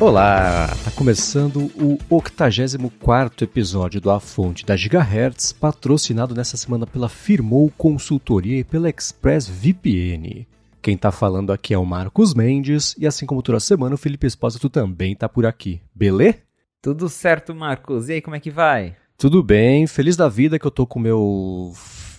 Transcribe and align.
Olá, 0.00 0.68
tá 0.82 0.90
começando 0.92 1.70
o 1.76 1.98
84 2.08 3.44
episódio 3.44 4.00
do 4.00 4.10
A 4.10 4.18
Fonte 4.18 4.64
da 4.64 4.74
Gigahertz, 4.74 5.52
patrocinado 5.52 6.34
nessa 6.34 6.56
semana 6.56 6.86
pela 6.86 7.06
Firmou 7.06 7.70
Consultoria 7.76 8.60
e 8.60 8.64
pela 8.64 8.88
Express 8.88 9.46
VPN. 9.46 10.48
Quem 10.80 10.96
tá 10.96 11.12
falando 11.12 11.52
aqui 11.52 11.74
é 11.74 11.78
o 11.78 11.84
Marcos 11.84 12.32
Mendes, 12.32 12.96
e 12.98 13.06
assim 13.06 13.26
como 13.26 13.42
toda 13.42 13.60
semana, 13.60 13.94
o 13.94 13.98
Felipe 13.98 14.26
Espósito 14.26 14.70
também 14.70 15.14
tá 15.14 15.28
por 15.28 15.44
aqui. 15.44 15.82
Belê? 15.94 16.36
Tudo 16.80 17.06
certo, 17.10 17.54
Marcos. 17.54 18.08
E 18.08 18.14
aí, 18.14 18.22
como 18.22 18.34
é 18.34 18.40
que 18.40 18.50
vai? 18.50 18.96
Tudo 19.18 19.42
bem, 19.42 19.86
feliz 19.86 20.16
da 20.16 20.30
vida 20.30 20.58
que 20.58 20.66
eu 20.66 20.70
tô 20.70 20.86
com 20.86 20.98
o 20.98 21.02
meu 21.02 21.74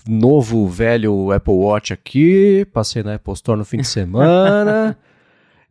novo 0.08 0.68
velho 0.68 1.32
Apple 1.32 1.56
Watch 1.56 1.92
aqui, 1.92 2.64
passei 2.72 3.02
na 3.02 3.16
Apple 3.16 3.34
Store 3.34 3.58
no 3.58 3.66
fim 3.66 3.78
de 3.78 3.88
semana. 3.88 4.96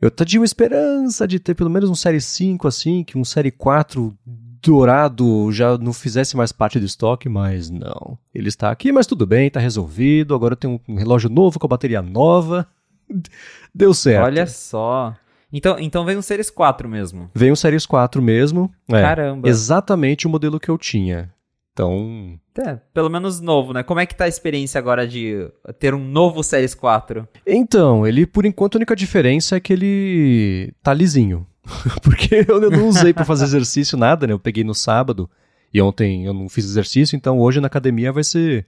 Eu 0.00 0.10
tinha 0.10 0.40
uma 0.40 0.46
esperança 0.46 1.28
de 1.28 1.38
ter 1.38 1.54
pelo 1.54 1.68
menos 1.70 1.90
um 1.90 1.94
Série 1.94 2.20
5 2.20 2.66
assim, 2.66 3.04
que 3.04 3.18
um 3.18 3.24
Série 3.24 3.50
4 3.50 4.16
dourado 4.62 5.50
já 5.52 5.76
não 5.78 5.92
fizesse 5.92 6.36
mais 6.36 6.52
parte 6.52 6.78
do 6.78 6.86
estoque, 6.86 7.28
mas 7.28 7.70
não. 7.70 8.18
Ele 8.34 8.48
está 8.48 8.70
aqui, 8.70 8.92
mas 8.92 9.06
tudo 9.06 9.26
bem, 9.26 9.46
está 9.48 9.60
resolvido. 9.60 10.34
Agora 10.34 10.52
eu 10.52 10.56
tenho 10.56 10.80
um 10.88 10.96
relógio 10.96 11.28
novo 11.28 11.58
com 11.58 11.66
a 11.66 11.68
bateria 11.68 12.02
nova. 12.02 12.66
Deu 13.74 13.92
certo. 13.92 14.24
Olha 14.24 14.46
só. 14.46 15.14
Então, 15.52 15.76
então 15.78 16.04
vem 16.04 16.16
um 16.16 16.22
Series 16.22 16.48
4 16.48 16.88
mesmo. 16.88 17.30
Vem 17.34 17.50
um 17.50 17.56
Series 17.56 17.84
4 17.84 18.22
mesmo. 18.22 18.70
É, 18.88 19.02
Caramba. 19.02 19.48
Exatamente 19.48 20.26
o 20.26 20.30
modelo 20.30 20.60
que 20.60 20.68
eu 20.68 20.78
tinha. 20.78 21.32
Então. 21.72 22.38
É, 22.58 22.76
pelo 22.92 23.08
menos 23.08 23.40
novo, 23.40 23.72
né? 23.72 23.82
Como 23.82 24.00
é 24.00 24.06
que 24.06 24.14
tá 24.14 24.24
a 24.24 24.28
experiência 24.28 24.78
agora 24.78 25.06
de 25.06 25.48
ter 25.78 25.94
um 25.94 26.04
novo 26.04 26.42
Series 26.42 26.74
4? 26.74 27.26
Então, 27.46 28.06
ele, 28.06 28.26
por 28.26 28.44
enquanto, 28.44 28.76
a 28.76 28.78
única 28.78 28.96
diferença 28.96 29.56
é 29.56 29.60
que 29.60 29.72
ele 29.72 30.74
tá 30.82 30.92
lisinho. 30.92 31.46
Porque 32.02 32.44
eu 32.48 32.70
não 32.70 32.88
usei 32.88 33.12
para 33.12 33.24
fazer 33.24 33.44
exercício 33.44 33.96
nada, 33.96 34.26
né? 34.26 34.32
Eu 34.32 34.38
peguei 34.38 34.64
no 34.64 34.74
sábado 34.74 35.30
e 35.72 35.80
ontem 35.80 36.24
eu 36.24 36.34
não 36.34 36.48
fiz 36.48 36.64
exercício, 36.64 37.16
então 37.16 37.38
hoje 37.38 37.60
na 37.60 37.68
academia 37.68 38.12
vai 38.12 38.24
ser 38.24 38.66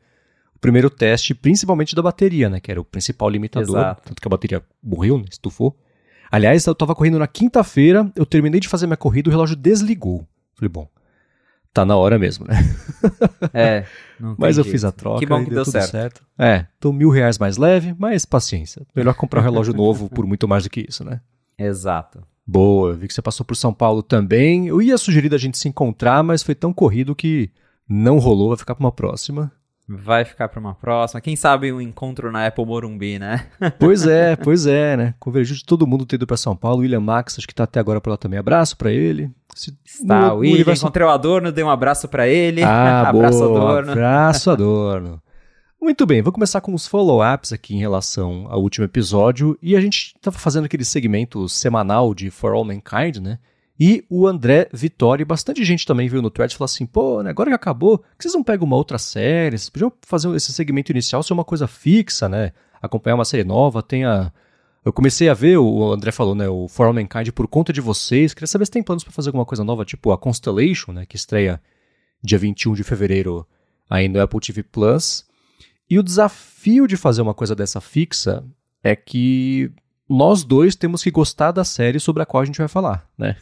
o 0.55 0.58
primeiro 0.58 0.89
teste, 0.89 1.34
principalmente 1.34 1.97
da 1.97 2.03
bateria, 2.03 2.48
né? 2.48 2.61
Que 2.61 2.70
era 2.70 2.80
o 2.80 2.84
principal 2.84 3.28
limitador. 3.28 3.77
Exato. 3.77 4.03
Tanto 4.08 4.23
que 4.23 4.28
a 4.28 4.30
bateria 4.30 4.62
morreu, 4.83 5.19
né? 5.19 5.25
Estufou. 5.30 5.77
Aliás, 6.30 6.64
eu 6.64 6.75
tava 6.75 6.95
correndo 6.95 7.19
na 7.19 7.27
quinta-feira, 7.27 8.11
eu 8.17 8.25
terminei 8.25 8.61
de 8.61 8.69
fazer 8.69 8.86
minha 8.86 8.97
corrida, 8.97 9.28
o 9.28 9.30
relógio 9.30 9.56
desligou. 9.56 10.27
Falei, 10.55 10.69
bom, 10.69 10.89
tá 11.73 11.84
na 11.84 11.97
hora 11.97 12.19
mesmo, 12.19 12.47
né? 12.47 12.55
É. 13.53 13.84
não 14.19 14.37
Mas 14.39 14.56
eu 14.56 14.65
jeito. 14.65 14.73
fiz 14.73 14.84
a 14.84 14.92
troca. 14.92 15.19
Que 15.19 15.27
bom 15.27 15.41
e 15.41 15.45
que 15.45 15.51
deu 15.51 15.65
tudo 15.65 15.81
certo. 15.83 16.23
É, 16.39 16.67
tô 16.79 16.92
mil 16.92 17.11
reais 17.11 17.39
mais 17.39 17.56
leve, 17.56 17.95
mas 17.98 18.25
paciência. 18.25 18.87
Melhor 18.95 19.14
comprar 19.14 19.41
um 19.41 19.45
relógio 19.45 19.75
novo 19.75 20.09
por 20.09 20.25
muito 20.27 20.47
mais 20.47 20.64
do 20.64 20.70
que 20.70 20.87
isso, 20.89 21.05
né? 21.05 21.20
Exato. 21.59 22.23
Boa, 22.47 22.91
eu 22.91 22.97
vi 22.97 23.09
que 23.09 23.14
você 23.14 23.23
passou 23.23 23.45
por 23.45 23.56
São 23.56 23.73
Paulo 23.73 24.03
também. 24.03 24.69
Eu 24.69 24.81
ia 24.81 24.97
sugerir 24.98 25.29
da 25.29 25.39
gente 25.39 25.59
se 25.59 25.69
encontrar, 25.69 26.23
mas 26.23 26.42
foi 26.42 26.55
tão 26.55 26.73
corrido 26.73 27.14
que 27.14 27.51
não 27.89 28.19
rolou, 28.19 28.48
vai 28.48 28.59
ficar 28.59 28.75
pra 28.75 28.84
uma 28.84 28.92
próxima. 28.92 29.51
Vai 29.97 30.25
ficar 30.25 30.48
pra 30.48 30.59
uma 30.61 30.75
próxima. 30.75 31.21
Quem 31.21 31.37
sabe 31.37 31.73
um 31.73 31.81
encontro 31.81 32.31
na 32.33 32.47
Apple 32.47 32.65
Morumbi, 32.65 33.19
né? 33.19 33.47
Pois 33.79 34.07
é, 34.07 34.37
pois 34.37 34.67
é, 34.67 34.97
né? 34.97 35.15
Convergiu 35.19 35.57
de 35.57 35.65
todo 35.65 35.87
mundo 35.87 36.07
ter 36.07 36.17
ido 36.17 36.27
pra 36.27 36.37
São 36.37 36.55
Paulo. 36.57 36.81
William 36.81 37.01
Max, 37.01 37.37
acho 37.39 37.47
que 37.47 37.55
tá 37.55 37.65
até 37.65 37.79
agora 37.81 38.01
por 38.01 38.11
lá 38.11 38.17
também. 38.17 38.39
Abraço 38.39 38.77
pra 38.77 38.91
ele. 38.93 39.31
Se- 39.55 39.73
Tá, 40.07 40.29
no- 40.29 40.35
o 40.35 40.39
William 40.39 40.55
universo- 40.57 40.85
encontrei 40.85 41.07
o 41.07 41.11
Adorno, 41.11 41.53
dei 41.53 41.63
um 41.65 41.70
abraço 41.70 42.09
pra 42.09 42.27
ele. 42.29 42.63
Ah, 42.63 43.09
abraço, 43.11 43.39
boa, 43.39 43.70
Adorno. 43.70 43.93
Abraço, 43.93 44.51
Adorno. 44.51 45.23
Muito 45.81 46.07
bem, 46.07 46.23
vou 46.23 46.33
começar 46.33 46.61
com 46.61 46.73
os 46.75 46.86
follow-ups 46.86 47.52
aqui 47.52 47.75
em 47.75 47.79
relação 47.81 48.47
ao 48.48 48.61
último 48.63 48.85
episódio. 48.85 49.58
E 49.61 49.75
a 49.75 49.81
gente 49.81 50.14
estava 50.17 50.39
fazendo 50.39 50.64
aquele 50.67 50.85
segmento 50.85 51.48
semanal 51.48 52.14
de 52.14 52.31
For 52.31 52.52
All 52.52 52.64
Mankind, 52.64 53.17
né? 53.17 53.39
E 53.85 54.05
o 54.09 54.29
André 54.29 54.69
Vitória, 54.73 55.27
bastante 55.27 55.65
gente 55.65 55.85
também 55.85 56.09
veio 56.09 56.23
no 56.23 56.31
thread 56.31 56.55
falou 56.55 56.67
assim: 56.67 56.87
pô, 56.87 57.20
né, 57.20 57.31
agora 57.31 57.51
que 57.51 57.55
acabou, 57.57 57.98
que 57.98 58.23
vocês 58.23 58.33
não 58.33 58.45
pegam 58.45 58.65
uma 58.65 58.77
outra 58.77 58.97
série? 58.97 59.59
Vocês 59.59 59.69
podiam 59.69 59.93
fazer 60.03 60.33
esse 60.37 60.53
segmento 60.53 60.93
inicial 60.93 61.20
ser 61.20 61.33
uma 61.33 61.45
coisa 61.45 61.67
fixa, 61.67 62.29
né? 62.29 62.53
Acompanhar 62.81 63.17
uma 63.17 63.25
série 63.25 63.43
nova, 63.43 63.83
tem 63.83 64.05
a. 64.05 64.33
Eu 64.85 64.93
comecei 64.93 65.29
a 65.29 65.35
ver, 65.35 65.57
o 65.57 65.93
André 65.93 66.13
falou, 66.13 66.33
né? 66.33 66.48
O 66.48 66.69
For 66.69 66.87
All 66.87 66.93
Mankind 66.93 67.33
por 67.33 67.48
conta 67.48 67.73
de 67.73 67.81
vocês. 67.81 68.33
Queria 68.33 68.47
saber 68.47 68.67
se 68.67 68.70
tem 68.70 68.85
planos 68.85 69.03
para 69.03 69.13
fazer 69.13 69.31
alguma 69.31 69.45
coisa 69.45 69.65
nova, 69.65 69.85
tipo 69.85 70.13
a 70.13 70.19
Constellation, 70.19 70.93
né? 70.93 71.05
Que 71.05 71.17
estreia 71.17 71.61
dia 72.23 72.39
21 72.39 72.75
de 72.75 72.85
fevereiro 72.85 73.45
aí 73.91 74.09
no 74.09 74.20
Apple 74.20 74.39
TV 74.39 74.63
Plus. 74.63 75.27
E 75.91 75.99
o 75.99 76.05
desafio 76.05 76.87
de 76.87 76.97
fazer 76.97 77.20
uma 77.20 77.35
coisa 77.35 77.57
dessa 77.57 77.81
fixa 77.81 78.45
é 78.81 78.95
que 78.95 79.73
nós 80.09 80.45
dois 80.45 80.77
temos 80.77 81.03
que 81.03 81.11
gostar 81.11 81.51
da 81.51 81.64
série 81.64 81.99
sobre 81.99 82.23
a 82.23 82.27
qual 82.27 82.45
a 82.45 82.47
gente 82.47 82.59
vai 82.59 82.69
falar, 82.69 83.11
né? 83.19 83.37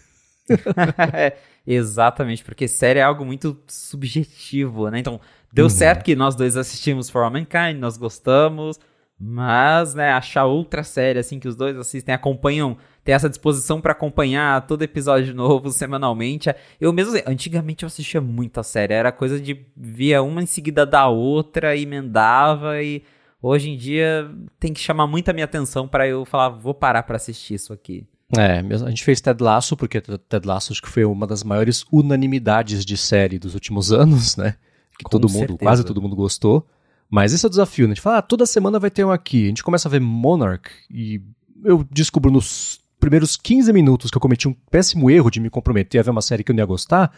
É, 1.14 1.36
Exatamente, 1.66 2.42
porque 2.42 2.66
série 2.66 2.98
é 2.98 3.02
algo 3.02 3.24
muito 3.24 3.56
subjetivo, 3.68 4.90
né? 4.90 4.98
Então, 4.98 5.20
deu 5.52 5.64
Uhum. 5.66 5.68
certo 5.70 6.02
que 6.04 6.16
nós 6.16 6.34
dois 6.34 6.56
assistimos 6.56 7.10
For 7.10 7.22
All 7.22 7.30
Mankind, 7.30 7.76
nós 7.78 7.96
gostamos, 7.98 8.78
mas, 9.18 9.94
né, 9.94 10.10
achar 10.12 10.46
outra 10.46 10.82
série, 10.82 11.18
assim, 11.18 11.38
que 11.38 11.46
os 11.46 11.54
dois 11.54 11.76
assistem, 11.76 12.14
acompanham, 12.14 12.76
tem 13.04 13.14
essa 13.14 13.28
disposição 13.28 13.80
pra 13.80 13.92
acompanhar 13.92 14.66
todo 14.66 14.82
episódio 14.82 15.34
novo 15.36 15.70
semanalmente. 15.70 16.48
Eu 16.80 16.92
mesmo, 16.92 17.20
antigamente 17.26 17.84
eu 17.84 17.86
assistia 17.88 18.20
muita 18.20 18.62
série, 18.62 18.94
era 18.94 19.12
coisa 19.12 19.38
de 19.38 19.66
via 19.76 20.22
uma 20.22 20.42
em 20.42 20.46
seguida 20.46 20.86
da 20.86 21.06
outra, 21.08 21.76
emendava 21.76 22.82
e 22.82 23.02
hoje 23.42 23.70
em 23.70 23.76
dia 23.76 24.30
tem 24.58 24.72
que 24.72 24.80
chamar 24.80 25.06
muito 25.06 25.28
a 25.28 25.32
minha 25.34 25.44
atenção 25.44 25.86
pra 25.86 26.08
eu 26.08 26.24
falar, 26.24 26.48
vou 26.48 26.72
parar 26.74 27.02
pra 27.02 27.16
assistir 27.16 27.54
isso 27.54 27.72
aqui. 27.72 28.06
É, 28.38 28.60
a 28.60 28.88
gente 28.90 29.02
fez 29.04 29.20
Ted 29.20 29.42
Lasso, 29.42 29.76
porque 29.76 30.00
Ted 30.00 30.46
Lasso 30.46 30.72
acho 30.72 30.82
que 30.82 30.88
foi 30.88 31.04
uma 31.04 31.26
das 31.26 31.42
maiores 31.42 31.84
unanimidades 31.90 32.84
de 32.84 32.96
série 32.96 33.38
dos 33.38 33.54
últimos 33.54 33.90
anos, 33.92 34.36
né? 34.36 34.56
Que 34.96 35.04
Com 35.04 35.10
todo 35.10 35.28
mundo, 35.28 35.38
certeza. 35.38 35.58
quase 35.58 35.84
todo 35.84 36.00
mundo 36.00 36.14
gostou. 36.14 36.66
Mas 37.10 37.32
esse 37.32 37.44
é 37.44 37.48
o 37.48 37.50
desafio, 37.50 37.86
né? 37.86 37.92
A 37.92 37.94
gente 37.94 38.02
fala, 38.02 38.18
ah, 38.18 38.22
toda 38.22 38.46
semana 38.46 38.78
vai 38.78 38.90
ter 38.90 39.04
um 39.04 39.10
aqui. 39.10 39.46
A 39.46 39.48
gente 39.48 39.64
começa 39.64 39.88
a 39.88 39.90
ver 39.90 40.00
Monarch 40.00 40.70
e 40.88 41.20
eu 41.64 41.84
descubro 41.90 42.30
nos 42.30 42.80
primeiros 43.00 43.36
15 43.36 43.72
minutos 43.72 44.10
que 44.10 44.16
eu 44.16 44.20
cometi 44.20 44.46
um 44.46 44.54
péssimo 44.70 45.10
erro 45.10 45.30
de 45.30 45.40
me 45.40 45.50
comprometer 45.50 45.98
a 45.98 46.04
ver 46.04 46.10
uma 46.10 46.22
série 46.22 46.44
que 46.44 46.52
eu 46.52 46.54
não 46.54 46.62
ia 46.62 46.66
gostar. 46.66 47.12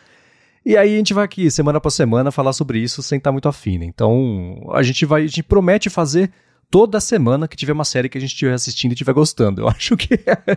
E 0.64 0.76
aí 0.76 0.94
a 0.94 0.96
gente 0.96 1.12
vai 1.12 1.24
aqui, 1.24 1.50
semana 1.50 1.78
após 1.78 1.94
semana, 1.94 2.30
falar 2.30 2.52
sobre 2.52 2.78
isso 2.78 3.02
sem 3.02 3.18
estar 3.18 3.32
muito 3.32 3.48
afim, 3.48 3.78
né? 3.78 3.84
Então, 3.84 4.70
a 4.72 4.82
gente 4.82 5.04
vai, 5.04 5.24
a 5.24 5.26
gente 5.26 5.42
promete 5.42 5.90
fazer 5.90 6.32
toda 6.70 7.00
semana 7.00 7.46
que 7.48 7.56
tiver 7.56 7.72
uma 7.72 7.84
série 7.84 8.08
que 8.08 8.16
a 8.16 8.20
gente 8.20 8.30
estiver 8.30 8.54
assistindo 8.54 8.92
e 8.92 8.94
estiver 8.94 9.12
gostando. 9.12 9.60
Eu 9.60 9.68
acho 9.68 9.96
que 9.96 10.14
é 10.14 10.56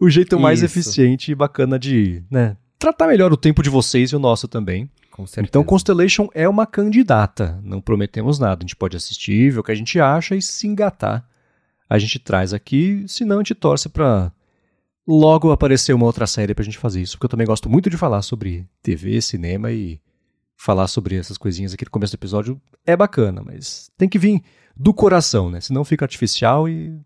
o 0.00 0.08
jeito 0.08 0.40
mais 0.40 0.60
Isso. 0.60 0.66
eficiente 0.66 1.30
e 1.30 1.34
bacana 1.34 1.78
de, 1.78 2.22
né, 2.30 2.56
tratar 2.78 3.06
melhor 3.06 3.32
o 3.32 3.36
tempo 3.36 3.62
de 3.62 3.68
vocês 3.68 4.10
e 4.10 4.16
o 4.16 4.18
nosso 4.18 4.48
também. 4.48 4.90
Então, 5.36 5.62
Constellation 5.62 6.28
é 6.32 6.48
uma 6.48 6.66
candidata, 6.66 7.60
não 7.62 7.80
prometemos 7.80 8.38
nada. 8.38 8.60
A 8.60 8.64
gente 8.64 8.76
pode 8.76 8.96
assistir, 8.96 9.50
ver 9.50 9.58
o 9.58 9.62
que 9.62 9.72
a 9.72 9.74
gente 9.74 10.00
acha 10.00 10.34
e 10.34 10.40
se 10.40 10.66
engatar. 10.66 11.28
A 11.88 11.98
gente 11.98 12.18
traz 12.18 12.54
aqui, 12.54 13.04
senão 13.06 13.36
a 13.36 13.40
gente 13.40 13.54
torce 13.54 13.88
pra 13.88 14.32
logo 15.06 15.50
aparecer 15.50 15.92
uma 15.92 16.06
outra 16.06 16.26
série 16.26 16.54
pra 16.54 16.64
gente 16.64 16.78
fazer 16.78 17.02
isso, 17.02 17.16
porque 17.16 17.26
eu 17.26 17.30
também 17.30 17.46
gosto 17.46 17.68
muito 17.68 17.90
de 17.90 17.98
falar 17.98 18.22
sobre 18.22 18.66
TV, 18.82 19.20
cinema 19.20 19.70
e 19.72 20.00
falar 20.56 20.86
sobre 20.88 21.16
essas 21.16 21.36
coisinhas 21.36 21.74
aqui 21.74 21.84
no 21.84 21.90
começo 21.90 22.12
do 22.12 22.18
episódio 22.18 22.60
é 22.86 22.96
bacana, 22.96 23.42
mas 23.44 23.90
tem 23.98 24.08
que 24.08 24.18
vir 24.18 24.42
do 24.76 24.94
coração, 24.94 25.50
né? 25.50 25.60
Senão 25.60 25.84
fica 25.84 26.04
artificial 26.04 26.68
e 26.68 26.98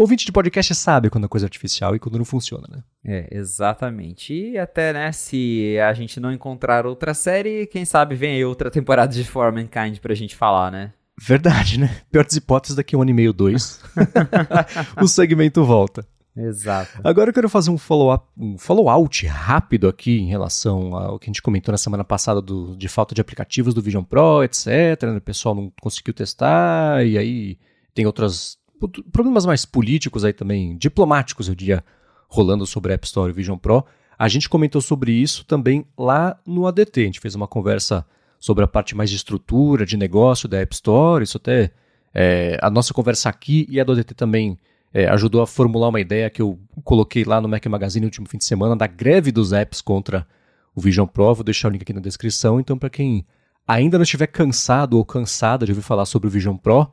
ouvinte 0.00 0.24
de 0.26 0.32
podcast 0.32 0.74
sabe 0.74 1.10
quando 1.10 1.24
a 1.24 1.28
coisa 1.28 1.46
é 1.46 1.48
artificial 1.48 1.94
e 1.94 1.98
quando 1.98 2.18
não 2.18 2.24
funciona, 2.24 2.66
né? 2.70 2.82
É, 3.04 3.28
exatamente. 3.30 4.32
E 4.34 4.58
até, 4.58 4.92
né, 4.92 5.12
se 5.12 5.78
a 5.78 5.92
gente 5.92 6.18
não 6.20 6.32
encontrar 6.32 6.86
outra 6.86 7.14
série, 7.14 7.66
quem 7.66 7.84
sabe 7.84 8.14
vem 8.14 8.34
aí 8.36 8.44
outra 8.44 8.70
temporada 8.70 9.12
de 9.12 9.24
For 9.24 9.52
Mankind 9.52 9.98
pra 9.98 10.14
gente 10.14 10.34
falar, 10.36 10.70
né? 10.70 10.92
Verdade, 11.20 11.78
né? 11.78 11.94
Pior 12.10 12.24
das 12.24 12.34
hipóteses, 12.36 12.74
daqui 12.76 12.94
a 12.94 12.98
um 12.98 13.02
ano 13.02 13.10
e 13.10 13.14
meio, 13.14 13.32
dois, 13.32 13.80
o 15.00 15.06
segmento 15.06 15.64
volta. 15.64 16.06
Exato. 16.34 16.98
Agora 17.04 17.28
eu 17.28 17.34
quero 17.34 17.48
fazer 17.48 17.70
um 17.70 17.76
follow-up, 17.76 18.26
um 18.38 18.56
follow-out 18.56 19.26
rápido 19.26 19.86
aqui 19.86 20.18
em 20.18 20.28
relação 20.28 20.96
ao 20.96 21.18
que 21.18 21.26
a 21.26 21.30
gente 21.30 21.42
comentou 21.42 21.70
na 21.70 21.76
semana 21.76 22.02
passada 22.02 22.40
do- 22.40 22.74
de 22.74 22.88
falta 22.88 23.14
de 23.14 23.20
aplicativos 23.20 23.74
do 23.74 23.82
Vision 23.82 24.02
Pro, 24.02 24.42
etc. 24.42 24.66
né? 25.02 25.18
O 25.18 25.20
pessoal 25.20 25.54
não 25.54 25.70
conseguiu 25.82 26.14
testar, 26.14 27.04
e 27.04 27.18
aí 27.18 27.58
tem 27.94 28.06
outros 28.06 28.56
problemas 28.88 29.46
mais 29.46 29.64
políticos 29.64 30.24
aí 30.24 30.32
também, 30.32 30.76
diplomáticos, 30.76 31.48
eu 31.48 31.54
diria, 31.54 31.84
rolando 32.28 32.66
sobre 32.66 32.92
a 32.92 32.94
App 32.94 33.06
Store 33.06 33.30
e 33.30 33.34
Vision 33.34 33.58
Pro. 33.58 33.84
A 34.18 34.28
gente 34.28 34.48
comentou 34.48 34.80
sobre 34.80 35.12
isso 35.12 35.44
também 35.44 35.84
lá 35.98 36.38
no 36.46 36.66
ADT. 36.66 37.00
A 37.00 37.04
gente 37.04 37.20
fez 37.20 37.34
uma 37.34 37.48
conversa 37.48 38.06
sobre 38.38 38.64
a 38.64 38.68
parte 38.68 38.94
mais 38.94 39.10
de 39.10 39.16
estrutura, 39.16 39.84
de 39.86 39.96
negócio 39.96 40.48
da 40.48 40.58
App 40.58 40.74
Store. 40.74 41.24
Isso 41.24 41.36
até 41.36 41.70
é, 42.14 42.58
a 42.60 42.70
nossa 42.70 42.92
conversa 42.92 43.28
aqui 43.28 43.66
e 43.68 43.80
a 43.80 43.84
do 43.84 43.92
ADT 43.92 44.14
também 44.14 44.58
é, 44.92 45.08
ajudou 45.08 45.42
a 45.42 45.46
formular 45.46 45.88
uma 45.88 46.00
ideia 46.00 46.28
que 46.28 46.42
eu 46.42 46.58
coloquei 46.84 47.24
lá 47.24 47.40
no 47.40 47.48
Mac 47.48 47.64
Magazine 47.66 48.02
no 48.02 48.08
último 48.08 48.28
fim 48.28 48.38
de 48.38 48.44
semana 48.44 48.76
da 48.76 48.86
greve 48.86 49.32
dos 49.32 49.52
apps 49.52 49.80
contra 49.80 50.26
o 50.74 50.80
Vision 50.80 51.06
Pro. 51.06 51.34
Vou 51.34 51.44
deixar 51.44 51.68
o 51.68 51.70
link 51.70 51.82
aqui 51.82 51.92
na 51.92 52.00
descrição. 52.00 52.60
Então, 52.60 52.76
para 52.76 52.90
quem 52.90 53.24
ainda 53.66 53.96
não 53.98 54.02
estiver 54.02 54.26
cansado 54.26 54.98
ou 54.98 55.04
cansada 55.04 55.64
de 55.64 55.72
ouvir 55.72 55.82
falar 55.82 56.04
sobre 56.04 56.28
o 56.28 56.30
Vision 56.30 56.56
Pro, 56.56 56.90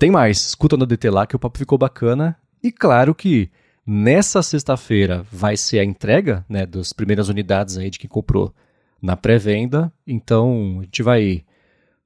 tem 0.00 0.10
mais. 0.10 0.38
Escuta 0.48 0.76
no 0.76 0.84
DT 0.84 1.10
lá 1.10 1.28
que 1.28 1.36
o 1.36 1.38
papo 1.38 1.58
ficou 1.58 1.78
bacana. 1.78 2.36
E 2.60 2.72
claro 2.72 3.14
que 3.14 3.48
Nessa 3.92 4.40
sexta-feira 4.40 5.26
vai 5.32 5.56
ser 5.56 5.80
a 5.80 5.84
entrega 5.84 6.46
né, 6.48 6.64
das 6.64 6.92
primeiras 6.92 7.28
unidades 7.28 7.76
aí 7.76 7.90
de 7.90 7.98
quem 7.98 8.08
comprou 8.08 8.54
na 9.02 9.16
pré-venda. 9.16 9.92
Então 10.06 10.78
a 10.78 10.82
gente 10.84 11.02
vai 11.02 11.44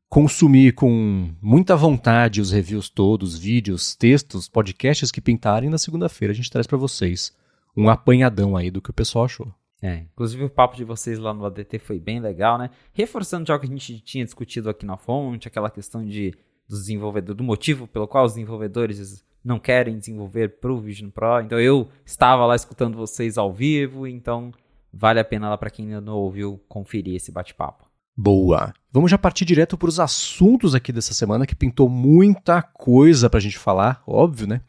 consumir 0.09 0.73
com 0.73 1.31
muita 1.43 1.77
vontade 1.77 2.41
os 2.41 2.53
reviews 2.53 2.89
todos, 2.89 3.37
vídeos, 3.37 3.95
textos, 3.95 4.49
podcasts 4.49 5.11
que 5.11 5.21
pintarem. 5.21 5.69
Na 5.69 5.77
segunda-feira 5.77 6.33
a 6.33 6.35
gente 6.35 6.51
traz 6.51 6.67
para 6.67 6.79
vocês 6.79 7.37
um 7.77 7.91
apanhadão 7.91 8.57
aí 8.57 8.71
do 8.71 8.81
que 8.81 8.91
o 8.91 8.95
pessoal 8.95 9.27
achou. 9.27 9.53
É, 9.83 10.07
inclusive 10.11 10.45
o 10.45 10.49
papo 10.49 10.77
de 10.77 10.85
vocês 10.85 11.19
lá 11.19 11.35
no 11.35 11.45
ADT 11.45 11.81
foi 11.81 11.99
bem 11.99 12.19
legal, 12.19 12.57
né? 12.57 12.71
Reforçando 12.95 13.47
já 13.47 13.57
o 13.57 13.61
que 13.61 13.67
a 13.67 13.69
gente 13.69 14.01
tinha 14.01 14.25
discutido 14.25 14.71
aqui 14.71 14.87
na 14.87 14.97
fonte, 14.97 15.49
aquela 15.49 15.69
questão 15.69 16.03
de 16.03 16.33
dos 16.69 16.81
desenvolvedores, 16.81 17.37
do 17.37 17.45
motivo 17.45 17.87
pelo 17.87 18.09
qual 18.09 18.25
os 18.25 18.33
desenvolvedores 18.33 19.25
não 19.45 19.59
querem 19.59 19.99
desenvolver 19.99 20.59
para 20.59 20.73
o 20.73 20.81
Vision 20.81 21.11
Pro. 21.11 21.41
Então 21.41 21.61
eu 21.61 21.89
estava 22.05 22.47
lá 22.47 22.57
escutando 22.57 22.97
vocês 22.97 23.37
ao 23.37 23.53
vivo, 23.53 24.07
então 24.07 24.53
vale 24.93 25.21
a 25.21 25.25
pena 25.25 25.51
lá 25.51 25.59
para 25.59 25.71
quem 25.71 25.87
ainda 25.87 26.01
não 26.01 26.15
ouviu 26.15 26.61
conferir 26.69 27.17
esse 27.17 27.31
bate-papo. 27.31 27.85
Boa. 28.17 28.73
Vamos 28.93 29.11
já 29.11 29.19
partir 29.19 29.45
direto 29.45 29.77
para 29.77 29.89
os 29.89 29.99
assuntos 29.99 30.75
aqui 30.75 30.93
dessa 30.93 31.13
semana 31.13 31.47
que 31.47 31.57
pintou 31.57 31.89
muita 31.89 32.63
coisa 32.63 33.29
para 33.29 33.39
a 33.39 33.43
gente 33.43 33.59
falar, 33.59 34.03
óbvio, 34.07 34.47
né? 34.47 34.61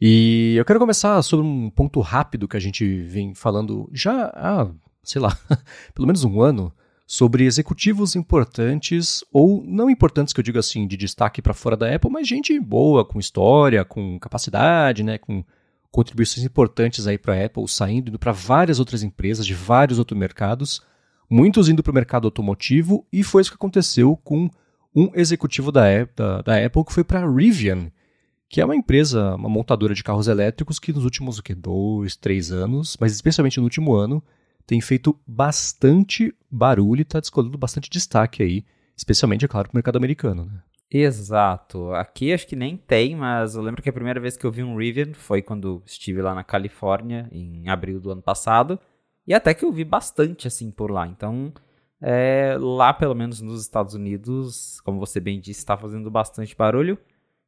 E 0.00 0.54
eu 0.56 0.64
quero 0.64 0.80
começar 0.80 1.22
sobre 1.22 1.46
um 1.46 1.70
ponto 1.70 2.00
rápido 2.00 2.48
que 2.48 2.56
a 2.56 2.60
gente 2.60 3.02
vem 3.02 3.34
falando 3.34 3.88
já 3.92 4.26
há, 4.34 4.68
sei 5.04 5.20
lá, 5.20 5.38
pelo 5.94 6.06
menos 6.06 6.24
um 6.24 6.40
ano, 6.40 6.72
sobre 7.10 7.44
executivos 7.44 8.14
importantes, 8.14 9.24
ou 9.32 9.64
não 9.66 9.90
importantes 9.90 10.32
que 10.32 10.38
eu 10.38 10.44
digo 10.44 10.60
assim, 10.60 10.86
de 10.86 10.96
destaque 10.96 11.42
para 11.42 11.52
fora 11.52 11.76
da 11.76 11.92
Apple, 11.92 12.08
mas 12.08 12.28
gente 12.28 12.56
boa, 12.60 13.04
com 13.04 13.18
história, 13.18 13.84
com 13.84 14.16
capacidade, 14.20 15.02
né, 15.02 15.18
com 15.18 15.42
contribuições 15.90 16.46
importantes 16.46 17.08
aí 17.08 17.18
para 17.18 17.34
a 17.34 17.44
Apple, 17.46 17.66
saindo, 17.66 18.10
indo 18.10 18.18
para 18.18 18.30
várias 18.30 18.78
outras 18.78 19.02
empresas 19.02 19.44
de 19.44 19.54
vários 19.54 19.98
outros 19.98 20.16
mercados, 20.16 20.82
muitos 21.28 21.68
indo 21.68 21.82
para 21.82 21.90
o 21.90 21.94
mercado 21.94 22.28
automotivo, 22.28 23.04
e 23.12 23.24
foi 23.24 23.42
isso 23.42 23.50
que 23.50 23.56
aconteceu 23.56 24.16
com 24.22 24.48
um 24.94 25.10
executivo 25.12 25.72
da, 25.72 25.82
da, 26.14 26.42
da 26.42 26.64
Apple 26.64 26.84
que 26.84 26.92
foi 26.92 27.02
para 27.02 27.26
a 27.26 27.28
Rivian, 27.28 27.90
que 28.48 28.60
é 28.60 28.64
uma 28.64 28.76
empresa, 28.76 29.34
uma 29.34 29.48
montadora 29.48 29.94
de 29.94 30.04
carros 30.04 30.28
elétricos 30.28 30.78
que 30.78 30.92
nos 30.92 31.02
últimos 31.02 31.38
o 31.38 31.42
quê, 31.42 31.56
dois, 31.56 32.14
três 32.14 32.52
anos, 32.52 32.96
mas 33.00 33.12
especialmente 33.12 33.58
no 33.58 33.64
último 33.64 33.94
ano, 33.94 34.22
tem 34.70 34.80
feito 34.80 35.18
bastante 35.26 36.32
barulho 36.48 37.00
e 37.00 37.02
está 37.02 37.18
descolando 37.18 37.58
bastante 37.58 37.90
destaque 37.90 38.40
aí, 38.40 38.64
especialmente, 38.96 39.44
é 39.44 39.48
claro, 39.48 39.68
para 39.68 39.74
o 39.74 39.76
mercado 39.76 39.96
americano. 39.96 40.44
Né? 40.44 40.62
Exato. 40.88 41.92
Aqui 41.92 42.32
acho 42.32 42.46
que 42.46 42.54
nem 42.54 42.76
tem, 42.76 43.16
mas 43.16 43.56
eu 43.56 43.62
lembro 43.62 43.82
que 43.82 43.88
a 43.88 43.92
primeira 43.92 44.20
vez 44.20 44.36
que 44.36 44.46
eu 44.46 44.52
vi 44.52 44.62
um 44.62 44.76
Rivian 44.76 45.12
foi 45.12 45.42
quando 45.42 45.82
estive 45.84 46.22
lá 46.22 46.36
na 46.36 46.44
Califórnia, 46.44 47.28
em 47.32 47.68
abril 47.68 47.98
do 47.98 48.12
ano 48.12 48.22
passado, 48.22 48.78
e 49.26 49.34
até 49.34 49.54
que 49.54 49.64
eu 49.64 49.72
vi 49.72 49.82
bastante 49.82 50.46
assim 50.46 50.70
por 50.70 50.88
lá. 50.88 51.04
Então, 51.04 51.52
é, 52.00 52.56
lá 52.56 52.94
pelo 52.94 53.16
menos 53.16 53.40
nos 53.40 53.62
Estados 53.62 53.94
Unidos, 53.94 54.80
como 54.82 55.00
você 55.00 55.18
bem 55.18 55.40
disse, 55.40 55.58
está 55.58 55.76
fazendo 55.76 56.08
bastante 56.12 56.54
barulho. 56.54 56.96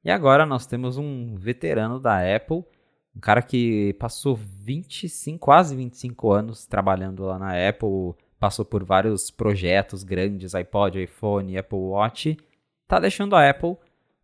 E 0.04 0.10
agora 0.10 0.44
nós 0.44 0.66
temos 0.66 0.98
um 0.98 1.36
veterano 1.36 2.00
da 2.00 2.19
Apple 2.34 2.64
um 3.14 3.20
cara 3.20 3.42
que 3.42 3.94
passou 3.94 4.36
25, 4.36 5.38
quase 5.38 5.76
25 5.76 6.32
anos 6.32 6.66
trabalhando 6.66 7.24
lá 7.24 7.38
na 7.38 7.68
Apple, 7.68 8.14
passou 8.38 8.64
por 8.64 8.82
vários 8.84 9.30
projetos 9.30 10.02
grandes, 10.02 10.54
iPod, 10.54 11.02
iPhone, 11.02 11.56
Apple 11.56 11.78
Watch, 11.78 12.36
tá 12.88 12.98
deixando 12.98 13.36
a 13.36 13.48
Apple 13.48 13.76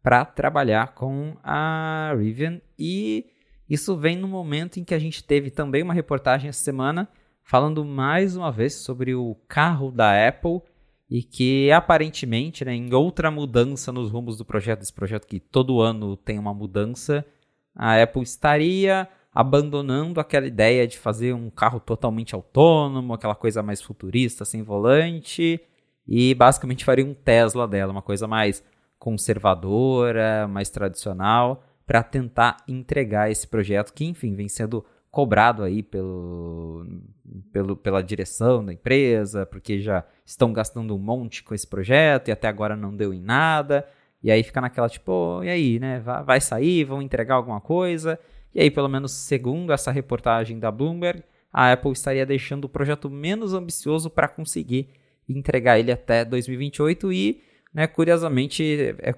para 0.02 0.24
trabalhar 0.24 0.94
com 0.94 1.36
a 1.42 2.14
Rivian. 2.16 2.60
E 2.78 3.26
isso 3.68 3.96
vem 3.96 4.16
no 4.16 4.26
momento 4.26 4.80
em 4.80 4.84
que 4.84 4.94
a 4.94 4.98
gente 4.98 5.22
teve 5.22 5.50
também 5.50 5.82
uma 5.82 5.94
reportagem 5.94 6.48
essa 6.48 6.62
semana 6.62 7.08
falando 7.42 7.84
mais 7.84 8.36
uma 8.36 8.50
vez 8.50 8.74
sobre 8.74 9.14
o 9.14 9.34
carro 9.46 9.90
da 9.90 10.28
Apple 10.28 10.60
e 11.10 11.22
que 11.22 11.70
aparentemente, 11.72 12.64
né, 12.64 12.74
em 12.74 12.92
outra 12.92 13.30
mudança 13.30 13.90
nos 13.90 14.10
rumos 14.10 14.36
do 14.36 14.44
projeto, 14.44 14.82
esse 14.82 14.92
projeto 14.92 15.26
que 15.26 15.40
todo 15.40 15.80
ano 15.80 16.16
tem 16.16 16.38
uma 16.38 16.52
mudança, 16.52 17.24
a 17.74 18.02
Apple 18.02 18.22
estaria 18.22 19.08
abandonando 19.32 20.20
aquela 20.20 20.46
ideia 20.46 20.86
de 20.86 20.98
fazer 20.98 21.32
um 21.32 21.48
carro 21.50 21.78
totalmente 21.78 22.34
autônomo, 22.34 23.14
aquela 23.14 23.34
coisa 23.34 23.62
mais 23.62 23.80
futurista, 23.80 24.44
sem 24.44 24.62
volante, 24.62 25.60
e 26.06 26.34
basicamente 26.34 26.84
faria 26.84 27.04
um 27.04 27.14
Tesla 27.14 27.68
dela, 27.68 27.92
uma 27.92 28.02
coisa 28.02 28.26
mais 28.26 28.64
conservadora, 28.98 30.48
mais 30.48 30.70
tradicional, 30.70 31.62
para 31.86 32.02
tentar 32.02 32.56
entregar 32.66 33.30
esse 33.30 33.46
projeto 33.46 33.92
que, 33.92 34.04
enfim, 34.04 34.34
vem 34.34 34.48
sendo 34.48 34.84
cobrado 35.10 35.62
aí 35.62 35.82
pelo, 35.82 36.86
pelo, 37.52 37.76
pela 37.76 38.02
direção 38.02 38.64
da 38.64 38.72
empresa, 38.72 39.46
porque 39.46 39.80
já 39.80 40.04
estão 40.24 40.52
gastando 40.52 40.94
um 40.94 40.98
monte 40.98 41.42
com 41.42 41.54
esse 41.54 41.66
projeto 41.66 42.28
e 42.28 42.32
até 42.32 42.48
agora 42.48 42.76
não 42.76 42.94
deu 42.94 43.14
em 43.14 43.20
nada. 43.20 43.86
E 44.22 44.30
aí 44.30 44.42
fica 44.42 44.60
naquela 44.60 44.88
tipo, 44.88 45.12
oh, 45.12 45.44
e 45.44 45.48
aí, 45.48 45.78
né? 45.78 46.00
Vai 46.00 46.40
sair, 46.40 46.84
vão 46.84 47.00
entregar 47.00 47.34
alguma 47.34 47.60
coisa. 47.60 48.18
E 48.54 48.60
aí, 48.60 48.70
pelo 48.70 48.88
menos 48.88 49.12
segundo 49.12 49.72
essa 49.72 49.90
reportagem 49.90 50.58
da 50.58 50.70
Bloomberg, 50.70 51.22
a 51.52 51.72
Apple 51.72 51.92
estaria 51.92 52.26
deixando 52.26 52.64
o 52.64 52.68
projeto 52.68 53.08
menos 53.08 53.54
ambicioso 53.54 54.10
para 54.10 54.28
conseguir 54.28 54.88
entregar 55.28 55.78
ele 55.78 55.92
até 55.92 56.24
2028 56.24 57.12
e, 57.12 57.42
né, 57.72 57.86
curiosamente, 57.86 58.96
é, 59.00 59.14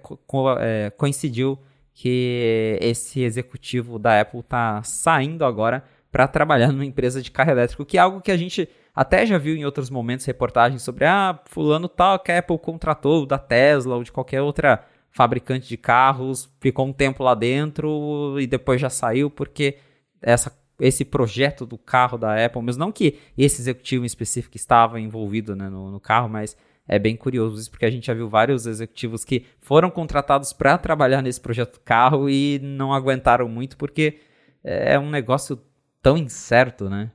é, 0.60 0.90
coincidiu 0.90 1.58
que 1.94 2.78
esse 2.80 3.22
executivo 3.22 3.98
da 3.98 4.20
Apple 4.20 4.40
está 4.40 4.82
saindo 4.82 5.44
agora 5.44 5.84
para 6.10 6.26
trabalhar 6.26 6.72
numa 6.72 6.84
empresa 6.84 7.22
de 7.22 7.30
carro 7.30 7.50
elétrico, 7.50 7.84
que 7.84 7.96
é 7.96 8.00
algo 8.00 8.20
que 8.20 8.32
a 8.32 8.36
gente 8.36 8.68
até 8.94 9.24
já 9.24 9.38
viu 9.38 9.54
em 9.54 9.64
outros 9.64 9.88
momentos 9.88 10.26
reportagens 10.26 10.82
sobre 10.82 11.04
ah, 11.04 11.38
fulano 11.46 11.88
tal 11.88 12.18
que 12.18 12.32
a 12.32 12.38
Apple 12.38 12.58
contratou 12.58 13.24
da 13.24 13.38
Tesla 13.38 13.96
ou 13.96 14.02
de 14.02 14.10
qualquer 14.10 14.42
outra 14.42 14.84
fabricante 15.10 15.68
de 15.68 15.76
carros, 15.76 16.48
ficou 16.60 16.86
um 16.86 16.92
tempo 16.92 17.22
lá 17.22 17.34
dentro 17.34 18.36
e 18.40 18.46
depois 18.46 18.80
já 18.80 18.88
saiu 18.88 19.30
porque 19.30 19.76
essa, 20.22 20.56
esse 20.78 21.04
projeto 21.04 21.66
do 21.66 21.76
carro 21.76 22.16
da 22.16 22.44
Apple, 22.44 22.62
mas 22.62 22.76
não 22.76 22.92
que 22.92 23.18
esse 23.36 23.60
executivo 23.60 24.04
em 24.04 24.06
específico 24.06 24.56
estava 24.56 25.00
envolvido 25.00 25.56
né, 25.56 25.68
no, 25.68 25.90
no 25.90 26.00
carro, 26.00 26.28
mas 26.28 26.56
é 26.86 26.98
bem 26.98 27.16
curioso 27.16 27.60
isso 27.60 27.70
porque 27.70 27.86
a 27.86 27.90
gente 27.90 28.06
já 28.06 28.14
viu 28.14 28.28
vários 28.28 28.66
executivos 28.66 29.24
que 29.24 29.44
foram 29.60 29.90
contratados 29.90 30.52
para 30.52 30.78
trabalhar 30.78 31.22
nesse 31.22 31.40
projeto 31.40 31.74
do 31.74 31.80
carro 31.80 32.28
e 32.28 32.58
não 32.62 32.92
aguentaram 32.92 33.48
muito 33.48 33.76
porque 33.76 34.20
é 34.62 34.98
um 34.98 35.10
negócio 35.10 35.60
tão 36.02 36.16
incerto, 36.16 36.88
né? 36.88 37.10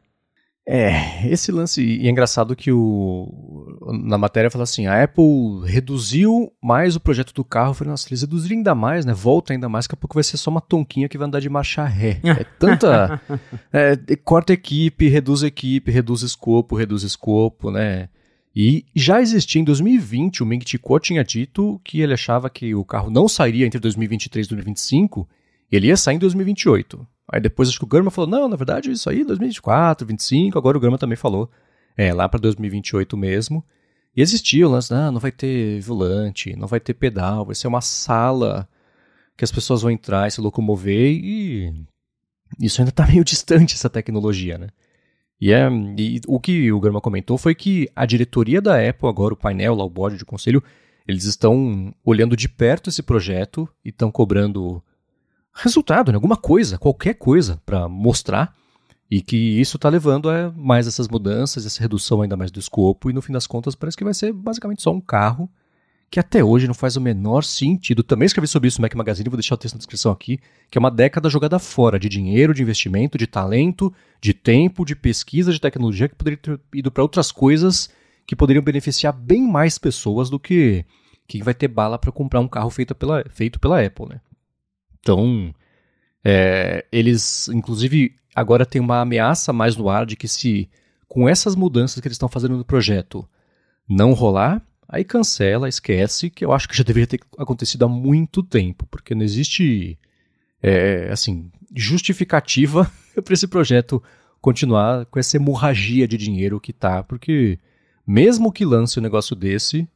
É, 0.68 1.28
esse 1.30 1.52
lance, 1.52 1.84
e 1.84 2.08
é 2.08 2.10
engraçado 2.10 2.56
que 2.56 2.72
o, 2.72 3.78
na 4.04 4.18
matéria 4.18 4.50
fala 4.50 4.64
assim, 4.64 4.88
a 4.88 5.04
Apple 5.04 5.62
reduziu 5.64 6.52
mais 6.62 6.96
o 6.96 7.00
projeto 7.00 7.34
do 7.34 7.44
carro, 7.44 7.70
eu 7.70 7.74
falei, 7.76 7.92
nossa, 7.92 8.08
eles 8.10 8.22
reduziram 8.22 8.58
ainda 8.58 8.74
mais, 8.74 9.06
né, 9.06 9.14
volta 9.14 9.54
ainda 9.54 9.70
mais, 9.70 9.86
daqui 9.86 9.94
a 9.94 9.98
pouco 9.98 10.16
vai 10.16 10.24
ser 10.24 10.38
só 10.38 10.50
uma 10.50 10.62
tonquinha 10.62 11.08
que 11.08 11.20
vai 11.20 11.28
andar 11.28 11.40
de 11.40 11.50
marcha 11.50 11.86
ré. 11.86 12.20
É 12.26 12.44
tanta, 12.44 13.22
é, 13.72 13.96
corta 14.24 14.54
equipe, 14.54 15.08
reduz 15.08 15.44
equipe, 15.44 15.92
reduz 15.92 16.24
escopo, 16.24 16.76
reduz 16.76 17.04
escopo, 17.04 17.70
né, 17.70 18.10
e 18.56 18.86
já 18.96 19.22
existia 19.22 19.62
em 19.62 19.66
2020, 19.66 20.42
o 20.42 20.46
Ming 20.46 20.64
Chi 20.66 20.80
Kuo 20.80 20.98
tinha 20.98 21.24
dito 21.24 21.80
que 21.84 22.00
ele 22.00 22.14
achava 22.14 22.50
que 22.50 22.74
o 22.74 22.86
carro 22.86 23.12
não 23.12 23.28
sairia 23.28 23.68
entre 23.68 23.80
2023 23.80 24.48
e 24.48 24.50
2025, 24.50 25.28
ele 25.70 25.88
ia 25.88 25.98
sair 25.98 26.16
em 26.16 26.20
2028. 26.20 27.06
Aí 27.32 27.42
depois 27.42 27.70
acho 27.70 27.80
que 27.80 27.86
o 27.86 27.88
Gurman 27.88 28.12
falou, 28.12 28.30
não, 28.30 28.48
na 28.48 28.56
verdade 28.56 28.92
isso 28.92 29.10
aí 29.10 29.24
2024, 29.24 30.06
2025, 30.06 30.58
agora 30.58 30.78
o 30.78 30.80
Gurman 30.80 30.98
também 30.98 31.16
falou, 31.16 31.50
é, 31.98 32.14
lá 32.14 32.30
para 32.30 32.40
2028 32.40 33.18
mesmo. 33.18 33.64
E 34.16 34.22
existia 34.22 34.68
o 34.68 34.72
lance, 34.72 34.92
não, 34.92 35.14
não 35.14 35.20
vai 35.20 35.32
ter 35.32 35.82
volante, 35.82 36.56
não 36.56 36.68
vai 36.68 36.80
ter 36.80 36.94
pedal, 36.94 37.46
vai 37.46 37.56
ser 37.56 37.68
uma 37.68 37.82
sala 37.82 38.68
que 39.36 39.44
as 39.44 39.52
pessoas 39.52 39.82
vão 39.82 39.92
entrar 39.92 40.28
e 40.28 40.32
se 40.32 40.40
locomover 40.40 41.12
e 41.12 41.86
isso 42.60 42.80
ainda 42.82 42.90
está 42.90 43.06
meio 43.08 43.24
distante 43.24 43.74
essa 43.74 43.90
tecnologia, 43.90 44.58
né? 44.58 44.70
E, 45.40 45.52
é, 45.52 45.68
e 45.98 46.22
o 46.28 46.40
que 46.40 46.72
o 46.72 46.80
Gurman 46.80 47.02
comentou 47.02 47.38
foi 47.38 47.54
que 47.54 47.90
a 47.96 48.06
diretoria 48.06 48.62
da 48.62 48.78
Apple, 48.88 49.10
agora 49.10 49.34
o 49.34 49.38
painel, 49.38 49.76
lá 49.76 49.84
o 49.84 49.90
board 49.90 50.18
de 50.18 50.24
conselho, 50.24 50.64
eles 51.08 51.26
estão 51.26 51.94
olhando 52.04 52.38
de 52.38 52.48
perto 52.48 52.90
esse 52.90 53.04
projeto 53.04 53.68
e 53.84 53.90
estão 53.90 54.10
cobrando 54.10 54.82
resultado, 55.56 56.12
né? 56.12 56.16
alguma 56.16 56.36
coisa, 56.36 56.78
qualquer 56.78 57.16
coisa 57.16 57.62
para 57.66 57.88
mostrar 57.88 58.54
e 59.10 59.22
que 59.22 59.38
isso 59.38 59.78
está 59.78 59.88
levando 59.88 60.30
a 60.30 60.52
mais 60.52 60.88
essas 60.88 61.08
mudanças, 61.08 61.66
essa 61.66 61.80
redução 61.80 62.22
ainda 62.22 62.36
mais 62.36 62.52
do 62.52 62.60
escopo 62.60 63.10
e 63.10 63.14
no 63.14 63.22
fim 63.22 63.32
das 63.32 63.48
contas 63.48 63.74
parece 63.74 63.96
que 63.96 64.04
vai 64.04 64.14
ser 64.14 64.34
basicamente 64.34 64.82
só 64.82 64.92
um 64.92 65.00
carro 65.00 65.50
que 66.10 66.20
até 66.20 66.44
hoje 66.44 66.68
não 66.68 66.74
faz 66.74 66.96
o 66.96 67.02
menor 67.02 67.44
sentido. 67.44 68.04
Também 68.04 68.26
escrevi 68.26 68.48
sobre 68.48 68.68
isso 68.68 68.80
no 68.80 68.84
Mac 68.84 68.94
Magazine, 68.96 69.30
vou 69.30 69.38
deixar 69.38 69.56
o 69.56 69.58
texto 69.58 69.76
na 69.76 69.80
descrição 69.80 70.12
aqui, 70.12 70.40
que 70.70 70.78
é 70.78 70.80
uma 70.80 70.92
década 70.92 71.30
jogada 71.30 71.60
fora 71.60 72.00
de 72.00 72.08
dinheiro, 72.08 72.54
de 72.54 72.62
investimento, 72.62 73.18
de 73.18 73.28
talento, 73.28 73.94
de 74.22 74.34
tempo, 74.34 74.86
de 74.86 74.96
pesquisa, 74.96 75.52
de 75.52 75.60
tecnologia 75.60 76.08
que 76.08 76.16
poderia 76.16 76.38
ter 76.38 76.60
ido 76.74 76.92
para 76.92 77.04
outras 77.04 77.32
coisas 77.32 77.90
que 78.26 78.36
poderiam 78.36 78.64
beneficiar 78.64 79.14
bem 79.14 79.42
mais 79.42 79.78
pessoas 79.78 80.30
do 80.30 80.40
que 80.40 80.86
quem 81.28 81.42
vai 81.42 81.54
ter 81.54 81.68
bala 81.68 81.98
para 81.98 82.12
comprar 82.12 82.40
um 82.40 82.48
carro 82.48 82.70
feito 82.70 82.94
pela, 82.94 83.24
feito 83.30 83.60
pela 83.60 83.84
Apple, 83.84 84.08
né? 84.08 84.22
Então, 85.06 85.54
é, 86.24 86.84
eles, 86.92 87.48
inclusive, 87.50 88.16
agora 88.34 88.66
tem 88.66 88.82
uma 88.82 89.02
ameaça 89.02 89.54
mais 89.54 89.76
no 89.76 89.88
ar 89.88 90.04
de 90.04 90.16
que 90.16 90.28
se 90.28 90.68
com 91.08 91.30
essas 91.30 91.56
mudanças 91.56 92.02
que 92.02 92.08
eles 92.08 92.16
estão 92.16 92.28
fazendo 92.28 92.58
no 92.58 92.66
projeto 92.66 93.24
não 93.88 94.14
rolar, 94.14 94.66
aí 94.90 95.04
cancela, 95.04 95.70
esquece, 95.70 96.32
que 96.32 96.44
eu 96.44 96.52
acho 96.52 96.68
que 96.68 96.76
já 96.76 96.84
deveria 96.84 97.06
ter 97.06 97.20
acontecido 97.38 97.86
há 97.86 97.88
muito 97.88 98.42
tempo, 98.42 98.88
porque 98.88 99.14
não 99.14 99.22
existe, 99.22 99.96
é, 100.60 101.10
assim, 101.12 101.52
justificativa 101.76 102.92
para 103.24 103.34
esse 103.36 103.48
projeto 103.48 104.02
continuar 104.42 105.06
com 105.06 105.20
essa 105.20 105.38
hemorragia 105.38 106.08
de 106.08 106.18
dinheiro 106.18 106.60
que 106.60 106.74
tá, 106.74 107.04
porque 107.04 107.60
mesmo 108.08 108.52
que 108.52 108.66
lance 108.66 108.98
um 108.98 109.04
negócio 109.04 109.36
desse, 109.36 109.88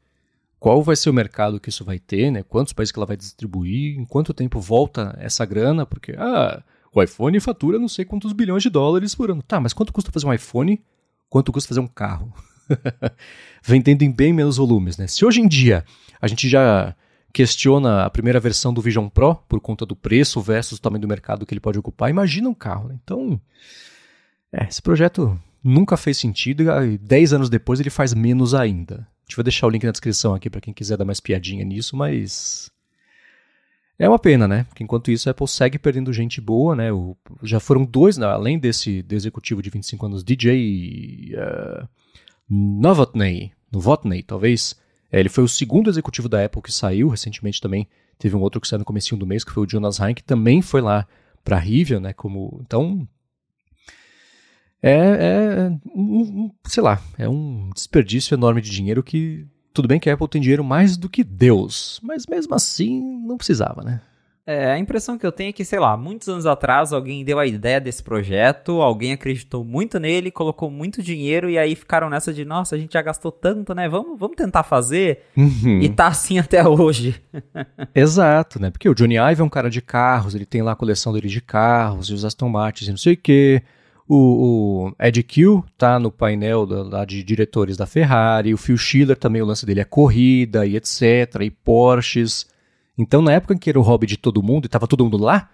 qual 0.60 0.84
vai 0.84 0.96
ser 0.96 1.10
o 1.10 1.14
mercado 1.14 1.60
que 1.60 1.70
isso 1.70 1.86
vai 1.86 1.98
ter, 1.98 2.32
né? 2.32 2.44
Quantos 2.44 2.74
países 2.74 2.92
que 2.92 3.00
ela 3.00 3.06
vai 3.06 3.16
distribuir, 3.16 3.98
em 3.98 4.06
quanto 4.06 4.34
tempo 4.34 4.60
volta 4.60 5.16
essa 5.20 5.46
grana, 5.46 5.86
porque 5.86 6.14
ah, 6.18 6.62
o 6.94 7.02
iPhone 7.02 7.40
fatura 7.40 7.80
não 7.80 7.88
sei 7.88 8.04
quantos 8.04 8.34
bilhões 8.34 8.64
de 8.64 8.70
dólares 8.70 9.16
por 9.16 9.32
ano. 9.32 9.42
Tá, 9.42 9.60
mas 9.60 9.74
quanto 9.74 9.94
custa 9.94 10.12
fazer 10.12 10.26
um 10.26 10.34
iPhone? 10.34 10.82
Quanto 11.30 11.52
custa 11.52 11.70
fazer 11.70 11.80
um 11.80 11.88
carro? 11.88 12.34
Vendendo 13.64 14.02
em 14.04 14.12
bem 14.12 14.34
menos 14.34 14.58
volumes, 14.58 14.98
né? 14.98 15.08
Se 15.08 15.24
hoje 15.24 15.40
em 15.40 15.48
dia 15.48 15.86
a 16.22 16.28
gente 16.28 16.50
já 16.50 16.94
questiona 17.32 18.04
a 18.04 18.10
primeira 18.10 18.40
versão 18.40 18.74
do 18.74 18.82
Vision 18.82 19.08
Pro 19.08 19.36
por 19.48 19.62
conta 19.62 19.86
do 19.86 19.96
preço 19.96 20.42
versus 20.42 20.78
o 20.78 20.82
tamanho 20.82 21.02
do 21.02 21.08
mercado 21.08 21.46
que 21.46 21.54
ele 21.54 21.62
pode 21.62 21.80
ocupar, 21.80 22.10
imagina 22.10 22.50
um 22.50 22.54
carro, 22.54 22.90
né? 22.90 23.00
Então, 23.02 23.40
é, 24.52 24.68
esse 24.68 24.82
projeto 24.82 25.40
nunca 25.64 25.96
fez 25.96 26.18
sentido 26.18 26.64
e 26.64 26.98
10 26.98 27.34
anos 27.34 27.50
depois 27.50 27.80
ele 27.80 27.90
faz 27.90 28.14
menos 28.14 28.54
ainda. 28.54 29.08
Gente 29.30 29.36
vai 29.36 29.44
deixar 29.44 29.68
o 29.68 29.70
link 29.70 29.84
na 29.84 29.92
descrição 29.92 30.34
aqui 30.34 30.50
para 30.50 30.60
quem 30.60 30.74
quiser 30.74 30.98
dar 30.98 31.06
mais 31.06 31.20
piadinha 31.20 31.64
nisso, 31.64 31.96
mas 31.96 32.72
é 34.00 34.10
uma 34.10 34.18
pena, 34.18 34.48
né? 34.48 34.64
Porque 34.64 34.84
enquanto 34.84 35.12
isso 35.12 35.30
a 35.30 35.32
Apple 35.32 35.48
segue 35.48 35.78
perdendo 35.78 36.12
gente 36.12 36.42
boa, 36.42 36.76
né? 36.76 36.92
O, 36.92 37.16
já 37.44 37.60
foram 37.60 37.86
dois, 37.86 38.18
né? 38.18 38.26
além 38.26 38.58
desse 38.58 39.06
executivo 39.08 39.62
de 39.62 39.70
25 39.70 40.04
anos, 40.08 40.24
DJ 40.24 41.36
uh, 41.36 41.88
Novotny, 42.50 43.54
Novotny, 43.72 44.24
talvez. 44.24 44.76
É, 45.12 45.20
ele 45.20 45.30
foi 45.30 45.44
o 45.44 45.48
segundo 45.48 45.92
executivo 45.92 46.28
da 46.28 46.44
Apple 46.44 46.64
que 46.64 46.72
saiu 46.72 47.08
recentemente 47.08 47.62
também. 47.62 47.88
Teve 48.18 48.36
um 48.36 48.42
outro 48.42 48.60
que 48.60 48.68
saiu 48.68 48.80
no 48.80 48.86
começo 48.86 49.16
do 49.16 49.28
mês, 49.28 49.44
que 49.44 49.52
foi 49.52 49.64
o 49.64 49.70
Jonas 49.70 50.00
Hein, 50.00 50.16
que 50.16 50.24
também 50.24 50.64
foi 50.64 50.82
lá 50.82 51.08
para 51.44 51.58
a 51.58 51.60
Rivian, 51.60 52.00
né? 52.00 52.14
Como, 52.14 52.60
então, 52.66 53.08
é, 54.82 54.92
é 54.92 55.72
um, 55.96 56.52
sei 56.68 56.84
lá, 56.84 57.02
é 57.18 57.28
um 57.28 57.70
desperdício 57.74 58.36
enorme 58.36 58.62
de 58.62 58.70
dinheiro 58.70 59.04
que 59.04 59.46
tudo 59.74 59.88
bem 59.88 60.00
que 60.00 60.10
a 60.10 60.14
Apple 60.14 60.28
tem 60.28 60.42
dinheiro 60.42 60.64
mais 60.64 60.98
do 60.98 61.10
que 61.10 61.24
Deus, 61.24 62.00
mas 62.04 62.26
mesmo 62.26 62.56
assim 62.56 63.02
não 63.26 63.38
precisava, 63.38 63.84
né? 63.84 64.02
É, 64.52 64.72
a 64.72 64.80
impressão 64.80 65.16
que 65.16 65.24
eu 65.24 65.32
tenho 65.32 65.50
é 65.50 65.54
que, 65.54 65.64
sei 65.64 65.78
lá, 65.78 65.96
muitos 65.96 66.28
anos 66.28 66.48
atrás 66.48 66.92
alguém 66.92 67.24
deu 67.24 67.38
a 67.38 67.46
ideia 67.46 67.80
desse 67.80 68.02
projeto, 68.02 68.82
alguém 68.82 69.14
acreditou 69.14 69.64
muito 69.64 70.00
nele, 70.00 70.32
colocou 70.32 70.72
muito 70.72 71.04
dinheiro 71.04 71.48
e 71.52 71.56
aí 71.56 71.76
ficaram 71.76 72.10
nessa 72.10 72.34
de, 72.34 72.44
nossa, 72.44 72.76
a 72.76 72.80
gente 72.80 72.94
já 72.94 73.02
gastou 73.04 73.32
tanto, 73.32 73.76
né? 73.76 73.88
Vamos, 73.88 74.18
vamos 74.18 74.36
tentar 74.36 74.64
fazer. 74.64 75.20
Uhum. 75.38 75.82
E 75.84 75.90
tá 75.90 76.08
assim 76.08 76.40
até 76.42 76.68
hoje. 76.68 77.22
Exato, 77.94 78.60
né? 78.60 78.72
Porque 78.72 78.90
o 78.90 78.96
Johnny 78.96 79.18
Ive 79.18 79.42
é 79.42 79.44
um 79.44 79.50
cara 79.50 79.70
de 79.70 79.84
carros, 79.84 80.34
ele 80.34 80.48
tem 80.48 80.64
lá 80.64 80.72
a 80.72 80.76
coleção 80.76 81.14
dele 81.14 81.28
de 81.28 81.42
carros 81.42 82.10
e 82.10 82.14
os 82.16 82.26
Aston 82.26 82.50
Martins 82.50 82.88
e 82.88 82.92
não 82.92 82.98
sei 82.98 83.14
o 83.14 83.18
quê. 83.18 83.62
O, 84.12 84.16
o 84.88 84.96
Ed 85.00 85.22
Kill 85.22 85.64
tá 85.78 86.00
no 86.00 86.12
painel 86.12 86.66
da, 86.66 86.82
lá 86.82 87.06
de 87.06 87.24
diretores 87.24 87.78
da 87.78 87.86
Ferrari, 87.86 88.56
o 88.56 88.58
Phil 88.58 88.76
Schiller 88.76 89.16
também, 89.16 89.40
o 89.40 89.46
lance 89.46 89.68
dele 89.68 89.82
é 89.82 89.86
corrida 89.86 90.66
e 90.66 90.76
etc, 90.76 91.44
e 91.44 91.52
Porsches. 91.52 92.48
Então, 92.98 93.22
na 93.22 93.34
época 93.34 93.54
em 93.54 93.58
que 93.60 93.70
era 93.70 93.80
o 93.80 93.84
hobby 93.84 94.08
de 94.08 94.18
todo 94.18 94.42
mundo 94.42 94.66
e 94.66 94.68
estava 94.68 94.88
todo 94.88 95.04
mundo 95.04 95.18
lá, 95.18 95.48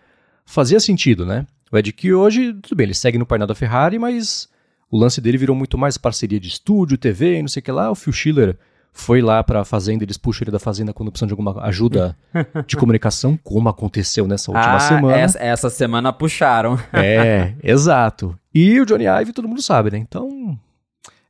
fazia 0.46 0.80
sentido, 0.80 1.26
né? 1.26 1.46
O 1.70 1.78
Ed 1.78 1.92
Kill 1.92 2.18
hoje, 2.18 2.54
tudo 2.54 2.78
bem, 2.78 2.86
ele 2.86 2.94
segue 2.94 3.18
no 3.18 3.26
painel 3.26 3.46
da 3.46 3.54
Ferrari, 3.54 4.00
mas 4.00 4.48
o 4.90 4.98
lance 4.98 5.20
dele 5.20 5.38
virou 5.38 5.56
muito 5.56 5.78
mais 5.78 5.98
parceria 5.98 6.40
de 6.40 6.48
estúdio, 6.48 6.98
TV 6.98 7.42
não 7.42 7.50
sei 7.50 7.60
o 7.60 7.64
que 7.64 7.72
lá. 7.74 7.92
O 7.92 7.96
Phil 7.96 8.14
Schiller 8.14 8.58
foi 8.98 9.22
lá 9.22 9.44
para 9.44 9.60
a 9.60 9.66
fazenda, 9.66 10.06
eles 10.06 10.18
puxam 10.18 10.46
ele 10.46 10.52
da 10.52 10.58
fazenda 10.58 10.94
quando 10.94 11.12
precisam 11.12 11.28
de 11.28 11.34
alguma 11.34 11.62
ajuda 11.66 12.18
de 12.66 12.78
comunicação, 12.78 13.38
como 13.44 13.68
aconteceu 13.68 14.26
nessa 14.26 14.50
última 14.50 14.78
ah, 14.78 14.80
semana. 14.80 15.18
Essa, 15.18 15.38
essa, 15.38 15.70
semana 15.70 16.14
puxaram. 16.14 16.80
é, 16.94 17.54
exato. 17.62 18.40
E 18.54 18.80
o 18.80 18.86
Johnny 18.86 19.04
Ive 19.04 19.34
todo 19.34 19.50
mundo 19.50 19.62
sabe, 19.62 19.92
né? 19.92 19.98
Então, 19.98 20.58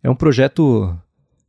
é 0.04 0.08
um 0.08 0.16
projeto 0.16 0.96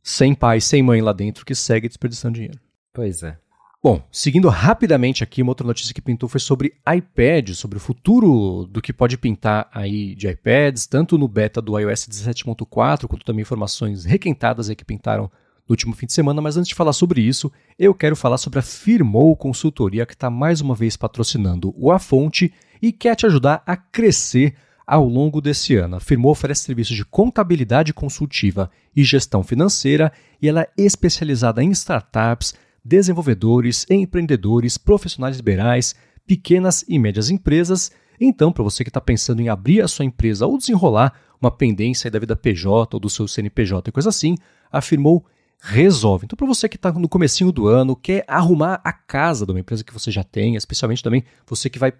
sem 0.01 0.33
pai, 0.33 0.59
sem 0.59 0.81
mãe 0.81 1.01
lá 1.01 1.13
dentro 1.13 1.45
que 1.45 1.53
segue 1.53 1.87
desperdiçando 1.87 2.33
dinheiro. 2.33 2.59
Pois 2.91 3.21
é. 3.21 3.37
Bom, 3.81 4.01
seguindo 4.11 4.49
rapidamente 4.49 5.23
aqui, 5.23 5.43
uma 5.43 5.51
outra 5.51 5.67
notícia 5.67 5.93
que 5.93 6.01
pintou 6.01 6.27
foi 6.27 6.39
sobre 6.39 6.73
iPad, 6.91 7.51
sobre 7.51 7.77
o 7.77 7.79
futuro 7.79 8.65
do 8.65 8.81
que 8.81 8.91
pode 8.91 9.19
pintar 9.19 9.69
aí 9.71 10.15
de 10.15 10.27
iPads, 10.27 10.87
tanto 10.87 11.15
no 11.15 11.27
beta 11.27 11.61
do 11.61 11.79
iOS 11.79 12.07
17.4, 12.07 13.05
quanto 13.07 13.23
também 13.23 13.43
informações 13.43 14.03
requentadas 14.03 14.67
aí 14.67 14.75
que 14.75 14.83
pintaram 14.83 15.29
no 15.67 15.73
último 15.73 15.93
fim 15.93 16.05
de 16.05 16.13
semana, 16.13 16.41
mas 16.41 16.55
antes 16.55 16.69
de 16.69 16.75
falar 16.75 16.93
sobre 16.93 17.21
isso, 17.21 17.51
eu 17.77 17.93
quero 17.93 18.15
falar 18.15 18.37
sobre 18.37 18.59
a 18.59 18.61
Firmou 18.61 19.35
Consultoria, 19.35 20.05
que 20.05 20.13
está 20.13 20.29
mais 20.29 20.61
uma 20.61 20.73
vez 20.73 20.95
patrocinando 20.95 21.73
o 21.77 21.91
A 21.91 21.99
Fonte 21.99 22.53
e 22.81 22.91
quer 22.91 23.15
te 23.15 23.25
ajudar 23.25 23.61
a 23.65 23.75
crescer 23.75 24.55
ao 24.85 25.05
longo 25.05 25.41
desse 25.41 25.75
ano. 25.75 25.97
A 25.97 25.99
Firmou 25.99 26.31
oferece 26.31 26.61
serviços 26.61 26.95
de 26.95 27.03
contabilidade 27.03 27.93
consultiva 27.93 28.71
e 28.95 29.03
gestão 29.03 29.43
financeira 29.43 30.13
e 30.41 30.47
ela 30.47 30.61
é 30.61 30.69
especializada 30.77 31.61
em 31.61 31.69
startups, 31.71 32.53
desenvolvedores, 32.83 33.85
empreendedores, 33.89 34.77
profissionais 34.77 35.35
liberais, 35.35 35.93
pequenas 36.25 36.85
e 36.87 36.97
médias 36.97 37.29
empresas. 37.29 37.91
Então, 38.19 38.53
para 38.53 38.63
você 38.63 38.85
que 38.85 38.89
está 38.89 39.01
pensando 39.01 39.41
em 39.41 39.49
abrir 39.49 39.81
a 39.81 39.87
sua 39.89 40.05
empresa 40.05 40.47
ou 40.47 40.57
desenrolar 40.57 41.13
uma 41.41 41.51
pendência 41.51 42.09
da 42.09 42.17
vida 42.17 42.35
PJ 42.35 42.95
ou 42.95 42.99
do 42.99 43.09
seu 43.09 43.27
CNPJ 43.27 43.89
e 43.89 43.91
coisa 43.91 44.09
assim, 44.09 44.37
a 44.71 44.81
Firmou 44.81 45.25
resolve. 45.59 46.25
Então, 46.25 46.37
para 46.37 46.47
você 46.47 46.69
que 46.69 46.75
está 46.75 46.91
no 46.91 47.09
comecinho 47.09 47.51
do 47.51 47.67
ano, 47.67 47.95
quer 47.95 48.23
arrumar 48.27 48.79
a 48.83 48.93
casa 48.93 49.45
de 49.45 49.51
uma 49.51 49.59
empresa 49.59 49.83
que 49.83 49.93
você 49.93 50.11
já 50.11 50.23
tem, 50.23 50.55
especialmente 50.55 51.03
também 51.03 51.23
você 51.45 51.69
que 51.69 51.79
vai 51.79 51.91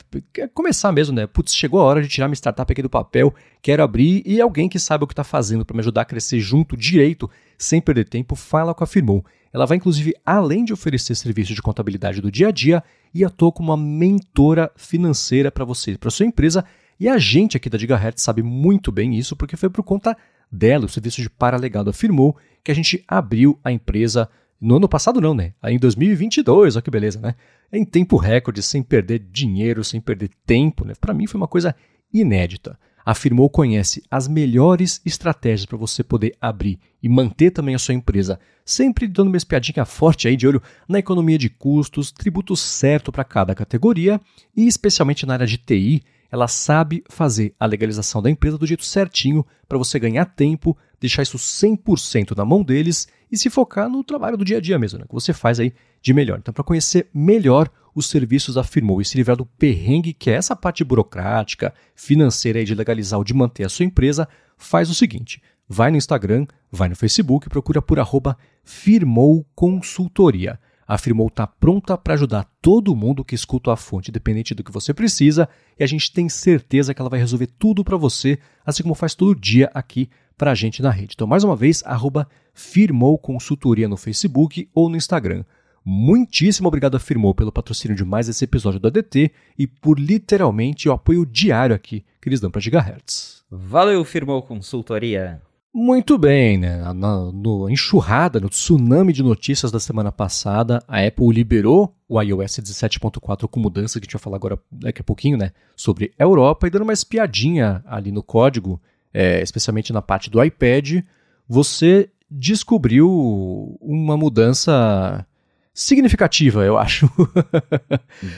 começar 0.54 0.92
mesmo, 0.92 1.16
né? 1.16 1.28
Putz, 1.28 1.56
chegou 1.56 1.82
a 1.82 1.84
hora 1.84 2.02
de 2.02 2.08
tirar 2.08 2.28
minha 2.28 2.36
startup 2.36 2.72
aqui 2.72 2.82
do 2.82 2.90
papel, 2.90 3.34
quero 3.62 3.84
abrir 3.84 4.24
e 4.26 4.40
alguém 4.40 4.70
que 4.70 4.80
sabe 4.80 5.04
o 5.04 5.08
que 5.08 5.14
está 5.14 5.24
fazendo 5.24 5.66
para 5.66 5.76
me 5.76 5.82
ajudar 5.82 6.02
a 6.02 6.06
crescer 6.06 6.40
junto, 6.40 6.78
direito, 6.78 7.30
sem 7.58 7.82
perder 7.82 8.08
tempo, 8.08 8.36
fala 8.36 8.74
com 8.74 8.84
a 8.84 8.88
Firmou. 8.88 9.26
Ela 9.52 9.66
vai, 9.66 9.78
inclusive, 9.78 10.14
além 10.26 10.64
de 10.64 10.74
oferecer 10.74 11.16
serviços 11.16 11.56
de 11.56 11.62
contabilidade 11.62 12.22
do 12.22 12.32
dia 12.32 12.50
a 12.50 12.52
dia, 12.52 12.84
e 13.14 13.26
atua 13.26 13.52
como 13.52 13.72
uma 13.72 13.78
mentora 13.78 14.72
financeira 14.76 15.52
para 15.52 15.66
você, 15.66 15.98
para 15.98 16.12
sua 16.12 16.26
empresa. 16.26 16.64
E 17.00 17.08
a 17.08 17.18
gente 17.18 17.58
aqui 17.58 17.70
da 17.70 17.78
Gigahertz 17.78 18.22
sabe 18.22 18.44
muito 18.44 18.92
bem 18.92 19.16
isso, 19.16 19.36
porque 19.36 19.58
foi 19.58 19.70
por 19.70 19.84
conta 19.84 20.16
dela, 20.52 20.86
o 20.86 20.90
serviço 20.90 21.22
de 21.22 21.30
paralegado 21.30 21.90
afirmou 21.90 22.38
que 22.64 22.72
a 22.72 22.76
gente 22.76 23.04
abriu 23.08 23.60
a 23.64 23.72
empresa 23.72 24.30
no 24.60 24.78
ano 24.78 24.90
passado 24.90 25.22
não, 25.22 25.34
né? 25.34 25.54
Em 25.64 25.78
2022, 25.78 26.76
olha 26.76 26.82
que 26.82 26.92
beleza, 26.92 27.20
né? 27.20 27.36
Em 27.72 27.86
tempo 27.86 28.18
recorde, 28.18 28.64
sem 28.64 28.82
perder 28.82 29.20
dinheiro, 29.20 29.84
sem 29.84 30.02
perder 30.02 30.32
tempo, 30.46 30.84
né? 30.84 30.94
Para 31.00 31.14
mim 31.14 31.28
foi 31.28 31.40
uma 31.40 31.48
coisa 31.48 31.76
inédita. 32.14 32.78
Afirmou 33.06 33.50
conhece 33.50 34.04
as 34.12 34.28
melhores 34.28 35.00
estratégias 35.06 35.66
para 35.66 35.78
você 35.78 36.04
poder 36.04 36.36
abrir 36.42 36.78
e 37.02 37.08
manter 37.08 37.52
também 37.52 37.74
a 37.74 37.80
sua 37.80 37.94
empresa, 37.94 38.38
sempre 38.66 39.08
dando 39.08 39.28
uma 39.28 39.38
espiadinha 39.38 39.86
forte 39.86 40.28
aí 40.28 40.36
de 40.36 40.46
olho 40.46 40.62
na 40.90 41.00
economia 41.00 41.38
de 41.38 41.50
custos, 41.50 42.12
tributo 42.12 42.56
certo 42.56 43.12
para 43.12 43.24
cada 43.24 43.56
categoria 43.56 44.20
e 44.56 44.68
especialmente 44.68 45.26
na 45.26 45.34
área 45.34 45.48
de 45.48 45.58
TI, 45.58 46.04
ela 46.32 46.48
sabe 46.48 47.04
fazer 47.10 47.54
a 47.60 47.66
legalização 47.66 48.22
da 48.22 48.30
empresa 48.30 48.58
do 48.58 48.68
jeito 48.68 48.84
certinho 48.84 49.46
para 49.68 49.78
você 49.78 50.00
ganhar 50.00 50.26
tempo, 50.26 50.78
deixar 51.00 51.24
isso 51.24 51.38
100% 51.38 52.36
na 52.36 52.46
mão 52.46 52.64
deles 52.64 53.08
e 53.32 53.38
se 53.38 53.50
focar 53.50 53.90
no 53.90 54.04
trabalho 54.04 54.38
do 54.38 54.46
dia 54.46 54.58
a 54.58 54.62
dia 54.62 54.80
mesmo, 54.80 55.00
né, 55.00 55.06
que 55.08 55.14
você 55.14 55.34
faz 55.34 55.60
aí 55.60 55.74
de 56.02 56.14
melhor. 56.14 56.40
Então, 56.40 56.54
para 56.54 56.64
conhecer 56.64 57.08
melhor 57.14 57.70
os 57.94 58.08
serviços 58.08 58.56
da 58.56 58.64
Firmou 58.64 59.02
e 59.02 59.06
se 59.06 59.18
livrar 59.18 59.36
do 59.36 59.46
perrengue 59.46 60.14
que 60.14 60.30
é 60.30 60.34
essa 60.34 60.56
parte 60.56 60.84
burocrática, 60.84 61.74
financeira 61.96 62.60
aí 62.60 62.66
de 62.66 62.76
legalizar 62.76 63.18
ou 63.18 63.24
de 63.24 63.34
manter 63.34 63.64
a 63.64 63.70
sua 63.70 63.86
empresa, 63.86 64.28
faz 64.56 64.90
o 64.90 64.94
seguinte: 64.94 65.42
vai 65.68 65.90
no 65.90 65.98
Instagram, 65.98 66.46
vai 66.72 66.90
no 66.90 66.96
Facebook, 66.96 67.50
procura 67.50 67.82
por 67.82 68.00
arroba 68.00 68.38
Firmou 68.64 69.46
Consultoria. 69.56 70.60
A 70.88 70.98
Firmou 70.98 71.28
está 71.28 71.46
pronta 71.46 71.98
para 71.98 72.14
ajudar 72.14 72.50
todo 72.62 72.96
mundo 72.96 73.26
que 73.26 73.36
escuta 73.36 73.74
a 73.74 73.76
fonte, 73.76 74.10
independente 74.10 74.56
do 74.56 74.64
que 74.64 74.72
você 74.72 74.94
precisa, 74.94 75.50
e 75.78 75.84
a 75.84 75.88
gente 75.88 76.14
tem 76.14 76.30
certeza 76.30 76.94
que 76.94 77.02
ela 77.02 77.10
vai 77.10 77.20
resolver 77.20 77.48
tudo 77.60 77.84
para 77.84 77.98
você, 77.98 78.40
assim 78.66 78.84
como 78.84 78.96
faz 78.96 79.14
todo 79.14 79.38
dia 79.38 79.70
aqui 79.74 80.10
para 80.38 80.52
a 80.52 80.56
gente 80.56 80.82
na 80.82 80.90
rede. 80.90 81.14
Então, 81.16 81.28
mais 81.28 81.44
uma 81.44 81.58
vez, 81.58 81.84
arroba 81.86 82.26
Firmou 82.54 83.18
Consultoria 83.18 83.90
no 83.90 83.98
Facebook 83.98 84.70
ou 84.74 84.88
no 84.88 84.96
Instagram. 84.96 85.44
Muitíssimo 85.84 86.70
obrigado 86.70 86.96
a 86.96 87.00
Firmou 87.00 87.36
pelo 87.36 87.52
patrocínio 87.52 87.96
de 87.96 88.06
mais 88.06 88.30
esse 88.30 88.46
episódio 88.46 88.80
do 88.80 88.88
ADT 88.88 89.32
e 89.58 89.68
por 89.68 90.00
literalmente 90.00 90.88
o 90.88 90.94
apoio 90.94 91.26
diário 91.26 91.76
aqui 91.76 92.06
que 92.22 92.30
eles 92.30 92.40
dão 92.40 92.52
para 92.52 92.62
Gigahertz. 92.62 93.44
Valeu, 93.50 94.06
Firmou 94.06 94.42
Consultoria! 94.42 95.42
Muito 95.74 96.18
bem, 96.18 96.58
né? 96.58 96.78
Na, 96.94 97.32
no 97.32 97.70
enxurrada, 97.70 98.40
no 98.40 98.50
tsunami 98.50 99.14
de 99.14 99.22
notícias 99.22 99.72
da 99.72 99.80
semana 99.80 100.12
passada, 100.12 100.84
a 100.88 101.06
Apple 101.06 101.30
liberou 101.30 101.96
o 102.08 102.22
iOS 102.22 102.60
17.4 102.60 103.48
com 103.48 103.60
mudança, 103.60 104.00
que 104.00 104.06
a 104.06 104.08
gente 104.08 104.14
vai 104.14 104.22
falar 104.22 104.38
agora 104.38 104.60
daqui 104.72 105.02
a 105.02 105.04
pouquinho, 105.04 105.38
né? 105.38 105.52
Sobre 105.76 106.14
a 106.18 106.24
Europa 106.24 106.66
e 106.68 106.70
dando 106.70 106.84
uma 106.84 106.94
espiadinha 106.94 107.84
ali 107.86 108.12
no 108.12 108.24
código, 108.24 108.82
é, 109.14 109.42
especialmente 109.42 109.94
na 109.94 110.02
parte 110.02 110.30
do 110.30 110.44
iPad, 110.44 111.04
você 111.48 112.10
descobriu 112.30 113.78
uma 113.80 114.18
mudança 114.18 115.26
significativa, 115.74 116.64
eu 116.66 116.78
acho. 116.78 117.08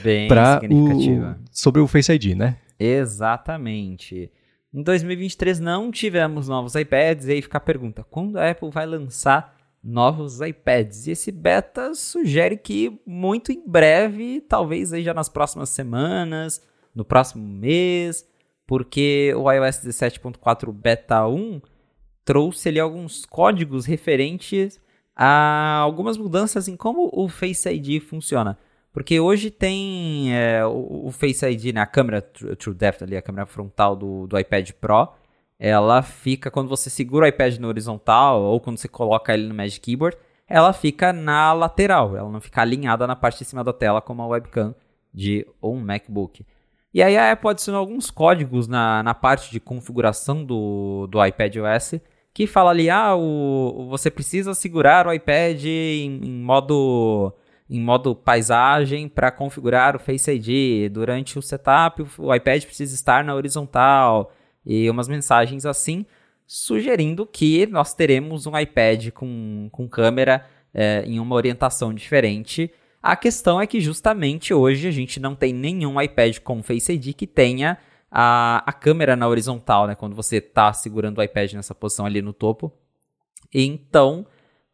Bem 0.02 0.28
significativa. 0.60 1.38
O, 1.40 1.48
sobre 1.50 1.80
o 1.80 1.86
Face 1.86 2.12
ID, 2.12 2.36
né? 2.36 2.56
Exatamente. 2.78 4.30
Em 4.72 4.82
2023 4.82 5.58
não 5.58 5.90
tivemos 5.90 6.48
novos 6.48 6.76
iPads, 6.76 7.26
e 7.26 7.32
aí 7.32 7.42
fica 7.42 7.58
a 7.58 7.60
pergunta: 7.60 8.04
quando 8.04 8.36
a 8.36 8.50
Apple 8.50 8.70
vai 8.70 8.86
lançar 8.86 9.56
novos 9.82 10.40
iPads? 10.40 11.06
E 11.06 11.10
esse 11.10 11.32
beta 11.32 11.92
sugere 11.94 12.56
que 12.56 13.00
muito 13.04 13.50
em 13.50 13.62
breve, 13.66 14.40
talvez 14.40 14.92
aí 14.92 15.02
já 15.02 15.12
nas 15.12 15.28
próximas 15.28 15.70
semanas, 15.70 16.62
no 16.94 17.04
próximo 17.04 17.44
mês, 17.44 18.24
porque 18.64 19.34
o 19.36 19.50
iOS 19.50 19.78
17.4 19.78 20.72
Beta 20.72 21.26
1 21.26 21.60
trouxe 22.24 22.68
ali 22.68 22.78
alguns 22.78 23.24
códigos 23.24 23.86
referentes 23.86 24.80
a 25.16 25.78
algumas 25.78 26.16
mudanças 26.16 26.68
em 26.68 26.76
como 26.76 27.10
o 27.12 27.28
Face 27.28 27.68
ID 27.68 28.00
funciona. 28.00 28.56
Porque 28.92 29.20
hoje 29.20 29.50
tem 29.50 30.34
é, 30.34 30.64
o, 30.66 31.06
o, 31.06 31.10
Face 31.12 31.46
ID, 31.46 31.74
né, 31.74 31.80
a 31.80 31.86
câmera 31.86 32.20
True 32.20 32.74
Depth 32.74 33.02
ali, 33.02 33.16
a 33.16 33.22
câmera 33.22 33.46
frontal 33.46 33.94
do, 33.94 34.26
do 34.26 34.38
iPad 34.38 34.70
Pro, 34.72 35.08
ela 35.58 36.02
fica, 36.02 36.50
quando 36.50 36.68
você 36.68 36.90
segura 36.90 37.26
o 37.26 37.28
iPad 37.28 37.58
na 37.58 37.68
horizontal 37.68 38.42
ou 38.42 38.58
quando 38.58 38.78
você 38.78 38.88
coloca 38.88 39.32
ele 39.32 39.46
no 39.46 39.54
Magic 39.54 39.80
Keyboard, 39.80 40.16
ela 40.48 40.72
fica 40.72 41.12
na 41.12 41.52
lateral, 41.52 42.16
ela 42.16 42.28
não 42.28 42.40
fica 42.40 42.62
alinhada 42.62 43.06
na 43.06 43.14
parte 43.14 43.38
de 43.38 43.44
cima 43.44 43.62
da 43.62 43.72
tela 43.72 44.00
como 44.00 44.22
a 44.22 44.26
webcam 44.26 44.74
de 45.14 45.46
um 45.62 45.76
MacBook. 45.78 46.44
E 46.92 47.02
aí 47.02 47.16
a 47.16 47.30
Apple 47.30 47.50
adicionou 47.50 47.78
alguns 47.78 48.10
códigos 48.10 48.66
na, 48.66 49.02
na 49.02 49.14
parte 49.14 49.52
de 49.52 49.60
configuração 49.60 50.44
do, 50.44 51.06
do 51.06 51.24
iPad 51.24 51.56
OS 51.56 52.00
que 52.32 52.46
fala 52.46 52.70
ali, 52.70 52.88
ah, 52.88 53.14
o, 53.14 53.86
você 53.88 54.10
precisa 54.10 54.54
segurar 54.54 55.06
o 55.06 55.12
iPad 55.12 55.64
em, 55.64 56.20
em 56.24 56.42
modo 56.42 57.32
em 57.70 57.80
modo 57.80 58.16
paisagem 58.16 59.08
para 59.08 59.30
configurar 59.30 59.94
o 59.94 60.00
Face 60.00 60.28
ID. 60.28 60.90
Durante 60.90 61.38
o 61.38 61.42
setup, 61.42 62.04
o 62.18 62.34
iPad 62.34 62.64
precisa 62.64 62.92
estar 62.92 63.22
na 63.22 63.32
horizontal 63.32 64.32
e 64.66 64.90
umas 64.90 65.08
mensagens 65.08 65.64
assim, 65.64 66.04
sugerindo 66.44 67.24
que 67.24 67.66
nós 67.66 67.94
teremos 67.94 68.44
um 68.44 68.58
iPad 68.58 69.10
com, 69.10 69.68
com 69.70 69.88
câmera 69.88 70.44
é, 70.74 71.04
em 71.06 71.20
uma 71.20 71.36
orientação 71.36 71.94
diferente. 71.94 72.72
A 73.00 73.14
questão 73.14 73.60
é 73.60 73.68
que 73.68 73.80
justamente 73.80 74.52
hoje 74.52 74.88
a 74.88 74.90
gente 74.90 75.20
não 75.20 75.36
tem 75.36 75.52
nenhum 75.52 76.00
iPad 76.00 76.38
com 76.40 76.64
Face 76.64 76.92
ID 76.92 77.14
que 77.14 77.26
tenha 77.26 77.78
a, 78.10 78.64
a 78.66 78.72
câmera 78.72 79.14
na 79.14 79.28
horizontal, 79.28 79.86
né? 79.86 79.94
Quando 79.94 80.16
você 80.16 80.38
está 80.38 80.72
segurando 80.72 81.18
o 81.18 81.22
iPad 81.22 81.52
nessa 81.52 81.74
posição 81.74 82.04
ali 82.04 82.20
no 82.20 82.32
topo. 82.32 82.72
Então, 83.54 84.26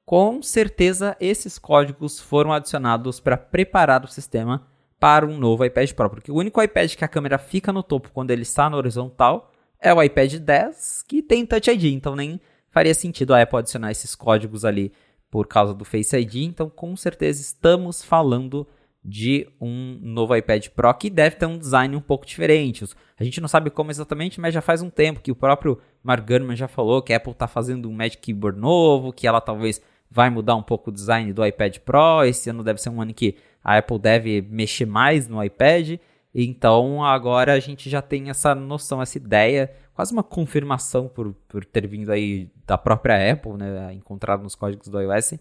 com 0.06 0.40
certeza 0.40 1.16
esses 1.18 1.58
códigos 1.58 2.20
foram 2.20 2.52
adicionados 2.52 3.18
para 3.18 3.36
preparar 3.36 4.04
o 4.04 4.08
sistema 4.08 4.64
para 5.00 5.26
um 5.26 5.36
novo 5.36 5.64
iPad 5.64 5.92
Pro, 5.92 6.08
porque 6.08 6.30
o 6.30 6.36
único 6.36 6.62
iPad 6.62 6.94
que 6.94 7.04
a 7.04 7.08
câmera 7.08 7.36
fica 7.36 7.72
no 7.72 7.82
topo 7.82 8.12
quando 8.14 8.30
ele 8.30 8.42
está 8.42 8.70
na 8.70 8.76
horizontal 8.76 9.52
é 9.80 9.92
o 9.92 10.00
iPad 10.00 10.34
10, 10.34 11.02
que 11.06 11.22
tem 11.22 11.44
Touch 11.44 11.68
ID, 11.68 11.86
então 11.86 12.14
nem 12.14 12.40
faria 12.70 12.94
sentido 12.94 13.34
a 13.34 13.42
Apple 13.42 13.58
adicionar 13.58 13.90
esses 13.90 14.14
códigos 14.14 14.64
ali 14.64 14.92
por 15.28 15.48
causa 15.48 15.74
do 15.74 15.84
Face 15.84 16.16
ID, 16.16 16.36
então 16.36 16.70
com 16.70 16.96
certeza 16.96 17.42
estamos 17.42 18.02
falando 18.02 18.66
de 19.04 19.48
um 19.60 19.98
novo 20.02 20.34
iPad 20.36 20.68
Pro 20.68 20.94
que 20.94 21.10
deve 21.10 21.36
ter 21.36 21.46
um 21.46 21.58
design 21.58 21.94
um 21.94 22.00
pouco 22.00 22.26
diferente. 22.26 22.84
A 23.18 23.22
gente 23.22 23.40
não 23.40 23.48
sabe 23.48 23.70
como 23.70 23.90
exatamente, 23.90 24.40
mas 24.40 24.54
já 24.54 24.60
faz 24.60 24.82
um 24.82 24.90
tempo 24.90 25.20
que 25.20 25.30
o 25.30 25.36
próprio 25.36 25.78
Mark 26.02 26.26
Gurman 26.26 26.56
já 26.56 26.66
falou 26.66 27.02
que 27.02 27.12
a 27.12 27.16
Apple 27.16 27.32
está 27.32 27.46
fazendo 27.46 27.88
um 27.88 27.92
Magic 27.92 28.18
Keyboard 28.18 28.58
novo, 28.58 29.12
que 29.12 29.26
ela 29.26 29.40
talvez 29.40 29.80
vai 30.10 30.30
mudar 30.30 30.56
um 30.56 30.62
pouco 30.62 30.90
o 30.90 30.92
design 30.92 31.32
do 31.32 31.44
iPad 31.44 31.78
Pro. 31.78 32.24
Esse 32.24 32.50
ano 32.50 32.62
deve 32.62 32.80
ser 32.80 32.90
um 32.90 33.00
ano 33.00 33.14
que 33.14 33.36
a 33.62 33.78
Apple 33.78 33.98
deve 33.98 34.42
mexer 34.42 34.86
mais 34.86 35.28
no 35.28 35.42
iPad. 35.42 35.98
Então 36.34 37.02
agora 37.04 37.54
a 37.54 37.60
gente 37.60 37.88
já 37.88 38.02
tem 38.02 38.28
essa 38.28 38.54
noção, 38.54 39.00
essa 39.00 39.16
ideia, 39.16 39.72
quase 39.94 40.12
uma 40.12 40.22
confirmação 40.22 41.08
por, 41.08 41.32
por 41.48 41.64
ter 41.64 41.86
vindo 41.86 42.12
aí 42.12 42.50
da 42.66 42.76
própria 42.76 43.32
Apple, 43.32 43.54
né, 43.54 43.94
encontrado 43.94 44.42
nos 44.42 44.54
códigos 44.54 44.88
do 44.88 45.00
iOS, 45.00 45.34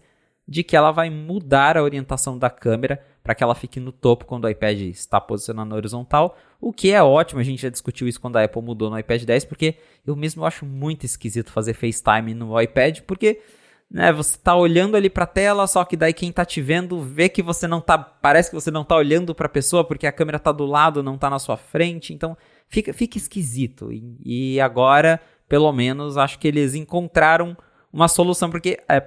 de 0.48 0.62
que 0.62 0.74
ela 0.74 0.92
vai 0.92 1.10
mudar 1.10 1.76
a 1.76 1.82
orientação 1.82 2.38
da 2.38 2.48
câmera 2.48 3.04
para 3.22 3.34
que 3.34 3.44
ela 3.44 3.54
fique 3.54 3.78
no 3.78 3.92
topo 3.92 4.24
quando 4.24 4.44
o 4.44 4.48
iPad 4.48 4.80
está 4.82 5.20
posicionado 5.20 5.68
na 5.68 5.76
horizontal, 5.76 6.36
o 6.60 6.72
que 6.72 6.92
é 6.92 7.02
ótimo, 7.02 7.40
a 7.40 7.44
gente 7.44 7.60
já 7.60 7.68
discutiu 7.68 8.08
isso 8.08 8.20
quando 8.20 8.36
a 8.36 8.44
Apple 8.44 8.62
mudou 8.62 8.88
no 8.88 8.98
iPad 8.98 9.22
10, 9.24 9.44
porque 9.44 9.74
eu 10.06 10.16
mesmo 10.16 10.46
acho 10.46 10.64
muito 10.64 11.04
esquisito 11.04 11.50
fazer 11.50 11.74
FaceTime 11.74 12.32
no 12.32 12.58
iPad, 12.60 13.00
porque 13.00 13.42
né, 13.90 14.12
você 14.12 14.36
está 14.36 14.54
olhando 14.56 14.96
ali 14.96 15.08
para 15.08 15.24
a 15.24 15.28
tela, 15.28 15.66
só 15.66 15.84
que 15.84 15.96
daí 15.96 16.12
quem 16.12 16.30
está 16.30 16.44
te 16.44 16.60
vendo 16.60 17.00
vê 17.00 17.28
que 17.28 17.42
você 17.42 17.68
não 17.68 17.80
tá, 17.80 17.96
parece 17.96 18.50
que 18.50 18.54
você 18.54 18.70
não 18.70 18.82
está 18.82 18.96
olhando 18.96 19.34
para 19.34 19.46
a 19.46 19.50
pessoa 19.50 19.84
porque 19.84 20.06
a 20.06 20.12
câmera 20.12 20.38
está 20.38 20.50
do 20.50 20.66
lado, 20.66 21.02
não 21.02 21.14
está 21.14 21.30
na 21.30 21.38
sua 21.38 21.56
frente, 21.56 22.12
então 22.12 22.36
fica, 22.68 22.92
fica 22.92 23.16
esquisito. 23.16 23.92
E, 23.92 24.18
e 24.24 24.60
agora, 24.60 25.20
pelo 25.48 25.72
menos, 25.72 26.16
acho 26.16 26.38
que 26.38 26.48
eles 26.48 26.74
encontraram 26.74 27.56
uma 27.92 28.08
solução, 28.08 28.50
porque 28.50 28.78
é, 28.88 29.00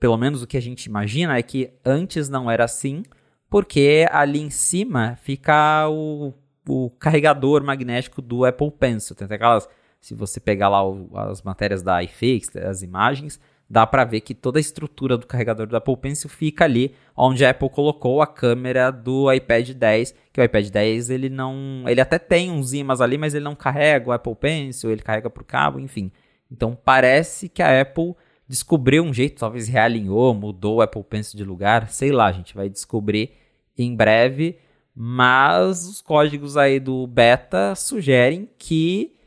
pelo 0.00 0.16
menos 0.16 0.42
o 0.42 0.46
que 0.46 0.56
a 0.56 0.62
gente 0.62 0.86
imagina 0.86 1.36
é 1.36 1.42
que 1.42 1.72
antes 1.84 2.28
não 2.28 2.50
era 2.50 2.64
assim, 2.64 3.02
porque 3.48 4.06
ali 4.10 4.40
em 4.40 4.50
cima 4.50 5.16
fica 5.22 5.88
o, 5.88 6.34
o 6.68 6.90
carregador 6.90 7.64
magnético 7.64 8.20
do 8.20 8.44
Apple 8.44 8.70
Pencil. 8.70 9.16
Tem 9.16 9.26
aquelas, 9.30 9.68
se 10.00 10.14
você 10.14 10.38
pegar 10.38 10.68
lá 10.68 10.86
o, 10.86 11.08
as 11.16 11.40
matérias 11.42 11.82
da 11.82 12.02
iFix, 12.02 12.54
as 12.56 12.82
imagens, 12.82 13.40
dá 13.68 13.86
para 13.86 14.04
ver 14.04 14.20
que 14.20 14.34
toda 14.34 14.58
a 14.58 14.60
estrutura 14.60 15.18
do 15.18 15.26
carregador 15.26 15.66
do 15.66 15.76
Apple 15.76 15.96
Pencil 15.96 16.30
fica 16.30 16.64
ali 16.64 16.94
onde 17.14 17.44
a 17.44 17.50
Apple 17.50 17.68
colocou 17.68 18.22
a 18.22 18.26
câmera 18.26 18.90
do 18.90 19.30
iPad 19.30 19.70
10, 19.70 20.14
que 20.32 20.40
o 20.40 20.44
iPad 20.44 20.70
10 20.70 21.10
ele 21.10 21.28
não, 21.28 21.84
ele 21.86 22.00
até 22.00 22.18
tem 22.18 22.50
uns 22.50 22.72
ímãs 22.72 23.00
ali, 23.00 23.18
mas 23.18 23.34
ele 23.34 23.44
não 23.44 23.54
carrega 23.54 24.08
o 24.08 24.12
Apple 24.12 24.34
Pencil, 24.36 24.90
ele 24.90 25.02
carrega 25.02 25.28
por 25.28 25.44
cabo, 25.44 25.78
enfim. 25.78 26.10
Então 26.50 26.76
parece 26.82 27.48
que 27.48 27.62
a 27.62 27.80
Apple 27.80 28.14
descobriu 28.48 29.04
um 29.04 29.12
jeito, 29.12 29.38
talvez 29.38 29.68
realinhou, 29.68 30.32
mudou 30.32 30.76
o 30.76 30.80
Apple 30.80 31.04
Pencil 31.04 31.36
de 31.36 31.44
lugar, 31.44 31.90
sei 31.90 32.10
lá, 32.10 32.26
a 32.26 32.32
gente 32.32 32.54
vai 32.54 32.70
descobrir 32.70 33.32
em 33.76 33.94
breve, 33.94 34.56
mas 34.94 35.86
os 35.86 36.00
códigos 36.00 36.56
aí 36.56 36.80
do 36.80 37.06
beta 37.06 37.74
sugerem 37.74 38.48
que 38.58 39.17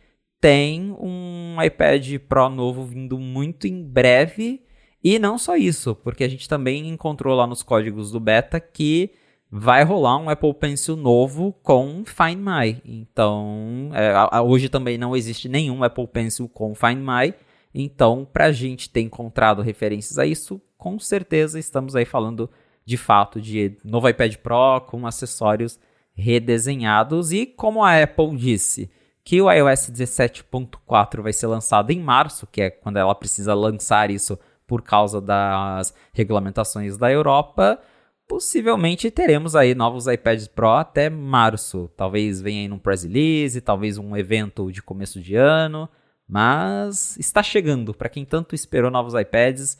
tem 0.42 0.92
um 1.00 1.62
iPad 1.64 2.18
Pro 2.28 2.50
novo 2.50 2.84
vindo 2.84 3.18
muito 3.20 3.68
em 3.68 3.84
breve. 3.84 4.62
E 5.04 5.18
não 5.18 5.38
só 5.38 5.56
isso, 5.56 5.96
porque 5.96 6.24
a 6.24 6.28
gente 6.28 6.50
também 6.50 6.90
encontrou 6.90 7.36
lá 7.36 7.48
nos 7.48 7.64
códigos 7.64 8.12
do 8.12 8.20
beta 8.20 8.60
que 8.60 9.12
vai 9.50 9.84
rolar 9.84 10.18
um 10.18 10.30
Apple 10.30 10.54
Pencil 10.54 10.96
novo 10.96 11.54
com 11.64 12.04
Find 12.06 12.38
My. 12.38 12.82
Então, 12.86 13.90
é, 13.94 14.40
hoje 14.42 14.70
também 14.70 14.98
não 14.98 15.16
existe 15.16 15.50
nenhum 15.50 15.84
Apple 15.84 16.08
Pencil 16.08 16.48
com 16.50 16.74
Find 16.76 17.00
My. 17.00 17.34
Então, 17.74 18.28
para 18.32 18.46
a 18.46 18.52
gente 18.52 18.90
ter 18.90 19.02
encontrado 19.02 19.62
referências 19.62 20.18
a 20.18 20.26
isso, 20.26 20.62
com 20.78 21.00
certeza 21.00 21.60
estamos 21.60 21.96
aí 21.96 22.06
falando 22.06 22.50
de 22.86 22.98
fato 22.98 23.40
de 23.40 23.78
novo 23.84 24.10
iPad 24.10 24.36
Pro 24.38 24.82
com 24.88 25.06
acessórios 25.06 25.80
redesenhados. 26.14 27.32
E 27.32 27.46
como 27.46 27.84
a 27.84 28.02
Apple 28.02 28.36
disse 28.36 28.90
que 29.24 29.42
o 29.42 29.52
iOS 29.52 29.90
17.4 29.92 31.22
vai 31.22 31.34
ser 31.34 31.48
lançado 31.48 31.92
em 31.92 32.00
março, 32.00 32.48
que 32.48 32.62
é 32.62 32.70
quando 32.70 32.98
ela 32.98 33.14
precisa 33.14 33.54
lançar 33.54 34.10
isso 34.10 34.38
por 34.66 34.82
causa 34.82 35.20
das 35.20 35.94
regulamentações 36.14 36.98
da 36.98 37.12
Europa, 37.12 37.80
possivelmente 38.28 39.12
teremos 39.12 39.58
aí 39.58 39.76
novos 39.76 40.08
iPads 40.08 40.48
Pro 40.48 40.70
até 40.70 41.10
março. 41.10 41.92
Talvez 41.98 42.42
venha 42.42 42.62
aí 42.62 42.68
num 42.70 42.80
press 42.80 43.04
release, 43.04 43.60
talvez 43.60 43.98
um 43.98 44.16
evento 44.16 44.72
de 44.72 44.82
começo 44.82 45.20
de 45.20 45.36
ano. 45.36 45.90
Mas 46.26 47.18
está 47.18 47.44
chegando. 47.44 47.94
Para 47.94 48.08
quem 48.08 48.24
tanto 48.24 48.56
esperou 48.56 48.90
novos 48.90 49.14
iPads, 49.14 49.78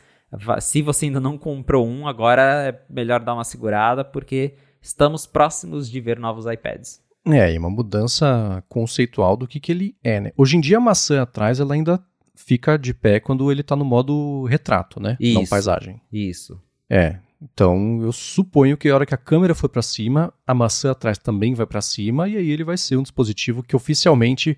se 0.60 0.82
você 0.82 1.06
ainda 1.06 1.22
não 1.22 1.38
comprou 1.38 1.88
um, 1.88 2.06
agora 2.06 2.42
é 2.68 2.82
melhor 2.90 3.22
dar 3.22 3.36
uma 3.36 3.46
segurada, 3.46 4.04
porque 4.04 4.56
estamos 4.82 5.26
próximos 5.26 5.90
de 5.90 6.02
ver 6.02 6.20
novos 6.20 6.46
iPads. 6.46 7.02
É, 7.26 7.54
e 7.54 7.58
uma 7.58 7.70
mudança 7.70 8.64
conceitual 8.68 9.38
do 9.38 9.48
que, 9.48 9.60
que 9.60 9.72
ele 9.72 9.96
é, 10.04 10.20
né? 10.20 10.32
Hoje 10.36 10.58
em 10.58 10.62
dia 10.62 10.78
a 10.78 10.82
maçã 10.82 11.22
atrás 11.22 11.60
ela 11.60 11.74
ainda 11.74 12.04
fica 12.36 12.78
de 12.78 12.94
pé 12.94 13.20
quando 13.20 13.52
ele 13.52 13.62
está 13.62 13.76
no 13.76 13.86
modo 13.86 14.46
retrato, 14.46 15.00
né? 15.00 15.18
Isso, 15.20 15.36
não 15.36 15.46
paisagem. 15.46 16.02
Isso. 16.12 16.60
É. 16.90 17.20
Então 17.42 18.02
eu 18.02 18.12
suponho 18.12 18.78
que 18.78 18.90
a 18.90 18.96
hora 18.96 19.06
que 19.06 19.14
a 19.14 19.18
câmera 19.18 19.54
for 19.54 19.70
para 19.70 19.82
cima, 19.82 20.34
a 20.46 20.54
maçã 20.54 20.92
atrás 20.92 21.18
também 21.18 21.54
vai 21.54 21.66
para 21.66 21.82
cima 21.82 22.28
e 22.28 22.38
aí 22.38 22.50
ele 22.50 22.64
vai 22.64 22.78
ser 22.78 22.98
um 22.98 23.04
dispositivo 23.04 23.62
que 23.62 23.76
oficialmente 23.76 24.58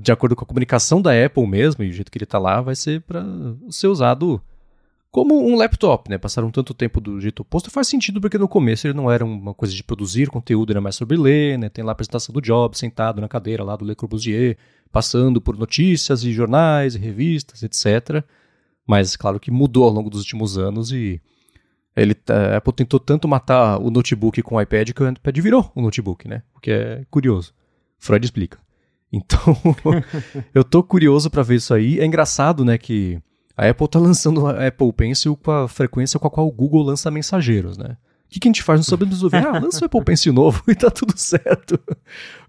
de 0.00 0.10
acordo 0.10 0.34
com 0.34 0.44
a 0.44 0.46
comunicação 0.46 1.02
da 1.02 1.12
Apple 1.24 1.46
mesmo, 1.46 1.84
e 1.84 1.90
o 1.90 1.92
jeito 1.92 2.10
que 2.10 2.18
ele 2.18 2.24
está 2.24 2.38
lá, 2.38 2.60
vai 2.60 2.74
ser 2.74 3.02
para 3.02 3.24
ser 3.70 3.88
usado 3.88 4.40
como 5.16 5.48
um 5.48 5.56
laptop, 5.56 6.10
né? 6.10 6.18
Passaram 6.18 6.50
tanto 6.50 6.74
tempo 6.74 7.00
do 7.00 7.18
jeito 7.18 7.40
oposto, 7.40 7.70
faz 7.70 7.88
sentido 7.88 8.20
porque 8.20 8.36
no 8.36 8.46
começo 8.46 8.86
ele 8.86 8.92
não 8.92 9.10
era 9.10 9.24
uma 9.24 9.54
coisa 9.54 9.72
de 9.72 9.82
produzir 9.82 10.28
conteúdo, 10.28 10.74
era 10.74 10.80
mais 10.82 10.94
sobre 10.94 11.16
ler, 11.16 11.58
né? 11.58 11.70
Tem 11.70 11.82
lá 11.82 11.92
a 11.92 11.94
apresentação 11.94 12.34
do 12.34 12.42
Jobs 12.42 12.78
sentado 12.78 13.18
na 13.18 13.26
cadeira 13.26 13.64
lá 13.64 13.74
do 13.76 13.84
Le 13.86 13.94
Corbusier, 13.94 14.58
passando 14.92 15.40
por 15.40 15.56
notícias 15.56 16.22
e 16.22 16.34
jornais 16.34 16.96
e 16.96 16.98
revistas, 16.98 17.62
etc. 17.62 18.22
Mas 18.86 19.16
claro 19.16 19.40
que 19.40 19.50
mudou 19.50 19.84
ao 19.84 19.90
longo 19.90 20.10
dos 20.10 20.20
últimos 20.20 20.58
anos 20.58 20.92
e 20.92 21.18
ele, 21.96 22.14
a 22.28 22.58
Apple 22.58 22.74
tentou 22.74 23.00
tanto 23.00 23.26
matar 23.26 23.78
o 23.80 23.90
notebook 23.90 24.42
com 24.42 24.56
o 24.56 24.60
iPad 24.60 24.90
que 24.90 25.02
o 25.02 25.08
iPad 25.08 25.38
virou 25.38 25.72
um 25.74 25.80
notebook, 25.80 26.28
né? 26.28 26.42
O 26.54 26.60
que 26.60 26.70
é 26.70 27.06
curioso. 27.10 27.54
Freud 27.98 28.22
explica. 28.22 28.58
Então, 29.10 29.56
eu 30.52 30.62
tô 30.62 30.82
curioso 30.82 31.30
para 31.30 31.42
ver 31.42 31.54
isso 31.54 31.72
aí. 31.72 31.98
É 32.00 32.04
engraçado, 32.04 32.66
né, 32.66 32.76
que 32.76 33.18
a 33.56 33.68
Apple 33.68 33.86
está 33.86 33.98
lançando 33.98 34.42
o 34.42 34.48
Apple 34.48 34.92
Pencil 34.92 35.36
com 35.36 35.50
a 35.50 35.68
frequência 35.68 36.20
com 36.20 36.26
a 36.26 36.30
qual 36.30 36.46
o 36.46 36.52
Google 36.52 36.82
lança 36.82 37.10
mensageiros, 37.10 37.78
né? 37.78 37.96
O 38.26 38.28
que, 38.28 38.40
que 38.40 38.48
a 38.48 38.50
gente 38.50 38.62
faz? 38.62 38.80
Não 38.80 38.84
sabemos 38.84 39.14
resolver. 39.14 39.36
Ah, 39.38 39.58
lança 39.58 39.84
o 39.84 39.86
Apple 39.86 40.04
Pencil 40.04 40.32
novo 40.32 40.62
e 40.68 40.74
tá 40.74 40.90
tudo 40.90 41.16
certo. 41.16 41.78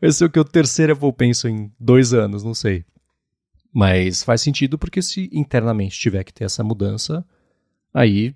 Vai 0.01 0.11
ser 0.11 0.25
o 0.25 0.29
que? 0.29 0.39
O 0.39 0.43
terceiro 0.43 0.93
Apple 0.93 1.13
Pencil 1.13 1.49
em 1.49 1.71
dois 1.79 2.13
anos, 2.13 2.43
não 2.43 2.53
sei. 2.53 2.83
Mas 3.71 4.23
faz 4.23 4.41
sentido 4.41 4.77
porque 4.77 5.01
se 5.01 5.29
internamente 5.31 5.99
tiver 5.99 6.23
que 6.23 6.33
ter 6.33 6.45
essa 6.45 6.63
mudança, 6.63 7.23
aí 7.93 8.35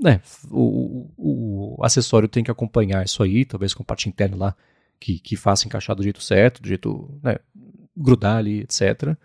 né, 0.00 0.20
o, 0.50 1.08
o, 1.16 1.76
o 1.78 1.84
acessório 1.84 2.28
tem 2.28 2.44
que 2.44 2.50
acompanhar 2.50 3.04
isso 3.04 3.22
aí, 3.22 3.44
talvez 3.44 3.72
com 3.72 3.82
parte 3.82 4.08
interna 4.08 4.36
lá 4.36 4.56
que, 5.00 5.18
que 5.18 5.36
faça 5.36 5.66
encaixar 5.66 5.96
do 5.96 6.02
jeito 6.02 6.22
certo, 6.22 6.62
do 6.62 6.68
jeito 6.68 7.18
né, 7.22 7.38
grudar 7.96 8.36
ali, 8.36 8.60
etc. 8.60 9.16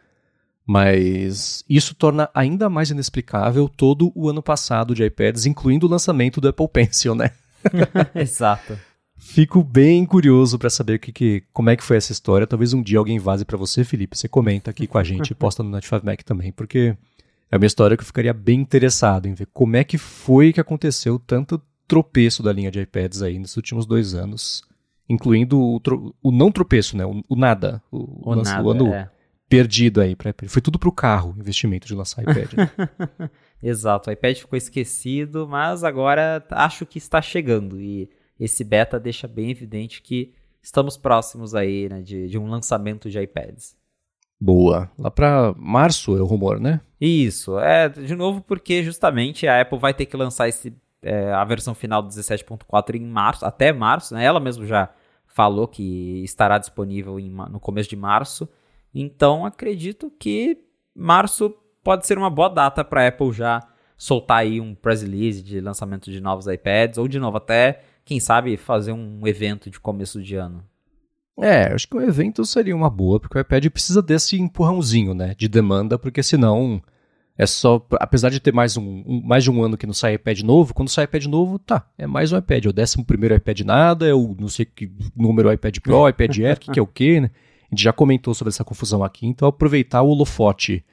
Mas 0.71 1.65
isso 1.67 1.95
torna 1.95 2.29
ainda 2.31 2.69
mais 2.69 2.91
inexplicável 2.91 3.67
todo 3.67 4.11
o 4.13 4.29
ano 4.29 4.39
passado 4.39 4.93
de 4.93 5.03
iPads, 5.03 5.47
incluindo 5.47 5.87
o 5.87 5.89
lançamento 5.89 6.39
do 6.39 6.47
Apple 6.47 6.67
Pencil, 6.67 7.15
né? 7.15 7.31
Exato. 8.13 8.77
Fico 9.17 9.63
bem 9.63 10.05
curioso 10.05 10.59
para 10.59 10.69
saber 10.69 10.99
que, 10.99 11.11
que, 11.11 11.43
como 11.51 11.71
é 11.71 11.75
que 11.75 11.83
foi 11.83 11.97
essa 11.97 12.11
história. 12.11 12.45
Talvez 12.45 12.71
um 12.71 12.83
dia 12.83 12.99
alguém 12.99 13.17
vaze 13.17 13.45
para 13.45 13.57
você, 13.57 13.83
Felipe. 13.83 14.15
Você 14.15 14.27
comenta 14.27 14.69
aqui 14.69 14.85
com 14.85 14.99
a 14.99 15.03
gente 15.03 15.33
posta 15.33 15.63
no 15.63 15.71
Night 15.71 15.89
Mac 16.03 16.21
também, 16.21 16.51
porque 16.51 16.95
é 17.49 17.57
uma 17.57 17.65
história 17.65 17.97
que 17.97 18.03
eu 18.03 18.07
ficaria 18.07 18.31
bem 18.31 18.59
interessado 18.59 19.25
em 19.25 19.33
ver 19.33 19.47
como 19.51 19.75
é 19.75 19.83
que 19.83 19.97
foi 19.97 20.53
que 20.53 20.61
aconteceu 20.61 21.17
tanto 21.17 21.59
tropeço 21.87 22.43
da 22.43 22.53
linha 22.53 22.69
de 22.69 22.79
iPads 22.79 23.23
aí 23.23 23.39
nos 23.39 23.57
últimos 23.57 23.87
dois 23.87 24.13
anos, 24.13 24.61
incluindo 25.09 25.59
o, 25.59 25.81
o 26.21 26.31
não 26.31 26.51
tropeço, 26.51 26.95
né? 26.95 27.07
O, 27.07 27.23
o 27.27 27.35
nada. 27.35 27.81
O, 27.91 28.33
o, 28.33 28.35
nada, 28.35 28.63
o 28.63 28.69
ano 28.69 28.93
é 28.93 29.09
perdido 29.49 29.99
aí. 29.99 30.15
Pra, 30.15 30.33
foi 30.47 30.61
tudo 30.61 30.77
pro 30.79 30.91
carro, 30.91 31.35
investimento 31.37 31.87
de 31.87 31.95
lançar 31.95 32.21
iPad. 32.21 32.53
Né? 32.53 33.29
Exato, 33.61 34.09
o 34.09 34.13
iPad 34.13 34.37
ficou 34.37 34.55
esquecido, 34.55 35.47
mas 35.47 35.83
agora 35.83 36.45
acho 36.51 36.85
que 36.85 36.97
está 36.97 37.21
chegando. 37.21 37.81
E 37.81 38.09
esse 38.39 38.63
beta 38.63 38.99
deixa 38.99 39.27
bem 39.27 39.49
evidente 39.49 40.01
que 40.01 40.33
estamos 40.61 40.95
próximos 40.95 41.55
aí 41.55 41.89
né, 41.89 42.01
de, 42.01 42.27
de 42.27 42.37
um 42.37 42.47
lançamento 42.47 43.09
de 43.09 43.19
iPads. 43.19 43.75
Boa. 44.39 44.89
Lá 44.97 45.11
para 45.11 45.53
março 45.57 46.15
é 46.15 46.21
o 46.21 46.25
rumor, 46.25 46.59
né? 46.59 46.79
Isso. 47.01 47.59
É, 47.59 47.89
de 47.89 48.15
novo, 48.15 48.41
porque 48.41 48.83
justamente 48.83 49.45
a 49.47 49.59
Apple 49.59 49.77
vai 49.77 49.93
ter 49.93 50.05
que 50.05 50.15
lançar 50.15 50.47
esse, 50.47 50.73
é, 51.01 51.33
a 51.33 51.43
versão 51.43 51.75
final 51.75 52.01
do 52.01 52.07
17.4 52.07 52.95
em 52.95 53.05
março, 53.05 53.45
até 53.45 53.73
março, 53.73 54.13
né? 54.13 54.23
Ela 54.23 54.39
mesmo 54.39 54.65
já 54.65 54.89
falou 55.27 55.67
que 55.67 56.23
estará 56.23 56.57
disponível 56.57 57.19
em, 57.19 57.29
no 57.29 57.59
começo 57.59 57.89
de 57.89 57.97
março. 57.97 58.47
Então 59.01 59.45
acredito 59.45 60.11
que 60.19 60.57
março 60.93 61.55
pode 61.81 62.05
ser 62.05 62.17
uma 62.17 62.29
boa 62.29 62.49
data 62.49 62.83
para 62.83 63.05
a 63.05 63.07
Apple 63.07 63.31
já 63.31 63.65
soltar 63.97 64.39
aí 64.39 64.59
um 64.59 64.75
press 64.75 65.01
release 65.01 65.41
de 65.41 65.61
lançamento 65.61 66.11
de 66.11 66.19
novos 66.19 66.47
iPads 66.47 66.97
ou 66.97 67.07
de 67.07 67.17
novo 67.17 67.37
até, 67.37 67.81
quem 68.03 68.19
sabe, 68.19 68.57
fazer 68.57 68.91
um 68.91 69.25
evento 69.25 69.69
de 69.69 69.79
começo 69.79 70.21
de 70.21 70.35
ano. 70.35 70.65
É, 71.39 71.73
acho 71.73 71.87
que 71.87 71.95
um 71.95 72.01
evento 72.01 72.43
seria 72.43 72.75
uma 72.75 72.89
boa, 72.89 73.21
porque 73.21 73.37
o 73.37 73.41
iPad 73.41 73.67
precisa 73.67 74.01
desse 74.01 74.37
empurrãozinho, 74.37 75.13
né, 75.13 75.33
de 75.37 75.47
demanda, 75.47 75.97
porque 75.97 76.21
senão 76.21 76.81
é 77.37 77.45
só, 77.45 77.85
apesar 77.93 78.29
de 78.29 78.41
ter 78.41 78.53
mais, 78.53 78.75
um, 78.75 79.01
um, 79.07 79.21
mais 79.23 79.45
de 79.45 79.49
um 79.49 79.63
ano 79.63 79.77
que 79.77 79.87
não 79.87 79.93
sai 79.93 80.15
iPad 80.15 80.41
novo, 80.41 80.73
quando 80.73 80.89
sai 80.89 81.05
iPad 81.05 81.25
novo, 81.27 81.57
tá, 81.57 81.89
é 81.97 82.05
mais 82.05 82.33
um 82.33 82.37
iPad, 82.37 82.65
é 82.65 82.69
o 82.69 82.73
décimo 82.73 83.05
primeiro 83.05 83.33
iPad 83.33 83.61
nada, 83.61 84.05
é 84.05 84.13
o 84.13 84.35
não 84.37 84.49
sei 84.49 84.65
que 84.65 84.91
número 85.15 85.49
iPad 85.53 85.77
Pro, 85.79 86.09
iPad 86.09 86.39
Air, 86.39 86.59
que, 86.59 86.71
que 86.71 86.79
é 86.79 86.81
o 86.81 86.87
quê, 86.87 87.21
né? 87.21 87.31
A 87.71 87.75
gente 87.75 87.83
já 87.83 87.93
comentou 87.93 88.33
sobre 88.33 88.49
essa 88.49 88.63
confusão 88.63 89.03
aqui, 89.03 89.27
então 89.27 89.47
aproveitar 89.47 90.01
o 90.01 90.09
holofote, 90.09 90.83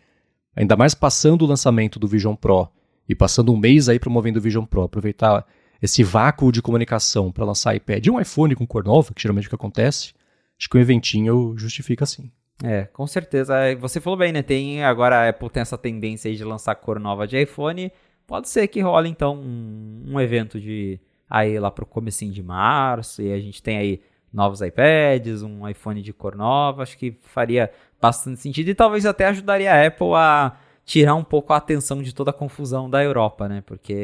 ainda 0.54 0.76
mais 0.76 0.94
passando 0.94 1.42
o 1.42 1.46
lançamento 1.46 1.98
do 1.98 2.06
Vision 2.06 2.34
Pro 2.34 2.68
e 3.08 3.14
passando 3.14 3.52
um 3.52 3.56
mês 3.56 3.88
aí 3.88 3.98
promovendo 3.98 4.38
o 4.38 4.42
Vision 4.42 4.64
Pro, 4.64 4.82
aproveitar 4.82 5.46
esse 5.80 6.02
vácuo 6.02 6.52
de 6.52 6.60
comunicação 6.60 7.32
para 7.32 7.44
lançar 7.44 7.74
iPad 7.74 8.04
e 8.04 8.10
um 8.10 8.20
iPhone 8.20 8.54
com 8.54 8.66
cor 8.66 8.84
nova, 8.84 9.14
que 9.14 9.22
geralmente 9.22 9.44
é 9.44 9.46
o 9.46 9.50
que 9.50 9.54
acontece, 9.54 10.12
acho 10.58 10.68
que 10.68 10.76
um 10.76 10.80
eventinho 10.80 11.54
justifica 11.56 12.04
sim. 12.04 12.30
É, 12.62 12.84
com 12.84 13.06
certeza. 13.06 13.54
É, 13.56 13.74
você 13.74 14.00
falou 14.00 14.18
bem, 14.18 14.32
né? 14.32 14.42
Tem 14.42 14.82
agora 14.82 15.16
a 15.18 15.28
Apple 15.28 15.50
tem 15.50 15.60
essa 15.60 15.76
tendência 15.76 16.30
aí 16.30 16.36
de 16.36 16.44
lançar 16.44 16.74
cor 16.76 16.98
nova 16.98 17.26
de 17.26 17.40
iPhone. 17.40 17.92
Pode 18.26 18.48
ser 18.48 18.66
que 18.68 18.80
role 18.80 19.08
então 19.08 19.36
um, 19.36 20.14
um 20.14 20.20
evento 20.20 20.58
de 20.58 20.98
aí 21.28 21.58
lá 21.58 21.70
pro 21.70 21.84
comecinho 21.84 22.32
de 22.32 22.42
março 22.42 23.20
e 23.20 23.32
a 23.32 23.38
gente 23.38 23.62
tem 23.62 23.76
aí 23.76 24.00
novos 24.32 24.60
iPads, 24.60 25.42
um 25.42 25.68
iPhone 25.68 26.02
de 26.02 26.12
cor 26.12 26.36
nova, 26.36 26.82
acho 26.82 26.96
que 26.98 27.16
faria 27.22 27.70
bastante 28.00 28.40
sentido 28.40 28.68
e 28.68 28.74
talvez 28.74 29.06
até 29.06 29.26
ajudaria 29.26 29.72
a 29.72 29.86
Apple 29.86 30.14
a 30.14 30.56
tirar 30.84 31.14
um 31.14 31.24
pouco 31.24 31.52
a 31.52 31.56
atenção 31.56 32.02
de 32.02 32.14
toda 32.14 32.30
a 32.30 32.34
confusão 32.34 32.88
da 32.88 33.02
Europa, 33.02 33.48
né? 33.48 33.62
Porque 33.66 33.94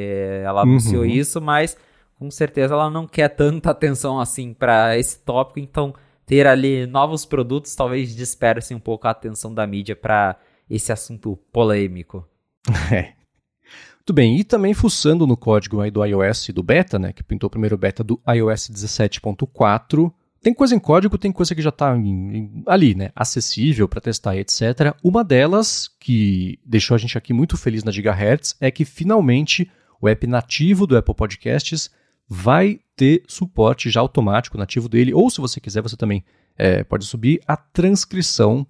ela 0.45 0.63
anunciou 0.63 1.03
uhum. 1.03 1.09
isso, 1.09 1.41
mas 1.41 1.77
com 2.19 2.31
certeza 2.31 2.75
ela 2.75 2.91
não 2.91 3.07
quer 3.07 3.29
tanta 3.29 3.71
atenção 3.71 4.21
assim 4.21 4.53
para 4.53 4.99
esse 4.99 5.19
tópico, 5.21 5.61
então 5.61 5.95
ter 6.27 6.47
ali 6.47 6.87
novos 6.87 7.25
produtos 7.25 7.75
talvez 7.75 8.15
disperse 8.15 8.75
um 8.75 8.81
pouco 8.81 9.07
a 9.07 9.11
atenção 9.11 9.53
da 9.53 9.67
mídia 9.67 9.95
para 9.95 10.37
esse 10.69 10.93
assunto 10.93 11.39
polêmico. 11.53 12.27
É. 12.93 13.22
Muito 14.03 14.13
bem, 14.13 14.37
e 14.37 14.43
também 14.43 14.75
fuçando 14.75 15.29
no 15.29 15.37
código 15.37 15.81
aí 15.81 15.89
do 15.89 16.05
iOS 16.05 16.49
do 16.53 16.61
beta, 16.61 16.99
né, 16.99 17.13
que 17.13 17.23
pintou 17.23 17.47
o 17.47 17.51
primeiro 17.51 17.79
beta 17.79 18.03
do 18.03 18.21
iOS 18.29 18.69
17.4, 18.69 20.13
tem 20.43 20.53
coisa 20.53 20.75
em 20.75 20.79
código, 20.81 21.17
tem 21.17 21.31
coisa 21.31 21.55
que 21.55 21.63
já 21.63 21.69
está 21.69 21.97
ali, 22.67 22.97
né? 22.97 23.11
Acessível 23.15 23.87
para 23.87 24.01
testar, 24.01 24.37
etc. 24.37 24.93
Uma 25.01 25.23
delas, 25.23 25.89
que 26.01 26.59
deixou 26.67 26.97
a 26.97 26.99
gente 26.99 27.17
aqui 27.17 27.33
muito 27.33 27.57
feliz 27.57 27.85
na 27.85 27.93
Gigahertz, 27.93 28.57
é 28.61 28.69
que 28.69 28.85
finalmente 28.85 29.71
o 30.01 30.09
app 30.09 30.27
nativo 30.27 30.85
do 30.85 30.97
Apple 30.97 31.15
Podcasts 31.15 31.89
vai 32.29 32.81
ter 32.97 33.23
suporte 33.29 33.89
já 33.89 34.01
automático, 34.01 34.59
nativo 34.59 34.89
dele, 34.89 35.15
ou 35.15 35.31
se 35.31 35.41
você 35.41 35.61
quiser, 35.61 35.81
você 35.81 35.97
também 35.97 36.25
é, 36.59 36.83
pode 36.83 37.05
subir 37.05 37.41
a 37.47 37.57
transcrição 37.57 38.67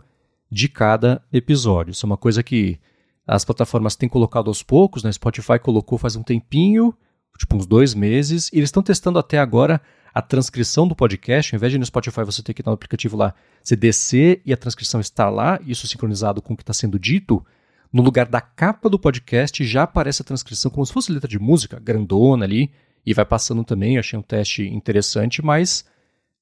de 0.51 0.69
cada 0.69 1.23
episódio. 1.33 1.93
Isso 1.93 2.05
é 2.05 2.09
uma 2.09 2.19
coisa 2.19 2.43
que 2.43 2.79
as 3.35 3.45
plataformas 3.45 3.97
têm 3.97 4.09
colocado 4.09 4.49
aos 4.49 4.63
poucos, 4.63 5.03
né? 5.03 5.11
Spotify 5.11 5.59
colocou 5.59 5.97
faz 5.97 6.17
um 6.17 6.23
tempinho, 6.23 6.95
tipo 7.39 7.57
uns 7.57 7.67
dois 7.67 7.95
meses, 7.95 8.51
e 8.53 8.59
eles 8.59 8.69
estão 8.69 8.83
testando 8.83 9.19
até 9.19 9.39
agora 9.39 9.81
a 10.15 10.21
transcrição 10.21 10.87
do 10.87 10.95
podcast, 10.95 11.55
ao 11.55 11.57
invés 11.57 11.73
de 11.73 11.79
no 11.79 11.87
Spotify 11.87 12.25
você 12.25 12.43
ter 12.43 12.53
que 12.53 12.61
ir 12.61 12.67
no 12.67 12.73
aplicativo 12.73 13.17
lá, 13.17 13.35
você 13.63 13.75
descer 13.75 14.43
e 14.45 14.53
a 14.53 14.57
transcrição 14.57 15.01
estar 15.01 15.31
lá, 15.31 15.59
isso 15.67 15.87
sincronizado 15.87 16.43
com 16.43 16.53
o 16.53 16.57
que 16.57 16.63
está 16.63 16.75
sendo 16.75 16.99
dito, 16.99 17.43
no 17.91 18.03
lugar 18.03 18.27
da 18.27 18.41
capa 18.41 18.91
do 18.91 18.99
podcast 18.99 19.65
já 19.65 19.85
aparece 19.85 20.21
a 20.21 20.25
transcrição 20.25 20.71
como 20.71 20.85
se 20.85 20.93
fosse 20.93 21.11
letra 21.11 21.29
de 21.29 21.39
música, 21.39 21.81
grandona 21.81 22.45
ali, 22.45 22.71
e 23.05 23.15
vai 23.15 23.25
passando 23.25 23.65
também, 23.65 23.99
achei 23.99 24.19
um 24.19 24.23
teste 24.23 24.69
interessante, 24.69 25.43
mas 25.43 25.87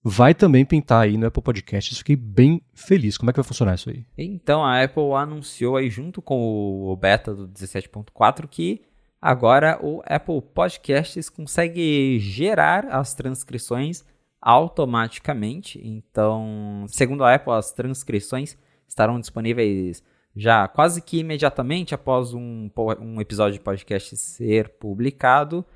vai 0.02 0.34
também 0.34 0.64
pintar 0.64 1.02
aí 1.02 1.16
no 1.16 1.26
Apple 1.26 1.42
Podcasts. 1.42 1.98
Fiquei 1.98 2.16
bem 2.16 2.62
feliz. 2.74 3.18
Como 3.18 3.30
é 3.30 3.32
que 3.32 3.38
vai 3.38 3.44
funcionar 3.44 3.74
isso 3.74 3.90
aí? 3.90 4.04
Então, 4.16 4.64
a 4.64 4.82
Apple 4.82 5.12
anunciou 5.14 5.76
aí 5.76 5.90
junto 5.90 6.22
com 6.22 6.90
o 6.90 6.96
beta 6.96 7.34
do 7.34 7.48
17.4 7.48 8.46
que 8.48 8.82
Agora 9.20 9.78
o 9.82 10.00
Apple 10.06 10.40
Podcasts 10.40 11.28
consegue 11.28 12.18
gerar 12.18 12.86
as 12.86 13.12
transcrições 13.12 14.02
automaticamente. 14.40 15.78
Então, 15.84 16.86
segundo 16.88 17.22
a 17.22 17.34
Apple, 17.34 17.52
as 17.52 17.70
transcrições 17.70 18.56
estarão 18.88 19.20
disponíveis 19.20 20.02
já 20.34 20.66
quase 20.66 21.02
que 21.02 21.18
imediatamente 21.18 21.94
após 21.94 22.32
um, 22.32 22.70
um 22.98 23.20
episódio 23.20 23.58
de 23.58 23.64
podcast 23.64 24.16
ser 24.16 24.70
publicado. 24.70 25.66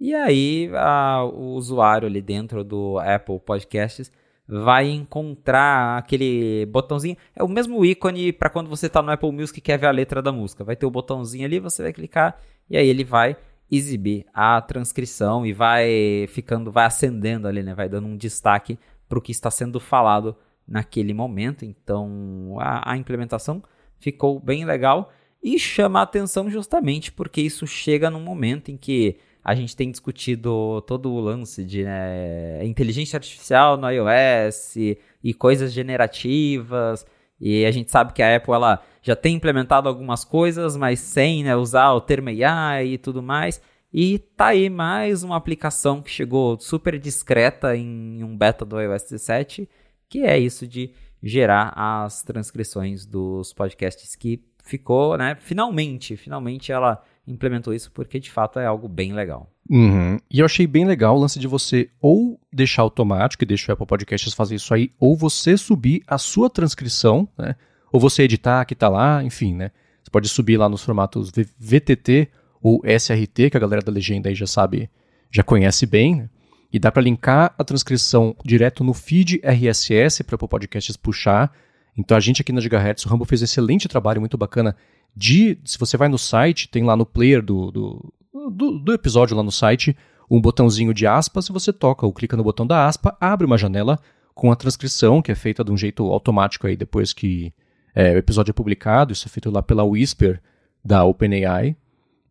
E 0.00 0.14
aí 0.14 0.70
a, 0.74 1.24
o 1.24 1.54
usuário 1.54 2.06
ali 2.06 2.22
dentro 2.22 2.62
do 2.62 2.98
Apple 2.98 3.40
Podcasts 3.40 4.12
vai 4.46 4.88
encontrar 4.88 5.98
aquele 5.98 6.64
botãozinho. 6.66 7.16
É 7.36 7.42
o 7.42 7.48
mesmo 7.48 7.84
ícone 7.84 8.32
para 8.32 8.48
quando 8.48 8.70
você 8.70 8.86
está 8.86 9.02
no 9.02 9.10
Apple 9.10 9.32
Music 9.32 9.58
e 9.58 9.62
quer 9.62 9.78
ver 9.78 9.88
a 9.88 9.90
letra 9.90 10.22
da 10.22 10.32
música. 10.32 10.64
Vai 10.64 10.76
ter 10.76 10.86
o 10.86 10.90
botãozinho 10.90 11.44
ali, 11.44 11.60
você 11.60 11.82
vai 11.82 11.92
clicar 11.92 12.40
e 12.70 12.76
aí 12.76 12.88
ele 12.88 13.04
vai 13.04 13.36
exibir 13.70 14.24
a 14.32 14.60
transcrição 14.62 15.44
e 15.44 15.52
vai 15.52 16.26
ficando, 16.28 16.72
vai 16.72 16.86
acendendo 16.86 17.46
ali, 17.46 17.62
né? 17.62 17.74
Vai 17.74 17.88
dando 17.88 18.06
um 18.06 18.16
destaque 18.16 18.78
para 19.06 19.18
o 19.18 19.22
que 19.22 19.32
está 19.32 19.50
sendo 19.50 19.78
falado 19.78 20.34
naquele 20.66 21.12
momento. 21.12 21.64
Então 21.64 22.56
a, 22.58 22.92
a 22.92 22.96
implementação 22.96 23.62
ficou 23.98 24.40
bem 24.40 24.64
legal 24.64 25.12
e 25.42 25.58
chama 25.58 26.00
a 26.00 26.04
atenção 26.04 26.48
justamente 26.48 27.12
porque 27.12 27.40
isso 27.40 27.66
chega 27.66 28.10
num 28.10 28.22
momento 28.22 28.70
em 28.70 28.76
que 28.76 29.18
a 29.48 29.54
gente 29.54 29.74
tem 29.74 29.90
discutido 29.90 30.82
todo 30.82 31.10
o 31.10 31.18
lance 31.18 31.64
de 31.64 31.82
né, 31.82 32.62
inteligência 32.66 33.16
artificial 33.16 33.78
no 33.78 33.90
iOS 33.90 34.76
e, 34.76 34.98
e, 35.24 35.32
coisas 35.32 35.72
generativas. 35.72 37.06
E 37.40 37.64
a 37.64 37.70
gente 37.70 37.90
sabe 37.90 38.12
que 38.12 38.22
a 38.22 38.36
Apple 38.36 38.52
ela 38.52 38.82
já 39.00 39.16
tem 39.16 39.36
implementado 39.36 39.88
algumas 39.88 40.22
coisas, 40.22 40.76
mas 40.76 41.00
sem 41.00 41.44
né, 41.44 41.56
usar 41.56 41.94
o 41.94 42.00
termo 42.02 42.28
AI 42.28 42.88
e 42.88 42.98
tudo 42.98 43.22
mais. 43.22 43.58
E 43.90 44.18
tá 44.18 44.48
aí 44.48 44.68
mais 44.68 45.22
uma 45.22 45.38
aplicação 45.38 46.02
que 46.02 46.10
chegou 46.10 46.60
super 46.60 46.98
discreta 46.98 47.74
em 47.74 48.22
um 48.22 48.36
beta 48.36 48.66
do 48.66 48.78
iOS 48.78 49.04
17, 49.04 49.66
que 50.10 50.26
é 50.26 50.38
isso 50.38 50.66
de 50.66 50.92
gerar 51.22 51.72
as 51.74 52.22
transcrições 52.22 53.06
dos 53.06 53.54
podcasts 53.54 54.14
que 54.14 54.44
ficou, 54.62 55.16
né? 55.16 55.38
Finalmente, 55.40 56.18
finalmente 56.18 56.70
ela 56.70 57.02
implementou 57.28 57.74
isso 57.74 57.90
porque 57.92 58.18
de 58.18 58.30
fato 58.30 58.58
é 58.58 58.66
algo 58.66 58.88
bem 58.88 59.12
legal. 59.12 59.52
Uhum. 59.68 60.18
E 60.30 60.38
eu 60.40 60.46
achei 60.46 60.66
bem 60.66 60.86
legal 60.86 61.16
o 61.16 61.20
lance 61.20 61.38
de 61.38 61.46
você 61.46 61.90
ou 62.00 62.40
deixar 62.52 62.82
automático 62.82 63.44
e 63.44 63.46
deixar 63.46 63.72
o 63.72 63.74
Apple 63.74 63.86
Podcasts 63.86 64.32
fazer 64.32 64.54
isso 64.54 64.72
aí, 64.72 64.90
ou 64.98 65.16
você 65.16 65.56
subir 65.56 66.02
a 66.06 66.16
sua 66.16 66.48
transcrição, 66.48 67.28
né? 67.36 67.54
Ou 67.92 68.00
você 68.00 68.22
editar 68.22 68.64
que 68.64 68.74
tá 68.74 68.88
lá, 68.88 69.22
enfim, 69.22 69.54
né? 69.54 69.70
Você 70.02 70.10
pode 70.10 70.28
subir 70.28 70.56
lá 70.56 70.68
nos 70.68 70.82
formatos 70.82 71.30
VTT 71.58 72.28
ou 72.62 72.82
SRT, 72.84 73.50
que 73.50 73.56
a 73.56 73.60
galera 73.60 73.82
da 73.82 73.92
legenda 73.92 74.28
aí 74.28 74.34
já 74.34 74.46
sabe, 74.46 74.90
já 75.30 75.42
conhece 75.42 75.84
bem, 75.84 76.16
né? 76.16 76.30
E 76.72 76.78
dá 76.78 76.92
para 76.92 77.02
linkar 77.02 77.54
a 77.58 77.64
transcrição 77.64 78.36
direto 78.44 78.84
no 78.84 78.92
feed 78.92 79.40
RSS 79.42 80.22
para 80.22 80.36
o 80.36 80.48
Podcasts 80.48 80.96
puxar. 80.96 81.50
Então 81.98 82.16
a 82.16 82.20
gente 82.20 82.40
aqui 82.40 82.52
na 82.52 82.60
Gigahertz, 82.60 83.04
o 83.04 83.08
Rambo 83.08 83.24
fez 83.24 83.42
excelente 83.42 83.88
trabalho, 83.88 84.20
muito 84.20 84.38
bacana. 84.38 84.76
De, 85.16 85.58
se 85.64 85.76
você 85.76 85.96
vai 85.96 86.08
no 86.08 86.16
site, 86.16 86.68
tem 86.68 86.84
lá 86.84 86.96
no 86.96 87.04
player 87.04 87.42
do, 87.42 87.72
do, 87.72 88.14
do, 88.52 88.78
do 88.78 88.92
episódio 88.92 89.36
lá 89.36 89.42
no 89.42 89.50
site, 89.50 89.96
um 90.30 90.40
botãozinho 90.40 90.94
de 90.94 91.08
aspa. 91.08 91.42
Se 91.42 91.50
você 91.50 91.72
toca 91.72 92.06
ou 92.06 92.12
clica 92.12 92.36
no 92.36 92.44
botão 92.44 92.64
da 92.64 92.86
aspa, 92.86 93.16
abre 93.20 93.44
uma 93.44 93.58
janela 93.58 93.98
com 94.32 94.52
a 94.52 94.56
transcrição, 94.56 95.20
que 95.20 95.32
é 95.32 95.34
feita 95.34 95.64
de 95.64 95.72
um 95.72 95.76
jeito 95.76 96.04
automático 96.04 96.68
aí 96.68 96.76
depois 96.76 97.12
que 97.12 97.52
é, 97.92 98.14
o 98.14 98.18
episódio 98.18 98.52
é 98.52 98.54
publicado. 98.54 99.12
Isso 99.12 99.26
é 99.26 99.30
feito 99.30 99.50
lá 99.50 99.60
pela 99.60 99.82
Whisper 99.82 100.40
da 100.84 101.04
OpenAI. 101.04 101.76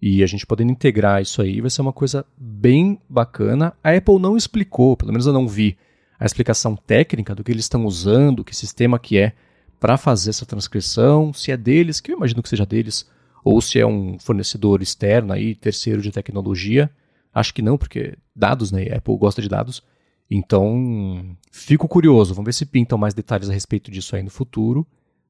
E 0.01 0.23
a 0.23 0.27
gente 0.27 0.45
podendo 0.45 0.71
integrar 0.71 1.21
isso 1.21 1.41
aí 1.41 1.60
vai 1.60 1.69
ser 1.69 1.82
uma 1.82 1.91
coisa 1.91 2.25
bem 2.38 3.01
bacana. 3.10 3.73
A 3.84 3.91
Apple 3.91 4.19
não 4.19 4.38
explicou, 4.38 4.95
pelo 4.95 5.12
menos 5.12 5.25
eu 5.25 5.34
não 5.34 5.45
vi, 5.47 5.75
a 6.17 6.25
explicação 6.25 6.75
técnica 6.75 7.36
do 7.36 7.43
que 7.43 7.51
eles 7.51 7.65
estão 7.65 7.86
usando, 7.86 8.45
que 8.45 8.56
sistema 8.56 8.97
que 8.97 9.17
é 9.17 9.34
para 9.80 9.98
fazer 9.98 10.32
essa 10.32 10.46
transcrição, 10.46 11.32
se 11.34 11.52
é 11.52 11.58
deles, 11.58 12.00
que 12.00 12.12
eu 12.12 12.18
imagino 12.18 12.42
que 12.42 12.50
seja 12.50 12.66
deles, 12.66 13.08
ou 13.44 13.62
se 13.62 13.80
é 13.80 13.86
um 13.86 14.18
fornecedor 14.20 14.82
externo 14.82 15.34
aí, 15.34 15.56
terceiro 15.56 16.02
de 16.02 16.12
tecnologia. 16.12 16.90
Acho 17.34 17.54
que 17.54 17.62
não, 17.62 17.78
porque 17.78 18.18
dados, 18.36 18.72
né? 18.72 18.84
Apple 18.96 19.18
gosta 19.18 19.42
de 19.42 19.48
dados. 19.48 19.84
Então, 20.30 21.38
fico 21.52 21.88
curioso, 21.88 22.34
vamos 22.34 22.48
ver 22.48 22.54
se 22.54 22.66
pintam 22.66 22.98
mais 22.98 23.13
detalhes 23.13 23.50
a 23.50 23.54
respeito 23.54 23.90
disso 23.90 24.16
aí 24.16 24.24
no 24.24 24.30
futuro. 24.30 24.86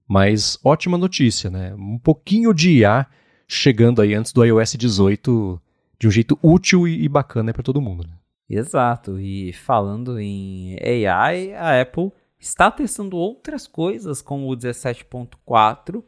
Mas 0.07 0.57
ótima 0.63 0.97
notícia, 0.97 1.49
né? 1.49 1.75
Um 1.75 1.99
pouquinho 1.99 2.53
de 2.53 2.79
IA 2.79 3.05
chegando 3.47 4.01
aí 4.01 4.13
antes 4.13 4.31
do 4.31 4.43
iOS 4.43 4.73
18 4.73 5.61
de 5.99 6.07
um 6.07 6.11
jeito 6.11 6.37
útil 6.41 6.87
e, 6.87 7.07
bacana 7.09 7.53
para 7.53 7.63
todo 7.63 7.81
mundo. 7.81 8.07
Né? 8.07 8.13
Exato. 8.49 9.19
E 9.19 9.51
falando 9.53 10.19
em 10.19 10.77
AI, 10.81 11.53
a 11.53 11.81
Apple 11.81 12.11
está 12.39 12.69
testando 12.69 13.17
outras 13.17 13.67
coisas 13.67 14.21
com 14.21 14.47
o 14.47 14.51
17.4 14.51 16.03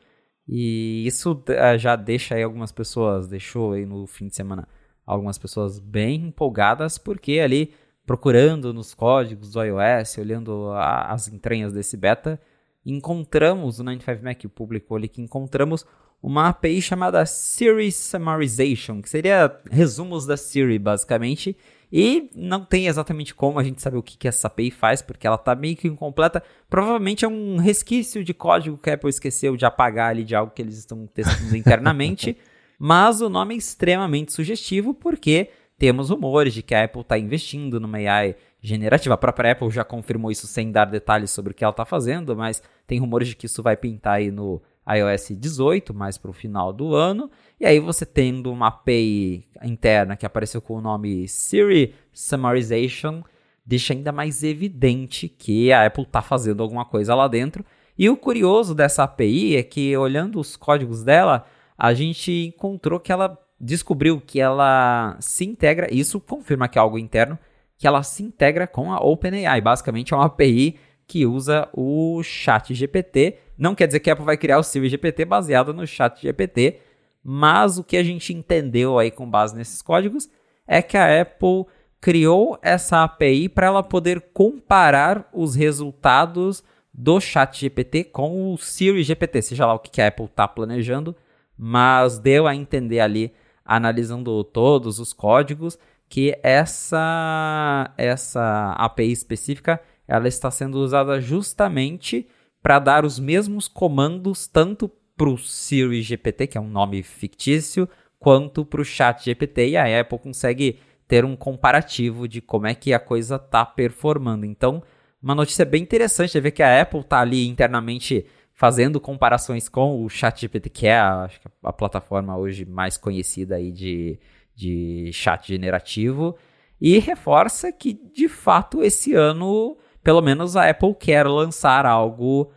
e 0.47 1.05
isso 1.05 1.43
eh, 1.47 1.77
já 1.77 1.95
deixa 1.95 2.35
aí 2.35 2.43
algumas 2.43 2.71
pessoas, 2.71 3.27
deixou 3.27 3.73
aí 3.73 3.85
no 3.85 4.07
fim 4.07 4.27
de 4.27 4.35
semana 4.35 4.67
algumas 5.05 5.37
pessoas 5.37 5.79
bem 5.79 6.27
empolgadas 6.27 6.97
porque 6.97 7.39
ali 7.39 7.73
procurando 8.05 8.73
nos 8.73 8.93
códigos 8.93 9.51
do 9.51 9.63
iOS, 9.63 10.17
olhando 10.17 10.71
a, 10.71 11.11
as 11.11 11.27
entranhas 11.27 11.71
desse 11.71 11.95
beta, 11.95 12.39
encontramos, 12.83 13.79
o 13.79 13.83
95Mac 13.83 14.49
publicou 14.49 14.97
ali 14.97 15.07
que 15.07 15.21
encontramos 15.21 15.85
uma 16.21 16.49
API 16.49 16.81
chamada 16.81 17.25
Siri 17.25 17.91
Summarization, 17.91 19.01
que 19.01 19.09
seria 19.09 19.55
resumos 19.69 20.25
da 20.25 20.35
Siri, 20.35 20.77
basicamente. 20.77 21.55
E 21.91 22.29
não 22.35 22.63
tem 22.63 22.87
exatamente 22.87 23.33
como 23.33 23.57
a 23.57 23.63
gente 23.63 23.81
saber 23.81 23.97
o 23.97 24.03
que, 24.03 24.17
que 24.17 24.27
essa 24.27 24.47
API 24.47 24.69
faz, 24.69 25.01
porque 25.01 25.25
ela 25.25 25.35
está 25.35 25.55
meio 25.55 25.75
que 25.75 25.87
incompleta. 25.87 26.43
Provavelmente 26.69 27.25
é 27.25 27.27
um 27.27 27.57
resquício 27.57 28.23
de 28.23 28.33
código 28.33 28.77
que 28.77 28.89
a 28.89 28.93
Apple 28.93 29.09
esqueceu 29.09 29.57
de 29.57 29.65
apagar 29.65 30.11
ali 30.11 30.23
de 30.23 30.35
algo 30.35 30.51
que 30.53 30.61
eles 30.61 30.77
estão 30.77 31.07
testando 31.07 31.55
internamente. 31.55 32.37
Mas 32.77 33.21
o 33.21 33.29
nome 33.29 33.55
é 33.55 33.57
extremamente 33.57 34.31
sugestivo, 34.31 34.93
porque 34.93 35.49
temos 35.77 36.09
rumores 36.09 36.53
de 36.53 36.61
que 36.61 36.75
a 36.75 36.83
Apple 36.83 37.01
está 37.01 37.17
investindo 37.17 37.79
numa 37.79 37.97
AI 37.97 38.35
generativa. 38.61 39.15
A 39.15 39.17
própria 39.17 39.53
Apple 39.53 39.69
já 39.71 39.83
confirmou 39.83 40.31
isso 40.31 40.45
sem 40.45 40.71
dar 40.71 40.85
detalhes 40.85 41.31
sobre 41.31 41.51
o 41.51 41.55
que 41.55 41.63
ela 41.63 41.71
está 41.71 41.85
fazendo, 41.85 42.35
mas 42.35 42.61
tem 42.85 42.99
rumores 42.99 43.29
de 43.29 43.35
que 43.35 43.47
isso 43.47 43.63
vai 43.63 43.75
pintar 43.75 44.15
aí 44.15 44.29
no 44.29 44.61
iOS 44.95 45.29
18, 45.31 45.93
mais 45.93 46.17
para 46.17 46.31
o 46.31 46.33
final 46.33 46.73
do 46.73 46.95
ano. 46.95 47.29
E 47.59 47.65
aí 47.65 47.79
você 47.79 48.05
tendo 48.05 48.51
uma 48.51 48.67
API 48.67 49.45
interna 49.63 50.15
que 50.15 50.25
apareceu 50.25 50.61
com 50.61 50.75
o 50.75 50.81
nome 50.81 51.27
Siri 51.27 51.93
Summarization, 52.13 53.23
deixa 53.65 53.93
ainda 53.93 54.11
mais 54.11 54.43
evidente 54.43 55.27
que 55.27 55.71
a 55.71 55.85
Apple 55.85 56.03
está 56.03 56.21
fazendo 56.21 56.63
alguma 56.63 56.85
coisa 56.85 57.13
lá 57.13 57.27
dentro. 57.27 57.63
E 57.97 58.09
o 58.09 58.17
curioso 58.17 58.73
dessa 58.73 59.03
API 59.03 59.57
é 59.57 59.63
que, 59.63 59.95
olhando 59.97 60.39
os 60.39 60.55
códigos 60.55 61.03
dela, 61.03 61.45
a 61.77 61.93
gente 61.93 62.53
encontrou 62.55 62.99
que 62.99 63.11
ela 63.11 63.37
descobriu 63.59 64.21
que 64.21 64.39
ela 64.39 65.17
se 65.19 65.45
integra, 65.45 65.93
isso 65.93 66.19
confirma 66.19 66.67
que 66.69 66.79
é 66.79 66.81
algo 66.81 66.97
interno, 66.97 67.37
que 67.77 67.85
ela 67.85 68.03
se 68.03 68.23
integra 68.23 68.65
com 68.65 68.91
a 68.91 68.99
OpenAI. 68.99 69.61
Basicamente 69.61 70.13
é 70.13 70.17
uma 70.17 70.25
API 70.25 70.77
que 71.09 71.25
usa 71.25 71.67
o 71.73 72.21
Chat 72.23 72.73
GPT. 72.75 73.39
Não 73.57 73.73
quer 73.73 73.87
dizer 73.87 73.99
que 73.99 74.11
a 74.11 74.13
Apple 74.13 74.25
vai 74.25 74.37
criar 74.37 74.59
o 74.59 74.63
Siri 74.63 74.87
GPT 74.87 75.25
baseado 75.25 75.73
no 75.73 75.85
Chat 75.87 76.21
GPT, 76.21 76.79
mas 77.23 77.79
o 77.79 77.83
que 77.83 77.97
a 77.97 78.03
gente 78.03 78.31
entendeu 78.31 78.99
aí 78.99 79.09
com 79.09 79.27
base 79.27 79.55
nesses 79.55 79.81
códigos 79.81 80.29
é 80.67 80.83
que 80.83 80.95
a 80.95 81.21
Apple 81.21 81.65
criou 81.99 82.59
essa 82.61 83.03
API 83.03 83.49
para 83.49 83.67
ela 83.67 83.81
poder 83.81 84.21
comparar 84.33 85.27
os 85.33 85.55
resultados 85.55 86.63
do 86.93 87.19
Chat 87.19 87.59
GPT 87.59 88.03
com 88.03 88.53
o 88.53 88.57
Siri 88.57 89.01
GPT, 89.01 89.41
seja 89.41 89.65
lá 89.65 89.73
o 89.73 89.79
que 89.79 90.01
a 90.01 90.07
Apple 90.07 90.25
está 90.25 90.47
planejando, 90.47 91.15
mas 91.57 92.19
deu 92.19 92.45
a 92.45 92.55
entender 92.55 92.99
ali, 92.99 93.33
analisando 93.65 94.43
todos 94.43 94.99
os 94.99 95.11
códigos, 95.11 95.77
que 96.07 96.37
essa, 96.43 97.93
essa 97.97 98.73
API 98.73 99.11
específica 99.11 99.81
ela 100.09 100.27
está 100.27 100.49
sendo 100.49 100.79
usada 100.79 101.21
justamente 101.21 102.27
para 102.61 102.79
dar 102.79 103.05
os 103.05 103.19
mesmos 103.19 103.67
comandos 103.67 104.47
tanto 104.47 104.89
para 105.15 105.29
o 105.29 105.37
Siri 105.37 106.01
GPT, 106.01 106.47
que 106.47 106.57
é 106.57 106.61
um 106.61 106.67
nome 106.67 107.03
fictício, 107.03 107.87
quanto 108.17 108.65
para 108.65 108.81
o 108.81 108.85
Chat 108.85 109.23
GPT, 109.23 109.69
e 109.69 109.77
a 109.77 110.01
Apple 110.01 110.17
consegue 110.17 110.79
ter 111.07 111.23
um 111.23 111.35
comparativo 111.35 112.27
de 112.27 112.41
como 112.41 112.67
é 112.67 112.73
que 112.73 112.93
a 112.93 112.99
coisa 112.99 113.35
está 113.35 113.65
performando. 113.65 114.45
Então, 114.45 114.81
uma 115.21 115.35
notícia 115.35 115.63
bem 115.63 115.83
interessante 115.83 116.37
é 116.37 116.41
ver 116.41 116.51
que 116.51 116.63
a 116.63 116.81
Apple 116.81 117.01
está 117.01 117.19
ali 117.19 117.47
internamente 117.47 118.25
fazendo 118.53 118.99
comparações 118.99 119.69
com 119.69 120.03
o 120.03 120.09
Chat 120.09 120.41
GPT, 120.41 120.69
que 120.69 120.87
é 120.87 120.97
a, 120.97 121.23
acho 121.23 121.39
que 121.39 121.47
a 121.63 121.71
plataforma 121.71 122.35
hoje 122.35 122.65
mais 122.65 122.97
conhecida 122.97 123.55
aí 123.55 123.71
de, 123.71 124.19
de 124.55 125.11
chat 125.13 125.47
generativo, 125.47 126.35
e 126.81 126.97
reforça 126.99 127.71
que, 127.71 127.93
de 127.93 128.27
fato, 128.27 128.83
esse 128.83 129.13
ano 129.13 129.77
pelo 130.09 130.23
menos 130.23 130.55
a 130.55 130.67
Apple 130.67 130.95
quer 130.95 131.27
lançar 131.27 131.85
algo 131.85 132.51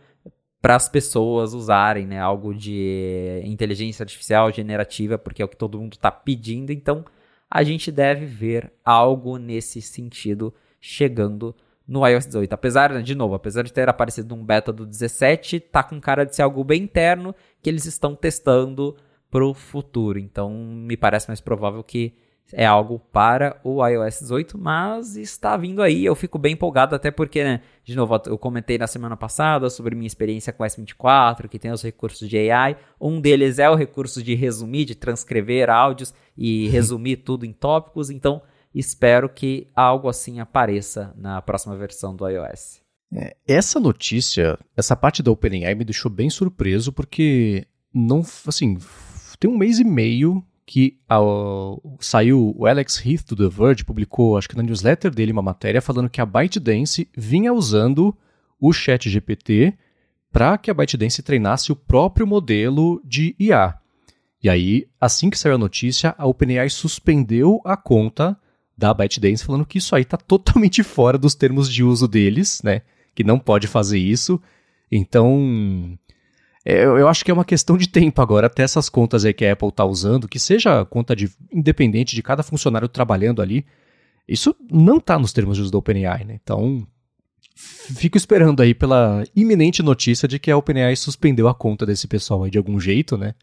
para 0.59 0.75
as 0.75 0.89
pessoas 0.89 1.53
usarem, 1.53 2.07
né? 2.07 2.19
Algo 2.19 2.51
de 2.51 3.43
inteligência 3.45 4.01
artificial 4.01 4.51
generativa, 4.51 5.19
porque 5.19 5.39
é 5.39 5.45
o 5.45 5.47
que 5.47 5.55
todo 5.55 5.77
mundo 5.77 5.93
está 5.93 6.09
pedindo. 6.09 6.71
Então, 6.71 7.05
a 7.47 7.61
gente 7.61 7.91
deve 7.91 8.25
ver 8.25 8.73
algo 8.83 9.37
nesse 9.37 9.83
sentido 9.83 10.51
chegando 10.81 11.55
no 11.87 12.07
iOS 12.07 12.25
18. 12.25 12.51
Apesar, 12.53 13.03
de 13.03 13.13
novo, 13.13 13.35
apesar 13.35 13.61
de 13.61 13.71
ter 13.71 13.87
aparecido 13.87 14.33
um 14.33 14.43
beta 14.43 14.73
do 14.73 14.83
17, 14.83 15.59
tá 15.59 15.83
com 15.83 16.01
cara 16.01 16.25
de 16.25 16.35
ser 16.35 16.41
algo 16.41 16.63
bem 16.63 16.81
interno 16.81 17.35
que 17.61 17.69
eles 17.69 17.85
estão 17.85 18.15
testando 18.15 18.97
para 19.29 19.45
o 19.45 19.53
futuro. 19.53 20.17
Então, 20.17 20.51
me 20.51 20.97
parece 20.97 21.27
mais 21.27 21.39
provável 21.39 21.83
que 21.83 22.15
é 22.51 22.65
algo 22.65 22.99
para 22.99 23.59
o 23.63 23.85
iOS 23.85 24.19
18, 24.21 24.57
mas 24.57 25.15
está 25.15 25.55
vindo 25.57 25.81
aí. 25.81 26.05
Eu 26.05 26.15
fico 26.15 26.37
bem 26.37 26.53
empolgado, 26.53 26.95
até 26.95 27.09
porque, 27.09 27.43
né, 27.43 27.61
de 27.83 27.95
novo, 27.95 28.21
eu 28.25 28.37
comentei 28.37 28.77
na 28.77 28.87
semana 28.87 29.17
passada 29.17 29.69
sobre 29.69 29.95
minha 29.95 30.07
experiência 30.07 30.53
com 30.53 30.63
o 30.63 30.65
S24, 30.65 31.47
que 31.47 31.59
tem 31.59 31.71
os 31.71 31.81
recursos 31.81 32.27
de 32.27 32.49
AI. 32.49 32.77
Um 32.99 33.19
deles 33.19 33.59
é 33.59 33.69
o 33.69 33.75
recurso 33.75 34.21
de 34.21 34.35
resumir, 34.35 34.85
de 34.85 34.95
transcrever 34.95 35.69
áudios 35.69 36.13
e 36.37 36.67
resumir 36.69 37.17
tudo 37.17 37.45
em 37.45 37.53
tópicos. 37.53 38.09
Então, 38.09 38.41
espero 38.73 39.29
que 39.29 39.67
algo 39.75 40.07
assim 40.07 40.39
apareça 40.39 41.13
na 41.17 41.41
próxima 41.41 41.75
versão 41.75 42.15
do 42.15 42.27
iOS. 42.27 42.81
É, 43.15 43.35
essa 43.47 43.79
notícia, 43.79 44.57
essa 44.75 44.95
parte 44.95 45.21
da 45.21 45.31
OpenAI 45.31 45.75
me 45.75 45.85
deixou 45.85 46.11
bem 46.11 46.29
surpreso 46.29 46.91
porque 46.91 47.67
não, 47.93 48.21
assim, 48.47 48.77
tem 49.39 49.49
um 49.49 49.57
mês 49.57 49.79
e 49.79 49.83
meio 49.83 50.43
que 50.65 50.97
saiu 51.99 52.53
o 52.57 52.65
Alex 52.65 53.05
Heath 53.05 53.25
do 53.27 53.35
The 53.35 53.55
Verge 53.55 53.83
publicou, 53.83 54.37
acho 54.37 54.47
que 54.47 54.55
na 54.55 54.63
newsletter 54.63 55.13
dele 55.13 55.31
uma 55.31 55.41
matéria 55.41 55.81
falando 55.81 56.09
que 56.09 56.21
a 56.21 56.25
ByteDance 56.25 57.09
vinha 57.15 57.53
usando 57.53 58.15
o 58.59 58.71
Chat 58.71 59.09
GPT 59.09 59.77
para 60.31 60.57
que 60.57 60.71
a 60.71 60.73
ByteDance 60.73 61.21
treinasse 61.21 61.71
o 61.71 61.75
próprio 61.75 62.25
modelo 62.25 63.01
de 63.03 63.35
IA. 63.37 63.77
E 64.41 64.49
aí, 64.49 64.87
assim 64.99 65.29
que 65.29 65.37
saiu 65.37 65.55
a 65.55 65.57
notícia, 65.57 66.15
a 66.17 66.25
OpenAI 66.25 66.69
suspendeu 66.69 67.61
a 67.63 67.77
conta 67.77 68.37
da 68.77 68.93
ByteDance 68.93 69.45
falando 69.45 69.65
que 69.65 69.77
isso 69.77 69.95
aí 69.95 70.01
está 70.01 70.17
totalmente 70.17 70.81
fora 70.81 71.17
dos 71.17 71.35
termos 71.35 71.71
de 71.71 71.83
uso 71.83 72.07
deles, 72.07 72.61
né? 72.63 72.81
Que 73.13 73.23
não 73.23 73.37
pode 73.37 73.67
fazer 73.67 73.99
isso. 73.99 74.41
Então, 74.91 75.97
é, 76.65 76.83
eu 76.83 77.07
acho 77.07 77.25
que 77.25 77.31
é 77.31 77.33
uma 77.33 77.45
questão 77.45 77.77
de 77.77 77.87
tempo 77.87 78.21
agora, 78.21 78.47
até 78.47 78.63
essas 78.63 78.89
contas 78.89 79.25
aí 79.25 79.33
que 79.33 79.45
a 79.45 79.53
Apple 79.53 79.67
está 79.67 79.83
usando, 79.85 80.27
que 80.27 80.39
seja 80.39 80.85
conta 80.85 81.15
de 81.15 81.29
independente 81.51 82.15
de 82.15 82.23
cada 82.23 82.43
funcionário 82.43 82.87
trabalhando 82.87 83.41
ali, 83.41 83.65
isso 84.27 84.55
não 84.71 84.97
está 84.97 85.19
nos 85.19 85.33
termos 85.33 85.57
de 85.57 85.63
uso 85.63 85.71
da 85.71 85.77
OpenAI, 85.77 86.23
né? 86.23 86.39
Então, 86.41 86.87
fico 87.55 88.15
esperando 88.17 88.61
aí 88.61 88.73
pela 88.73 89.23
iminente 89.35 89.83
notícia 89.83 90.27
de 90.27 90.39
que 90.39 90.49
a 90.49 90.57
OpenAI 90.57 90.95
suspendeu 90.95 91.47
a 91.49 91.53
conta 91.53 91.85
desse 91.85 92.07
pessoal 92.07 92.43
aí 92.43 92.51
de 92.51 92.57
algum 92.57 92.79
jeito, 92.79 93.17
né? 93.17 93.35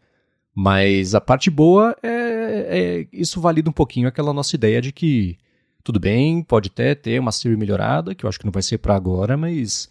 Mas 0.53 1.13
a 1.15 1.21
parte 1.21 1.49
boa 1.49 1.95
é, 2.03 2.09
é 2.09 3.07
isso 3.13 3.39
valida 3.39 3.69
um 3.69 3.73
pouquinho 3.73 4.07
aquela 4.07 4.33
nossa 4.33 4.55
ideia 4.55 4.81
de 4.81 4.91
que 4.91 5.37
tudo 5.83 5.99
bem, 5.99 6.43
pode 6.43 6.69
até 6.69 6.93
ter 6.95 7.19
uma 7.19 7.31
Siri 7.31 7.57
melhorada, 7.57 8.13
que 8.13 8.25
eu 8.25 8.29
acho 8.29 8.39
que 8.39 8.45
não 8.45 8.51
vai 8.51 8.61
ser 8.61 8.77
para 8.77 8.95
agora, 8.95 9.35
mas 9.35 9.89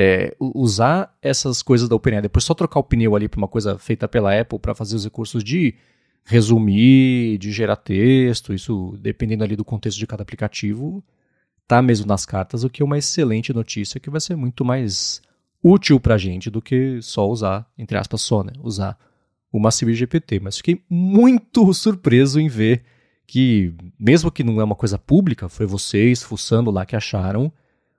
é, 0.00 0.32
usar 0.38 1.12
essas 1.20 1.60
coisas 1.60 1.88
da 1.88 1.96
OpenAI, 1.96 2.22
depois 2.22 2.44
só 2.44 2.54
trocar 2.54 2.78
o 2.78 2.84
pneu 2.84 3.16
ali 3.16 3.28
para 3.28 3.38
uma 3.38 3.48
coisa 3.48 3.76
feita 3.76 4.06
pela 4.06 4.40
Apple 4.40 4.60
para 4.60 4.72
fazer 4.72 4.94
os 4.94 5.02
recursos 5.02 5.42
de 5.42 5.74
resumir, 6.24 7.36
de 7.38 7.50
gerar 7.50 7.74
texto, 7.74 8.54
isso 8.54 8.96
dependendo 9.00 9.42
ali 9.42 9.56
do 9.56 9.64
contexto 9.64 9.98
de 9.98 10.06
cada 10.06 10.22
aplicativo, 10.22 11.02
tá 11.66 11.82
mesmo 11.82 12.06
nas 12.06 12.24
cartas, 12.24 12.62
o 12.62 12.70
que 12.70 12.80
é 12.80 12.84
uma 12.84 12.96
excelente 12.96 13.52
notícia 13.52 13.98
que 13.98 14.08
vai 14.08 14.20
ser 14.20 14.36
muito 14.36 14.64
mais 14.64 15.20
útil 15.60 15.98
para 15.98 16.14
a 16.14 16.18
gente 16.18 16.48
do 16.48 16.62
que 16.62 17.02
só 17.02 17.28
usar, 17.28 17.68
entre 17.76 17.98
aspas, 17.98 18.20
só, 18.20 18.44
né? 18.44 18.52
Usar 18.62 18.96
uma 19.52 19.72
Siri 19.72 19.94
GPT. 19.94 20.38
Mas 20.38 20.58
fiquei 20.58 20.80
muito 20.88 21.74
surpreso 21.74 22.38
em 22.38 22.46
ver 22.46 22.84
que, 23.26 23.74
mesmo 23.98 24.30
que 24.30 24.44
não 24.44 24.60
é 24.60 24.64
uma 24.64 24.76
coisa 24.76 24.96
pública, 24.96 25.48
foi 25.48 25.66
vocês 25.66 26.22
fuçando 26.22 26.70
lá 26.70 26.86
que 26.86 26.94
acharam 26.94 27.52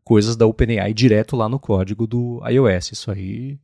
coisas 0.09 0.35
da 0.35 0.47
OpenAI 0.47 0.91
direto 0.91 1.35
lá 1.35 1.47
no 1.47 1.59
código 1.59 2.07
do 2.07 2.41
iOS. 2.49 2.93
Isso 2.93 3.11
aí 3.11 3.59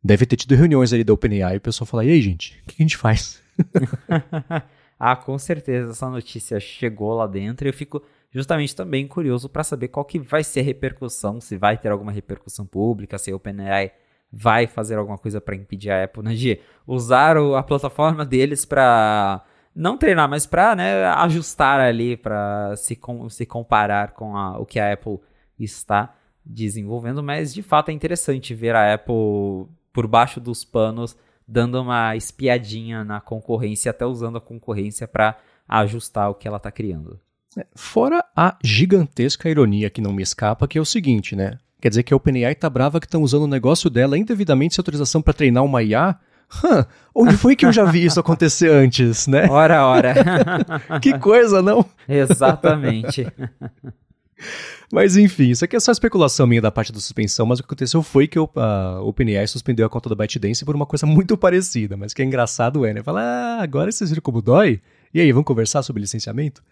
deve 0.00 0.24
ter 0.24 0.36
tido 0.36 0.54
reuniões 0.54 0.92
ali 0.92 1.02
da 1.02 1.12
OpenAI 1.12 1.54
e 1.54 1.56
o 1.56 1.60
pessoal 1.60 1.84
falar: 1.84 2.04
e 2.04 2.12
aí, 2.12 2.22
gente, 2.22 2.62
o 2.62 2.66
que 2.68 2.76
a 2.78 2.82
gente 2.84 2.96
faz? 2.96 3.42
ah, 4.96 5.16
com 5.16 5.36
certeza 5.36 5.90
essa 5.90 6.08
notícia 6.08 6.60
chegou 6.60 7.12
lá 7.12 7.26
dentro 7.26 7.66
e 7.66 7.70
eu 7.70 7.74
fico 7.74 8.00
justamente 8.30 8.76
também 8.76 9.08
curioso 9.08 9.48
para 9.48 9.64
saber 9.64 9.88
qual 9.88 10.04
que 10.04 10.20
vai 10.20 10.44
ser 10.44 10.60
a 10.60 10.62
repercussão, 10.62 11.40
se 11.40 11.56
vai 11.56 11.76
ter 11.76 11.90
alguma 11.90 12.12
repercussão 12.12 12.64
pública, 12.64 13.18
se 13.18 13.32
a 13.32 13.34
OpenAI 13.34 13.90
vai 14.32 14.68
fazer 14.68 14.94
alguma 14.96 15.18
coisa 15.18 15.40
para 15.40 15.56
impedir 15.56 15.90
a 15.90 16.04
Apple 16.04 16.22
né, 16.22 16.34
de 16.34 16.60
usar 16.86 17.36
o, 17.36 17.56
a 17.56 17.64
plataforma 17.64 18.24
deles 18.24 18.64
para 18.64 19.44
não 19.74 19.98
treinar, 19.98 20.28
mas 20.28 20.46
para 20.46 20.76
né, 20.76 21.04
ajustar 21.06 21.80
ali, 21.80 22.16
para 22.16 22.76
se, 22.76 22.94
com, 22.94 23.28
se 23.28 23.44
comparar 23.44 24.12
com 24.12 24.36
a, 24.36 24.56
o 24.60 24.64
que 24.64 24.78
a 24.78 24.92
Apple 24.92 25.18
está 25.64 26.14
desenvolvendo, 26.44 27.22
mas 27.22 27.52
de 27.52 27.62
fato 27.62 27.90
é 27.90 27.92
interessante 27.92 28.54
ver 28.54 28.74
a 28.74 28.94
Apple 28.94 29.68
por 29.92 30.06
baixo 30.06 30.40
dos 30.40 30.64
panos 30.64 31.16
dando 31.48 31.80
uma 31.80 32.14
espiadinha 32.14 33.02
na 33.04 33.20
concorrência, 33.20 33.90
até 33.90 34.04
usando 34.04 34.36
a 34.36 34.40
concorrência 34.40 35.08
para 35.08 35.38
ajustar 35.66 36.30
o 36.30 36.34
que 36.34 36.46
ela 36.46 36.58
está 36.58 36.70
criando. 36.70 37.18
É, 37.56 37.66
fora 37.74 38.22
a 38.36 38.56
gigantesca 38.62 39.48
ironia 39.48 39.88
que 39.88 40.02
não 40.02 40.12
me 40.12 40.22
escapa, 40.22 40.68
que 40.68 40.76
é 40.76 40.80
o 40.80 40.84
seguinte, 40.84 41.34
né? 41.34 41.58
Quer 41.80 41.88
dizer 41.88 42.02
que 42.02 42.12
a 42.12 42.16
OpenAI 42.16 42.54
tá 42.54 42.68
brava 42.68 43.00
que 43.00 43.06
estão 43.06 43.22
usando 43.22 43.44
o 43.44 43.48
negócio 43.48 43.88
dela 43.88 44.18
indevidamente 44.18 44.74
sem 44.74 44.82
autorização 44.82 45.22
para 45.22 45.32
treinar 45.32 45.64
uma 45.64 45.82
IA? 45.82 46.18
Hã, 46.64 46.86
onde 47.14 47.36
foi 47.36 47.54
que 47.54 47.64
eu 47.64 47.72
já 47.72 47.84
vi 47.84 48.04
isso 48.04 48.18
acontecer 48.18 48.70
antes, 48.70 49.26
né? 49.26 49.48
Ora, 49.48 49.86
ora. 49.86 50.14
que 51.00 51.18
coisa, 51.18 51.62
não? 51.62 51.84
Exatamente. 52.08 53.26
Mas 54.92 55.16
enfim, 55.16 55.50
isso 55.50 55.64
aqui 55.64 55.76
é 55.76 55.80
só 55.80 55.92
especulação 55.92 56.46
minha 56.46 56.62
da 56.62 56.70
parte 56.70 56.92
da 56.92 57.00
suspensão, 57.00 57.44
mas 57.44 57.58
o 57.58 57.62
que 57.62 57.66
aconteceu 57.66 58.02
foi 58.02 58.26
que 58.26 58.38
a 58.38 59.00
OpenAI 59.02 59.46
suspendeu 59.46 59.86
a 59.86 59.90
conta 59.90 60.08
da 60.08 60.14
ByteDance 60.14 60.64
por 60.64 60.74
uma 60.74 60.86
coisa 60.86 61.04
muito 61.06 61.36
parecida, 61.36 61.96
mas 61.96 62.14
que 62.14 62.22
é 62.22 62.24
engraçado 62.24 62.86
é, 62.86 62.94
né? 62.94 63.02
Fala, 63.02 63.20
ah, 63.20 63.62
agora 63.62 63.92
vocês 63.92 64.10
viram 64.10 64.22
como 64.22 64.40
dói? 64.40 64.80
E 65.12 65.20
aí, 65.20 65.30
vamos 65.32 65.46
conversar 65.46 65.82
sobre 65.82 66.00
licenciamento? 66.00 66.62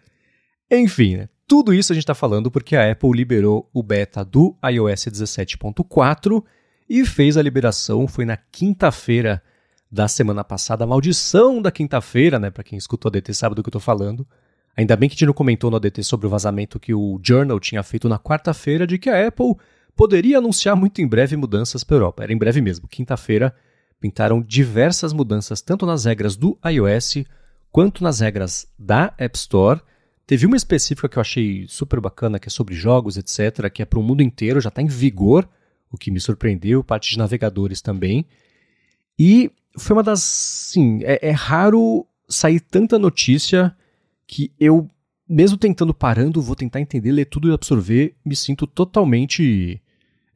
Enfim, 0.70 1.16
né? 1.16 1.28
Tudo 1.46 1.72
isso 1.72 1.92
a 1.92 1.94
gente 1.94 2.02
está 2.02 2.14
falando 2.14 2.50
porque 2.50 2.74
a 2.74 2.90
Apple 2.90 3.12
liberou 3.12 3.70
o 3.72 3.82
beta 3.82 4.24
do 4.24 4.56
iOS 4.64 5.06
17.4 5.06 6.42
e 6.88 7.04
fez 7.04 7.36
a 7.36 7.42
liberação, 7.42 8.08
foi 8.08 8.24
na 8.24 8.36
quinta-feira 8.36 9.42
da 9.90 10.08
semana 10.08 10.42
passada, 10.42 10.84
a 10.84 10.86
maldição 10.86 11.62
da 11.62 11.70
quinta-feira, 11.70 12.38
né? 12.38 12.50
Para 12.50 12.64
quem 12.64 12.76
escutou 12.76 13.08
a 13.08 13.12
DT 13.12 13.32
sabe 13.34 13.54
do 13.54 13.62
que 13.62 13.68
eu 13.68 13.72
tô 13.72 13.80
falando. 13.80 14.26
Ainda 14.76 14.94
bem 14.94 15.08
que 15.08 15.24
a 15.24 15.32
comentou 15.32 15.70
no 15.70 15.76
ADT 15.76 16.04
sobre 16.04 16.26
o 16.26 16.30
vazamento 16.30 16.78
que 16.78 16.92
o 16.92 17.18
Journal 17.22 17.58
tinha 17.58 17.82
feito 17.82 18.08
na 18.08 18.18
quarta-feira 18.18 18.86
de 18.86 18.98
que 18.98 19.08
a 19.08 19.26
Apple 19.28 19.54
poderia 19.96 20.36
anunciar 20.36 20.76
muito 20.76 21.00
em 21.00 21.06
breve 21.06 21.34
mudanças 21.34 21.82
para 21.82 21.96
a 21.96 21.98
Europa. 21.98 22.22
Era 22.22 22.32
em 22.32 22.36
breve 22.36 22.60
mesmo. 22.60 22.86
Quinta-feira 22.86 23.54
pintaram 23.98 24.42
diversas 24.42 25.14
mudanças 25.14 25.62
tanto 25.62 25.86
nas 25.86 26.04
regras 26.04 26.36
do 26.36 26.58
iOS 26.70 27.24
quanto 27.72 28.04
nas 28.04 28.20
regras 28.20 28.66
da 28.78 29.14
App 29.16 29.36
Store. 29.38 29.80
Teve 30.26 30.44
uma 30.44 30.56
específica 30.56 31.08
que 31.08 31.16
eu 31.16 31.20
achei 31.22 31.66
super 31.68 32.00
bacana, 32.00 32.38
que 32.38 32.48
é 32.48 32.50
sobre 32.50 32.74
jogos, 32.74 33.16
etc., 33.16 33.70
que 33.70 33.80
é 33.80 33.84
para 33.84 33.98
o 33.98 34.02
mundo 34.02 34.22
inteiro, 34.22 34.60
já 34.60 34.68
está 34.68 34.82
em 34.82 34.86
vigor, 34.86 35.48
o 35.90 35.96
que 35.96 36.10
me 36.10 36.20
surpreendeu, 36.20 36.82
parte 36.82 37.10
de 37.10 37.18
navegadores 37.18 37.80
também. 37.80 38.26
E 39.18 39.50
foi 39.78 39.96
uma 39.96 40.02
das. 40.02 40.20
Sim, 40.20 41.00
é, 41.02 41.28
é 41.28 41.30
raro 41.30 42.06
sair 42.28 42.60
tanta 42.60 42.98
notícia 42.98 43.74
que 44.26 44.52
eu, 44.58 44.88
mesmo 45.28 45.56
tentando 45.56 45.94
parando, 45.94 46.42
vou 46.42 46.56
tentar 46.56 46.80
entender, 46.80 47.12
ler 47.12 47.26
tudo 47.26 47.48
e 47.48 47.54
absorver, 47.54 48.14
me 48.24 48.34
sinto 48.34 48.66
totalmente 48.66 49.80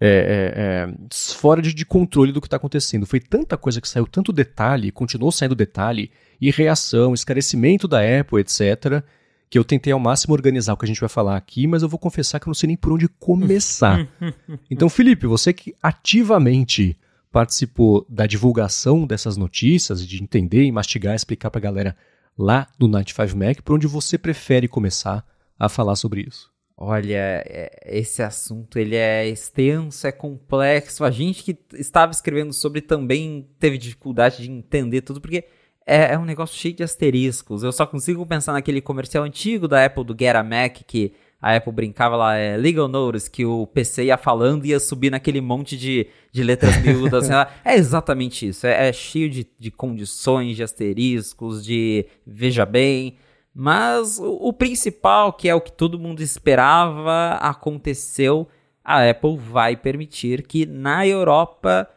é, 0.00 0.08
é, 0.08 0.54
é, 0.56 0.94
fora 1.12 1.60
de, 1.60 1.74
de, 1.74 1.84
controle 1.84 2.32
do 2.32 2.40
que 2.40 2.46
está 2.46 2.56
acontecendo. 2.56 3.06
Foi 3.06 3.20
tanta 3.20 3.56
coisa 3.56 3.80
que 3.80 3.88
saiu, 3.88 4.06
tanto 4.06 4.32
detalhe, 4.32 4.90
continuou 4.90 5.30
saindo 5.30 5.54
detalhe, 5.54 6.10
e 6.40 6.50
reação, 6.50 7.12
esclarecimento 7.12 7.86
da 7.86 8.00
Apple, 8.00 8.40
etc., 8.40 9.02
que 9.50 9.58
eu 9.58 9.64
tentei 9.64 9.92
ao 9.92 9.98
máximo 9.98 10.32
organizar 10.32 10.72
o 10.72 10.76
que 10.76 10.84
a 10.84 10.88
gente 10.88 11.00
vai 11.00 11.08
falar 11.08 11.36
aqui, 11.36 11.66
mas 11.66 11.82
eu 11.82 11.88
vou 11.88 11.98
confessar 11.98 12.38
que 12.38 12.46
eu 12.46 12.50
não 12.50 12.54
sei 12.54 12.68
nem 12.68 12.76
por 12.76 12.92
onde 12.92 13.08
começar. 13.08 14.08
então, 14.70 14.88
Felipe, 14.88 15.26
você 15.26 15.52
que 15.52 15.74
ativamente 15.82 16.96
participou 17.32 18.06
da 18.08 18.26
divulgação 18.26 19.06
dessas 19.06 19.36
notícias, 19.36 20.06
de 20.06 20.22
entender 20.22 20.62
e 20.62 20.72
mastigar, 20.72 21.14
explicar 21.14 21.50
para 21.50 21.58
a 21.58 21.62
galera 21.62 21.96
lá 22.40 22.66
no 22.78 22.88
95 22.88 23.36
Mac, 23.36 23.62
por 23.62 23.74
onde 23.74 23.86
você 23.86 24.16
prefere 24.16 24.66
começar 24.66 25.24
a 25.58 25.68
falar 25.68 25.94
sobre 25.96 26.22
isso? 26.22 26.50
Olha, 26.76 27.44
é, 27.46 27.70
esse 27.84 28.22
assunto 28.22 28.78
ele 28.78 28.96
é 28.96 29.28
extenso, 29.28 30.06
é 30.06 30.12
complexo. 30.12 31.04
A 31.04 31.10
gente 31.10 31.44
que 31.44 31.58
estava 31.74 32.10
escrevendo 32.10 32.54
sobre 32.54 32.80
também 32.80 33.46
teve 33.58 33.76
dificuldade 33.76 34.42
de 34.42 34.50
entender 34.50 35.02
tudo, 35.02 35.20
porque 35.20 35.44
é, 35.86 36.14
é, 36.14 36.18
um 36.18 36.24
negócio 36.24 36.56
cheio 36.56 36.74
de 36.74 36.82
asteriscos. 36.82 37.62
Eu 37.62 37.72
só 37.72 37.84
consigo 37.84 38.24
pensar 38.24 38.54
naquele 38.54 38.80
comercial 38.80 39.24
antigo 39.24 39.68
da 39.68 39.84
Apple 39.84 40.04
do 40.04 40.16
Get 40.18 40.34
a 40.34 40.42
Mac 40.42 40.78
que 40.86 41.12
a 41.40 41.56
Apple 41.56 41.72
brincava 41.72 42.16
lá, 42.16 42.36
é 42.36 42.56
legal 42.56 42.86
notice, 42.86 43.30
que 43.30 43.46
o 43.46 43.66
PC 43.66 44.04
ia 44.04 44.18
falando 44.18 44.66
e 44.66 44.70
ia 44.70 44.80
subir 44.80 45.10
naquele 45.10 45.40
monte 45.40 45.76
de, 45.76 46.06
de 46.30 46.42
letras 46.42 46.76
miúdas. 46.82 47.30
assim, 47.30 47.50
é 47.64 47.76
exatamente 47.76 48.46
isso. 48.48 48.66
É, 48.66 48.88
é 48.88 48.92
cheio 48.92 49.30
de, 49.30 49.48
de 49.58 49.70
condições, 49.70 50.56
de 50.56 50.62
asteriscos, 50.62 51.64
de 51.64 52.04
veja 52.26 52.66
bem. 52.66 53.16
Mas 53.54 54.18
o, 54.18 54.48
o, 54.48 54.52
principal, 54.52 55.32
que 55.32 55.48
é 55.48 55.54
o 55.54 55.60
que 55.60 55.72
todo 55.72 55.98
mundo 55.98 56.20
esperava, 56.20 57.32
aconteceu. 57.40 58.46
A 58.84 59.08
Apple 59.08 59.38
vai 59.38 59.76
permitir 59.76 60.42
que 60.42 60.66
na 60.66 61.06
Europa 61.06 61.88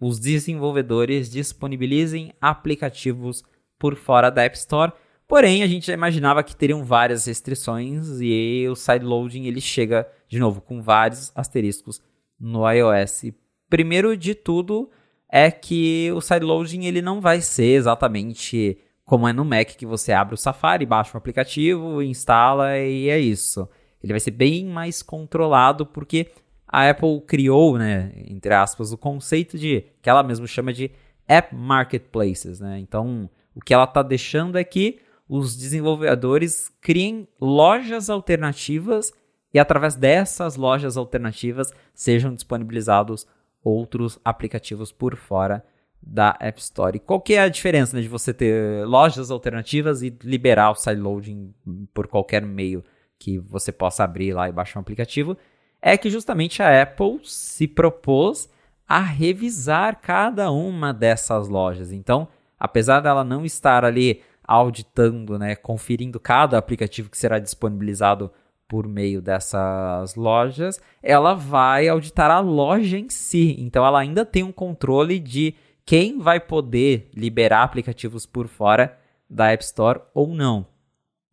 os 0.00 0.20
desenvolvedores 0.20 1.28
disponibilizem 1.28 2.32
aplicativos 2.40 3.42
por 3.76 3.96
fora 3.96 4.30
da 4.30 4.44
App 4.44 4.56
Store 4.56 4.92
Porém, 5.26 5.62
a 5.62 5.66
gente 5.66 5.86
já 5.86 5.94
imaginava 5.94 6.42
que 6.42 6.54
teriam 6.54 6.84
várias 6.84 7.26
restrições 7.26 8.20
e 8.20 8.66
o 8.68 8.76
sideloading 8.76 9.46
ele 9.46 9.60
chega 9.60 10.06
de 10.28 10.38
novo 10.38 10.60
com 10.60 10.82
vários 10.82 11.32
asteriscos 11.34 12.02
no 12.38 12.70
iOS. 12.70 13.32
Primeiro 13.70 14.16
de 14.16 14.34
tudo 14.34 14.90
é 15.30 15.50
que 15.50 16.12
o 16.12 16.20
sideloading 16.20 16.84
ele 16.84 17.00
não 17.00 17.20
vai 17.20 17.40
ser 17.40 17.74
exatamente 17.74 18.78
como 19.04 19.26
é 19.26 19.32
no 19.32 19.44
Mac 19.44 19.68
que 19.76 19.86
você 19.86 20.12
abre 20.12 20.34
o 20.34 20.38
Safari, 20.38 20.86
baixa 20.86 21.14
o 21.14 21.18
aplicativo, 21.18 22.02
instala 22.02 22.78
e 22.78 23.08
é 23.08 23.18
isso. 23.18 23.68
Ele 24.02 24.12
vai 24.12 24.20
ser 24.20 24.30
bem 24.30 24.66
mais 24.66 25.02
controlado 25.02 25.86
porque 25.86 26.28
a 26.66 26.90
Apple 26.90 27.20
criou, 27.26 27.78
né, 27.78 28.12
entre 28.28 28.52
aspas, 28.52 28.92
o 28.92 28.98
conceito 28.98 29.58
de 29.58 29.84
que 30.02 30.10
ela 30.10 30.22
mesma 30.22 30.46
chama 30.46 30.72
de 30.72 30.90
App 31.26 31.54
Marketplaces, 31.54 32.60
né? 32.60 32.78
Então, 32.78 33.30
o 33.54 33.60
que 33.60 33.72
ela 33.72 33.84
está 33.84 34.02
deixando 34.02 34.58
é 34.58 34.64
que 34.64 35.00
os 35.28 35.56
desenvolvedores 35.56 36.70
criem 36.80 37.26
lojas 37.40 38.10
alternativas 38.10 39.12
e 39.52 39.58
através 39.58 39.94
dessas 39.94 40.56
lojas 40.56 40.96
alternativas 40.96 41.72
sejam 41.94 42.34
disponibilizados 42.34 43.26
outros 43.62 44.18
aplicativos 44.24 44.92
por 44.92 45.16
fora 45.16 45.64
da 46.02 46.36
App 46.38 46.60
Store. 46.60 46.98
Qual 46.98 47.20
que 47.20 47.34
é 47.34 47.40
a 47.40 47.48
diferença 47.48 47.96
né, 47.96 48.02
de 48.02 48.08
você 48.08 48.34
ter 48.34 48.86
lojas 48.86 49.30
alternativas 49.30 50.02
e 50.02 50.14
liberar 50.22 50.70
o 50.70 50.74
sideloading 50.74 51.54
por 51.94 52.06
qualquer 52.06 52.42
meio 52.42 52.84
que 53.18 53.38
você 53.38 53.72
possa 53.72 54.04
abrir 54.04 54.34
lá 54.34 54.48
e 54.48 54.52
baixar 54.52 54.78
um 54.78 54.82
aplicativo? 54.82 55.36
É 55.80 55.96
que 55.96 56.10
justamente 56.10 56.62
a 56.62 56.82
Apple 56.82 57.20
se 57.24 57.66
propôs 57.66 58.50
a 58.86 59.00
revisar 59.00 60.00
cada 60.00 60.50
uma 60.50 60.92
dessas 60.92 61.48
lojas. 61.48 61.90
Então, 61.90 62.28
apesar 62.58 63.00
dela 63.00 63.24
não 63.24 63.44
estar 63.44 63.84
ali 63.84 64.22
auditando, 64.46 65.38
né, 65.38 65.56
conferindo 65.56 66.20
cada 66.20 66.58
aplicativo 66.58 67.10
que 67.10 67.18
será 67.18 67.38
disponibilizado 67.38 68.30
por 68.68 68.88
meio 68.88 69.20
dessas 69.20 70.14
lojas, 70.14 70.80
ela 71.02 71.34
vai 71.34 71.88
auditar 71.88 72.30
a 72.30 72.40
loja 72.40 72.98
em 72.98 73.08
si. 73.08 73.56
Então 73.58 73.84
ela 73.84 74.00
ainda 74.00 74.24
tem 74.24 74.42
um 74.42 74.52
controle 74.52 75.18
de 75.18 75.54
quem 75.84 76.18
vai 76.18 76.40
poder 76.40 77.10
liberar 77.14 77.62
aplicativos 77.62 78.26
por 78.26 78.48
fora 78.48 78.98
da 79.28 79.52
App 79.52 79.62
Store 79.62 80.00
ou 80.14 80.34
não. 80.34 80.66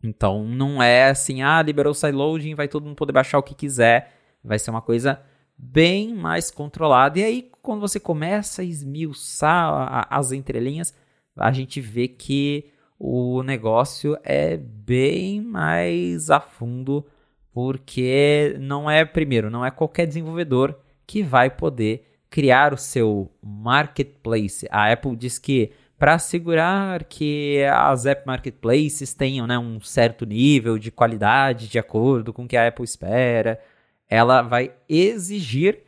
Então 0.04 0.44
não 0.44 0.82
é 0.82 1.10
assim, 1.10 1.42
ah, 1.42 1.62
liberou 1.62 1.92
o 1.92 1.96
sideloading, 1.96 2.56
vai 2.56 2.68
todo 2.68 2.86
mundo 2.86 2.96
poder 2.96 3.14
baixar 3.14 3.38
o 3.38 3.44
que 3.44 3.56
quiser. 3.56 4.14
Vai 4.44 4.60
ser 4.60 4.72
uma 4.72 4.82
coisa 4.82 5.22
bem 5.58 6.14
mais 6.14 6.50
controlada. 6.50 7.20
E 7.20 7.24
aí, 7.24 7.52
quando 7.62 7.82
você 7.82 8.00
começa 8.00 8.62
a 8.62 8.66
esmiuçar 8.66 10.08
as 10.10 10.32
entrelinhas, 10.32 10.94
a 11.38 11.52
gente 11.52 11.80
vê 11.80 12.08
que 12.08 12.72
o 13.04 13.42
negócio 13.42 14.16
é 14.24 14.56
bem 14.58 15.42
mais 15.42 16.30
a 16.30 16.40
fundo, 16.40 17.04
porque 17.52 18.56
não 18.60 18.88
é, 18.88 19.04
primeiro, 19.04 19.50
não 19.50 19.66
é 19.66 19.72
qualquer 19.72 20.06
desenvolvedor 20.06 20.78
que 21.08 21.24
vai 21.24 21.50
poder 21.50 22.06
criar 22.30 22.76
o 22.76 22.78
seu 22.78 23.32
marketplace. 23.42 24.68
A 24.70 24.92
Apple 24.92 25.16
diz 25.16 25.40
que 25.40 25.72
para 25.98 26.14
assegurar 26.14 27.06
que 27.06 27.64
as 27.74 28.06
app 28.06 28.28
marketplaces 28.28 29.16
tenham 29.16 29.48
né, 29.48 29.58
um 29.58 29.82
certo 29.82 30.24
nível 30.24 30.78
de 30.78 30.92
qualidade 30.92 31.68
de 31.68 31.80
acordo 31.80 32.32
com 32.32 32.44
o 32.44 32.48
que 32.48 32.56
a 32.56 32.68
Apple 32.68 32.86
espera, 32.86 33.60
ela 34.08 34.44
vai 34.44 34.74
exigir 34.88 35.80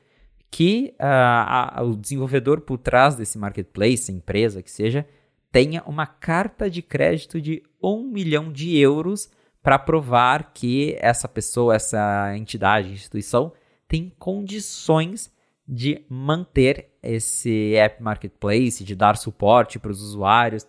que 0.50 0.96
uh, 0.96 1.06
a, 1.06 1.84
o 1.84 1.96
desenvolvedor 1.96 2.62
por 2.62 2.80
trás 2.80 3.16
desse 3.16 3.38
marketplace, 3.38 4.12
empresa 4.12 4.64
que 4.64 4.72
seja, 4.72 5.06
tenha 5.54 5.84
uma 5.86 6.08
carta 6.08 6.68
de 6.68 6.82
crédito 6.82 7.40
de 7.40 7.62
um 7.82 8.04
milhão 8.04 8.52
de 8.52 8.76
euros 8.76 9.30
para 9.62 9.78
provar 9.78 10.52
que 10.52 10.98
essa 11.00 11.28
pessoa, 11.28 11.76
essa 11.76 12.36
entidade, 12.36 12.92
instituição, 12.92 13.54
tem 13.88 14.12
condições 14.18 15.32
de 15.68 16.04
manter 16.10 16.90
esse 17.04 17.76
app 17.76 18.02
marketplace, 18.02 18.84
de 18.84 18.96
dar 18.96 19.16
suporte 19.16 19.78
para 19.78 19.92
os 19.92 20.02
usuários. 20.02 20.68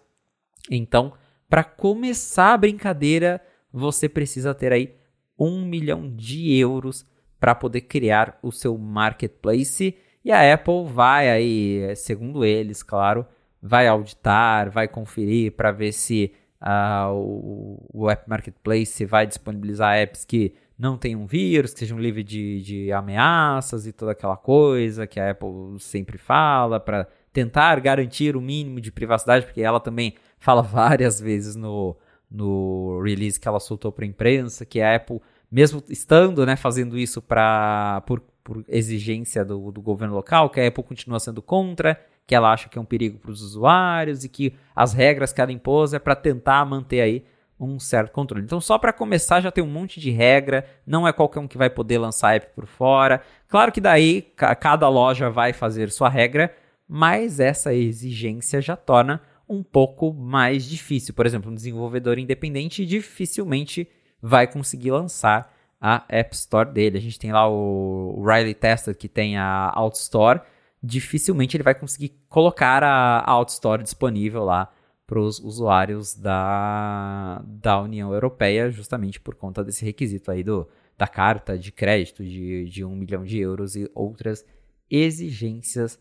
Então, 0.70 1.14
para 1.48 1.64
começar 1.64 2.52
a 2.52 2.58
brincadeira, 2.58 3.40
você 3.72 4.06
precisa 4.06 4.54
ter 4.54 4.70
aí 4.70 4.94
um 5.38 5.64
milhão 5.64 6.14
de 6.14 6.54
euros 6.58 7.06
para 7.40 7.54
poder 7.54 7.80
criar 7.80 8.38
o 8.42 8.52
seu 8.52 8.76
marketplace. 8.76 9.96
E 10.22 10.30
a 10.30 10.52
Apple 10.52 10.84
vai 10.84 11.30
aí, 11.30 11.96
segundo 11.96 12.44
eles, 12.44 12.82
claro, 12.82 13.26
vai 13.66 13.88
auditar, 13.88 14.70
vai 14.70 14.86
conferir 14.86 15.52
para 15.52 15.72
ver 15.72 15.92
se 15.92 16.32
uh, 16.60 17.10
o, 17.14 17.88
o 17.94 18.10
App 18.10 18.28
Marketplace 18.28 19.06
vai 19.06 19.26
disponibilizar 19.26 19.96
apps 19.96 20.22
que 20.22 20.54
não 20.78 20.98
tenham 20.98 21.26
vírus, 21.26 21.72
que 21.72 21.80
sejam 21.80 21.98
livres 21.98 22.26
de, 22.26 22.60
de 22.60 22.92
ameaças 22.92 23.86
e 23.86 23.92
toda 23.92 24.12
aquela 24.12 24.36
coisa 24.36 25.06
que 25.06 25.18
a 25.18 25.30
Apple 25.30 25.78
sempre 25.78 26.18
fala 26.18 26.78
para 26.78 27.08
tentar 27.32 27.80
garantir 27.80 28.36
o 28.36 28.40
mínimo 28.40 28.82
de 28.82 28.92
privacidade, 28.92 29.46
porque 29.46 29.62
ela 29.62 29.80
também 29.80 30.14
fala 30.38 30.60
várias 30.62 31.18
vezes 31.18 31.56
no, 31.56 31.96
no 32.30 33.00
release 33.02 33.40
que 33.40 33.48
ela 33.48 33.60
soltou 33.60 33.90
para 33.90 34.04
a 34.04 34.08
imprensa 34.08 34.66
que 34.66 34.82
a 34.82 34.96
Apple 34.96 35.20
mesmo 35.50 35.82
estando 35.88 36.44
né, 36.44 36.56
fazendo 36.56 36.98
isso 36.98 37.22
pra, 37.22 38.02
por, 38.06 38.20
por 38.42 38.64
exigência 38.68 39.44
do, 39.44 39.70
do 39.70 39.80
governo 39.80 40.14
local, 40.14 40.50
que 40.50 40.60
a 40.60 40.66
Apple 40.66 40.82
continua 40.82 41.20
sendo 41.20 41.40
contra, 41.40 41.98
que 42.26 42.34
ela 42.34 42.52
acha 42.52 42.68
que 42.68 42.78
é 42.78 42.80
um 42.80 42.84
perigo 42.84 43.18
para 43.18 43.30
os 43.30 43.42
usuários 43.42 44.24
e 44.24 44.28
que 44.28 44.54
as 44.74 44.92
regras 44.92 45.32
que 45.32 45.40
ela 45.40 45.52
impôs 45.52 45.92
é 45.92 45.98
para 45.98 46.14
tentar 46.14 46.64
manter 46.64 47.00
aí 47.00 47.24
um 47.58 47.78
certo 47.78 48.12
controle. 48.12 48.44
Então, 48.44 48.60
só 48.60 48.78
para 48.78 48.92
começar, 48.92 49.40
já 49.40 49.50
tem 49.50 49.62
um 49.62 49.70
monte 49.70 50.00
de 50.00 50.10
regra, 50.10 50.66
não 50.86 51.06
é 51.06 51.12
qualquer 51.12 51.40
um 51.40 51.48
que 51.48 51.58
vai 51.58 51.70
poder 51.70 51.98
lançar 51.98 52.34
app 52.34 52.48
por 52.54 52.66
fora. 52.66 53.20
Claro 53.48 53.70
que 53.70 53.80
daí 53.80 54.22
cada 54.60 54.88
loja 54.88 55.30
vai 55.30 55.52
fazer 55.52 55.90
sua 55.90 56.08
regra, 56.08 56.54
mas 56.88 57.40
essa 57.40 57.72
exigência 57.72 58.60
já 58.60 58.76
torna 58.76 59.20
um 59.48 59.62
pouco 59.62 60.12
mais 60.12 60.64
difícil. 60.64 61.14
Por 61.14 61.26
exemplo, 61.26 61.50
um 61.50 61.54
desenvolvedor 61.54 62.18
independente 62.18 62.84
dificilmente 62.84 63.88
vai 64.20 64.46
conseguir 64.46 64.90
lançar 64.90 65.52
a 65.80 66.02
App 66.08 66.34
Store 66.34 66.70
dele. 66.70 66.98
A 66.98 67.00
gente 67.00 67.18
tem 67.18 67.32
lá 67.32 67.48
o 67.48 68.24
Riley 68.26 68.54
Tester 68.54 68.96
que 68.96 69.08
tem 69.08 69.36
a 69.36 69.70
Alt 69.74 69.96
Store. 69.96 70.40
Dificilmente 70.86 71.56
ele 71.56 71.64
vai 71.64 71.74
conseguir 71.74 72.12
colocar 72.28 72.82
a 72.84 73.30
Alt 73.30 73.48
Store 73.48 73.82
disponível 73.82 74.44
lá 74.44 74.70
para 75.06 75.18
os 75.18 75.38
usuários 75.38 76.14
da, 76.14 77.42
da 77.46 77.80
União 77.80 78.12
Europeia, 78.12 78.70
justamente 78.70 79.20
por 79.20 79.34
conta 79.34 79.62
desse 79.64 79.84
requisito 79.84 80.30
aí 80.30 80.42
do, 80.42 80.68
da 80.96 81.06
carta 81.06 81.58
de 81.58 81.72
crédito 81.72 82.22
de, 82.22 82.64
de 82.66 82.84
um 82.84 82.94
milhão 82.94 83.24
de 83.24 83.38
euros 83.38 83.76
e 83.76 83.90
outras 83.94 84.44
exigências 84.90 85.98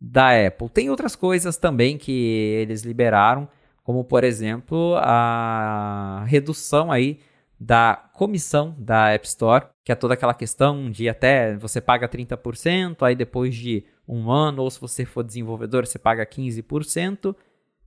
da 0.00 0.46
Apple. 0.46 0.68
Tem 0.68 0.90
outras 0.90 1.16
coisas 1.16 1.56
também 1.56 1.96
que 1.96 2.12
eles 2.12 2.82
liberaram, 2.82 3.48
como 3.82 4.04
por 4.04 4.24
exemplo 4.24 4.96
a 4.98 6.24
redução 6.26 6.92
aí 6.92 7.20
da 7.58 7.96
comissão 8.12 8.74
da 8.78 9.10
App 9.10 9.26
Store, 9.26 9.66
que 9.84 9.90
é 9.90 9.94
toda 9.94 10.14
aquela 10.14 10.34
questão 10.34 10.90
de 10.90 11.08
até 11.08 11.56
você 11.56 11.80
paga 11.80 12.08
30%, 12.08 13.02
aí 13.02 13.14
depois 13.14 13.54
de 13.54 13.84
um 14.06 14.30
ano, 14.30 14.62
ou 14.62 14.70
se 14.70 14.80
você 14.80 15.04
for 15.04 15.24
desenvolvedor, 15.24 15.86
você 15.86 15.98
paga 15.98 16.24
15%. 16.26 17.34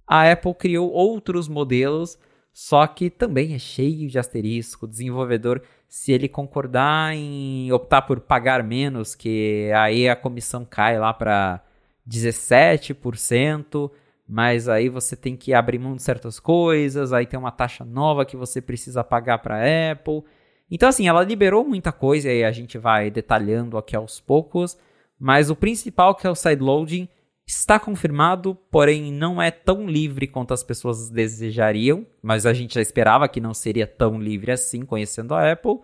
A 0.08 0.32
Apple 0.32 0.54
criou 0.56 0.92
outros 0.92 1.48
modelos, 1.48 2.18
só 2.52 2.86
que 2.88 3.10
também 3.10 3.54
é 3.54 3.60
cheio 3.60 4.10
de 4.10 4.18
asterisco. 4.18 4.86
O 4.86 4.90
desenvolvedor, 4.90 5.62
se 5.88 6.12
ele 6.12 6.28
concordar 6.28 7.14
em 7.14 7.72
optar 7.72 8.02
por 8.02 8.20
pagar 8.20 8.64
menos, 8.64 9.14
que 9.14 9.72
aí 9.76 10.10
a 10.10 10.16
comissão 10.16 10.66
cai 10.66 10.98
lá 10.98 11.14
para 11.14 11.64
17% 12.10 13.92
mas 14.30 14.70
aí 14.70 14.90
você 14.90 15.16
tem 15.16 15.36
que 15.36 15.56
abrir 15.56 15.80
mão 15.80 15.96
de 15.96 16.04
certas 16.04 16.40
coisas, 16.40 17.12
aí 17.12 17.26
tem 17.26 17.40
uma 17.40 17.50
taxa 17.50 17.84
nova 17.84 18.24
que 18.24 18.38
você 18.38 18.62
precisa 18.62 19.04
pagar 19.04 19.40
para 19.40 19.56
a 19.56 19.92
Apple. 19.92 20.24
Então, 20.70 20.88
assim, 20.88 21.08
ela 21.08 21.24
liberou 21.24 21.68
muita 21.68 21.92
coisa 21.92 22.32
e 22.32 22.44
a 22.44 22.52
gente 22.52 22.78
vai 22.78 23.10
detalhando 23.10 23.76
aqui 23.76 23.96
aos 23.96 24.20
poucos, 24.20 24.78
mas 25.20 25.50
o 25.50 25.56
principal, 25.56 26.14
que 26.14 26.28
é 26.28 26.30
o 26.30 26.36
sideloading, 26.36 27.10
está 27.44 27.80
confirmado, 27.80 28.54
porém 28.70 29.12
não 29.12 29.42
é 29.42 29.50
tão 29.50 29.88
livre 29.88 30.28
quanto 30.28 30.54
as 30.54 30.62
pessoas 30.62 31.10
desejariam, 31.10 32.06
mas 32.22 32.46
a 32.46 32.54
gente 32.54 32.76
já 32.76 32.82
esperava 32.82 33.28
que 33.28 33.42
não 33.42 33.56
seria 33.56 33.88
tão 33.88 34.22
livre 34.22 34.52
assim, 34.52 34.86
conhecendo 34.86 35.34
a 35.34 35.52
Apple. 35.52 35.80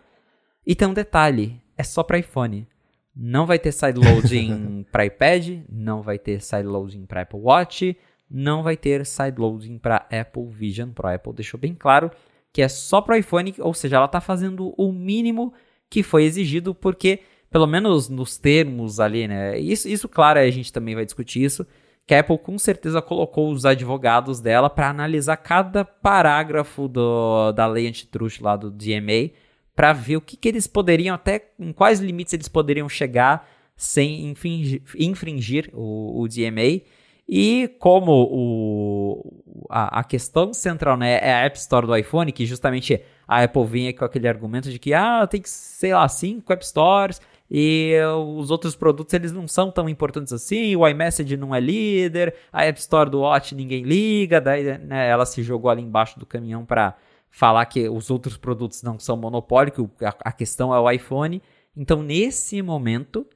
E 0.68 0.76
tem 0.76 0.88
um 0.88 0.93
detalhe: 0.93 1.60
é 1.76 1.82
só 1.82 2.04
para 2.04 2.20
iPhone. 2.20 2.68
Não 3.16 3.48
vai 3.48 3.58
ter 3.58 3.72
sideloading 3.72 4.86
para 4.91 5.06
iPad, 5.06 5.62
não 5.68 6.04
vai 6.04 6.20
ter 6.20 6.39
sideloading 6.41 7.08
para 7.08 7.22
Apple 7.22 7.39
Watch 7.39 7.98
não 8.36 8.62
vai 8.62 8.76
ter 8.76 9.06
sideloading 9.06 9.78
para 9.78 10.06
Apple 10.12 10.48
Vision 10.50 10.92
Pro. 10.92 11.08
A 11.08 11.14
Apple 11.14 11.34
deixou 11.34 11.60
bem 11.60 11.74
claro 11.74 12.12
que 12.52 12.62
é 12.62 12.68
só 12.68 13.02
para 13.02 13.18
iPhone, 13.18 13.54
ou 13.60 13.74
seja, 13.74 13.98
ela 13.98 14.06
está 14.06 14.22
fazendo 14.22 14.74
o 14.78 14.92
mínimo 14.92 15.54
que 15.90 16.02
foi 16.02 16.24
exigido, 16.24 16.74
porque, 16.74 17.20
pelo 17.50 17.68
menos 17.68 18.08
nos 18.08 18.38
termos 18.38 19.00
ali, 19.00 19.28
né? 19.28 19.58
Isso, 19.60 19.90
isso 19.90 20.08
claro, 20.08 20.40
a 20.40 20.50
gente 20.50 20.72
também 20.72 20.96
vai 20.96 21.06
discutir 21.06 21.44
isso, 21.44 21.66
que 22.08 22.14
a 22.14 22.20
Apple 22.20 22.38
com 22.38 22.58
certeza 22.58 23.02
colocou 23.02 23.52
os 23.52 23.66
advogados 23.66 24.40
dela 24.40 24.70
para 24.70 24.90
analisar 24.90 25.38
cada 25.38 25.84
parágrafo 25.84 26.88
do, 26.88 27.52
da 27.52 27.68
lei 27.68 27.88
antitruste 27.88 28.42
lá 28.42 28.56
do 28.56 28.72
DMA, 28.72 29.32
para 29.76 29.92
ver 29.92 30.18
o 30.18 30.22
que, 30.22 30.38
que 30.38 30.48
eles 30.48 30.68
poderiam, 30.68 31.14
até 31.16 31.52
em 31.60 31.74
quais 31.74 32.00
limites 32.00 32.34
eles 32.34 32.48
poderiam 32.48 32.88
chegar 32.88 33.50
sem 33.76 34.28
infringir, 34.28 34.82
infringir 34.98 35.70
o, 35.74 36.22
o 36.22 36.28
DMA. 36.28 36.82
E 37.28 37.76
como 37.80 38.12
o, 38.12 39.68
a, 39.70 40.02
a, 40.02 40.04
questão 40.04 40.54
central 40.54 40.96
né, 40.96 41.20
é 41.22 41.34
a 41.34 41.46
App 41.46 41.58
Store 41.58 41.88
do 41.88 41.96
iPhone, 41.96 42.32
que 42.32 42.46
justamente 42.46 43.02
a 43.28 43.44
Apple 43.44 43.66
vinha 43.66 43.94
com 43.94 44.06
aquele 44.06 44.28
argumento 44.28 44.70
de 44.70 44.78
que 44.78 44.94
ah, 44.94 45.26
tem 45.26 45.42
que, 45.42 45.50
sei 45.50 45.94
lá, 45.94 46.08
cinco 46.08 46.54
App 46.54 46.66
Stores, 46.66 47.20
e 47.50 47.96
os 48.38 48.52
outros 48.52 48.76
produtos 48.76 49.14
eles 49.14 49.32
não 49.32 49.48
são 49.48 49.72
tão 49.72 49.90
importantes 49.90 50.34
assim, 50.34 50.76
o 50.76 50.88
iMessage 50.88 51.36
não 51.38 51.54
é 51.54 51.60
líder, 51.60 52.36
a 52.52 52.66
App 52.66 52.80
Store 52.80 53.10
do 53.10 53.22
Watch 53.22 53.56
ninguém 53.56 53.84
liga, 53.84 54.40
daí 54.40 54.78
né, 54.78 55.08
ela 55.08 55.26
se 55.26 55.42
jogou 55.42 55.70
ali 55.70 55.82
embaixo 55.82 56.20
do 56.20 56.26
caminhão 56.26 56.64
para 56.64 56.96
falar 57.30 57.66
que 57.66 57.90
os 57.90 58.10
outros 58.10 58.38
produtos 58.38 58.82
não 58.82 59.00
são 59.00 59.18
monopólio, 59.18 59.92
a, 60.02 60.30
a 60.30 60.32
questão 60.32 60.74
é 60.74 60.80
o 60.80 60.90
iPhone. 60.90 61.42
Então, 61.76 62.02
nesse 62.02 62.62
momento, 62.62 63.28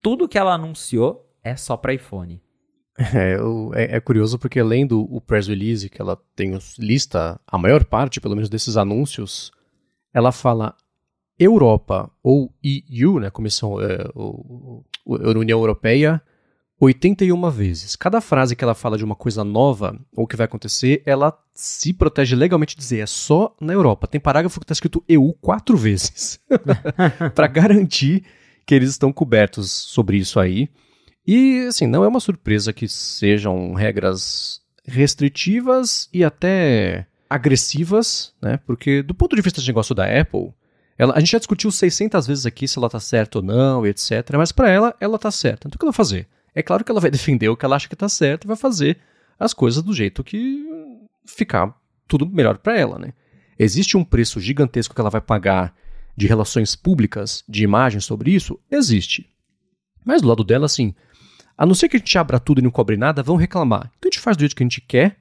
tudo 0.00 0.28
que 0.28 0.38
ela 0.38 0.54
anunciou 0.54 1.28
é 1.42 1.56
só 1.56 1.76
para 1.76 1.92
iPhone. 1.92 2.40
É, 3.14 3.36
é, 3.74 3.96
é, 3.96 4.00
curioso 4.00 4.38
porque 4.38 4.62
lendo 4.62 5.02
o 5.12 5.20
press 5.20 5.48
release, 5.48 5.90
que 5.90 6.00
ela 6.00 6.16
tem 6.36 6.56
lista 6.78 7.40
a 7.44 7.58
maior 7.58 7.84
parte, 7.84 8.20
pelo 8.20 8.36
menos, 8.36 8.48
desses 8.48 8.76
anúncios, 8.76 9.50
ela 10.12 10.30
fala 10.30 10.76
Europa 11.38 12.08
ou 12.22 12.54
EU, 12.62 13.18
né, 13.18 13.30
Comissão 13.30 13.80
é, 13.80 14.08
o, 14.14 14.84
União 15.04 15.58
Europeia, 15.58 16.22
81 16.80 17.50
vezes. 17.50 17.96
Cada 17.96 18.20
frase 18.20 18.54
que 18.54 18.62
ela 18.62 18.74
fala 18.74 18.96
de 18.96 19.04
uma 19.04 19.14
coisa 19.14 19.42
nova 19.44 19.98
ou 20.14 20.26
que 20.26 20.36
vai 20.36 20.44
acontecer, 20.44 21.02
ela 21.04 21.36
se 21.54 21.92
protege 21.92 22.36
legalmente 22.36 22.74
de 22.74 22.80
dizer 22.80 23.00
é 23.00 23.06
só 23.06 23.54
na 23.60 23.72
Europa. 23.72 24.06
Tem 24.06 24.20
parágrafo 24.20 24.60
que 24.60 24.64
está 24.64 24.72
escrito 24.72 25.04
EU 25.08 25.32
quatro 25.40 25.76
vezes 25.76 26.40
para 27.34 27.46
garantir 27.46 28.24
que 28.66 28.74
eles 28.74 28.90
estão 28.90 29.12
cobertos 29.12 29.70
sobre 29.70 30.16
isso 30.16 30.40
aí. 30.40 30.68
E 31.26 31.66
assim, 31.66 31.86
não 31.86 32.04
é 32.04 32.08
uma 32.08 32.20
surpresa 32.20 32.72
que 32.72 32.86
sejam 32.86 33.72
regras 33.74 34.60
restritivas 34.86 36.08
e 36.12 36.22
até 36.22 37.06
agressivas, 37.28 38.34
né? 38.40 38.58
Porque 38.66 39.02
do 39.02 39.14
ponto 39.14 39.34
de 39.34 39.42
vista 39.42 39.60
de 39.60 39.66
negócio 39.66 39.94
da 39.94 40.04
Apple, 40.04 40.52
ela, 40.98 41.14
a 41.14 41.20
gente 41.20 41.32
já 41.32 41.38
discutiu 41.38 41.70
600 41.70 42.26
vezes 42.26 42.46
aqui 42.46 42.68
se 42.68 42.78
ela 42.78 42.86
está 42.86 43.00
certa 43.00 43.38
ou 43.38 43.44
não, 43.44 43.86
etc. 43.86 44.30
Mas 44.36 44.52
para 44.52 44.70
ela, 44.70 44.94
ela 45.00 45.16
está 45.16 45.30
certa. 45.30 45.66
Então 45.66 45.76
o 45.76 45.78
que 45.78 45.84
ela 45.84 45.92
vai 45.92 45.96
fazer? 45.96 46.28
É 46.54 46.62
claro 46.62 46.84
que 46.84 46.90
ela 46.90 47.00
vai 47.00 47.10
defender 47.10 47.48
o 47.48 47.56
que 47.56 47.64
ela 47.64 47.76
acha 47.76 47.88
que 47.88 47.94
está 47.94 48.08
certo 48.08 48.44
e 48.44 48.48
vai 48.48 48.56
fazer 48.56 48.98
as 49.38 49.52
coisas 49.52 49.82
do 49.82 49.92
jeito 49.92 50.22
que 50.22 50.64
ficar 51.26 51.74
tudo 52.06 52.26
melhor 52.26 52.58
para 52.58 52.78
ela, 52.78 52.98
né? 52.98 53.12
Existe 53.58 53.96
um 53.96 54.04
preço 54.04 54.40
gigantesco 54.40 54.94
que 54.94 55.00
ela 55.00 55.10
vai 55.10 55.20
pagar 55.20 55.74
de 56.16 56.26
relações 56.26 56.76
públicas, 56.76 57.42
de 57.48 57.64
imagem 57.64 58.00
sobre 58.00 58.32
isso? 58.32 58.58
Existe. 58.70 59.28
Mas 60.04 60.22
do 60.22 60.28
lado 60.28 60.44
dela, 60.44 60.66
assim, 60.66 60.94
a 61.56 61.64
não 61.66 61.74
ser 61.74 61.88
que 61.88 61.96
a 61.96 61.98
gente 61.98 62.18
abra 62.18 62.40
tudo 62.40 62.60
e 62.60 62.62
não 62.62 62.70
cobre 62.70 62.96
nada, 62.96 63.22
vão 63.22 63.36
reclamar. 63.36 63.90
Então 63.98 64.08
a 64.08 64.12
gente 64.12 64.20
faz 64.20 64.36
do 64.36 64.40
jeito 64.40 64.56
que 64.56 64.62
a 64.62 64.66
gente 64.66 64.80
quer 64.80 65.16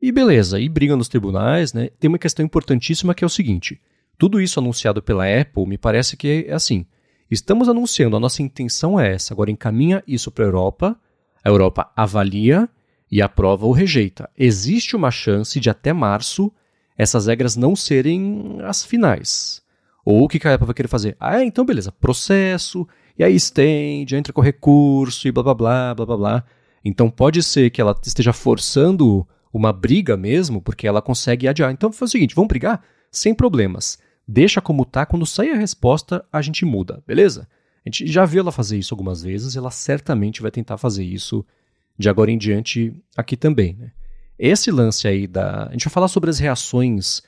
e 0.00 0.12
beleza, 0.12 0.60
e 0.60 0.68
briga 0.68 0.96
nos 0.96 1.08
tribunais, 1.08 1.72
né? 1.72 1.88
Tem 1.98 2.08
uma 2.08 2.18
questão 2.18 2.44
importantíssima 2.44 3.14
que 3.14 3.24
é 3.24 3.26
o 3.26 3.30
seguinte: 3.30 3.80
tudo 4.18 4.40
isso 4.40 4.60
anunciado 4.60 5.02
pela 5.02 5.24
Apple 5.24 5.66
me 5.66 5.78
parece 5.78 6.16
que 6.16 6.46
é 6.48 6.52
assim. 6.52 6.86
Estamos 7.30 7.68
anunciando, 7.68 8.16
a 8.16 8.20
nossa 8.20 8.42
intenção 8.42 9.00
é 9.00 9.14
essa, 9.14 9.32
agora 9.32 9.50
encaminha 9.50 10.04
isso 10.06 10.30
para 10.30 10.44
a 10.44 10.48
Europa, 10.48 10.96
a 11.42 11.48
Europa 11.48 11.90
avalia 11.96 12.68
e 13.10 13.22
aprova 13.22 13.64
ou 13.64 13.72
rejeita. 13.72 14.28
Existe 14.36 14.94
uma 14.94 15.10
chance 15.10 15.58
de 15.58 15.70
até 15.70 15.92
março 15.92 16.52
essas 16.96 17.26
regras 17.26 17.56
não 17.56 17.74
serem 17.74 18.58
as 18.62 18.84
finais. 18.84 19.62
Ou 20.04 20.24
o 20.24 20.28
que 20.28 20.46
a 20.46 20.54
Apple 20.54 20.66
vai 20.66 20.74
querer 20.74 20.88
fazer? 20.88 21.16
Ah, 21.18 21.42
então 21.42 21.64
beleza, 21.64 21.90
processo, 21.90 22.86
e 23.18 23.24
aí 23.24 23.34
estende, 23.34 24.16
entra 24.16 24.32
com 24.32 24.40
recurso 24.40 25.28
e 25.28 25.32
blá 25.32 25.42
blá 25.42 25.54
blá 25.54 25.94
blá 25.94 26.06
blá 26.06 26.16
blá. 26.16 26.44
Então 26.84 27.08
pode 27.10 27.42
ser 27.42 27.70
que 27.70 27.80
ela 27.80 27.98
esteja 28.04 28.32
forçando 28.32 29.26
uma 29.52 29.72
briga 29.72 30.16
mesmo, 30.16 30.60
porque 30.60 30.86
ela 30.86 31.00
consegue 31.00 31.46
adiar. 31.46 31.70
Então 31.70 31.92
foi 31.92 32.06
o 32.06 32.10
seguinte, 32.10 32.34
vamos 32.34 32.48
brigar? 32.48 32.82
Sem 33.10 33.34
problemas. 33.34 33.98
Deixa 34.26 34.60
como 34.60 34.84
tá, 34.84 35.06
quando 35.06 35.24
sair 35.24 35.50
a 35.50 35.56
resposta, 35.56 36.24
a 36.32 36.42
gente 36.42 36.64
muda, 36.64 37.02
beleza? 37.06 37.46
A 37.84 37.88
gente 37.88 38.06
já 38.06 38.24
viu 38.24 38.40
ela 38.40 38.50
fazer 38.50 38.78
isso 38.78 38.94
algumas 38.94 39.22
vezes, 39.22 39.56
ela 39.56 39.70
certamente 39.70 40.42
vai 40.42 40.50
tentar 40.50 40.78
fazer 40.78 41.04
isso 41.04 41.44
de 41.98 42.08
agora 42.08 42.30
em 42.30 42.38
diante 42.38 42.92
aqui 43.16 43.36
também. 43.36 43.74
Né? 43.74 43.92
Esse 44.38 44.70
lance 44.70 45.06
aí 45.06 45.26
da. 45.26 45.66
A 45.66 45.72
gente 45.72 45.84
vai 45.84 45.92
falar 45.92 46.08
sobre 46.08 46.30
as 46.30 46.38
reações, 46.38 47.22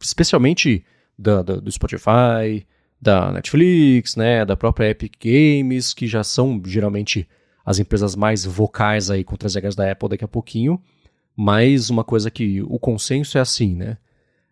especialmente 0.00 0.84
da, 1.18 1.42
da, 1.42 1.56
do 1.56 1.70
Spotify, 1.70 2.64
da 3.00 3.30
Netflix, 3.32 4.16
né, 4.16 4.44
da 4.44 4.56
própria 4.56 4.90
Epic 4.90 5.14
Games, 5.22 5.94
que 5.94 6.06
já 6.06 6.24
são 6.24 6.60
geralmente 6.64 7.28
as 7.64 7.78
empresas 7.78 8.16
mais 8.16 8.44
vocais 8.44 9.10
aí 9.10 9.22
contra 9.22 9.46
as 9.46 9.54
regras 9.54 9.76
da 9.76 9.90
Apple 9.90 10.08
daqui 10.08 10.24
a 10.24 10.28
pouquinho. 10.28 10.80
Mas 11.36 11.90
uma 11.90 12.02
coisa 12.02 12.30
que 12.30 12.62
o 12.62 12.78
consenso 12.78 13.38
é 13.38 13.40
assim, 13.40 13.74
né? 13.74 13.98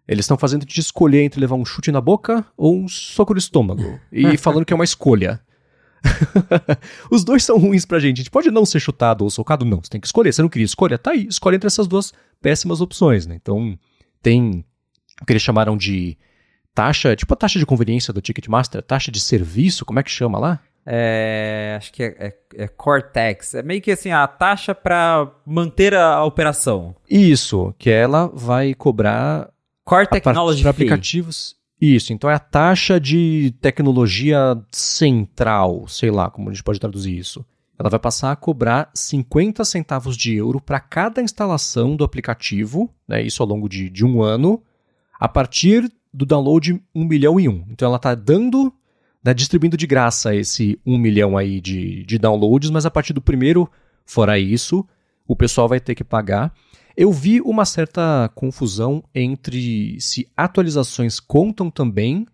Eles 0.07 0.25
estão 0.25 0.39
fazendo 0.39 0.65
de 0.65 0.79
escolher 0.79 1.23
entre 1.23 1.41
levar 1.41 1.57
um 1.57 1.65
chute 1.65 1.91
na 1.91 2.01
boca 2.01 2.47
ou 2.57 2.77
um 2.77 2.87
soco 2.87 3.33
no 3.33 3.39
estômago. 3.39 3.99
E 4.13 4.37
falando 4.39 4.65
que 4.65 4.73
é 4.73 4.77
uma 4.77 4.85
escolha. 4.85 5.41
Os 7.11 7.25
dois 7.25 7.43
são 7.43 7.59
ruins 7.59 7.85
pra 7.85 7.99
gente. 7.99 8.19
A 8.19 8.23
gente 8.23 8.31
pode 8.31 8.51
não 8.51 8.65
ser 8.65 8.79
chutado 8.79 9.25
ou 9.25 9.31
socado, 9.31 9.65
não. 9.65 9.83
Você 9.83 9.91
tem 9.91 10.01
que 10.01 10.07
escolher. 10.07 10.33
Você 10.33 10.43
não 10.43 10.49
queria 10.49 10.65
escolher? 10.65 10.99
Tá 10.99 11.11
aí. 11.11 11.27
Escolhe 11.27 11.57
entre 11.57 11.67
essas 11.67 11.89
duas 11.89 12.13
péssimas 12.41 12.81
opções, 12.81 13.27
né? 13.27 13.35
Então, 13.35 13.77
tem 14.23 14.65
o 15.21 15.27
que 15.27 15.33
eles 15.33 15.43
chamaram 15.43 15.77
de 15.77 16.17
taxa, 16.77 17.17
tipo 17.17 17.33
a 17.33 17.37
taxa 17.37 17.59
de 17.59 17.65
conveniência 17.65 18.13
do 18.13 18.21
Ticketmaster, 18.21 18.83
taxa 18.83 19.11
de 19.11 19.19
serviço, 19.19 19.87
como 19.87 19.99
é 19.99 20.03
que 20.03 20.11
chama 20.11 20.39
lá? 20.39 20.61
É, 20.85 21.75
acho 21.79 21.91
que 21.91 22.03
é, 22.03 22.15
é, 22.19 22.65
é 22.65 22.69
Cortex. 22.69 23.55
É 23.55 23.63
meio 23.63 23.81
que 23.81 23.91
assim, 23.91 24.13
a 24.13 24.27
taxa 24.27 24.75
para 24.75 25.29
manter 25.45 25.95
a, 25.95 26.23
operação. 26.23 26.95
Isso, 27.11 27.75
que 27.79 27.91
ela 27.91 28.31
vai 28.33 28.75
cobrar 28.75 29.49
Core 29.85 30.07
Technology 30.07 30.63
para 30.63 30.71
aplicativos. 30.71 31.57
Isso, 31.81 32.13
então 32.13 32.31
é 32.31 32.35
a 32.35 32.39
taxa 32.39 33.01
de 33.01 33.55
tecnologia 33.61 34.57
central, 34.71 35.87
sei 35.89 36.11
lá 36.11 36.31
como 36.31 36.49
a 36.49 36.53
gente 36.53 36.63
pode 36.63 36.79
traduzir 36.79 37.17
isso. 37.17 37.45
Ela 37.79 37.91
vai 37.91 37.99
passar 37.99 38.33
a 38.33 38.37
cobrar 38.37 38.91
50 38.95 39.63
centavos 39.65 40.17
de 40.17 40.35
euro 40.35 40.59
para 40.61 40.81
cada 40.81 41.21
instalação 41.21 41.95
do 41.95 42.05
aplicativo, 42.05 42.91
né, 43.07 43.21
isso 43.21 43.43
ao 43.43 43.49
longo 43.49 43.69
de, 43.69 43.91
de 43.91 44.07
um 44.07 44.23
ano, 44.23 44.63
a 45.21 45.29
partir 45.29 45.91
do 46.17 46.25
download 46.25 46.83
1 46.95 47.05
milhão 47.05 47.39
e 47.39 47.47
1. 47.47 47.67
Então 47.71 47.87
ela 47.87 47.97
está 47.97 48.15
dando, 48.15 48.73
né, 49.23 49.35
distribuindo 49.35 49.77
de 49.77 49.87
graça 49.87 50.35
esse 50.35 50.81
1 50.87 50.97
milhão 50.97 51.37
aí 51.37 51.61
de, 51.61 52.05
de 52.05 52.19
downloads, 52.19 52.71
mas 52.71 52.87
a 52.87 52.91
partir 52.91 53.13
do 53.13 53.21
primeiro, 53.21 53.71
fora 54.07 54.39
isso, 54.39 54.87
o 55.29 55.37
pessoal 55.37 55.69
vai 55.69 55.79
ter 55.79 55.95
que 55.95 56.03
pagar. 56.03 56.55
Eu 56.97 57.13
vi 57.13 57.43
uma 57.43 57.67
certa 57.67 58.31
confusão 58.35 59.05
entre 59.15 60.01
se 60.01 60.27
atualizações 60.35 61.21
contam 61.21 61.71
também 61.71 62.27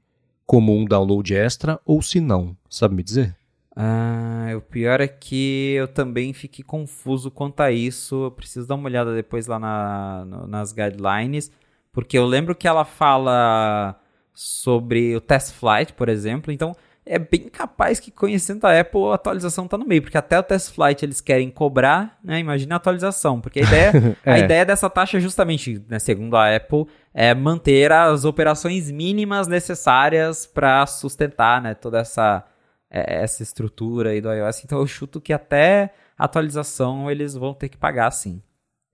como 0.47 0.77
um 0.77 0.85
download 0.85 1.35
extra 1.35 1.81
ou 1.85 2.01
se 2.01 2.21
não. 2.21 2.57
Sabe 2.71 2.95
me 2.95 3.03
dizer? 3.03 3.37
Ah, 3.75 4.53
o 4.57 4.61
pior 4.61 5.01
é 5.01 5.09
que 5.09 5.73
eu 5.73 5.89
também 5.89 6.33
fiquei 6.33 6.65
confuso 6.65 7.33
quanto 7.33 7.61
a 7.61 7.73
isso. 7.73 8.27
Eu 8.27 8.31
preciso 8.31 8.69
dar 8.69 8.77
uma 8.77 8.85
olhada 8.85 9.13
depois 9.13 9.49
lá 9.49 9.59
na, 9.59 10.25
no, 10.25 10.47
nas 10.47 10.73
guidelines. 10.73 11.51
Porque 11.93 12.17
eu 12.17 12.25
lembro 12.25 12.55
que 12.55 12.67
ela 12.67 12.85
fala 12.85 13.99
sobre 14.33 15.15
o 15.15 15.21
test 15.21 15.53
flight, 15.53 15.93
por 15.93 16.09
exemplo. 16.09 16.53
Então, 16.53 16.75
é 17.05 17.19
bem 17.19 17.49
capaz 17.49 18.01
que 18.01 18.11
conhecendo 18.11 18.65
a 18.65 18.81
Apple, 18.81 19.09
a 19.11 19.15
atualização 19.15 19.67
tá 19.67 19.77
no 19.77 19.85
meio, 19.85 20.03
porque 20.03 20.17
até 20.17 20.39
o 20.39 20.43
test 20.43 20.73
flight 20.73 21.05
eles 21.05 21.21
querem 21.21 21.51
cobrar, 21.51 22.19
né? 22.23 22.39
Imagina 22.39 22.75
a 22.75 22.77
atualização, 22.77 23.41
porque 23.41 23.61
a 23.61 23.63
ideia, 23.63 23.93
é. 24.25 24.33
a 24.33 24.39
ideia 24.39 24.65
dessa 24.65 24.89
taxa 24.89 25.19
é 25.19 25.21
justamente, 25.21 25.85
né, 25.89 25.99
segundo 25.99 26.37
a 26.37 26.55
Apple, 26.55 26.87
é 27.13 27.35
manter 27.35 27.93
as 27.93 28.25
operações 28.25 28.91
mínimas 28.91 29.49
necessárias 29.49 30.47
para 30.47 30.87
sustentar, 30.87 31.61
né, 31.61 31.75
toda 31.75 31.99
essa 31.99 32.45
é, 32.93 33.23
essa 33.23 33.43
estrutura 33.43 34.11
aí 34.11 34.21
do 34.21 34.33
iOS. 34.33 34.65
Então 34.65 34.79
eu 34.79 34.87
chuto 34.87 35.21
que 35.21 35.33
até 35.33 35.93
a 36.17 36.27
atualização 36.27 37.11
eles 37.11 37.35
vão 37.35 37.55
ter 37.55 37.69
que 37.69 37.77
pagar 37.77 38.11
sim. 38.11 38.41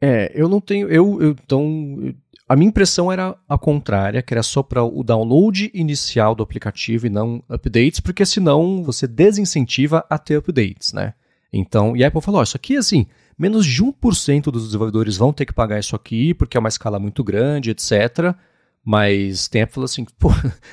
É, 0.01 0.31
eu 0.35 0.49
não 0.49 0.61
tenho, 0.61 0.89
eu, 0.89 1.21
eu 1.21 1.31
então 1.31 2.15
a 2.49 2.57
minha 2.57 2.69
impressão 2.69 3.13
era 3.13 3.37
a 3.47 3.59
contrária, 3.59 4.23
que 4.23 4.33
era 4.33 4.43
só 4.43 4.63
para 4.63 4.83
o 4.83 5.05
download 5.05 5.71
inicial 5.75 6.35
do 6.35 6.43
aplicativo 6.43 7.07
e 7.07 7.11
não 7.11 7.43
updates, 7.49 8.01
porque 8.01 8.25
senão 8.25 8.83
você 8.83 9.07
desincentiva 9.07 10.05
a 10.09 10.17
ter 10.17 10.37
updates, 10.37 10.95
né? 10.95 11.13
Então, 11.53 11.97
e 11.97 12.03
a 12.03 12.09
Apple 12.09 12.23
falou, 12.23 12.41
oh, 12.41 12.45
isso 12.45 12.57
aqui 12.57 12.77
assim, 12.77 13.07
menos 13.39 13.67
de 13.67 13.83
1% 13.83 14.51
dos 14.51 14.67
desenvolvedores 14.67 15.17
vão 15.17 15.33
ter 15.33 15.45
que 15.45 15.53
pagar 15.53 15.79
isso 15.79 15.95
aqui, 15.95 16.33
porque 16.33 16.57
é 16.57 16.61
uma 16.61 16.69
escala 16.69 16.99
muito 16.99 17.23
grande, 17.23 17.71
etc. 17.71 18.35
Mas 18.83 19.49
tem 19.49 19.61
Apple 19.61 19.75
falou 19.75 19.85
assim, 19.85 20.07
pô, 20.19 20.31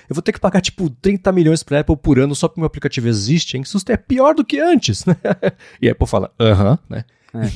eu 0.09 0.15
vou 0.15 0.21
ter 0.21 0.31
que 0.31 0.39
pagar 0.39 0.61
tipo 0.61 0.89
30 0.89 1.29
milhões 1.33 1.61
para 1.61 1.81
Apple 1.81 1.97
por 1.97 2.19
ano 2.19 2.35
só 2.35 2.47
porque 2.47 2.61
meu 2.61 2.67
aplicativo 2.67 3.09
existe, 3.09 3.57
hein? 3.57 3.63
Isso 3.63 3.77
é 3.89 3.97
pior 3.97 4.33
do 4.33 4.45
que 4.45 4.59
antes, 4.59 5.03
né? 5.05 5.17
E 5.81 5.89
a 5.89 5.91
Apple 5.91 6.07
fala, 6.07 6.31
aham, 6.39 6.71
uh 6.71 6.75
-huh, 6.75 6.79
né? 6.89 7.05
É. 7.35 7.51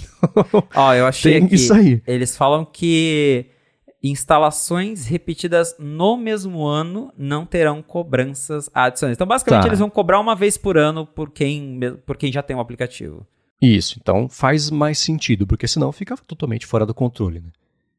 Ó, 0.75 0.93
eu 0.93 1.05
achei 1.05 1.45
que 1.47 1.55
isso 1.55 1.73
aí. 1.73 2.01
eles 2.05 2.36
falam 2.36 2.65
que 2.65 3.47
instalações 4.01 5.05
repetidas 5.05 5.75
no 5.77 6.17
mesmo 6.17 6.65
ano 6.65 7.11
não 7.17 7.45
terão 7.45 7.82
cobranças 7.82 8.69
adicionais. 8.73 9.17
Então, 9.17 9.27
basicamente, 9.27 9.63
tá. 9.63 9.67
eles 9.67 9.80
vão 9.80 9.89
cobrar 9.89 10.19
uma 10.19 10.36
vez 10.36 10.57
por 10.57 10.77
ano 10.77 11.05
por 11.05 11.32
quem, 11.32 11.80
por 12.05 12.17
quem 12.17 12.32
já 12.32 12.41
tem 12.41 12.55
o 12.55 12.59
um 12.59 12.61
aplicativo. 12.61 13.25
Isso, 13.61 13.97
então 14.01 14.30
faz 14.30 14.71
mais 14.71 14.97
sentido, 14.99 15.45
porque 15.45 15.67
senão 15.67 15.91
fica 15.91 16.15
totalmente 16.25 16.65
fora 16.65 16.86
do 16.86 16.93
controle. 16.93 17.41
Né? 17.41 17.49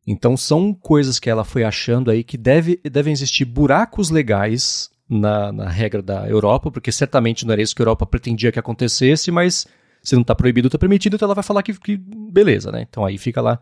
Então 0.07 0.37
são 0.37 0.72
coisas 0.72 1.18
que 1.18 1.28
ela 1.28 1.45
foi 1.45 1.64
achando 1.64 2.11
aí 2.11 2.24
que 2.24 2.39
deve, 2.39 2.81
devem 2.91 3.12
existir 3.12 3.45
buracos 3.45 4.09
legais 4.09 4.91
na, 5.09 5.53
na 5.53 5.68
regra 5.68 6.01
da 6.01 6.26
Europa, 6.28 6.70
porque 6.70 6.91
certamente 6.91 7.45
não 7.45 7.53
era 7.53 7.61
isso 7.61 7.74
que 7.74 7.83
a 7.83 7.85
Europa 7.85 8.07
pretendia 8.07 8.51
que 8.51 8.59
acontecesse, 8.59 9.31
mas 9.31 9.66
se 10.03 10.15
não 10.15 10.23
está 10.23 10.35
proibido, 10.35 10.69
está 10.69 10.79
permitido, 10.79 11.15
então 11.15 11.27
ela 11.27 11.35
vai 11.35 11.45
falar 11.45 11.63
que, 11.63 11.75
que 11.75 11.97
beleza, 11.97 12.71
né? 12.73 12.87
Então 12.89 13.05
aí 13.05 13.19
fica 13.19 13.41
lá 13.41 13.61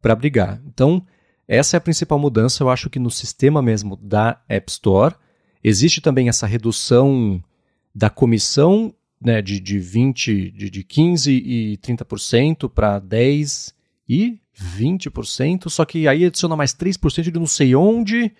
para 0.00 0.14
brigar. 0.14 0.60
Então, 0.66 1.04
essa 1.46 1.76
é 1.76 1.78
a 1.78 1.80
principal 1.80 2.18
mudança, 2.18 2.62
eu 2.62 2.70
acho 2.70 2.88
que 2.88 2.98
no 2.98 3.10
sistema 3.10 3.60
mesmo 3.60 3.96
da 3.96 4.40
App 4.48 4.70
Store. 4.70 5.14
Existe 5.62 6.02
também 6.02 6.28
essa 6.28 6.46
redução 6.46 7.42
da 7.94 8.10
comissão 8.10 8.94
né, 9.18 9.40
de, 9.40 9.58
de 9.58 9.78
20, 9.78 10.50
de, 10.50 10.68
de 10.68 10.84
15 10.84 11.32
e 11.32 11.78
30% 11.78 12.68
para 12.68 12.98
10 12.98 13.74
e 14.06 14.38
20%, 14.54 15.70
só 15.70 15.84
que 15.84 16.06
aí 16.06 16.26
adiciona 16.26 16.54
mais 16.54 16.74
3% 16.74 17.22
de 17.22 17.32
não 17.32 17.46
sei 17.46 17.74
onde. 17.74 18.32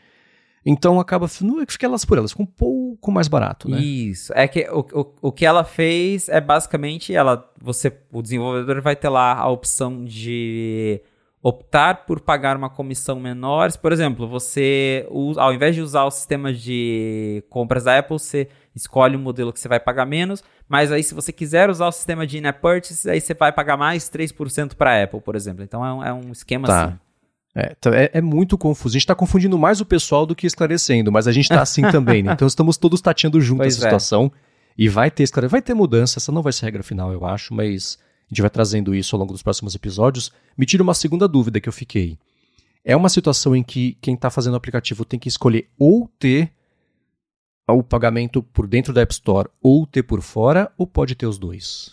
Então 0.65 0.99
acaba 0.99 1.27
não 1.43 1.61
é 1.61 1.67
que 1.67 1.73
fica 1.73 1.87
elas 1.87 2.05
por 2.05 2.17
elas, 2.17 2.33
com 2.33 2.45
um 2.45 2.47
pouco 2.47 3.12
mais 3.12 3.29
barato, 3.29 3.69
né? 3.69 3.81
Isso. 3.81 4.33
É 4.35 4.49
que 4.49 4.67
o, 4.71 4.81
o, 4.81 5.15
o 5.29 5.33
que 5.33 5.45
ela 5.45 5.62
fez 5.62 6.29
é 6.29 6.41
basicamente 6.41 7.15
ela 7.15 7.51
você 7.61 7.93
o 8.11 8.23
desenvolvedor 8.23 8.81
vai 8.81 8.97
ter 8.97 9.11
lá 9.11 9.35
a 9.35 9.49
opção 9.49 10.05
de 10.05 11.03
optar 11.43 12.07
por 12.07 12.21
pagar 12.21 12.57
uma 12.57 12.71
comissão 12.71 13.21
menor. 13.21 13.71
Por 13.77 13.93
exemplo, 13.93 14.27
você 14.27 15.07
ao 15.37 15.53
invés 15.53 15.75
de 15.75 15.83
usar 15.83 16.05
o 16.05 16.11
sistema 16.11 16.51
de 16.51 17.45
compras 17.51 17.85
da 17.85 17.99
Apple, 17.99 18.19
você 18.19 18.49
escolhe 18.75 19.17
um 19.17 19.21
modelo 19.21 19.53
que 19.53 19.61
você 19.61 19.69
vai 19.69 19.79
pagar 19.79 20.07
menos, 20.07 20.43
mas 20.67 20.91
aí 20.91 21.03
se 21.03 21.15
você 21.15 21.31
quiser 21.31 21.69
usar 21.69 21.89
o 21.89 21.93
sistema 21.93 22.27
de 22.27 22.39
in-app 22.39 22.61
purchase, 22.61 23.09
aí 23.09 23.21
você 23.21 23.35
vai 23.35 23.53
pagar 23.53 23.77
mais 23.77 24.09
3% 24.09 24.75
para 24.75 24.93
a 24.93 25.05
Apple, 25.05 25.21
por 25.21 25.37
exemplo. 25.37 25.62
Então 25.62 25.85
é 25.85 25.93
um, 25.93 26.05
é 26.05 26.12
um 26.12 26.33
esquema 26.33 26.67
tá. 26.67 26.85
assim. 26.87 26.99
É, 27.55 27.75
então, 27.79 27.93
é, 27.93 28.11
é, 28.13 28.21
muito 28.21 28.59
confuso. 28.59 28.95
A 28.95 28.99
gente 28.99 29.05
está 29.05 29.15
confundindo 29.15 29.57
mais 29.57 29.81
o 29.81 29.87
pessoal 29.87 30.27
do 30.27 30.35
que 30.35 30.47
esclarecendo, 30.47 31.13
mas 31.13 31.29
a 31.29 31.33
gente 31.33 31.45
está 31.45 31.63
assim 31.63 31.83
também, 31.83 32.23
né? 32.23 32.33
Então 32.35 32.49
estamos 32.49 32.77
todos 32.77 33.01
tateando 33.01 33.41
junto 33.41 33.59
pois 33.59 33.75
essa 33.77 33.87
é. 33.87 33.89
situação. 33.89 34.33
E 34.77 34.89
vai 34.89 35.09
ter 35.09 35.25
vai 35.49 35.63
ter 35.63 35.73
mudança, 35.73 36.19
essa 36.19 36.33
não 36.33 36.43
vai 36.43 36.53
ser 36.53 36.65
a 36.65 36.67
regra 36.67 36.83
final, 36.83 37.13
eu 37.13 37.25
acho, 37.25 37.55
mas 37.55 37.97
a 38.27 38.35
gente 38.35 38.41
vai 38.41 38.51
trazendo 38.51 38.93
isso 38.93 39.15
ao 39.15 39.21
longo 39.21 39.33
dos 39.33 39.43
próximos 39.43 39.75
episódios. 39.75 40.33
Me 40.59 40.67
tira 40.67 40.83
uma 40.83 40.95
segunda 40.95 41.29
dúvida 41.29 41.61
que 41.61 41.69
eu 41.69 41.73
fiquei. 41.73 42.19
É 42.85 42.97
uma 42.97 43.09
situação 43.09 43.55
em 43.55 43.63
que 43.63 43.97
quem 44.01 44.15
está 44.15 44.31
fazendo 44.31 44.55
o 44.55 44.57
aplicativo 44.57 45.05
tem 45.05 45.19
que 45.19 45.29
escolher 45.29 45.71
ou 45.79 46.11
ter 46.19 46.51
o 47.69 47.83
pagamento 47.83 48.43
por 48.43 48.67
dentro 48.67 48.93
da 48.93 49.01
App 49.01 49.13
Store 49.13 49.49
ou 49.63 49.87
ter 49.87 50.03
por 50.03 50.21
fora, 50.21 50.71
ou 50.77 50.87
pode 50.87 51.15
ter 51.15 51.27
os 51.27 51.39
dois? 51.39 51.93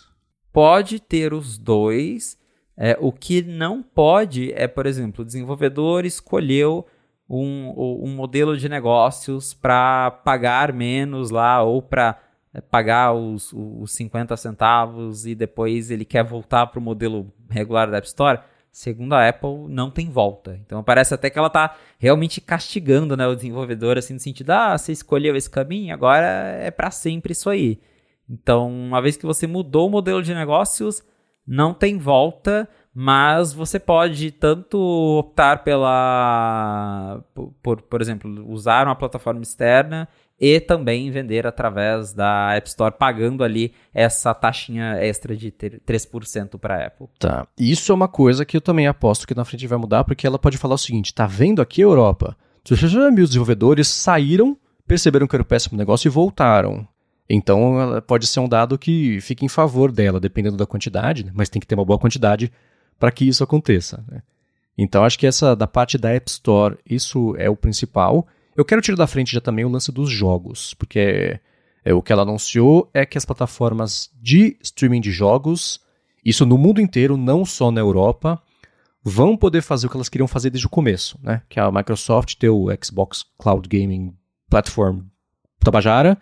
Pode 0.52 1.00
ter 1.00 1.32
os 1.32 1.56
dois. 1.56 2.36
É, 2.76 2.96
o 3.00 3.12
que 3.12 3.42
não 3.42 3.82
pode 3.82 4.52
é, 4.54 4.66
por 4.66 4.86
exemplo, 4.86 5.22
o 5.22 5.24
desenvolvedor 5.24 6.04
escolheu 6.04 6.86
um, 7.28 7.72
um 8.04 8.14
modelo 8.14 8.56
de 8.56 8.68
negócios 8.68 9.54
para 9.54 10.10
pagar 10.10 10.72
menos 10.72 11.30
lá 11.30 11.62
ou 11.62 11.82
para 11.82 12.18
é, 12.52 12.60
pagar 12.60 13.12
os, 13.12 13.52
os 13.52 13.92
50 13.92 14.36
centavos 14.36 15.26
e 15.26 15.34
depois 15.34 15.90
ele 15.90 16.04
quer 16.04 16.24
voltar 16.24 16.66
para 16.66 16.78
o 16.78 16.82
modelo 16.82 17.32
regular 17.50 17.90
da 17.90 17.98
App 17.98 18.06
Store 18.06 18.40
segundo 18.72 19.12
a 19.12 19.28
Apple, 19.28 19.68
não 19.68 19.90
tem 19.90 20.08
volta. 20.08 20.58
Então 20.64 20.82
parece 20.82 21.12
até 21.12 21.28
que 21.28 21.38
ela 21.38 21.48
está 21.48 21.76
realmente 21.98 22.40
castigando 22.40 23.16
né, 23.16 23.26
o 23.26 23.36
desenvolvedor, 23.36 23.98
assim, 23.98 24.14
no 24.14 24.20
sentido, 24.20 24.50
ah, 24.50 24.76
você 24.76 24.92
escolheu 24.92 25.36
esse 25.36 25.50
caminho, 25.50 25.92
agora 25.92 26.26
é 26.26 26.70
para 26.70 26.90
sempre 26.90 27.32
isso 27.32 27.50
aí. 27.50 27.78
Então, 28.28 28.70
uma 28.70 29.02
vez 29.02 29.16
que 29.16 29.26
você 29.26 29.46
mudou 29.46 29.88
o 29.88 29.90
modelo 29.90 30.22
de 30.22 30.34
negócios, 30.34 31.04
não 31.46 31.74
tem 31.74 31.98
volta, 31.98 32.68
mas 32.94 33.52
você 33.52 33.78
pode 33.78 34.30
tanto 34.32 34.78
optar 35.18 35.64
pela, 35.64 37.22
por, 37.62 37.80
por 37.82 38.00
exemplo, 38.00 38.46
usar 38.50 38.86
uma 38.86 38.94
plataforma 38.94 39.42
externa 39.42 40.08
e 40.38 40.58
também 40.60 41.10
vender 41.10 41.46
através 41.46 42.12
da 42.12 42.54
App 42.54 42.68
Store, 42.68 42.94
pagando 42.98 43.44
ali 43.44 43.72
essa 43.94 44.34
taxinha 44.34 44.96
extra 44.96 45.36
de 45.36 45.52
3% 45.52 46.58
para 46.58 46.74
a 46.76 46.86
Apple. 46.86 47.06
Tá. 47.18 47.46
Isso 47.56 47.92
é 47.92 47.94
uma 47.94 48.08
coisa 48.08 48.44
que 48.44 48.56
eu 48.56 48.60
também 48.60 48.86
aposto 48.86 49.26
que 49.26 49.36
na 49.36 49.44
frente 49.44 49.66
vai 49.66 49.78
mudar, 49.78 50.04
porque 50.04 50.26
ela 50.26 50.38
pode 50.38 50.58
falar 50.58 50.74
o 50.74 50.78
seguinte: 50.78 51.14
tá 51.14 51.26
vendo 51.26 51.62
aqui 51.62 51.80
a 51.80 51.84
Europa? 51.84 52.36
Os 52.68 52.78
desenvolvedores 52.80 53.88
saíram, 53.88 54.56
perceberam 54.86 55.26
que 55.26 55.34
era 55.34 55.42
um 55.42 55.46
péssimo 55.46 55.78
negócio 55.78 56.08
e 56.08 56.10
voltaram. 56.10 56.86
Então, 57.28 57.80
ela 57.80 58.02
pode 58.02 58.26
ser 58.26 58.40
um 58.40 58.48
dado 58.48 58.78
que 58.78 59.20
fica 59.20 59.44
em 59.44 59.48
favor 59.48 59.90
dela, 59.90 60.20
dependendo 60.20 60.56
da 60.56 60.66
quantidade, 60.66 61.24
né? 61.24 61.32
mas 61.34 61.48
tem 61.48 61.60
que 61.60 61.66
ter 61.66 61.74
uma 61.74 61.84
boa 61.84 61.98
quantidade 61.98 62.52
para 62.98 63.10
que 63.10 63.26
isso 63.26 63.42
aconteça. 63.42 64.04
Né? 64.10 64.22
Então, 64.76 65.04
acho 65.04 65.18
que 65.18 65.26
essa 65.26 65.54
da 65.54 65.66
parte 65.66 65.96
da 65.96 66.10
App 66.10 66.30
Store, 66.30 66.76
isso 66.88 67.34
é 67.38 67.48
o 67.48 67.56
principal. 67.56 68.26
Eu 68.56 68.64
quero 68.64 68.82
tirar 68.82 68.96
da 68.96 69.06
frente 69.06 69.32
já 69.32 69.40
também 69.40 69.64
o 69.64 69.68
lance 69.68 69.90
dos 69.90 70.10
jogos, 70.10 70.74
porque 70.74 70.98
é, 70.98 71.40
é, 71.84 71.94
o 71.94 72.02
que 72.02 72.12
ela 72.12 72.22
anunciou 72.22 72.90
é 72.92 73.06
que 73.06 73.16
as 73.16 73.24
plataformas 73.24 74.10
de 74.20 74.56
streaming 74.60 75.00
de 75.00 75.10
jogos, 75.10 75.80
isso 76.24 76.44
no 76.44 76.58
mundo 76.58 76.80
inteiro, 76.80 77.16
não 77.16 77.44
só 77.44 77.70
na 77.70 77.80
Europa, 77.80 78.42
vão 79.02 79.36
poder 79.36 79.62
fazer 79.62 79.86
o 79.86 79.90
que 79.90 79.96
elas 79.96 80.08
queriam 80.08 80.28
fazer 80.28 80.50
desde 80.50 80.66
o 80.66 80.70
começo, 80.70 81.18
né? 81.22 81.42
Que 81.48 81.58
a 81.58 81.70
Microsoft 81.70 82.36
ter 82.36 82.50
o 82.50 82.68
Xbox 82.82 83.24
Cloud 83.38 83.68
Gaming 83.68 84.14
Platform 84.48 85.00
Tabajara 85.58 86.18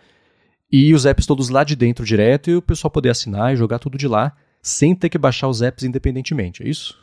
e 0.71 0.93
os 0.93 1.05
apps 1.05 1.25
todos 1.25 1.49
lá 1.49 1.63
de 1.63 1.75
dentro 1.75 2.05
direto 2.05 2.49
e 2.49 2.55
o 2.55 2.61
pessoal 2.61 2.91
poder 2.91 3.09
assinar 3.09 3.53
e 3.53 3.57
jogar 3.57 3.79
tudo 3.79 3.97
de 3.97 4.07
lá 4.07 4.35
sem 4.61 4.95
ter 4.95 5.09
que 5.09 5.17
baixar 5.17 5.47
os 5.47 5.61
apps 5.61 5.83
independentemente, 5.83 6.63
é 6.63 6.69
isso? 6.69 6.99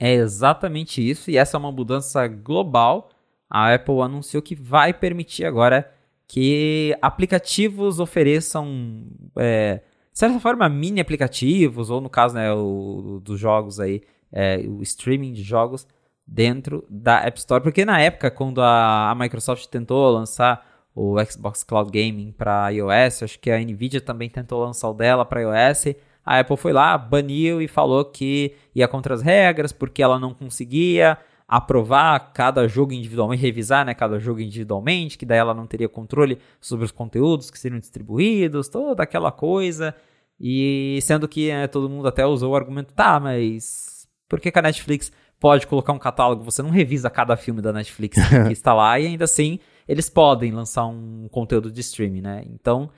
É 0.00 0.14
exatamente 0.14 1.06
isso, 1.06 1.30
e 1.30 1.36
essa 1.36 1.56
é 1.56 1.58
uma 1.58 1.72
mudança 1.72 2.26
global 2.26 3.10
a 3.48 3.74
Apple 3.74 4.00
anunciou 4.00 4.42
que 4.42 4.54
vai 4.54 4.92
permitir 4.92 5.44
agora 5.44 5.90
que 6.26 6.94
aplicativos 7.00 7.98
ofereçam, 7.98 9.06
é, 9.36 9.76
de 10.12 10.18
certa 10.18 10.38
forma, 10.38 10.68
mini 10.68 11.00
aplicativos, 11.00 11.88
ou 11.88 12.00
no 12.00 12.10
caso 12.10 12.34
né, 12.34 12.52
o, 12.52 13.20
dos 13.24 13.40
jogos 13.40 13.80
aí, 13.80 14.02
é, 14.30 14.58
o 14.58 14.82
streaming 14.82 15.32
de 15.32 15.42
jogos 15.42 15.86
dentro 16.26 16.84
da 16.90 17.20
App 17.26 17.38
Store. 17.38 17.62
Porque 17.62 17.84
na 17.86 17.98
época, 17.98 18.30
quando 18.30 18.60
a, 18.60 19.10
a 19.10 19.14
Microsoft 19.14 19.66
tentou 19.68 20.10
lançar 20.10 20.67
o 20.98 21.14
Xbox 21.24 21.62
Cloud 21.62 21.92
Gaming 21.92 22.32
para 22.32 22.70
iOS, 22.70 23.22
acho 23.22 23.38
que 23.38 23.52
a 23.52 23.60
Nvidia 23.60 24.00
também 24.00 24.28
tentou 24.28 24.60
lançar 24.64 24.90
o 24.90 24.92
dela 24.92 25.24
para 25.24 25.42
iOS. 25.42 25.94
A 26.26 26.40
Apple 26.40 26.56
foi 26.56 26.72
lá, 26.72 26.98
baniu 26.98 27.62
e 27.62 27.68
falou 27.68 28.04
que 28.04 28.56
ia 28.74 28.88
contra 28.88 29.14
as 29.14 29.22
regras 29.22 29.70
porque 29.70 30.02
ela 30.02 30.18
não 30.18 30.34
conseguia 30.34 31.16
aprovar 31.46 32.32
cada 32.32 32.66
jogo 32.66 32.92
individualmente, 32.92 33.40
revisar 33.40 33.86
né, 33.86 33.94
cada 33.94 34.18
jogo 34.18 34.40
individualmente, 34.40 35.16
que 35.16 35.24
daí 35.24 35.38
ela 35.38 35.54
não 35.54 35.68
teria 35.68 35.88
controle 35.88 36.36
sobre 36.60 36.84
os 36.84 36.90
conteúdos 36.90 37.48
que 37.48 37.58
seriam 37.60 37.78
distribuídos, 37.78 38.68
toda 38.68 39.04
aquela 39.04 39.30
coisa. 39.30 39.94
E 40.40 40.98
sendo 41.02 41.28
que 41.28 41.48
né, 41.48 41.68
todo 41.68 41.88
mundo 41.88 42.08
até 42.08 42.26
usou 42.26 42.52
o 42.52 42.56
argumento, 42.56 42.92
tá, 42.92 43.20
mas 43.20 44.08
por 44.28 44.40
que, 44.40 44.50
que 44.50 44.58
a 44.58 44.62
Netflix 44.62 45.12
pode 45.38 45.64
colocar 45.64 45.92
um 45.92 45.98
catálogo? 45.98 46.42
Você 46.42 46.60
não 46.60 46.70
revisa 46.70 47.08
cada 47.08 47.36
filme 47.36 47.62
da 47.62 47.72
Netflix 47.72 48.18
que 48.18 48.34
está 48.52 48.74
lá 48.74 48.98
e 48.98 49.06
ainda 49.06 49.24
assim 49.24 49.60
eles 49.88 50.10
podem 50.10 50.52
lançar 50.52 50.86
um 50.86 51.26
conteúdo 51.30 51.72
de 51.72 51.80
streaming, 51.80 52.20
né? 52.20 52.44
Então, 52.46 52.90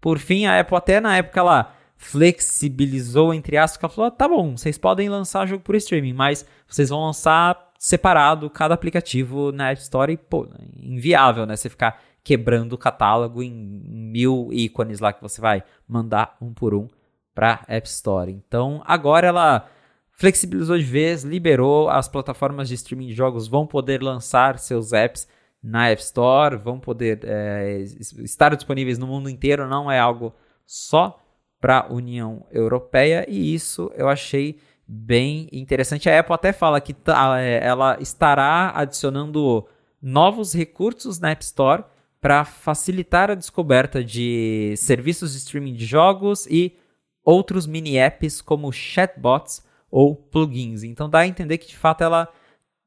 por 0.00 0.18
fim, 0.18 0.46
a 0.46 0.58
Apple 0.58 0.76
até 0.76 1.00
na 1.00 1.16
época 1.16 1.42
lá 1.42 1.74
flexibilizou 1.96 3.34
entre 3.34 3.56
aspas, 3.56 3.82
ela 3.82 3.92
falou: 3.92 4.08
ah, 4.08 4.10
tá 4.10 4.28
bom, 4.28 4.56
vocês 4.56 4.78
podem 4.78 5.08
lançar 5.08 5.46
jogo 5.46 5.62
por 5.62 5.74
streaming, 5.74 6.14
mas 6.14 6.46
vocês 6.66 6.88
vão 6.88 7.04
lançar 7.04 7.68
separado 7.78 8.48
cada 8.48 8.74
aplicativo 8.74 9.52
na 9.52 9.70
App 9.70 9.80
Store 9.82 10.12
e, 10.12 10.16
pô, 10.16 10.48
inviável, 10.76 11.44
né? 11.44 11.54
Você 11.54 11.68
ficar 11.68 12.00
quebrando 12.24 12.72
o 12.72 12.78
catálogo 12.78 13.42
em 13.42 13.52
mil 13.52 14.48
ícones 14.52 15.00
lá 15.00 15.12
que 15.12 15.22
você 15.22 15.40
vai 15.40 15.62
mandar 15.86 16.36
um 16.40 16.52
por 16.52 16.74
um 16.74 16.88
para 17.34 17.64
App 17.68 17.88
Store. 17.88 18.32
Então, 18.32 18.82
agora 18.84 19.28
ela 19.28 19.68
flexibilizou 20.10 20.76
de 20.76 20.84
vez, 20.84 21.22
liberou 21.22 21.88
as 21.88 22.08
plataformas 22.08 22.68
de 22.68 22.74
streaming 22.74 23.06
de 23.06 23.14
jogos 23.14 23.46
vão 23.46 23.66
poder 23.66 24.02
lançar 24.02 24.58
seus 24.58 24.92
apps 24.92 25.28
na 25.62 25.88
App 25.88 26.02
Store, 26.02 26.56
vão 26.56 26.78
poder 26.78 27.20
é, 27.24 27.80
estar 28.22 28.54
disponíveis 28.54 28.98
no 28.98 29.06
mundo 29.06 29.28
inteiro, 29.28 29.68
não 29.68 29.90
é 29.90 29.98
algo 29.98 30.34
só 30.64 31.20
para 31.60 31.80
a 31.80 31.92
União 31.92 32.46
Europeia 32.50 33.26
e 33.28 33.54
isso 33.54 33.90
eu 33.96 34.08
achei 34.08 34.58
bem 34.86 35.48
interessante. 35.52 36.08
A 36.08 36.20
Apple 36.20 36.34
até 36.34 36.52
fala 36.52 36.80
que 36.80 36.94
tá, 36.94 37.40
é, 37.40 37.64
ela 37.64 37.98
estará 38.00 38.72
adicionando 38.74 39.66
novos 40.00 40.54
recursos 40.54 41.18
na 41.18 41.30
App 41.30 41.42
Store 41.42 41.84
para 42.20 42.44
facilitar 42.44 43.30
a 43.30 43.34
descoberta 43.34 44.02
de 44.02 44.74
serviços 44.76 45.32
de 45.32 45.38
streaming 45.38 45.74
de 45.74 45.84
jogos 45.84 46.46
e 46.46 46.76
outros 47.24 47.66
mini 47.66 47.96
apps 47.96 48.40
como 48.40 48.72
chatbots 48.72 49.62
ou 49.90 50.16
plugins. 50.16 50.82
Então 50.82 51.08
dá 51.08 51.20
a 51.20 51.26
entender 51.26 51.58
que 51.58 51.68
de 51.68 51.76
fato 51.76 52.02
ela 52.02 52.28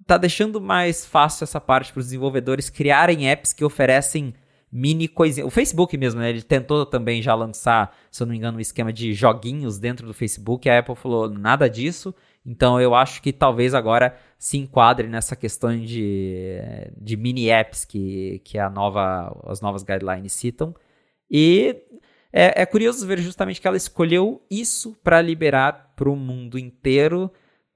está 0.02 0.18
deixando 0.18 0.60
mais 0.60 1.06
fácil 1.06 1.44
essa 1.44 1.62
parte 1.62 1.94
para 1.94 2.00
os 2.00 2.06
desenvolvedores 2.08 2.70
criarem 2.70 3.30
apps 3.30 3.54
que 3.54 3.64
oferecem 3.64 4.34
mini 4.72 5.08
coisinha. 5.08 5.46
O 5.46 5.50
Facebook 5.50 5.98
mesmo, 5.98 6.22
né? 6.22 6.30
Ele 6.30 6.42
tentou 6.42 6.86
também 6.86 7.22
já 7.22 7.36
lançar, 7.36 7.96
se 8.10 8.24
eu 8.24 8.26
não 8.26 8.32
me 8.32 8.38
engano, 8.38 8.58
um 8.58 8.62
esquema 8.62 8.94
de 8.94 9.14
joguinhos 9.14 9.78
dentro 9.78 10.08
do 10.08 10.14
Facebook. 10.14 10.70
A 10.70 10.80
Apple 10.80 10.96
falou 10.96 11.30
nada 11.30 11.70
disso. 11.70 12.16
Então 12.46 12.82
eu 12.82 12.96
acho 12.96 13.22
que 13.22 13.32
talvez 13.32 13.74
agora 13.74 14.18
se 14.38 14.58
enquadre 14.58 15.08
nessa 15.08 15.36
questão 15.36 15.78
de, 15.78 16.60
de 16.98 17.16
mini 17.16 17.50
apps 17.50 17.86
que, 17.86 18.42
que 18.44 18.58
a 18.58 18.70
nova, 18.70 19.38
as 19.46 19.62
novas 19.62 19.84
guidelines 19.84 20.34
citam. 20.34 20.74
E 21.30 21.76
é, 22.34 22.62
é 22.62 22.66
curioso 22.66 23.06
ver 23.06 23.20
justamente 23.20 23.62
que 23.62 23.68
ela 23.68 23.78
escolheu 23.78 24.42
isso 24.50 24.98
para 25.04 25.22
liberar 25.22 25.94
para 25.96 26.10
o 26.10 26.16
mundo 26.16 26.58
inteiro, 26.58 27.32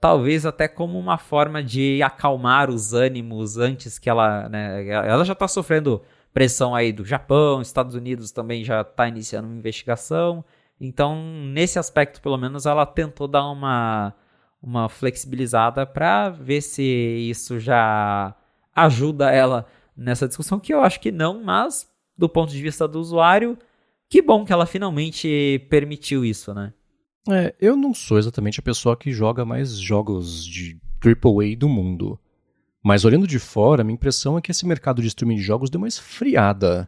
talvez 0.05 0.45
até 0.45 0.67
como 0.67 0.99
uma 0.99 1.17
forma 1.17 1.63
de 1.63 1.99
acalmar 2.03 2.69
os 2.69 2.93
ânimos 2.93 3.57
antes 3.57 3.97
que 3.97 4.07
ela. 4.07 4.47
Né, 4.47 4.87
ela 4.87 5.25
já 5.25 5.33
está 5.33 5.47
sofrendo 5.47 5.99
pressão 6.31 6.75
aí 6.75 6.93
do 6.93 7.03
Japão, 7.03 7.59
Estados 7.59 7.95
Unidos 7.95 8.29
também 8.29 8.63
já 8.63 8.81
está 8.81 9.07
iniciando 9.07 9.47
uma 9.47 9.57
investigação. 9.57 10.45
Então, 10.79 11.19
nesse 11.51 11.79
aspecto, 11.79 12.21
pelo 12.21 12.37
menos, 12.37 12.67
ela 12.67 12.85
tentou 12.85 13.27
dar 13.27 13.49
uma, 13.49 14.13
uma 14.61 14.89
flexibilizada 14.89 15.87
para 15.87 16.29
ver 16.29 16.61
se 16.61 16.83
isso 16.83 17.59
já 17.59 18.35
ajuda 18.75 19.31
ela 19.31 19.65
nessa 19.97 20.27
discussão, 20.27 20.59
que 20.59 20.71
eu 20.71 20.83
acho 20.83 20.99
que 20.99 21.11
não, 21.11 21.43
mas 21.43 21.89
do 22.15 22.29
ponto 22.29 22.51
de 22.51 22.61
vista 22.61 22.87
do 22.87 22.99
usuário, 22.99 23.57
que 24.07 24.21
bom 24.21 24.45
que 24.45 24.53
ela 24.53 24.67
finalmente 24.67 25.65
permitiu 25.67 26.23
isso, 26.23 26.53
né? 26.53 26.73
É, 27.29 27.55
eu 27.59 27.75
não 27.75 27.93
sou 27.93 28.17
exatamente 28.17 28.59
a 28.59 28.63
pessoa 28.63 28.95
que 28.95 29.11
joga 29.11 29.43
mais 29.43 29.77
jogos 29.77 30.45
de 30.45 30.77
AAA 31.03 31.55
do 31.57 31.67
mundo. 31.67 32.19
Mas 32.83 33.03
olhando 33.03 33.25
de 33.25 33.39
fora, 33.39 33.81
a 33.81 33.83
minha 33.83 33.95
impressão 33.95 34.37
é 34.37 34.41
que 34.41 34.51
esse 34.51 34.65
mercado 34.65 35.01
de 35.01 35.07
streaming 35.07 35.37
de 35.37 35.41
jogos 35.41 35.69
deu 35.69 35.79
uma 35.79 35.87
esfriada 35.87 36.87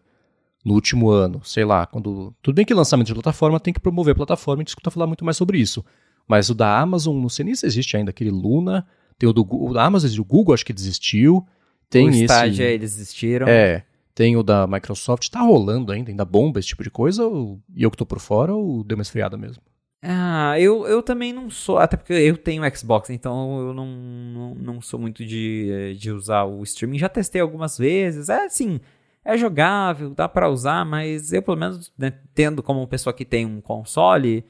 no 0.63 0.73
último 0.73 1.09
ano. 1.09 1.41
Sei 1.43 1.65
lá, 1.65 1.87
quando. 1.87 2.35
Tudo 2.41 2.55
bem 2.55 2.65
que 2.65 2.73
lançamento 2.73 3.07
de 3.07 3.13
plataforma 3.13 3.59
tem 3.59 3.73
que 3.73 3.79
promover 3.79 4.11
a 4.11 4.15
plataforma 4.15 4.61
e 4.61 4.65
escuta 4.65 4.91
falar 4.91 5.07
muito 5.07 5.25
mais 5.25 5.37
sobre 5.37 5.57
isso. 5.57 5.83
Mas 6.27 6.49
o 6.49 6.53
da 6.53 6.79
Amazon, 6.79 7.19
não 7.19 7.29
sei 7.29 7.45
nem 7.45 7.55
se 7.55 7.65
existe 7.65 7.97
ainda 7.97 8.11
aquele 8.11 8.29
Luna. 8.29 8.85
Tem 9.17 9.27
o 9.27 9.33
do 9.33 9.43
Google, 9.43 9.69
o 9.69 9.73
da 9.73 9.85
Amazon, 9.85 10.19
o 10.19 10.25
Google 10.25 10.53
acho 10.53 10.65
que 10.65 10.73
desistiu. 10.73 11.43
Tem 11.89 12.05
o 12.05 12.09
esse. 12.09 12.23
Stadia, 12.25 12.69
eles 12.69 12.95
desistiram. 12.95 13.47
É. 13.47 13.83
Tem 14.13 14.35
o 14.35 14.43
da 14.43 14.67
Microsoft, 14.67 15.29
tá 15.29 15.41
rolando 15.41 15.91
ainda, 15.91 16.11
ainda 16.11 16.25
bomba 16.25 16.59
esse 16.59 16.69
tipo 16.69 16.83
de 16.83 16.89
coisa, 16.89 17.23
ou, 17.23 17.59
e 17.75 17.83
eu 17.83 17.91
que 17.91 17.97
tô 17.97 18.05
por 18.05 18.19
fora, 18.19 18.53
ou 18.53 18.83
deu 18.83 18.97
uma 18.97 19.03
esfriada 19.03 19.37
mesmo? 19.37 19.61
Ah, 20.09 20.57
eu, 20.57 20.87
eu 20.87 21.03
também 21.03 21.33
não 21.33 21.49
sou, 21.49 21.77
até 21.77 21.97
porque 21.97 22.13
eu 22.13 22.37
tenho 22.37 22.63
Xbox, 22.73 23.09
então 23.09 23.59
eu 23.59 23.73
não, 23.73 23.85
não, 23.87 24.55
não 24.55 24.81
sou 24.81 24.97
muito 24.97 25.25
de, 25.25 25.97
de 25.99 26.11
usar 26.11 26.45
o 26.45 26.63
streaming. 26.63 26.97
Já 26.97 27.09
testei 27.09 27.41
algumas 27.41 27.77
vezes, 27.77 28.29
é 28.29 28.45
assim, 28.45 28.79
é 29.25 29.37
jogável, 29.37 30.11
dá 30.11 30.29
para 30.29 30.49
usar, 30.49 30.85
mas 30.85 31.33
eu 31.33 31.41
pelo 31.41 31.57
menos, 31.57 31.91
né, 31.97 32.13
tendo 32.33 32.63
como 32.63 32.87
pessoa 32.87 33.13
que 33.13 33.25
tem 33.25 33.45
um 33.45 33.59
console, 33.59 34.45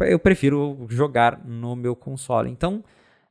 eu 0.00 0.18
prefiro 0.18 0.84
jogar 0.90 1.40
no 1.46 1.76
meu 1.76 1.94
console. 1.94 2.50
Então, 2.50 2.82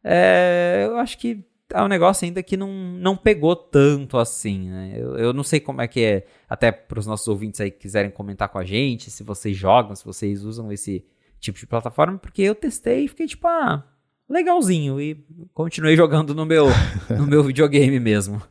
é, 0.01 0.85
eu 0.87 0.97
acho 0.99 1.17
que 1.17 1.43
é 1.73 1.83
um 1.83 1.89
negócio 1.89 2.23
ainda 2.25 2.41
que 2.41 2.55
não, 2.55 2.71
não 2.71 3.17
pegou 3.17 3.57
tanto 3.57 4.17
assim, 4.17 4.69
né? 4.69 4.93
Eu, 4.95 5.17
eu 5.17 5.33
não 5.33 5.43
sei 5.43 5.59
como 5.59 5.81
é 5.81 5.87
que 5.87 6.01
é, 6.01 6.25
até 6.49 6.71
para 6.71 6.99
os 6.99 7.05
nossos 7.05 7.27
ouvintes 7.27 7.59
aí 7.59 7.71
que 7.71 7.79
quiserem 7.79 8.09
comentar 8.09 8.47
com 8.47 8.57
a 8.57 8.63
gente, 8.63 9.11
se 9.11 9.21
vocês 9.21 9.57
jogam, 9.57 9.93
se 9.95 10.05
vocês 10.05 10.45
usam 10.45 10.71
esse 10.71 11.05
tipo 11.41 11.59
de 11.59 11.67
plataforma, 11.67 12.17
porque 12.17 12.41
eu 12.41 12.55
testei 12.55 13.05
e 13.05 13.07
fiquei 13.07 13.27
tipo, 13.27 13.47
ah, 13.47 13.83
legalzinho. 14.29 15.01
E 15.01 15.25
continuei 15.53 15.95
jogando 15.95 16.33
no 16.33 16.45
meu, 16.45 16.67
no 17.17 17.27
meu 17.27 17.43
videogame 17.43 17.99
mesmo. 17.99 18.41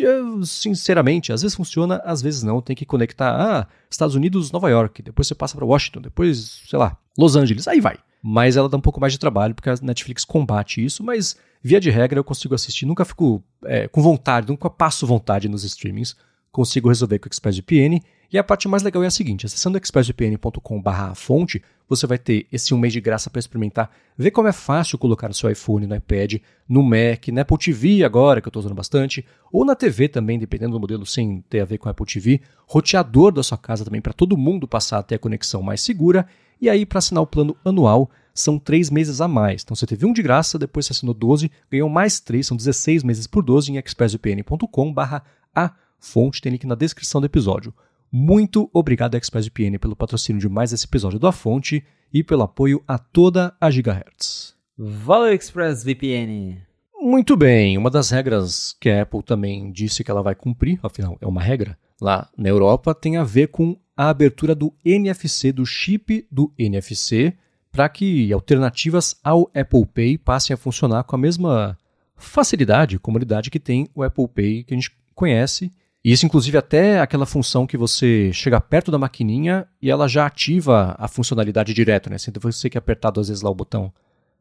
sinceramente, 0.44 1.32
às 1.32 1.42
vezes 1.42 1.56
funciona, 1.56 2.00
às 2.04 2.22
vezes 2.22 2.44
não. 2.44 2.62
Tem 2.62 2.76
que 2.76 2.86
conectar, 2.86 3.34
ah, 3.34 3.66
Estados 3.90 4.14
Unidos, 4.14 4.52
Nova 4.52 4.70
York, 4.70 5.02
depois 5.02 5.26
você 5.26 5.34
passa 5.34 5.56
para 5.56 5.66
Washington, 5.66 6.02
depois, 6.02 6.62
sei 6.68 6.78
lá, 6.78 6.96
Los 7.18 7.34
Angeles, 7.34 7.66
aí 7.66 7.80
vai. 7.80 7.98
Mas 8.22 8.56
ela 8.56 8.68
dá 8.68 8.76
um 8.76 8.80
pouco 8.80 9.00
mais 9.00 9.12
de 9.12 9.18
trabalho, 9.18 9.54
porque 9.54 9.70
a 9.70 9.74
Netflix 9.82 10.24
combate 10.24 10.84
isso, 10.84 11.02
mas 11.02 11.36
via 11.62 11.80
de 11.80 11.90
regra 11.90 12.18
eu 12.18 12.24
consigo 12.24 12.54
assistir, 12.54 12.86
nunca 12.86 13.04
fico 13.04 13.42
é, 13.64 13.88
com 13.88 14.00
vontade, 14.02 14.48
nunca 14.48 14.70
passo 14.70 15.06
vontade 15.06 15.48
nos 15.48 15.64
streamings, 15.64 16.16
consigo 16.50 16.88
resolver 16.88 17.18
com 17.18 17.26
o 17.26 17.30
ExpressVPN. 17.30 18.02
E 18.30 18.36
a 18.36 18.44
parte 18.44 18.68
mais 18.68 18.82
legal 18.82 19.02
é 19.02 19.06
a 19.06 19.10
seguinte: 19.10 19.46
acessando 19.46 19.78
expressvpn.com/fonte, 19.78 21.62
você 21.88 22.06
vai 22.06 22.18
ter 22.18 22.46
esse 22.52 22.74
um 22.74 22.78
mês 22.78 22.92
de 22.92 23.00
graça 23.00 23.30
para 23.30 23.38
experimentar, 23.38 23.90
ver 24.16 24.30
como 24.30 24.48
é 24.48 24.52
fácil 24.52 24.98
colocar 24.98 25.28
no 25.28 25.34
seu 25.34 25.50
iPhone, 25.50 25.86
no 25.86 25.96
iPad, 25.96 26.34
no 26.68 26.82
Mac, 26.82 27.28
na 27.32 27.40
Apple 27.40 27.56
TV 27.56 28.04
agora, 28.04 28.42
que 28.42 28.46
eu 28.46 28.50
estou 28.50 28.60
usando 28.60 28.74
bastante, 28.74 29.24
ou 29.50 29.64
na 29.64 29.74
TV 29.74 30.08
também, 30.08 30.38
dependendo 30.38 30.72
do 30.72 30.80
modelo 30.80 31.06
sem 31.06 31.42
ter 31.48 31.60
a 31.60 31.64
ver 31.64 31.78
com 31.78 31.88
a 31.88 31.92
Apple 31.92 32.04
TV, 32.04 32.42
roteador 32.66 33.32
da 33.32 33.42
sua 33.42 33.56
casa 33.56 33.84
também 33.84 34.02
para 34.02 34.12
todo 34.12 34.36
mundo 34.36 34.68
passar 34.68 34.98
a 34.98 35.02
ter 35.02 35.14
a 35.14 35.18
conexão 35.18 35.62
mais 35.62 35.80
segura. 35.80 36.26
E 36.60 36.68
aí, 36.68 36.84
para 36.84 36.98
assinar 36.98 37.22
o 37.22 37.26
plano 37.26 37.56
anual, 37.64 38.10
são 38.40 38.58
três 38.58 38.90
meses 38.90 39.20
a 39.20 39.28
mais. 39.28 39.62
Então 39.62 39.74
você 39.74 39.86
teve 39.86 40.06
um 40.06 40.12
de 40.12 40.22
graça, 40.22 40.58
depois 40.58 40.86
você 40.86 40.92
assinou 40.92 41.14
12, 41.14 41.50
ganhou 41.70 41.88
mais 41.88 42.20
três, 42.20 42.46
são 42.46 42.56
16 42.56 43.02
meses 43.02 43.26
por 43.26 43.42
12 43.42 43.72
em 43.72 43.76
expressvpn.com/barra 43.78 45.24
a 45.54 45.72
fonte, 45.98 46.40
tem 46.40 46.52
link 46.52 46.66
na 46.66 46.74
descrição 46.74 47.20
do 47.20 47.26
episódio. 47.26 47.74
Muito 48.10 48.70
obrigado, 48.72 49.16
ExpressVPN, 49.16 49.78
pelo 49.78 49.94
patrocínio 49.94 50.40
de 50.40 50.48
mais 50.48 50.72
esse 50.72 50.86
episódio 50.86 51.18
da 51.18 51.30
Fonte 51.30 51.84
e 52.12 52.24
pelo 52.24 52.42
apoio 52.42 52.82
a 52.88 52.98
toda 52.98 53.54
a 53.60 53.70
Gigahertz. 53.70 54.54
Valeu, 54.78 55.34
ExpressVPN! 55.34 56.62
Muito 57.00 57.36
bem, 57.36 57.76
uma 57.76 57.90
das 57.90 58.10
regras 58.10 58.74
que 58.80 58.88
a 58.88 59.02
Apple 59.02 59.22
também 59.22 59.70
disse 59.70 60.02
que 60.02 60.10
ela 60.10 60.22
vai 60.22 60.34
cumprir, 60.34 60.80
afinal 60.82 61.18
é 61.20 61.26
uma 61.26 61.42
regra, 61.42 61.78
lá 62.00 62.28
na 62.36 62.48
Europa, 62.48 62.94
tem 62.94 63.16
a 63.16 63.24
ver 63.24 63.48
com 63.48 63.76
a 63.96 64.08
abertura 64.08 64.54
do 64.54 64.72
NFC, 64.84 65.52
do 65.52 65.66
chip 65.66 66.26
do 66.30 66.52
NFC, 66.58 67.36
para 67.70 67.88
que 67.88 68.32
alternativas 68.32 69.16
ao 69.22 69.50
Apple 69.54 69.86
Pay 69.86 70.18
passem 70.18 70.54
a 70.54 70.56
funcionar 70.56 71.04
com 71.04 71.16
a 71.16 71.18
mesma 71.18 71.76
facilidade 72.18 72.98
comodidade 72.98 73.50
que 73.50 73.60
tem 73.60 73.88
o 73.94 74.02
Apple 74.02 74.28
Pay 74.28 74.64
que 74.64 74.74
a 74.74 74.76
gente 74.76 74.90
conhece. 75.14 75.72
E 76.04 76.12
isso, 76.12 76.26
inclusive, 76.26 76.56
até 76.56 77.00
aquela 77.00 77.26
função 77.26 77.66
que 77.66 77.76
você 77.76 78.32
chega 78.32 78.60
perto 78.60 78.90
da 78.90 78.98
maquininha 78.98 79.66
e 79.82 79.90
ela 79.90 80.08
já 80.08 80.26
ativa 80.26 80.94
a 80.98 81.08
funcionalidade 81.08 81.74
direto, 81.74 82.08
né? 82.08 82.18
Sem 82.18 82.32
você 82.40 82.70
que 82.70 82.78
apertar 82.78 83.10
duas 83.10 83.28
vezes 83.28 83.42
lá 83.42 83.50
o 83.50 83.54
botão 83.54 83.92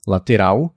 lateral. 0.05 0.73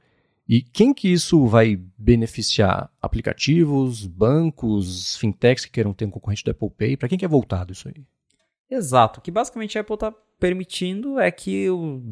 E 0.49 0.63
quem 0.63 0.93
que 0.93 1.09
isso 1.13 1.47
vai 1.47 1.79
beneficiar? 1.97 2.91
Aplicativos, 3.01 4.07
bancos, 4.07 5.17
fintechs 5.17 5.65
que 5.65 5.71
queiram 5.71 5.93
ter 5.93 6.07
um 6.07 6.11
concorrente 6.11 6.43
do 6.45 6.51
Apple 6.51 6.71
Pay? 6.71 6.97
Para 6.97 7.09
quem 7.09 7.19
que 7.19 7.25
é 7.25 7.29
voltado 7.29 7.73
isso 7.73 7.87
aí? 7.87 8.03
Exato. 8.71 9.19
O 9.19 9.23
que 9.23 9.31
basicamente 9.31 9.77
a 9.77 9.81
Apple 9.81 9.95
está 9.95 10.13
permitindo 10.39 11.19
é 11.19 11.31
que 11.31 11.69
o, 11.69 12.03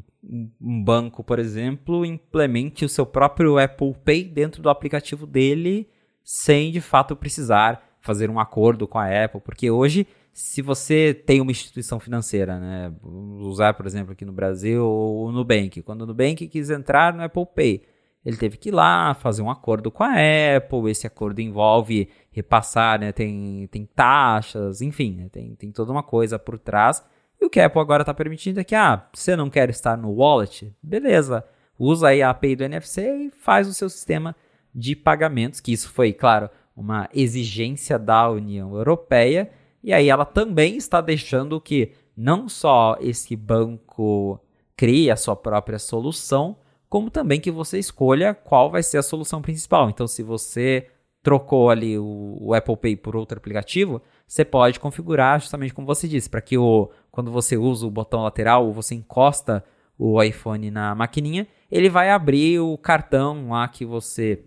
um 0.61 0.83
banco, 0.85 1.23
por 1.23 1.39
exemplo, 1.39 2.05
implemente 2.05 2.85
o 2.85 2.89
seu 2.89 3.07
próprio 3.07 3.59
Apple 3.59 3.95
Pay 4.05 4.25
dentro 4.25 4.61
do 4.61 4.69
aplicativo 4.69 5.27
dele 5.27 5.89
sem 6.23 6.71
de 6.71 6.81
fato 6.81 7.17
precisar 7.17 7.97
fazer 8.01 8.29
um 8.29 8.39
acordo 8.39 8.87
com 8.87 8.99
a 8.99 9.25
Apple, 9.25 9.41
porque 9.41 9.71
hoje 9.71 10.07
se 10.33 10.63
você 10.63 11.13
tem 11.13 11.41
uma 11.41 11.51
instituição 11.51 11.99
financeira, 11.99 12.61
né, 12.61 12.93
usar 13.03 13.75
por 13.75 13.87
exemplo 13.87 14.13
aqui 14.13 14.25
no 14.25 14.33
Brasil 14.33 14.87
o 14.87 15.33
Nubank, 15.33 15.83
quando 15.83 16.03
o 16.03 16.07
Nubank 16.07 16.47
quis 16.47 16.71
entrar 16.71 17.13
no 17.13 17.25
Apple 17.25 17.47
Pay, 17.55 17.83
ele 18.25 18.37
teve 18.37 18.57
que 18.57 18.69
ir 18.69 18.73
lá 18.73 19.15
fazer 19.15 19.43
um 19.43 19.51
acordo 19.51 19.91
com 19.91 20.03
a 20.03 20.13
Apple. 20.57 20.91
Esse 20.91 21.07
acordo 21.07 21.41
envolve 21.41 22.09
repassar, 22.31 23.01
né? 23.01 23.13
Tem, 23.13 23.67
tem 23.71 23.87
taxas, 23.87 24.83
enfim, 24.83 25.15
né, 25.15 25.29
tem, 25.31 25.55
tem 25.55 25.71
toda 25.71 25.93
uma 25.93 26.03
coisa 26.03 26.39
por 26.39 26.59
trás. 26.59 27.03
E 27.41 27.45
o 27.45 27.51
que 27.51 27.61
a 27.61 27.67
Apple 27.67 27.81
agora 27.81 28.03
está 28.03 28.13
permitindo 28.13 28.61
é 28.61 28.65
que, 28.65 28.75
ah, 28.75 29.07
você 29.13 29.37
não 29.37 29.49
quer 29.49 29.71
estar 29.71 29.97
no 29.97 30.11
wallet? 30.11 30.75
Beleza, 30.83 31.45
usa 31.79 32.09
aí 32.09 32.21
a 32.21 32.31
API 32.31 32.57
do 32.57 32.65
NFC 32.65 33.03
e 33.03 33.31
faz 33.31 33.69
o 33.69 33.75
seu 33.75 33.89
sistema 33.89 34.35
de 34.75 34.97
pagamentos, 34.97 35.61
que 35.61 35.73
isso 35.73 35.89
foi, 35.91 36.13
claro, 36.13 36.51
uma 36.77 37.09
exigência 37.15 37.99
da 37.99 38.29
União 38.29 38.75
Europeia. 38.75 39.51
E 39.83 39.93
aí 39.93 40.09
ela 40.09 40.25
também 40.25 40.77
está 40.77 41.01
deixando 41.01 41.61
que 41.61 41.93
não 42.17 42.49
só 42.49 42.97
esse 43.01 43.37
banco 43.37 44.41
crie 44.77 45.11
a 45.11 45.17
sua 45.17 45.37
própria 45.37 45.79
solução, 45.79 46.57
como 46.89 47.11
também 47.11 47.41
que 47.41 47.51
você 47.51 47.79
escolha 47.79 48.35
qual 48.35 48.71
vai 48.71 48.83
ser 48.83 48.99
a 48.99 49.03
solução 49.03 49.43
principal. 49.43 49.91
Então, 49.91 50.07
se 50.07 50.23
você 50.23 50.89
trocou 51.23 51.69
ali 51.69 51.99
o, 51.99 52.39
o, 52.41 52.55
Apple 52.55 52.77
Pay 52.77 52.97
por 52.97 53.17
outro 53.17 53.37
aplicativo, 53.37 54.01
você 54.27 54.45
pode 54.45 54.81
configurar 54.81 55.41
justamente 55.41 55.75
como 55.75 55.87
você 55.87 56.09
disse, 56.09 56.31
para 56.31 56.41
que 56.41 56.57
o, 56.57 56.91
quando 57.11 57.31
você 57.31 57.57
usa 57.57 57.87
o 57.87 57.91
botão 57.91 58.23
lateral 58.23 58.67
ou 58.67 58.73
você 58.73 58.95
encosta 58.95 59.65
o 59.99 60.23
iPhone 60.23 60.71
na 60.71 60.95
maquininha, 60.95 61.47
ele 61.71 61.91
vai 61.91 62.11
abrir 62.11 62.61
o 62.61 62.79
cartão 62.79 63.51
lá 63.51 63.67
que 63.69 63.85
você 63.85 64.45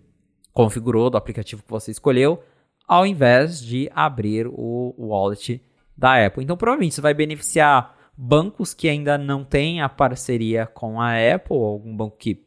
configurou 0.53 1.09
do 1.09 1.17
aplicativo 1.17 1.63
que 1.63 1.69
você 1.69 1.91
escolheu, 1.91 2.41
ao 2.87 3.05
invés 3.05 3.61
de 3.61 3.89
abrir 3.93 4.47
o 4.47 4.95
wallet 4.97 5.61
da 5.95 6.25
Apple. 6.25 6.43
Então, 6.43 6.57
provavelmente 6.57 6.95
você 6.95 7.01
vai 7.01 7.13
beneficiar 7.13 7.95
bancos 8.17 8.73
que 8.73 8.89
ainda 8.89 9.17
não 9.17 9.43
têm 9.43 9.81
a 9.81 9.89
parceria 9.89 10.65
com 10.65 10.99
a 10.99 11.13
Apple, 11.13 11.55
algum 11.55 11.95
banco 11.95 12.17
que 12.17 12.45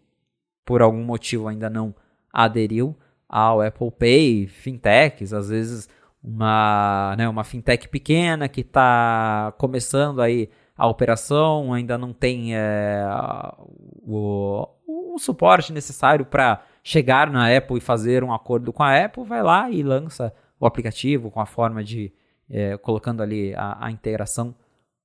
por 0.65 0.83
algum 0.83 1.03
motivo 1.03 1.49
ainda 1.49 1.69
não 1.69 1.95
aderiu 2.33 2.97
ao 3.29 3.61
Apple 3.61 3.91
Pay, 3.91 4.47
fintechs, 4.47 5.33
às 5.33 5.49
vezes 5.49 5.89
uma, 6.23 7.15
né, 7.19 7.29
uma 7.29 7.45
fintech 7.45 7.89
pequena 7.89 8.49
que 8.49 8.63
está 8.63 9.53
começando 9.59 10.23
aí 10.23 10.49
a 10.77 10.87
operação, 10.89 11.73
ainda 11.73 11.97
não 11.97 12.13
tem 12.13 12.57
é, 12.57 13.05
o, 14.03 14.67
o 14.87 15.19
suporte 15.19 15.73
necessário 15.73 16.25
para 16.25 16.63
chegar 16.83 17.31
na 17.31 17.55
Apple 17.57 17.79
e 17.79 17.81
fazer 17.81 18.25
um 18.25 18.33
acordo 18.33 18.73
com 18.73 18.83
a 18.83 19.05
Apple, 19.05 19.25
vai 19.25 19.43
lá 19.43 19.71
e 19.71 19.83
lança 19.83 20.35
o 20.59 20.67
aplicativo 20.67 21.31
com 21.31 21.41
a 21.41 21.47
forma 21.47 21.85
de 21.85 22.13
é, 22.51 22.77
colocando 22.77 23.23
ali 23.23 23.55
a, 23.55 23.87
a 23.87 23.91
integração 23.91 24.55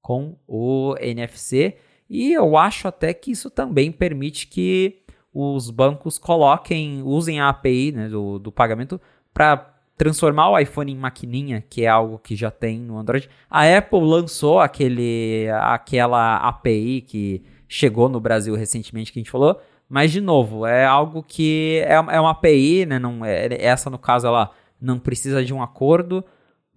com 0.02 0.36
o 0.47 0.95
NFC. 1.00 1.78
E 2.10 2.34
eu 2.34 2.58
acho 2.58 2.88
até 2.88 3.14
que 3.14 3.32
isso 3.32 3.50
também 3.50 3.91
permite 3.91 4.47
que 4.47 5.04
os 5.34 5.70
bancos 5.70 6.18
coloquem, 6.18 7.02
usem 7.04 7.39
a 7.39 7.50
API 7.50 7.91
né, 7.91 8.10
do, 8.10 8.39
do 8.39 8.52
pagamento 8.52 9.00
para 9.34 9.76
transformar 9.95 10.50
o 10.50 10.58
iPhone 10.58 10.91
em 10.91 10.97
maquininha, 10.97 11.64
que 11.70 11.84
é 11.84 11.88
algo 11.88 12.18
que 12.18 12.36
já 12.36 12.50
tem 12.50 12.80
no 12.80 12.97
Android. 12.97 13.30
A 13.50 13.66
Apple 13.78 14.00
lançou 14.00 14.60
aquele, 14.60 15.47
aquela 15.62 16.38
API 16.38 17.02
que 17.02 17.43
chegou 17.68 18.10
no 18.10 18.20
Brasil 18.20 18.56
recentemente 18.56 19.12
que 19.12 19.20
a 19.20 19.22
gente 19.22 19.30
falou, 19.30 19.60
mas 19.89 20.12
de 20.12 20.22
novo, 20.22 20.66
é 20.66 20.86
algo 20.86 21.22
que 21.22 21.82
é, 21.86 21.93
é 21.93 22.20
uma 22.20 22.32
API, 22.32 22.86
né, 22.86 22.97
não, 22.97 23.26
é, 23.26 23.50
essa 23.62 23.89
no 23.89 23.97
caso 23.97 24.26
ela 24.26 24.52
não 24.82 24.97
precisa 24.97 25.43
de 25.43 25.54
um 25.54 25.62
acordo, 25.62 26.24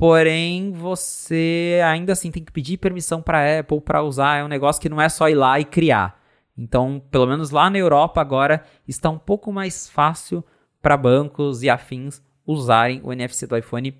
Porém, 0.02 0.72
você 0.72 1.80
ainda 1.84 2.12
assim 2.12 2.32
tem 2.32 2.42
que 2.42 2.50
pedir 2.50 2.76
permissão 2.76 3.22
para 3.22 3.60
Apple 3.60 3.80
para 3.80 4.02
usar. 4.02 4.38
É 4.38 4.44
um 4.44 4.48
negócio 4.48 4.82
que 4.82 4.88
não 4.88 5.00
é 5.00 5.08
só 5.08 5.28
ir 5.28 5.36
lá 5.36 5.60
e 5.60 5.64
criar. 5.64 6.20
Então, 6.58 7.00
pelo 7.08 7.24
menos 7.24 7.52
lá 7.52 7.70
na 7.70 7.78
Europa 7.78 8.20
agora 8.20 8.64
está 8.88 9.08
um 9.08 9.16
pouco 9.16 9.52
mais 9.52 9.88
fácil 9.88 10.44
para 10.80 10.96
bancos 10.96 11.62
e 11.62 11.70
afins 11.70 12.20
usarem 12.44 13.00
o 13.04 13.12
NFC 13.12 13.46
do 13.46 13.56
iPhone 13.56 13.96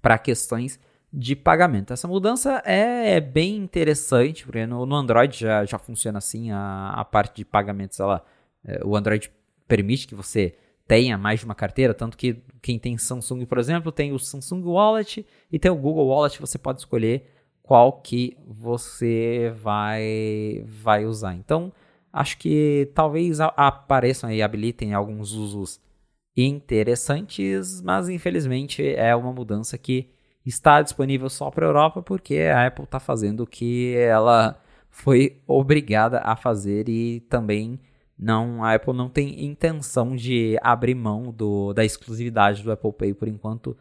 para 0.00 0.16
questões 0.16 0.80
de 1.12 1.36
pagamento. 1.36 1.92
Essa 1.92 2.08
mudança 2.08 2.62
é, 2.64 3.16
é 3.16 3.20
bem 3.20 3.56
interessante, 3.56 4.42
porque 4.42 4.64
no, 4.64 4.86
no, 4.86 4.96
Android 4.96 5.38
já, 5.38 5.66
já 5.66 5.78
funciona 5.78 6.16
assim, 6.16 6.50
a, 6.50 6.94
a 6.96 7.04
parte 7.04 7.36
de 7.36 7.44
pagamentos, 7.44 8.00
ela, 8.00 8.24
é, 8.64 8.80
o 8.82 8.96
Android 8.96 9.30
permite 9.68 10.08
que 10.08 10.14
você 10.14 10.56
tenha 10.86 11.18
mais 11.18 11.40
de 11.40 11.46
uma 11.46 11.54
carteira, 11.54 11.92
tanto 11.92 12.16
que 12.16 12.42
quem 12.62 12.78
tem 12.78 12.96
Samsung, 12.96 13.44
por 13.44 13.58
exemplo, 13.58 13.90
tem 13.90 14.12
o 14.12 14.18
Samsung 14.18 14.62
Wallet 14.64 15.26
e 15.50 15.58
tem 15.58 15.70
o 15.70 15.76
Google 15.76 16.08
Wallet, 16.08 16.40
você 16.40 16.58
pode 16.58 16.80
escolher 16.80 17.26
qual 17.62 17.92
que 18.00 18.36
você 18.46 19.52
vai 19.56 20.64
vai 20.66 21.04
usar. 21.04 21.34
Então, 21.34 21.72
acho 22.12 22.38
que 22.38 22.90
talvez 22.94 23.40
apareçam 23.40 24.30
e 24.30 24.42
habilitem 24.42 24.94
alguns 24.94 25.32
usos 25.32 25.80
interessantes, 26.36 27.80
mas 27.82 28.08
infelizmente 28.08 28.86
é 28.94 29.14
uma 29.16 29.32
mudança 29.32 29.76
que 29.76 30.10
está 30.44 30.80
disponível 30.82 31.28
só 31.28 31.50
para 31.50 31.66
a 31.66 31.68
Europa 31.68 32.02
porque 32.02 32.38
a 32.38 32.66
Apple 32.66 32.84
está 32.84 33.00
fazendo 33.00 33.40
o 33.42 33.46
que 33.46 33.96
ela 33.96 34.60
foi 34.90 35.40
obrigada 35.46 36.20
a 36.20 36.36
fazer 36.36 36.88
e 36.88 37.20
também 37.20 37.80
não, 38.18 38.64
a 38.64 38.74
Apple 38.74 38.94
não 38.94 39.08
tem 39.08 39.44
intenção 39.44 40.16
de 40.16 40.58
abrir 40.62 40.94
mão 40.94 41.30
do, 41.30 41.72
da 41.74 41.84
exclusividade 41.84 42.62
do 42.62 42.72
Apple 42.72 42.92
Pay 42.92 43.14
por 43.14 43.28
enquanto 43.28 43.76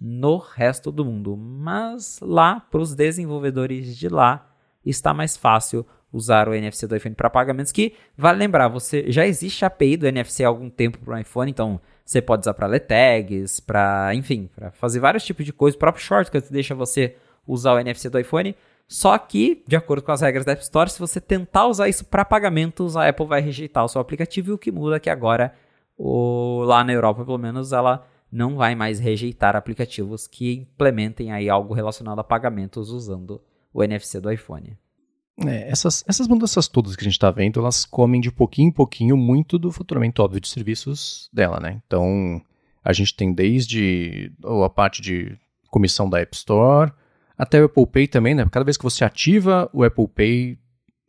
no 0.00 0.38
resto 0.38 0.90
do 0.90 1.04
mundo. 1.04 1.36
Mas 1.36 2.18
lá, 2.20 2.60
para 2.60 2.80
os 2.80 2.94
desenvolvedores 2.94 3.96
de 3.96 4.08
lá, 4.08 4.50
está 4.84 5.12
mais 5.12 5.36
fácil 5.36 5.86
usar 6.12 6.48
o 6.48 6.54
NFC 6.54 6.86
do 6.86 6.96
iPhone 6.96 7.14
para 7.14 7.28
pagamentos. 7.28 7.72
Que 7.72 7.94
vale 8.16 8.38
lembrar, 8.38 8.68
você 8.68 9.10
já 9.10 9.26
existe 9.26 9.64
a 9.64 9.68
API 9.68 9.96
do 9.96 10.06
NFC 10.06 10.44
há 10.44 10.48
algum 10.48 10.70
tempo 10.70 10.98
para 10.98 11.16
o 11.16 11.18
iPhone, 11.18 11.50
então 11.50 11.80
você 12.04 12.22
pode 12.22 12.42
usar 12.42 12.54
para 12.54 12.78
tags, 12.80 13.60
para 13.60 14.14
enfim, 14.14 14.48
para 14.54 14.70
fazer 14.70 15.00
vários 15.00 15.24
tipos 15.24 15.44
de 15.44 15.52
coisas. 15.52 15.76
O 15.76 15.80
próprio 15.80 16.04
Shortcut 16.04 16.50
deixa 16.50 16.74
você 16.74 17.16
usar 17.46 17.74
o 17.74 17.78
NFC 17.78 18.08
do 18.08 18.18
iPhone. 18.18 18.54
Só 18.86 19.16
que, 19.16 19.62
de 19.66 19.76
acordo 19.76 20.02
com 20.02 20.12
as 20.12 20.20
regras 20.20 20.44
da 20.44 20.52
App 20.52 20.62
Store, 20.62 20.90
se 20.90 20.98
você 20.98 21.20
tentar 21.20 21.66
usar 21.66 21.88
isso 21.88 22.04
para 22.04 22.24
pagamentos, 22.24 22.96
a 22.96 23.08
Apple 23.08 23.26
vai 23.26 23.40
rejeitar 23.40 23.84
o 23.84 23.88
seu 23.88 24.00
aplicativo. 24.00 24.50
E 24.50 24.54
o 24.54 24.58
que 24.58 24.70
muda 24.70 24.96
é 24.96 25.00
que 25.00 25.10
agora, 25.10 25.54
o, 25.96 26.62
lá 26.64 26.84
na 26.84 26.92
Europa, 26.92 27.24
pelo 27.24 27.38
menos, 27.38 27.72
ela 27.72 28.06
não 28.30 28.56
vai 28.56 28.74
mais 28.74 28.98
rejeitar 28.98 29.56
aplicativos 29.56 30.26
que 30.26 30.52
implementem 30.54 31.32
aí 31.32 31.48
algo 31.48 31.72
relacionado 31.72 32.18
a 32.18 32.24
pagamentos 32.24 32.90
usando 32.90 33.40
o 33.72 33.82
NFC 33.82 34.20
do 34.20 34.30
iPhone. 34.30 34.76
É, 35.46 35.68
essas, 35.68 36.04
essas 36.06 36.28
mudanças 36.28 36.68
todas 36.68 36.94
que 36.94 37.02
a 37.02 37.04
gente 37.04 37.14
está 37.14 37.30
vendo, 37.30 37.58
elas 37.58 37.84
comem 37.84 38.20
de 38.20 38.30
pouquinho 38.30 38.68
em 38.68 38.72
pouquinho 38.72 39.16
muito 39.16 39.58
do 39.58 39.72
faturamento 39.72 40.22
óbvio 40.22 40.40
de 40.40 40.48
serviços 40.48 41.28
dela, 41.32 41.58
né? 41.58 41.80
Então, 41.86 42.40
a 42.84 42.92
gente 42.92 43.16
tem 43.16 43.32
desde 43.32 44.32
a 44.44 44.68
parte 44.68 45.00
de 45.00 45.36
comissão 45.70 46.08
da 46.08 46.20
App 46.20 46.36
Store, 46.36 46.92
até 47.36 47.60
o 47.60 47.66
Apple 47.66 47.86
Pay 47.86 48.08
também, 48.08 48.34
né? 48.34 48.46
Cada 48.50 48.64
vez 48.64 48.76
que 48.76 48.84
você 48.84 49.04
ativa 49.04 49.68
o 49.72 49.82
Apple 49.82 50.08
Pay, 50.08 50.58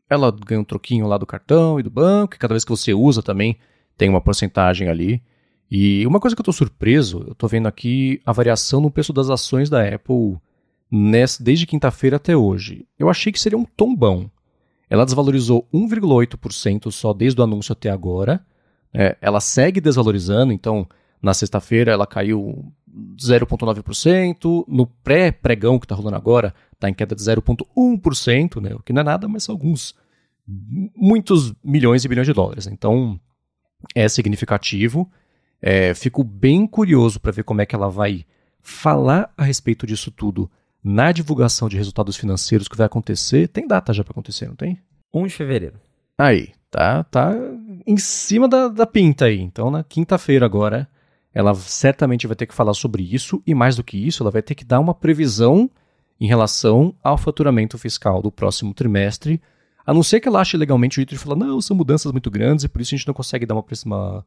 ela 0.09 0.31
ganha 0.31 0.61
um 0.61 0.65
troquinho 0.65 1.07
lá 1.07 1.17
do 1.17 1.25
cartão 1.25 1.79
e 1.79 1.83
do 1.83 1.89
banco, 1.89 2.35
e 2.35 2.39
cada 2.39 2.53
vez 2.53 2.63
que 2.63 2.71
você 2.71 2.93
usa 2.93 3.21
também 3.21 3.57
tem 3.97 4.09
uma 4.09 4.21
porcentagem 4.21 4.89
ali. 4.89 5.21
E 5.69 6.05
uma 6.05 6.19
coisa 6.19 6.35
que 6.35 6.39
eu 6.39 6.43
estou 6.43 6.53
surpreso, 6.53 7.23
eu 7.27 7.31
estou 7.31 7.49
vendo 7.49 7.67
aqui 7.67 8.21
a 8.25 8.31
variação 8.31 8.79
no 8.81 8.91
preço 8.91 9.11
das 9.11 9.29
ações 9.29 9.69
da 9.69 9.87
Apple 9.87 10.37
nessa, 10.91 11.43
desde 11.43 11.65
quinta-feira 11.65 12.17
até 12.17 12.35
hoje. 12.35 12.85
Eu 12.97 13.09
achei 13.09 13.31
que 13.31 13.39
seria 13.39 13.57
um 13.57 13.65
tombão. 13.65 14.29
Ela 14.89 15.05
desvalorizou 15.05 15.67
1,8% 15.73 16.91
só 16.91 17.13
desde 17.13 17.41
o 17.41 17.43
anúncio 17.43 17.73
até 17.73 17.89
agora. 17.89 18.45
É, 18.93 19.17
ela 19.19 19.41
segue 19.41 19.81
desvalorizando, 19.81 20.53
então 20.53 20.87
na 21.21 21.33
sexta-feira 21.33 21.91
ela 21.91 22.05
caiu 22.05 22.71
0,9%. 23.17 24.65
No 24.67 24.87
pré-pregão 24.87 25.79
que 25.79 25.85
está 25.85 25.95
rolando 25.95 26.15
agora, 26.15 26.53
está 26.73 26.89
em 26.89 26.93
queda 26.93 27.15
de 27.15 27.21
0,1%, 27.21 28.61
né? 28.61 28.73
o 28.73 28.79
que 28.79 28.93
não 28.93 29.01
é 29.01 29.03
nada, 29.05 29.27
mas 29.27 29.43
são 29.43 29.53
alguns 29.53 29.95
muitos 30.47 31.53
milhões 31.63 32.05
e 32.05 32.07
bilhões 32.07 32.27
de 32.27 32.33
dólares. 32.33 32.67
Então, 32.67 33.19
é 33.93 34.07
significativo. 34.07 35.09
É, 35.61 35.93
fico 35.93 36.23
bem 36.23 36.67
curioso 36.67 37.19
para 37.19 37.31
ver 37.31 37.43
como 37.43 37.61
é 37.61 37.65
que 37.65 37.75
ela 37.75 37.89
vai 37.89 38.25
falar 38.61 39.31
a 39.37 39.43
respeito 39.43 39.85
disso 39.85 40.11
tudo 40.11 40.49
na 40.83 41.11
divulgação 41.11 41.67
de 41.67 41.77
resultados 41.77 42.15
financeiros 42.15 42.67
que 42.67 42.77
vai 42.77 42.85
acontecer. 42.85 43.47
Tem 43.47 43.67
data 43.67 43.91
já 43.93 44.03
para 44.03 44.11
acontecer, 44.11 44.47
não 44.47 44.55
tem? 44.55 44.79
1 45.13 45.27
de 45.27 45.33
fevereiro. 45.33 45.79
Aí, 46.17 46.53
tá, 46.69 47.03
tá 47.03 47.33
em 47.85 47.97
cima 47.97 48.47
da, 48.47 48.67
da 48.67 48.85
pinta 48.85 49.25
aí. 49.25 49.41
Então, 49.41 49.71
na 49.71 49.83
quinta-feira 49.83 50.45
agora, 50.45 50.87
ela 51.35 51.53
certamente 51.53 52.25
vai 52.25 52.35
ter 52.35 52.45
que 52.45 52.55
falar 52.55 52.73
sobre 52.73 53.03
isso 53.03 53.43
e 53.45 53.53
mais 53.53 53.75
do 53.75 53.83
que 53.83 53.97
isso, 53.97 54.23
ela 54.23 54.31
vai 54.31 54.41
ter 54.41 54.55
que 54.55 54.63
dar 54.63 54.79
uma 54.79 54.95
previsão 54.95 55.69
em 56.17 56.27
relação 56.27 56.95
ao 57.03 57.17
faturamento 57.17 57.77
fiscal 57.77 58.21
do 58.21 58.31
próximo 58.31 58.73
trimestre, 58.73 59.41
a 59.85 59.93
não 59.93 60.01
ser 60.01 60.21
que 60.21 60.29
ela 60.29 60.39
ache 60.39 60.55
legalmente 60.55 60.93
o 60.93 60.99
jeito 61.01 61.09
de 61.09 61.17
falar, 61.17 61.35
não, 61.35 61.59
são 61.59 61.75
mudanças 61.75 62.09
muito 62.13 62.31
grandes 62.31 62.63
e 62.63 62.69
por 62.69 62.81
isso 62.81 62.95
a 62.95 62.97
gente 62.97 63.05
não 63.05 63.13
consegue 63.13 63.45
dar 63.45 63.53
uma, 63.53 63.65
uma 63.85 64.25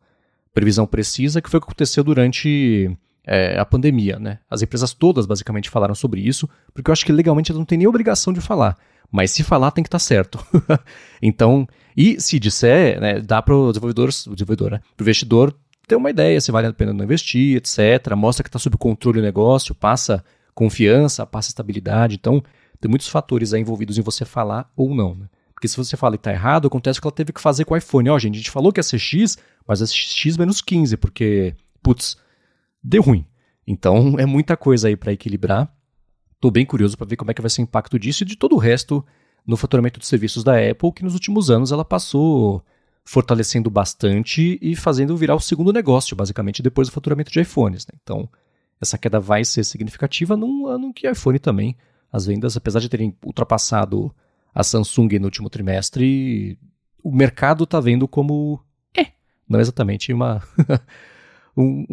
previsão 0.53 0.87
precisa, 0.87 1.41
que 1.41 1.49
foi 1.49 1.57
o 1.57 1.61
que 1.63 1.67
aconteceu 1.67 2.05
durante 2.05 2.95
é, 3.27 3.59
a 3.59 3.65
pandemia, 3.65 4.19
né? 4.19 4.39
As 4.49 4.61
empresas 4.61 4.93
todas 4.93 5.25
basicamente 5.25 5.71
falaram 5.71 5.95
sobre 5.95 6.21
isso, 6.21 6.47
porque 6.75 6.91
eu 6.91 6.93
acho 6.93 7.07
que 7.07 7.13
legalmente 7.13 7.51
elas 7.51 7.59
não 7.59 7.65
têm 7.65 7.79
nem 7.79 7.89
obrigação 7.89 8.35
de 8.35 8.41
falar. 8.43 8.77
Mas 9.11 9.31
se 9.31 9.43
falar, 9.43 9.71
tem 9.71 9.83
que 9.83 9.89
estar 9.89 9.99
tá 9.99 10.05
certo. 10.05 10.39
então, 11.23 11.67
e 11.97 12.21
se 12.21 12.39
disser, 12.39 13.01
né, 13.01 13.19
dá 13.19 13.41
para 13.41 13.57
o 13.57 13.73
desenvolvedor, 13.73 14.11
o 14.27 14.35
desenvolvedor, 14.35 14.73
né, 14.73 14.81
investidor 15.01 15.55
ter 15.89 15.97
uma 15.97 16.11
ideia 16.11 16.41
se 16.41 16.53
vale 16.53 16.67
a 16.67 16.73
pena 16.73 16.93
não 16.93 17.05
investir, 17.05 17.57
etc. 17.57 18.15
Mostra 18.15 18.45
que 18.45 18.49
está 18.49 18.59
sob 18.59 18.77
controle 18.77 19.19
o 19.19 19.23
negócio, 19.23 19.75
passa 19.75 20.23
confiança, 20.55 21.27
passa 21.27 21.49
estabilidade. 21.49 22.15
Então, 22.15 22.43
tem 22.81 22.89
muitos 22.89 23.09
fatores 23.09 23.55
aí 23.55 23.61
envolvidos 23.61 23.97
em 23.97 24.03
você 24.03 24.25
falar 24.25 24.71
ou 24.77 24.95
não. 24.95 25.15
Né? 25.15 25.27
Porque 25.55 25.67
se 25.67 25.77
você 25.77 25.97
fala 25.97 26.15
e 26.15 26.17
está 26.17 26.31
errado, 26.31 26.69
acontece 26.69 26.99
o 26.99 27.03
que 27.03 27.09
ela 27.09 27.15
teve 27.15 27.33
que 27.33 27.41
fazer 27.41 27.65
com 27.65 27.75
o 27.75 27.77
iPhone. 27.77 28.11
Ó, 28.11 28.15
oh, 28.15 28.19
gente, 28.19 28.35
a 28.35 28.39
gente 28.39 28.51
falou 28.51 28.73
que 28.73 28.79
ia 28.79 28.83
ser 28.83 28.99
X, 28.99 29.39
mas 29.67 29.81
é 29.81 29.87
X 29.87 30.37
menos 30.37 30.61
15, 30.61 30.97
porque, 30.99 31.55
putz, 31.83 32.17
deu 32.85 33.03
ruim. 33.03 33.25
Então, 33.67 34.17
é 34.19 34.27
muita 34.27 34.57
coisa 34.57 34.89
aí 34.89 34.97
para 34.97 35.13
equilibrar. 35.13 35.73
Estou 36.35 36.51
bem 36.51 36.67
curioso 36.67 36.97
para 36.97 37.07
ver 37.07 37.17
como 37.17 37.31
é 37.31 37.35
que 37.35 37.43
vai 37.43 37.51
ser 37.51 37.63
o 37.63 37.65
impacto 37.65 37.99
disso 37.99 38.23
e 38.23 38.27
de 38.27 38.37
todo 38.37 38.55
o 38.55 38.59
resto 38.59 39.05
no 39.47 39.57
faturamento 39.57 39.99
de 39.99 40.07
serviços 40.07 40.45
da 40.45 40.53
Apple, 40.53 40.93
que 40.93 41.03
nos 41.03 41.15
últimos 41.15 41.51
anos 41.51 41.73
ela 41.73 41.85
passou 41.85 42.63
fortalecendo 43.09 43.71
bastante 43.71 44.59
e 44.61 44.77
fazendo 44.77 45.17
virar 45.17 45.35
o 45.35 45.41
segundo 45.41 45.73
negócio, 45.73 46.15
basicamente, 46.15 46.63
depois 46.63 46.89
do 46.89 46.93
faturamento 46.93 47.33
de 47.33 47.41
iPhones. 47.41 47.87
Né? 47.87 47.99
Então, 48.03 48.29
essa 48.79 48.99
queda 48.99 49.19
vai 49.19 49.47
ser 49.47 49.65
significativa 49.65 50.37
num 50.37 50.67
ano 50.67 50.93
que 50.93 51.11
iPhone 51.11 51.39
também, 51.39 51.75
as 52.13 52.27
vendas, 52.27 52.55
apesar 52.55 52.81
de 52.81 52.89
terem 52.91 53.17
ultrapassado 53.25 54.15
a 54.55 54.63
Samsung 54.63 55.19
no 55.19 55.25
último 55.25 55.49
trimestre, 55.49 56.59
o 57.03 57.11
mercado 57.11 57.65
está 57.65 57.81
vendo 57.81 58.07
como. 58.07 58.63
É, 58.95 59.07
não 59.49 59.59
exatamente 59.59 60.13
uma. 60.13 60.43
um, 61.57 61.87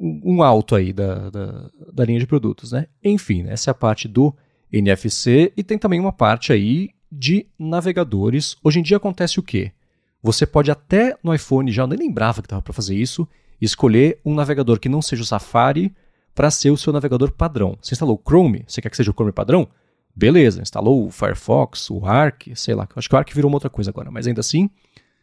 um, 0.00 0.20
um 0.24 0.42
alto 0.42 0.74
aí 0.74 0.90
da, 0.90 1.28
da, 1.28 1.70
da, 1.92 2.04
linha 2.06 2.18
de 2.18 2.26
produtos, 2.26 2.72
né? 2.72 2.86
Enfim, 3.04 3.44
essa 3.46 3.68
é 3.68 3.72
a 3.72 3.74
parte 3.74 4.08
do 4.08 4.34
NFC 4.72 5.52
e 5.54 5.62
tem 5.62 5.76
também 5.76 6.00
uma 6.00 6.12
parte 6.12 6.50
aí 6.50 6.88
de 7.12 7.46
navegadores. 7.58 8.56
Hoje 8.64 8.80
em 8.80 8.82
dia 8.82 8.96
acontece 8.96 9.38
o 9.38 9.42
quê? 9.42 9.72
Você 10.26 10.44
pode 10.44 10.72
até 10.72 11.16
no 11.22 11.32
iPhone, 11.32 11.70
já 11.70 11.86
nem 11.86 11.96
lembrava 11.96 12.42
que 12.42 12.46
estava 12.46 12.60
para 12.60 12.72
fazer 12.72 12.96
isso, 12.96 13.28
escolher 13.60 14.18
um 14.24 14.34
navegador 14.34 14.80
que 14.80 14.88
não 14.88 15.00
seja 15.00 15.22
o 15.22 15.24
Safari 15.24 15.94
para 16.34 16.50
ser 16.50 16.72
o 16.72 16.76
seu 16.76 16.92
navegador 16.92 17.30
padrão. 17.30 17.78
Você 17.80 17.94
instalou 17.94 18.16
o 18.16 18.28
Chrome, 18.28 18.64
você 18.66 18.82
quer 18.82 18.90
que 18.90 18.96
seja 18.96 19.12
o 19.12 19.14
Chrome 19.14 19.30
padrão? 19.30 19.68
Beleza, 20.16 20.60
instalou 20.60 21.06
o 21.06 21.12
Firefox, 21.12 21.90
o 21.90 22.04
Arc, 22.04 22.48
sei 22.56 22.74
lá, 22.74 22.88
acho 22.96 23.08
que 23.08 23.14
o 23.14 23.18
Arc 23.18 23.32
virou 23.32 23.48
uma 23.48 23.54
outra 23.54 23.70
coisa 23.70 23.92
agora, 23.92 24.10
mas 24.10 24.26
ainda 24.26 24.40
assim, 24.40 24.68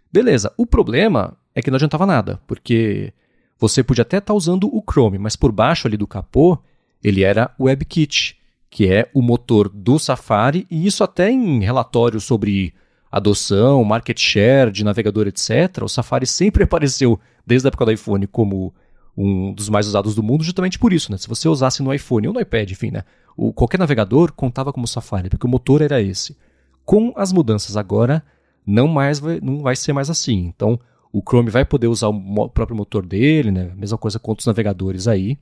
beleza. 0.09 0.53
O 0.55 0.65
problema 0.65 1.35
é 1.53 1.61
que 1.61 1.69
não 1.69 1.75
adiantava 1.75 2.05
nada, 2.05 2.39
porque 2.47 3.11
você 3.59 3.83
podia 3.83 4.03
até 4.03 4.19
estar 4.19 4.31
tá 4.31 4.33
usando 4.33 4.73
o 4.73 4.81
Chrome, 4.89 5.17
mas 5.17 5.35
por 5.35 5.51
baixo 5.51 5.85
ali 5.85 5.97
do 5.97 6.07
capô, 6.07 6.57
ele 7.03 7.23
era 7.23 7.53
o 7.59 7.65
WebKit, 7.65 8.39
que 8.69 8.87
é 8.87 9.09
o 9.13 9.21
motor 9.21 9.67
do 9.67 9.99
Safari, 9.99 10.65
e 10.71 10.87
isso 10.87 11.03
até 11.03 11.29
em 11.29 11.59
relatórios 11.59 12.23
sobre 12.23 12.73
adoção, 13.13 13.83
market 13.83 14.19
share 14.19 14.71
de 14.71 14.83
navegador, 14.83 15.27
etc. 15.27 15.83
O 15.83 15.87
Safari 15.87 16.25
sempre 16.25 16.63
apareceu, 16.65 17.19
desde 17.45 17.67
a 17.67 17.69
época 17.69 17.85
do 17.85 17.91
iPhone, 17.91 18.25
como 18.25 18.73
um 19.15 19.53
dos 19.53 19.69
mais 19.69 19.85
usados 19.85 20.15
do 20.15 20.23
mundo, 20.23 20.43
justamente 20.43 20.79
por 20.79 20.91
isso, 20.91 21.11
né? 21.11 21.17
Se 21.19 21.27
você 21.27 21.47
usasse 21.47 21.83
no 21.83 21.93
iPhone 21.93 22.27
ou 22.27 22.33
no 22.33 22.41
iPad, 22.41 22.71
enfim, 22.71 22.89
né? 22.89 23.03
O, 23.37 23.53
qualquer 23.53 23.77
navegador 23.77 24.31
contava 24.31 24.73
como 24.73 24.87
Safari, 24.87 25.29
porque 25.29 25.45
o 25.45 25.49
motor 25.49 25.83
era 25.83 26.01
esse. 26.01 26.35
Com 26.83 27.13
as 27.15 27.31
mudanças 27.31 27.77
agora, 27.77 28.23
não 28.65 28.87
mais 28.87 29.19
vai, 29.19 29.39
não 29.39 29.59
vai 29.59 29.75
ser 29.75 29.93
mais 29.93 30.09
assim. 30.09 30.39
Então, 30.39 30.79
o 31.11 31.21
Chrome 31.21 31.51
vai 31.51 31.63
poder 31.63 31.87
usar 31.87 32.07
o 32.07 32.49
próprio 32.49 32.75
motor 32.75 33.05
dele, 33.05 33.51
né? 33.51 33.71
Mesma 33.77 33.97
coisa 33.99 34.17
com 34.17 34.31
outros 34.31 34.47
navegadores 34.47 35.07
aí. 35.07 35.37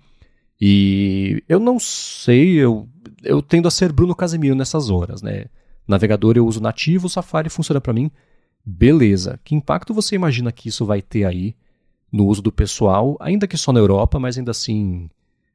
E 0.59 1.41
eu 1.47 1.59
não 1.59 1.80
sei, 1.80 2.55
eu, 2.55 2.88
eu 3.24 3.41
tendo 3.41 3.69
a 3.69 3.72
ser 3.72 3.93
Bruno 3.93 4.13
Casemiro 4.13 4.55
nessas 4.55 4.89
horas, 4.89 5.22
né? 5.22 5.45
Navegador 5.91 6.37
eu 6.37 6.47
uso 6.47 6.61
nativo, 6.61 7.07
o 7.07 7.09
Safari 7.09 7.49
funciona 7.49 7.81
para 7.81 7.93
mim. 7.93 8.09
Beleza. 8.65 9.39
Que 9.43 9.53
impacto 9.53 9.93
você 9.93 10.15
imagina 10.15 10.51
que 10.51 10.69
isso 10.69 10.85
vai 10.85 11.01
ter 11.01 11.25
aí 11.25 11.55
no 12.11 12.25
uso 12.25 12.41
do 12.41 12.51
pessoal, 12.51 13.17
ainda 13.19 13.47
que 13.47 13.57
só 13.57 13.71
na 13.71 13.79
Europa, 13.79 14.19
mas 14.19 14.37
ainda 14.37 14.51
assim, 14.51 15.09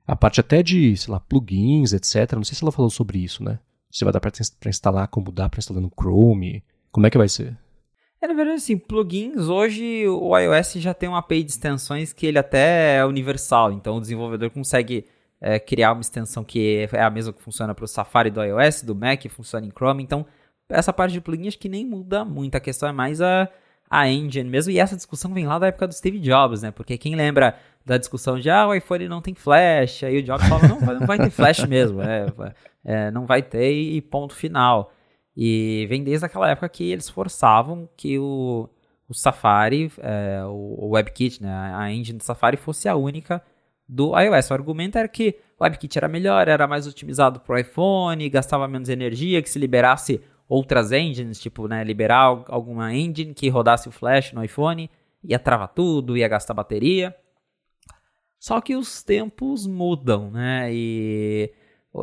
a 0.06 0.14
parte 0.14 0.40
até 0.40 0.62
de, 0.62 0.96
sei 0.96 1.12
lá, 1.12 1.18
plugins, 1.18 1.92
etc. 1.92 2.32
Não 2.34 2.44
sei 2.44 2.56
se 2.56 2.62
ela 2.62 2.72
falou 2.72 2.90
sobre 2.90 3.18
isso, 3.18 3.42
né? 3.42 3.58
Se 3.90 4.04
vai 4.04 4.12
dar 4.12 4.20
para 4.20 4.30
instalar 4.66 5.08
como 5.08 5.32
dá 5.32 5.48
para 5.48 5.58
instalar 5.58 5.82
no 5.82 5.90
Chrome. 5.90 6.62
Como 6.92 7.06
é 7.06 7.10
que 7.10 7.18
vai 7.18 7.28
ser? 7.28 7.56
É, 8.20 8.26
na 8.26 8.34
verdade, 8.34 8.56
assim, 8.56 8.76
plugins, 8.76 9.48
hoje 9.48 10.06
o 10.08 10.36
iOS 10.36 10.74
já 10.74 10.94
tem 10.94 11.08
uma 11.08 11.18
API 11.18 11.42
de 11.42 11.50
extensões 11.50 12.12
que 12.12 12.26
ele 12.26 12.38
até 12.38 12.96
é 12.96 13.04
universal, 13.04 13.72
então 13.72 13.96
o 13.96 14.00
desenvolvedor 14.00 14.50
consegue 14.50 15.04
é, 15.46 15.60
criar 15.60 15.92
uma 15.92 16.00
extensão 16.00 16.42
que 16.42 16.88
é 16.92 17.00
a 17.00 17.08
mesma 17.08 17.32
que 17.32 17.40
funciona 17.40 17.72
para 17.72 17.84
o 17.84 17.88
Safari 17.88 18.30
do 18.30 18.42
iOS, 18.42 18.82
do 18.82 18.96
Mac, 18.96 19.24
funciona 19.28 19.64
em 19.64 19.70
Chrome, 19.70 20.02
então 20.02 20.26
essa 20.68 20.92
parte 20.92 21.12
de 21.12 21.20
plugins 21.20 21.48
acho 21.48 21.58
que 21.60 21.68
nem 21.68 21.86
muda 21.86 22.24
muito, 22.24 22.56
a 22.56 22.60
questão 22.60 22.88
é 22.88 22.92
mais 22.92 23.20
a, 23.20 23.48
a 23.88 24.08
engine 24.08 24.50
mesmo, 24.50 24.72
e 24.72 24.80
essa 24.80 24.96
discussão 24.96 25.32
vem 25.32 25.46
lá 25.46 25.56
da 25.60 25.68
época 25.68 25.86
do 25.86 25.94
Steve 25.94 26.18
Jobs, 26.18 26.62
né, 26.62 26.72
porque 26.72 26.98
quem 26.98 27.14
lembra 27.14 27.56
da 27.84 27.96
discussão 27.96 28.40
de, 28.40 28.50
ah, 28.50 28.66
o 28.66 28.74
iPhone 28.74 29.06
não 29.06 29.22
tem 29.22 29.36
flash, 29.36 30.02
aí 30.02 30.18
o 30.18 30.22
Jobs 30.24 30.48
fala, 30.48 30.66
não, 30.66 30.80
não 30.80 31.06
vai 31.06 31.16
ter 31.16 31.30
flash 31.30 31.60
mesmo, 31.68 32.02
é, 32.02 32.26
é, 32.84 33.10
não 33.12 33.24
vai 33.24 33.40
ter 33.40 33.70
e 33.70 34.00
ponto 34.00 34.34
final. 34.34 34.92
E 35.36 35.86
vem 35.88 36.02
desde 36.02 36.26
aquela 36.26 36.50
época 36.50 36.68
que 36.68 36.90
eles 36.90 37.08
forçavam 37.08 37.88
que 37.96 38.18
o, 38.18 38.68
o 39.08 39.14
Safari, 39.14 39.92
é, 39.98 40.42
o, 40.44 40.86
o 40.86 40.88
WebKit, 40.94 41.40
né, 41.40 41.72
a 41.76 41.92
engine 41.92 42.18
do 42.18 42.24
Safari 42.24 42.56
fosse 42.56 42.88
a 42.88 42.96
única 42.96 43.40
do 43.88 44.18
iOS. 44.18 44.50
O 44.50 44.54
argumento 44.54 44.98
era 44.98 45.08
que 45.08 45.36
o 45.58 45.64
WebKit 45.64 45.98
era 45.98 46.08
melhor, 46.08 46.48
era 46.48 46.66
mais 46.66 46.86
otimizado 46.86 47.40
para 47.40 47.54
o 47.54 47.58
iPhone, 47.58 48.28
gastava 48.28 48.66
menos 48.68 48.88
energia, 48.88 49.42
que 49.42 49.50
se 49.50 49.58
liberasse 49.58 50.20
outras 50.48 50.92
engines, 50.92 51.40
tipo, 51.40 51.66
né, 51.66 51.82
liberar 51.82 52.44
alguma 52.48 52.94
engine 52.94 53.34
que 53.34 53.48
rodasse 53.48 53.88
o 53.88 53.92
Flash 53.92 54.32
no 54.32 54.44
iPhone, 54.44 54.90
ia 55.24 55.38
travar 55.38 55.68
tudo, 55.68 56.16
ia 56.16 56.28
gastar 56.28 56.54
bateria. 56.54 57.14
Só 58.38 58.60
que 58.60 58.76
os 58.76 59.02
tempos 59.02 59.66
mudam, 59.66 60.30
né? 60.30 60.68
E 60.72 61.52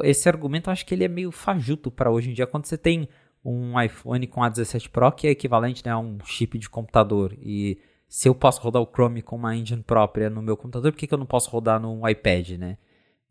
esse 0.03 0.27
argumento 0.27 0.69
eu 0.69 0.73
acho 0.73 0.86
que 0.86 0.93
ele 0.93 1.05
é 1.05 1.07
meio 1.07 1.31
fajuto 1.31 1.91
para 1.91 2.11
hoje 2.11 2.31
em 2.31 2.34
dia. 2.34 2.47
Quando 2.47 2.65
você 2.65 2.77
tem 2.77 3.07
um 3.45 3.79
iPhone 3.79 4.25
com 4.27 4.41
A17 4.41 4.89
Pro 4.89 5.11
que 5.11 5.27
é 5.27 5.31
equivalente 5.31 5.86
né, 5.86 5.91
a 5.91 5.97
um 5.97 6.17
chip 6.25 6.57
de 6.57 6.69
computador. 6.69 7.38
E 7.41 7.77
se 8.14 8.30
eu 8.30 8.36
posso 8.36 8.61
rodar 8.61 8.80
o 8.80 8.86
Chrome 8.86 9.24
com 9.24 9.36
uma 9.36 9.55
engine 9.55 9.82
própria 9.82 10.30
no 10.30 10.39
meu 10.39 10.55
computador, 10.55 10.91
por 10.91 10.99
que, 10.99 11.07
que 11.07 11.14
eu 11.16 11.18
não 11.18 11.26
posso 11.26 11.49
rodar 11.49 11.80
no 11.80 12.07
iPad, 12.07 12.51
né? 12.51 12.78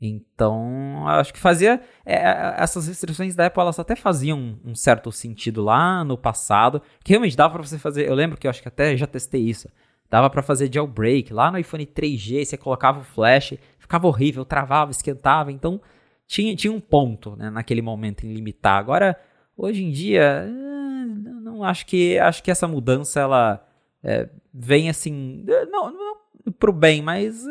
Então, 0.01 1.07
acho 1.07 1.33
que 1.33 1.39
fazia. 1.39 1.80
É, 2.05 2.16
é, 2.16 2.55
essas 2.59 2.89
restrições 2.89 3.37
da 3.37 3.47
Apple 3.47 3.62
elas 3.62 3.78
até 3.78 3.95
faziam 3.95 4.59
um, 4.64 4.74
certo 4.74 5.12
sentido 5.12 5.62
lá 5.62 6.03
no 6.03 6.18
passado. 6.18 6.83
Que 7.05 7.12
realmente 7.12 7.37
dava 7.37 7.55
para 7.55 7.62
você 7.62 7.78
fazer. 7.78 8.09
Eu 8.09 8.14
lembro 8.16 8.37
que 8.37 8.45
eu 8.45 8.51
acho 8.51 8.61
que 8.61 8.66
até 8.66 8.97
já 8.97 9.07
testei 9.07 9.43
isso. 9.43 9.68
Dava 10.11 10.28
para 10.28 10.43
fazer 10.43 10.68
jailbreak. 10.72 11.33
Lá 11.33 11.53
no 11.53 11.59
iPhone 11.59 11.87
3G, 11.87 12.45
você 12.45 12.57
colocava 12.57 12.99
o 12.99 13.05
flash, 13.05 13.55
ficava 13.78 14.09
horrível, 14.09 14.45
travava, 14.45 14.91
esquentava. 14.91 15.53
Então, 15.53 15.80
tinha, 16.26 16.57
tinha 16.57 16.72
um 16.72 16.80
ponto 16.80 17.37
né, 17.37 17.51
naquele 17.51 17.83
momento 17.83 18.26
em 18.26 18.35
limitar. 18.35 18.80
Agora, 18.80 19.16
Hoje 19.57 19.85
em 19.85 19.91
dia, 19.91 20.45
eh, 20.49 21.07
não 21.43 21.62
acho 21.62 21.87
que 21.87 22.18
acho 22.18 22.43
que 22.43 22.51
essa 22.51 22.66
mudança 22.66 23.20
ela 23.20 23.64
é, 24.03 24.28
vem 24.53 24.88
assim, 24.88 25.44
eh, 25.48 25.66
não, 25.66 25.92
não 25.92 26.16
pro 26.59 26.72
bem, 26.72 27.00
mas 27.03 27.44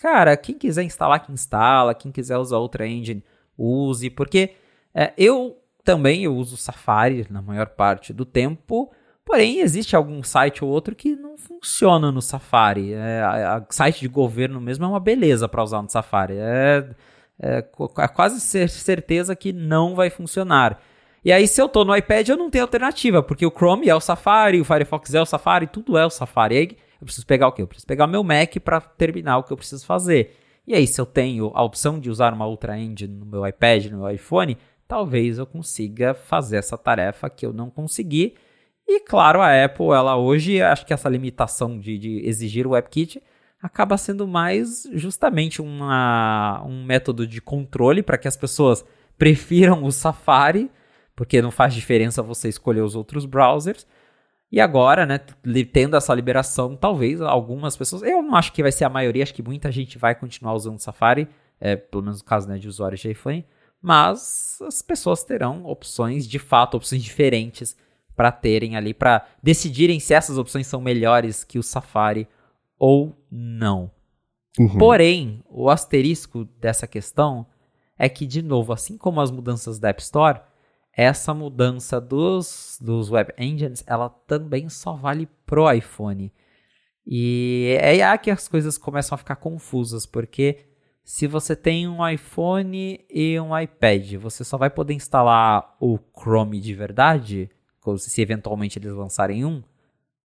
cara, 0.00 0.36
quem 0.36 0.56
quiser 0.56 0.82
instalar, 0.84 1.24
que 1.24 1.32
instala, 1.32 1.94
quem 1.94 2.12
quiser 2.12 2.38
usar 2.38 2.58
outra 2.58 2.86
engine, 2.86 3.24
use, 3.56 4.10
porque 4.10 4.54
é, 4.94 5.12
eu 5.16 5.56
também 5.84 6.24
eu 6.24 6.36
uso 6.36 6.56
Safari 6.56 7.26
na 7.30 7.42
maior 7.42 7.68
parte 7.68 8.12
do 8.12 8.24
tempo, 8.24 8.92
porém 9.24 9.60
existe 9.60 9.96
algum 9.96 10.22
site 10.22 10.64
ou 10.64 10.70
outro 10.70 10.94
que 10.94 11.16
não 11.16 11.36
funciona 11.36 12.12
no 12.12 12.22
Safari. 12.22 12.92
É, 12.92 13.22
a, 13.22 13.56
a 13.56 13.66
site 13.70 14.00
de 14.00 14.08
governo 14.08 14.60
mesmo 14.60 14.84
é 14.84 14.88
uma 14.88 15.00
beleza 15.00 15.48
para 15.48 15.62
usar 15.62 15.82
no 15.82 15.90
Safari. 15.90 16.34
É, 16.36 16.88
é, 17.40 17.58
é 17.58 18.08
quase 18.08 18.40
certeza 18.40 19.34
que 19.34 19.52
não 19.52 19.94
vai 19.94 20.10
funcionar. 20.10 20.80
E 21.24 21.32
aí, 21.32 21.48
se 21.48 21.60
eu 21.60 21.68
tô 21.68 21.84
no 21.84 21.94
iPad, 21.96 22.28
eu 22.28 22.36
não 22.36 22.50
tenho 22.50 22.64
alternativa, 22.64 23.22
porque 23.22 23.44
o 23.44 23.50
Chrome 23.50 23.88
é 23.88 23.94
o 23.94 24.00
Safari, 24.00 24.60
o 24.60 24.64
Firefox 24.64 25.14
é 25.14 25.20
o 25.20 25.26
Safari, 25.26 25.66
tudo 25.66 25.98
é 25.98 26.06
o 26.06 26.10
Safari. 26.10 26.56
Aí, 26.56 26.76
eu 27.00 27.04
preciso 27.04 27.26
pegar 27.26 27.48
o 27.48 27.52
quê? 27.52 27.62
Eu 27.62 27.66
preciso 27.66 27.86
pegar 27.86 28.06
meu 28.06 28.22
Mac 28.24 28.56
para 28.62 28.80
terminar 28.80 29.38
o 29.38 29.42
que 29.42 29.52
eu 29.52 29.56
preciso 29.56 29.84
fazer. 29.84 30.36
E 30.66 30.74
aí, 30.74 30.86
se 30.86 31.00
eu 31.00 31.06
tenho 31.06 31.50
a 31.54 31.62
opção 31.62 31.98
de 31.98 32.10
usar 32.10 32.32
uma 32.32 32.46
outra 32.46 32.78
engine 32.78 33.14
no 33.14 33.26
meu 33.26 33.46
iPad, 33.46 33.86
no 33.86 33.98
meu 33.98 34.10
iPhone, 34.10 34.56
talvez 34.86 35.38
eu 35.38 35.46
consiga 35.46 36.14
fazer 36.14 36.56
essa 36.56 36.76
tarefa 36.76 37.28
que 37.28 37.44
eu 37.44 37.52
não 37.52 37.70
consegui. 37.70 38.34
E 38.86 39.00
claro, 39.00 39.40
a 39.40 39.64
Apple, 39.64 39.88
ela 39.88 40.16
hoje, 40.16 40.62
acho 40.62 40.86
que 40.86 40.94
essa 40.94 41.08
limitação 41.08 41.78
de, 41.78 41.98
de 41.98 42.26
exigir 42.26 42.66
o 42.66 42.70
WebKit 42.70 43.22
acaba 43.62 43.98
sendo 43.98 44.26
mais 44.26 44.88
justamente 44.92 45.60
uma, 45.60 46.62
um 46.64 46.84
método 46.84 47.26
de 47.26 47.40
controle 47.40 48.02
para 48.02 48.16
que 48.16 48.28
as 48.28 48.36
pessoas 48.36 48.84
prefiram 49.18 49.84
o 49.84 49.92
Safari, 49.92 50.70
porque 51.18 51.42
não 51.42 51.50
faz 51.50 51.74
diferença 51.74 52.22
você 52.22 52.48
escolher 52.48 52.80
os 52.80 52.94
outros 52.94 53.26
browsers. 53.26 53.84
E 54.52 54.60
agora, 54.60 55.04
né, 55.04 55.18
tendo 55.72 55.96
essa 55.96 56.14
liberação, 56.14 56.76
talvez 56.76 57.20
algumas 57.20 57.76
pessoas, 57.76 58.02
eu 58.04 58.22
não 58.22 58.36
acho 58.36 58.52
que 58.52 58.62
vai 58.62 58.70
ser 58.70 58.84
a 58.84 58.88
maioria, 58.88 59.24
acho 59.24 59.34
que 59.34 59.42
muita 59.42 59.68
gente 59.72 59.98
vai 59.98 60.14
continuar 60.14 60.54
usando 60.54 60.76
o 60.76 60.80
Safari, 60.80 61.28
é, 61.60 61.74
pelo 61.74 62.04
menos 62.04 62.20
no 62.20 62.24
caso 62.24 62.48
né, 62.48 62.56
de 62.56 62.68
usuários 62.68 63.00
de 63.00 63.10
iPhone, 63.10 63.44
mas 63.82 64.60
as 64.62 64.80
pessoas 64.80 65.24
terão 65.24 65.66
opções, 65.66 66.24
de 66.24 66.38
fato, 66.38 66.76
opções 66.76 67.02
diferentes 67.02 67.76
para 68.14 68.30
terem 68.30 68.76
ali, 68.76 68.94
para 68.94 69.26
decidirem 69.42 69.98
se 69.98 70.14
essas 70.14 70.38
opções 70.38 70.68
são 70.68 70.80
melhores 70.80 71.42
que 71.42 71.58
o 71.58 71.64
Safari 71.64 72.28
ou 72.78 73.12
não. 73.28 73.90
Uhum. 74.56 74.78
Porém, 74.78 75.42
o 75.50 75.68
asterisco 75.68 76.44
dessa 76.60 76.86
questão 76.86 77.44
é 77.98 78.08
que, 78.08 78.24
de 78.24 78.40
novo, 78.40 78.72
assim 78.72 78.96
como 78.96 79.20
as 79.20 79.32
mudanças 79.32 79.80
da 79.80 79.88
App 79.88 80.00
Store, 80.00 80.42
essa 80.98 81.32
mudança 81.32 82.00
dos, 82.00 82.76
dos 82.80 83.08
web 83.08 83.32
engines, 83.38 83.84
ela 83.86 84.08
também 84.08 84.68
só 84.68 84.94
vale 84.94 85.28
pro 85.46 85.70
iPhone. 85.72 86.32
E 87.06 87.78
é 87.80 88.04
aí 88.04 88.18
que 88.18 88.32
as 88.32 88.48
coisas 88.48 88.76
começam 88.76 89.14
a 89.14 89.18
ficar 89.18 89.36
confusas, 89.36 90.04
porque 90.04 90.66
se 91.04 91.28
você 91.28 91.54
tem 91.54 91.86
um 91.86 92.06
iPhone 92.06 92.98
e 93.08 93.38
um 93.38 93.56
iPad, 93.56 94.14
você 94.14 94.42
só 94.42 94.58
vai 94.58 94.70
poder 94.70 94.92
instalar 94.92 95.76
o 95.80 96.00
Chrome 96.20 96.60
de 96.60 96.74
verdade, 96.74 97.48
se 97.96 98.20
eventualmente 98.20 98.76
eles 98.76 98.92
lançarem 98.92 99.44
um, 99.44 99.62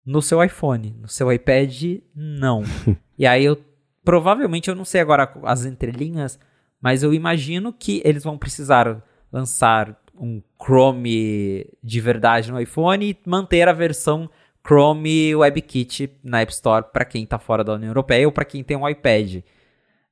no 0.04 0.24
seu 0.24 0.44
iPhone. 0.44 0.98
No 1.00 1.08
seu 1.08 1.32
iPad, 1.32 2.00
não. 2.16 2.64
e 3.16 3.28
aí 3.28 3.46
eu 3.46 3.64
provavelmente 4.04 4.72
eu 4.72 4.76
não 4.76 4.86
sei 4.86 5.02
agora 5.02 5.32
as 5.44 5.66
entrelinhas, 5.66 6.40
mas 6.82 7.04
eu 7.04 7.14
imagino 7.14 7.72
que 7.72 8.02
eles 8.04 8.24
vão 8.24 8.40
precisar 8.40 9.04
lançar 9.32 10.03
um 10.24 10.42
Chrome 10.58 11.68
de 11.84 12.00
verdade 12.00 12.50
no 12.50 12.62
iPhone 12.62 13.10
e 13.10 13.30
manter 13.30 13.68
a 13.68 13.74
versão 13.74 14.30
Chrome 14.66 15.36
WebKit 15.36 16.10
na 16.24 16.40
App 16.40 16.54
Store 16.54 16.86
para 16.94 17.04
quem 17.04 17.26
está 17.26 17.38
fora 17.38 17.64
da 17.64 17.74
União 17.74 17.90
Europeia 17.90 18.26
ou 18.26 18.32
para 18.32 18.46
quem 18.46 18.64
tem 18.64 18.78
um 18.78 18.88
iPad. 18.88 19.44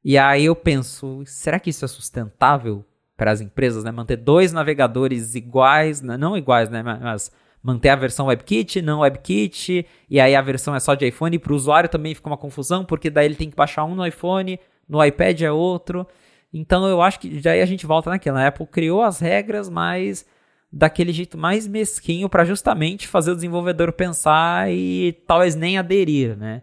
E 0.03 0.17
aí 0.17 0.45
eu 0.45 0.55
penso, 0.55 1.23
será 1.25 1.59
que 1.59 1.69
isso 1.69 1.85
é 1.85 1.87
sustentável 1.87 2.83
para 3.15 3.31
as 3.31 3.39
empresas, 3.39 3.83
né? 3.85 3.91
Manter 3.91 4.17
dois 4.17 4.51
navegadores 4.51 5.35
iguais, 5.35 6.01
né? 6.01 6.17
não 6.17 6.35
iguais, 6.35 6.69
né? 6.69 6.83
Mas 6.83 7.31
manter 7.63 7.89
a 7.89 7.95
versão 7.95 8.25
WebKit, 8.25 8.81
não 8.81 9.01
WebKit, 9.01 9.85
e 10.09 10.19
aí 10.19 10.35
a 10.35 10.41
versão 10.41 10.75
é 10.75 10.79
só 10.79 10.93
de 10.93 11.07
iPhone. 11.07 11.39
Para 11.39 11.53
o 11.53 11.55
usuário 11.55 11.87
também 11.87 12.13
fica 12.13 12.27
uma 12.27 12.37
confusão, 12.37 12.83
porque 12.83 13.09
daí 13.09 13.25
ele 13.25 13.35
tem 13.35 13.49
que 13.49 13.55
baixar 13.55 13.85
um 13.85 13.95
no 13.95 14.05
iPhone, 14.05 14.59
no 14.89 15.03
iPad 15.05 15.41
é 15.41 15.51
outro. 15.51 16.05
Então 16.53 16.87
eu 16.87 17.01
acho 17.01 17.19
que 17.19 17.41
daí 17.41 17.61
a 17.61 17.65
gente 17.65 17.85
volta 17.85 18.09
naquela. 18.09 18.41
A 18.41 18.47
Apple 18.47 18.67
criou 18.67 19.01
as 19.01 19.19
regras, 19.19 19.69
mas 19.69 20.25
daquele 20.71 21.11
jeito 21.11 21.37
mais 21.37 21.67
mesquinho 21.67 22.29
para 22.29 22.45
justamente 22.45 23.07
fazer 23.07 23.31
o 23.31 23.35
desenvolvedor 23.35 23.91
pensar 23.93 24.71
e 24.71 25.13
talvez 25.27 25.55
nem 25.55 25.77
aderir, 25.77 26.37
né? 26.37 26.61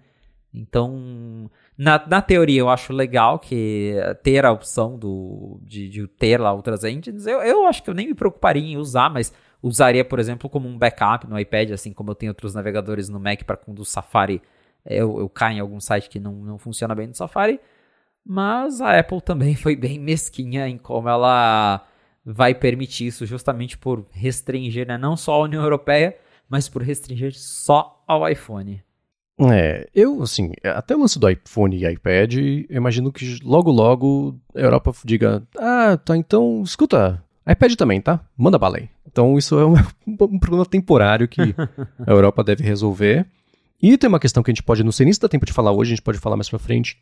Então, 0.52 1.50
na, 1.76 2.02
na 2.06 2.22
teoria, 2.22 2.60
eu 2.60 2.70
acho 2.70 2.92
legal 2.92 3.38
que 3.38 3.94
ter 4.22 4.44
a 4.44 4.50
opção 4.50 4.98
do, 4.98 5.60
de, 5.62 5.88
de 5.88 6.06
ter 6.06 6.40
lá 6.40 6.52
outras 6.52 6.84
engines. 6.84 7.26
Eu, 7.26 7.40
eu 7.40 7.66
acho 7.66 7.82
que 7.82 7.90
eu 7.90 7.94
nem 7.94 8.08
me 8.08 8.14
preocuparia 8.14 8.62
em 8.62 8.76
usar, 8.76 9.10
mas 9.10 9.32
usaria, 9.62 10.04
por 10.04 10.18
exemplo, 10.18 10.48
como 10.48 10.68
um 10.68 10.78
backup 10.78 11.26
no 11.28 11.38
iPad, 11.38 11.72
assim 11.72 11.92
como 11.92 12.10
eu 12.10 12.14
tenho 12.14 12.30
outros 12.30 12.54
navegadores 12.54 13.08
no 13.08 13.20
Mac 13.20 13.44
para 13.44 13.56
quando 13.56 13.80
o 13.80 13.84
Safari 13.84 14.40
eu, 14.84 15.20
eu 15.20 15.28
caio 15.28 15.58
em 15.58 15.60
algum 15.60 15.80
site 15.80 16.08
que 16.08 16.18
não, 16.18 16.32
não 16.32 16.58
funciona 16.58 16.94
bem 16.94 17.06
no 17.06 17.14
Safari. 17.14 17.60
Mas 18.30 18.82
a 18.82 18.98
Apple 18.98 19.22
também 19.22 19.54
foi 19.56 19.74
bem 19.74 19.98
mesquinha 19.98 20.68
em 20.68 20.76
como 20.76 21.08
ela 21.08 21.82
vai 22.22 22.54
permitir 22.54 23.06
isso, 23.06 23.24
justamente 23.24 23.78
por 23.78 24.04
restringir 24.10 24.86
né, 24.86 24.98
não 24.98 25.16
só 25.16 25.32
a 25.32 25.44
União 25.44 25.62
Europeia, 25.62 26.14
mas 26.46 26.68
por 26.68 26.82
restringir 26.82 27.32
só 27.34 28.04
ao 28.06 28.28
iPhone. 28.28 28.82
É, 29.50 29.88
eu, 29.94 30.20
assim, 30.20 30.52
até 30.62 30.94
o 30.94 31.00
lance 31.00 31.18
do 31.18 31.30
iPhone 31.30 31.74
e 31.74 31.90
iPad, 31.90 32.34
imagino 32.68 33.10
que 33.10 33.38
logo 33.42 33.70
logo 33.70 34.38
a 34.54 34.60
Europa 34.60 34.92
diga: 35.06 35.42
ah, 35.56 35.96
tá, 35.96 36.14
então, 36.14 36.62
escuta, 36.62 37.24
iPad 37.48 37.76
também, 37.76 37.98
tá? 37.98 38.20
Manda 38.36 38.58
bala 38.58 38.76
aí. 38.76 38.90
Então 39.06 39.38
isso 39.38 39.58
é 39.58 39.64
um, 39.64 39.72
um 40.06 40.38
problema 40.38 40.66
temporário 40.66 41.26
que 41.26 41.40
a 42.06 42.10
Europa 42.10 42.44
deve 42.44 42.62
resolver. 42.62 43.26
E 43.80 43.96
tem 43.96 44.08
uma 44.08 44.20
questão 44.20 44.42
que 44.42 44.50
a 44.50 44.52
gente 44.52 44.62
pode, 44.62 44.84
não 44.84 44.92
sei 44.92 45.04
nem 45.04 45.14
se 45.14 45.20
dá 45.20 45.28
tempo 45.28 45.46
de 45.46 45.52
falar 45.54 45.72
hoje, 45.72 45.92
a 45.92 45.94
gente 45.94 46.04
pode 46.04 46.18
falar 46.18 46.36
mais 46.36 46.50
pra 46.50 46.58
frente, 46.58 46.98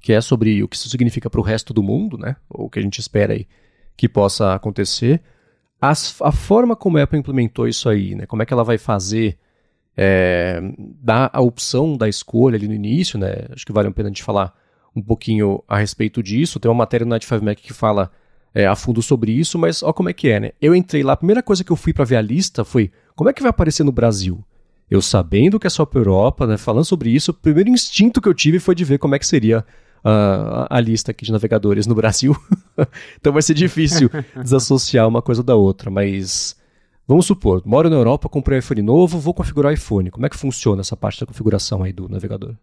que 0.00 0.12
é 0.12 0.20
sobre 0.20 0.62
o 0.62 0.68
que 0.68 0.76
isso 0.76 0.88
significa 0.88 1.28
para 1.28 1.40
o 1.40 1.44
resto 1.44 1.72
do 1.72 1.82
mundo, 1.82 2.16
né? 2.18 2.36
Ou 2.48 2.66
o 2.66 2.70
que 2.70 2.78
a 2.78 2.82
gente 2.82 3.00
espera 3.00 3.32
aí 3.32 3.46
que 3.96 4.08
possa 4.08 4.54
acontecer. 4.54 5.22
As, 5.80 6.20
a 6.20 6.30
forma 6.30 6.76
como 6.76 6.98
a 6.98 7.02
Apple 7.02 7.18
implementou 7.18 7.66
isso 7.66 7.88
aí, 7.88 8.14
né? 8.14 8.26
Como 8.26 8.42
é 8.42 8.46
que 8.46 8.52
ela 8.52 8.64
vai 8.64 8.78
fazer, 8.78 9.38
é, 9.96 10.60
dar 11.02 11.30
a 11.32 11.40
opção 11.40 11.96
da 11.96 12.08
escolha 12.08 12.56
ali 12.56 12.68
no 12.68 12.74
início, 12.74 13.18
né? 13.18 13.46
Acho 13.50 13.64
que 13.64 13.72
vale 13.72 13.88
a 13.88 13.90
pena 13.90 14.08
a 14.08 14.10
gente 14.10 14.22
falar 14.22 14.54
um 14.94 15.02
pouquinho 15.02 15.62
a 15.68 15.78
respeito 15.78 16.22
disso. 16.22 16.60
Tem 16.60 16.70
uma 16.70 16.78
matéria 16.78 17.04
no 17.04 17.10
Night 17.10 17.26
5 17.26 17.44
Mac 17.44 17.58
que 17.58 17.72
fala 17.72 18.10
é, 18.54 18.66
a 18.66 18.74
fundo 18.74 19.02
sobre 19.02 19.32
isso, 19.32 19.58
mas 19.58 19.82
ó 19.82 19.92
como 19.92 20.08
é 20.08 20.14
que 20.14 20.28
é, 20.28 20.40
né? 20.40 20.52
Eu 20.60 20.74
entrei 20.74 21.02
lá, 21.02 21.12
a 21.12 21.16
primeira 21.16 21.42
coisa 21.42 21.62
que 21.62 21.70
eu 21.70 21.76
fui 21.76 21.92
para 21.92 22.06
ver 22.06 22.16
a 22.16 22.22
lista 22.22 22.64
foi 22.64 22.90
como 23.14 23.28
é 23.28 23.32
que 23.32 23.42
vai 23.42 23.50
aparecer 23.50 23.84
no 23.84 23.92
Brasil? 23.92 24.42
Eu 24.90 25.02
sabendo 25.02 25.60
que 25.60 25.66
é 25.66 25.70
só 25.70 25.84
para 25.84 26.00
Europa, 26.00 26.46
né, 26.46 26.56
falando 26.56 26.84
sobre 26.84 27.10
isso, 27.10 27.32
o 27.32 27.34
primeiro 27.34 27.68
instinto 27.68 28.20
que 28.20 28.28
eu 28.28 28.34
tive 28.34 28.58
foi 28.58 28.74
de 28.74 28.84
ver 28.84 28.98
como 28.98 29.14
é 29.14 29.18
que 29.18 29.26
seria 29.26 29.64
uh, 30.06 30.66
a 30.70 30.80
lista 30.80 31.10
aqui 31.10 31.24
de 31.24 31.32
navegadores 31.32 31.86
no 31.86 31.94
Brasil. 31.94 32.36
então 33.18 33.32
vai 33.32 33.42
ser 33.42 33.54
difícil 33.54 34.08
desassociar 34.40 35.08
uma 35.08 35.20
coisa 35.20 35.42
da 35.42 35.56
outra, 35.56 35.90
mas 35.90 36.56
vamos 37.06 37.26
supor, 37.26 37.62
moro 37.66 37.90
na 37.90 37.96
Europa, 37.96 38.28
comprei 38.28 38.56
um 38.56 38.60
iPhone 38.60 38.82
novo, 38.82 39.18
vou 39.18 39.34
configurar 39.34 39.72
o 39.72 39.74
iPhone. 39.74 40.10
Como 40.10 40.24
é 40.24 40.28
que 40.28 40.36
funciona 40.36 40.80
essa 40.80 40.96
parte 40.96 41.20
da 41.20 41.26
configuração 41.26 41.82
aí 41.82 41.92
do 41.92 42.08
navegador? 42.08 42.54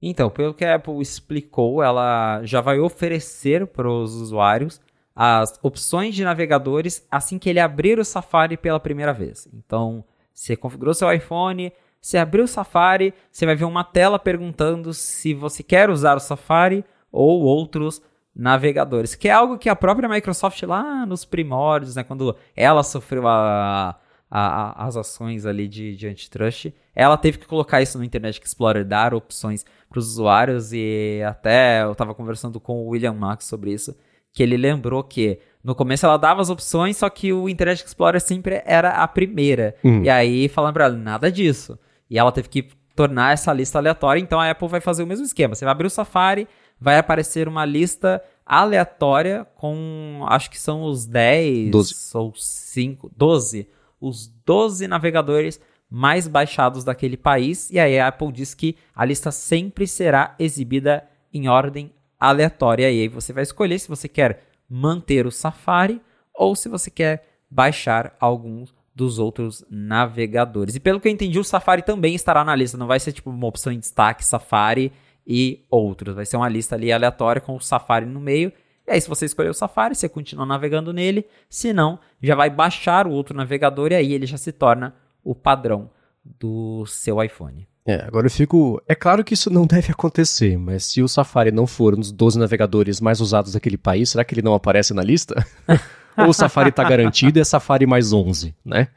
Então, 0.00 0.30
pelo 0.30 0.54
que 0.54 0.64
a 0.64 0.76
Apple 0.76 1.00
explicou, 1.00 1.82
ela 1.82 2.42
já 2.44 2.60
vai 2.60 2.78
oferecer 2.78 3.66
para 3.66 3.90
os 3.90 4.14
usuários 4.14 4.80
as 5.14 5.58
opções 5.62 6.14
de 6.14 6.22
navegadores 6.22 7.06
assim 7.10 7.38
que 7.38 7.48
ele 7.48 7.58
abrir 7.58 7.98
o 7.98 8.04
Safari 8.04 8.56
pela 8.56 8.78
primeira 8.78 9.14
vez. 9.14 9.48
Então, 9.54 10.04
você 10.34 10.54
configurou 10.54 10.92
seu 10.92 11.10
iPhone, 11.10 11.72
você 12.00 12.18
abriu 12.18 12.44
o 12.44 12.48
Safari, 12.48 13.12
você 13.30 13.44
vai 13.44 13.56
ver 13.56 13.64
uma 13.64 13.84
tela 13.84 14.18
perguntando 14.18 14.94
se 14.94 15.34
você 15.34 15.62
quer 15.62 15.90
usar 15.90 16.16
o 16.16 16.20
Safari 16.20 16.84
ou 17.10 17.42
outros 17.42 18.00
navegadores, 18.34 19.14
que 19.14 19.28
é 19.28 19.32
algo 19.32 19.56
que 19.56 19.68
a 19.68 19.74
própria 19.74 20.08
Microsoft 20.08 20.62
lá 20.64 21.06
nos 21.06 21.24
primórdios, 21.24 21.96
né, 21.96 22.04
quando 22.04 22.36
ela 22.54 22.82
sofreu 22.82 23.26
a, 23.26 23.98
a, 24.30 24.40
a, 24.80 24.86
as 24.86 24.96
ações 24.96 25.46
ali 25.46 25.66
de, 25.66 25.96
de 25.96 26.06
antitrust, 26.06 26.70
ela 26.94 27.16
teve 27.16 27.38
que 27.38 27.46
colocar 27.46 27.80
isso 27.80 27.96
no 27.96 28.04
Internet 28.04 28.40
Explorer, 28.44 28.84
dar 28.84 29.14
opções 29.14 29.64
para 29.88 29.98
os 29.98 30.06
usuários 30.08 30.72
e 30.72 31.22
até 31.26 31.82
eu 31.82 31.92
estava 31.92 32.14
conversando 32.14 32.60
com 32.60 32.84
o 32.84 32.88
William 32.88 33.14
Max 33.14 33.46
sobre 33.46 33.72
isso, 33.72 33.96
que 34.32 34.42
ele 34.42 34.58
lembrou 34.58 35.02
que 35.02 35.38
no 35.64 35.74
começo 35.74 36.04
ela 36.04 36.18
dava 36.18 36.42
as 36.42 36.50
opções, 36.50 36.98
só 36.98 37.08
que 37.08 37.32
o 37.32 37.48
Internet 37.48 37.84
Explorer 37.84 38.20
sempre 38.20 38.62
era 38.66 38.90
a 38.90 39.08
primeira. 39.08 39.74
Uhum. 39.82 40.04
E 40.04 40.10
aí 40.10 40.48
falando 40.48 40.74
para 40.74 40.84
ela, 40.84 40.96
nada 40.96 41.32
disso. 41.32 41.78
E 42.08 42.18
ela 42.18 42.32
teve 42.32 42.48
que 42.48 42.68
tornar 42.94 43.32
essa 43.32 43.52
lista 43.52 43.78
aleatória, 43.78 44.20
então 44.20 44.40
a 44.40 44.50
Apple 44.50 44.68
vai 44.68 44.80
fazer 44.80 45.02
o 45.02 45.06
mesmo 45.06 45.26
esquema. 45.26 45.54
Você 45.54 45.64
vai 45.64 45.72
abrir 45.72 45.86
o 45.86 45.90
Safari, 45.90 46.48
vai 46.80 46.98
aparecer 46.98 47.46
uma 47.46 47.64
lista 47.64 48.22
aleatória 48.44 49.46
com, 49.56 50.24
acho 50.28 50.50
que 50.50 50.58
são 50.58 50.84
os 50.84 51.04
10 51.04 51.70
12. 51.70 51.94
ou 52.14 52.32
5, 52.34 53.12
12, 53.14 53.68
os 54.00 54.28
12 54.46 54.86
navegadores 54.88 55.60
mais 55.90 56.26
baixados 56.26 56.84
daquele 56.84 57.16
país. 57.16 57.70
E 57.70 57.78
aí 57.78 57.98
a 57.98 58.08
Apple 58.08 58.32
diz 58.32 58.54
que 58.54 58.76
a 58.94 59.04
lista 59.04 59.30
sempre 59.30 59.86
será 59.86 60.34
exibida 60.38 61.06
em 61.32 61.48
ordem 61.48 61.92
aleatória. 62.18 62.90
E 62.90 63.02
aí 63.02 63.08
você 63.08 63.32
vai 63.32 63.42
escolher 63.42 63.78
se 63.78 63.88
você 63.88 64.08
quer 64.08 64.44
manter 64.68 65.26
o 65.26 65.30
Safari 65.30 66.00
ou 66.34 66.56
se 66.56 66.68
você 66.68 66.90
quer 66.90 67.26
baixar 67.50 68.16
alguns 68.18 68.74
dos 68.96 69.18
outros 69.18 69.62
navegadores. 69.70 70.74
E 70.74 70.80
pelo 70.80 70.98
que 70.98 71.06
eu 71.06 71.12
entendi, 71.12 71.38
o 71.38 71.44
Safari 71.44 71.82
também 71.82 72.14
estará 72.14 72.42
na 72.42 72.56
lista. 72.56 72.78
Não 72.78 72.86
vai 72.86 72.98
ser 72.98 73.12
tipo 73.12 73.28
uma 73.28 73.46
opção 73.46 73.70
em 73.70 73.78
destaque 73.78 74.24
Safari 74.24 74.90
e 75.26 75.66
outros. 75.70 76.14
Vai 76.14 76.24
ser 76.24 76.38
uma 76.38 76.48
lista 76.48 76.76
ali 76.76 76.90
aleatória 76.90 77.42
com 77.42 77.54
o 77.54 77.60
Safari 77.60 78.06
no 78.06 78.18
meio. 78.18 78.50
E 78.86 78.92
aí, 78.92 79.00
se 79.00 79.08
você 79.08 79.26
escolher 79.26 79.50
o 79.50 79.54
Safari, 79.54 79.94
você 79.94 80.08
continua 80.08 80.46
navegando 80.46 80.94
nele. 80.94 81.26
Se 81.46 81.74
não, 81.74 81.98
já 82.22 82.34
vai 82.34 82.48
baixar 82.48 83.06
o 83.06 83.10
outro 83.10 83.36
navegador 83.36 83.92
e 83.92 83.96
aí 83.96 84.14
ele 84.14 84.24
já 84.24 84.38
se 84.38 84.50
torna 84.50 84.94
o 85.22 85.34
padrão 85.34 85.90
do 86.24 86.86
seu 86.86 87.22
iPhone. 87.22 87.68
É, 87.84 88.02
agora 88.06 88.26
eu 88.26 88.30
fico. 88.30 88.82
É 88.88 88.94
claro 88.94 89.22
que 89.22 89.34
isso 89.34 89.50
não 89.50 89.66
deve 89.68 89.92
acontecer, 89.92 90.56
mas 90.56 90.86
se 90.86 91.02
o 91.02 91.08
Safari 91.08 91.52
não 91.52 91.66
for 91.66 91.94
um 91.94 92.00
dos 92.00 92.12
12 92.12 92.38
navegadores 92.38 92.98
mais 92.98 93.20
usados 93.20 93.52
daquele 93.52 93.76
país, 93.76 94.08
será 94.08 94.24
que 94.24 94.32
ele 94.32 94.42
não 94.42 94.54
aparece 94.54 94.94
na 94.94 95.02
lista? 95.02 95.46
Ou 96.18 96.28
o 96.28 96.32
Safari 96.32 96.70
está 96.70 96.82
garantido 96.84 97.38
e 97.38 97.42
é 97.42 97.44
Safari 97.44 97.86
mais 97.86 98.12
11, 98.12 98.54
né? 98.64 98.88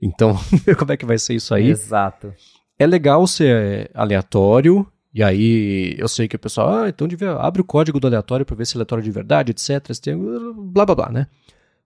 Então, 0.00 0.38
como 0.78 0.92
é 0.92 0.96
que 0.96 1.06
vai 1.06 1.18
ser 1.18 1.34
isso 1.34 1.54
aí? 1.54 1.70
Exato. 1.70 2.34
É 2.78 2.86
legal 2.86 3.26
ser 3.26 3.90
aleatório, 3.94 4.86
e 5.14 5.22
aí 5.22 5.94
eu 5.96 6.08
sei 6.08 6.26
que 6.26 6.34
o 6.34 6.38
pessoal, 6.38 6.74
ah, 6.74 6.88
então 6.88 7.06
devia, 7.06 7.32
abre 7.34 7.60
o 7.60 7.64
código 7.64 8.00
do 8.00 8.06
aleatório 8.08 8.44
para 8.44 8.56
ver 8.56 8.66
se 8.66 8.74
é 8.74 8.78
aleatório 8.78 9.04
de 9.04 9.10
verdade, 9.12 9.52
etc. 9.52 9.96
Tem, 10.02 10.18
blá 10.72 10.84
blá 10.84 10.94
blá, 10.94 11.08
né? 11.10 11.28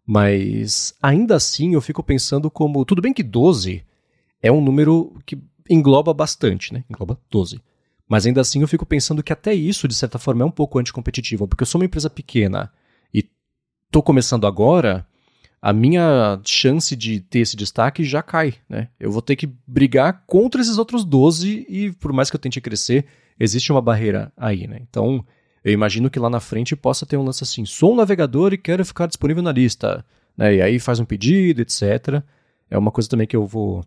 Mas 0.07 0.95
ainda 1.03 1.37
assim 1.37 1.75
eu 1.75 1.83
fico 1.83 2.03
pensando 2.03 2.51
como. 2.51 2.83
Tudo 2.87 3.03
bem 3.03 3.13
que 3.13 3.23
12 3.23 3.85
é 4.43 4.51
um 4.51 4.63
número 4.63 5.15
que 5.27 5.39
engloba 5.69 6.15
bastante, 6.15 6.73
né? 6.73 6.83
Engloba 6.89 7.21
12. 7.31 7.61
Mas 8.09 8.25
ainda 8.25 8.41
assim 8.41 8.63
eu 8.63 8.69
fico 8.69 8.87
pensando 8.87 9.23
que 9.23 9.35
até 9.35 9.53
isso, 9.53 9.87
de 9.87 9.95
certa 9.95 10.19
forma, 10.19 10.43
é 10.43 10.47
um 10.47 10.51
pouco 10.51 10.79
anticompetitivo, 10.79 11.47
porque 11.47 11.63
eu 11.63 11.67
sou 11.67 11.79
uma 11.79 11.85
empresa 11.85 12.09
pequena 12.09 12.73
tô 13.91 14.03
começando 14.03 14.47
agora, 14.47 15.07
a 15.61 15.73
minha 15.73 16.41
chance 16.45 16.95
de 16.95 17.21
ter 17.21 17.41
esse 17.41 17.57
destaque 17.57 18.05
já 18.05 18.23
cai, 18.23 18.55
né? 18.69 18.89
Eu 18.99 19.11
vou 19.11 19.23
ter 19.23 19.37
que 19.37 19.49
brigar 19.67 20.25
contra 20.27 20.61
esses 20.61 20.79
outros 20.79 21.05
12 21.05 21.67
e 21.69 21.93
por 21.93 22.13
mais 22.13 22.31
que 22.31 22.37
eu 22.37 22.41
tente 22.41 22.61
crescer, 22.61 23.07
existe 23.39 23.73
uma 23.73 23.83
barreira 23.83 24.33
aí, 24.37 24.67
né? 24.67 24.79
Então, 24.89 25.25
eu 25.65 25.73
imagino 25.73 26.09
que 26.09 26.19
lá 26.19 26.31
na 26.31 26.41
frente 26.41 26.77
possa 26.77 27.05
ter 27.05 27.17
um 27.17 27.25
lance 27.25 27.43
assim, 27.43 27.65
sou 27.65 27.93
um 27.93 27.97
navegador 27.97 28.53
e 28.53 28.59
quero 28.59 28.85
ficar 28.85 29.07
disponível 29.07 29.43
na 29.43 29.53
lista, 29.53 30.05
né? 30.37 30.57
E 30.57 30.63
aí 30.63 30.79
faz 30.79 31.01
um 31.01 31.05
pedido, 31.05 31.61
etc. 31.61 32.23
É 32.71 32.79
uma 32.79 32.91
coisa 32.91 33.09
também 33.09 33.27
que 33.27 33.37
eu 33.37 33.47
vou 33.47 33.85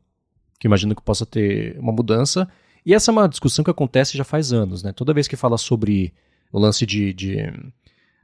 que 0.59 0.67
imagino 0.67 0.95
que 0.95 1.01
possa 1.01 1.25
ter 1.25 1.75
uma 1.79 1.91
mudança. 1.91 2.47
E 2.85 2.93
essa 2.93 3.09
é 3.09 3.13
uma 3.13 3.27
discussão 3.27 3.63
que 3.63 3.71
acontece 3.71 4.15
já 4.15 4.23
faz 4.23 4.53
anos, 4.53 4.83
né? 4.83 4.91
Toda 4.91 5.13
vez 5.13 5.27
que 5.27 5.35
fala 5.35 5.57
sobre 5.57 6.13
o 6.51 6.59
lance 6.59 6.85
de, 6.85 7.11
de 7.13 7.51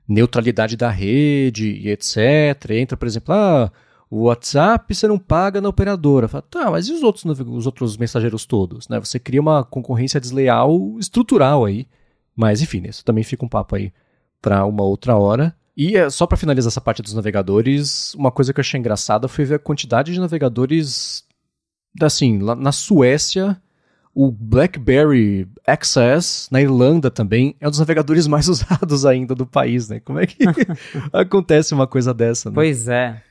neutralidade 0.08 0.78
da 0.78 0.90
rede 0.90 1.70
e 1.70 1.90
etc. 1.90 2.72
Entra, 2.72 2.96
por 2.96 3.08
exemplo, 3.08 3.34
ah, 3.34 3.72
o 4.10 4.24
WhatsApp 4.24 4.94
você 4.94 5.08
não 5.08 5.20
paga 5.20 5.60
na 5.60 5.70
operadora. 5.70 6.28
Fala, 6.28 6.44
tá, 6.44 6.72
mas 6.72 6.88
e 6.88 6.94
os 6.94 7.04
outros, 7.04 7.26
os 7.26 7.66
outros 7.66 7.98
mensageiros 7.98 8.46
todos? 8.46 8.88
Né? 8.88 9.00
Você 9.00 9.20
cria 9.20 9.42
uma 9.42 9.64
concorrência 9.64 10.20
desleal 10.20 10.98
estrutural 11.00 11.66
aí. 11.66 11.88
Mas 12.36 12.62
enfim, 12.62 12.84
isso 12.88 13.04
também 13.04 13.24
fica 13.24 13.44
um 13.44 13.50
papo 13.50 13.76
aí 13.76 13.92
para 14.42 14.66
uma 14.66 14.84
outra 14.84 15.16
hora. 15.16 15.56
E 15.76 15.96
é, 15.96 16.10
só 16.10 16.26
para 16.26 16.38
finalizar 16.38 16.70
essa 16.70 16.82
parte 16.82 17.02
dos 17.02 17.14
navegadores, 17.14 18.14
uma 18.16 18.32
coisa 18.32 18.54
que 18.54 18.60
eu 18.60 18.62
achei 18.62 18.80
engraçada 18.80 19.28
foi 19.28 19.46
ver 19.46 19.56
a 19.56 19.60
quantidade 19.60 20.14
de 20.14 20.20
navegadores 20.20 21.26
assim, 22.02 22.40
lá 22.40 22.56
na 22.56 22.72
Suécia, 22.72 23.60
o 24.14 24.32
BlackBerry 24.32 25.48
XS, 25.68 26.50
na 26.52 26.62
Irlanda 26.62 27.12
também, 27.12 27.56
é 27.60 27.68
um 27.68 27.70
dos 27.70 27.80
navegadores 27.80 28.26
mais 28.28 28.48
usados 28.48 29.06
ainda 29.06 29.36
do 29.36 29.46
país, 29.46 29.90
né? 29.90 30.00
Como 30.00 30.20
é 30.20 30.26
que 30.26 30.44
acontece 31.12 31.74
uma 31.74 31.88
coisa 31.88 32.14
dessa, 32.14 32.50
né? 32.50 32.56
Pois 32.56 32.88
é. 32.88 33.22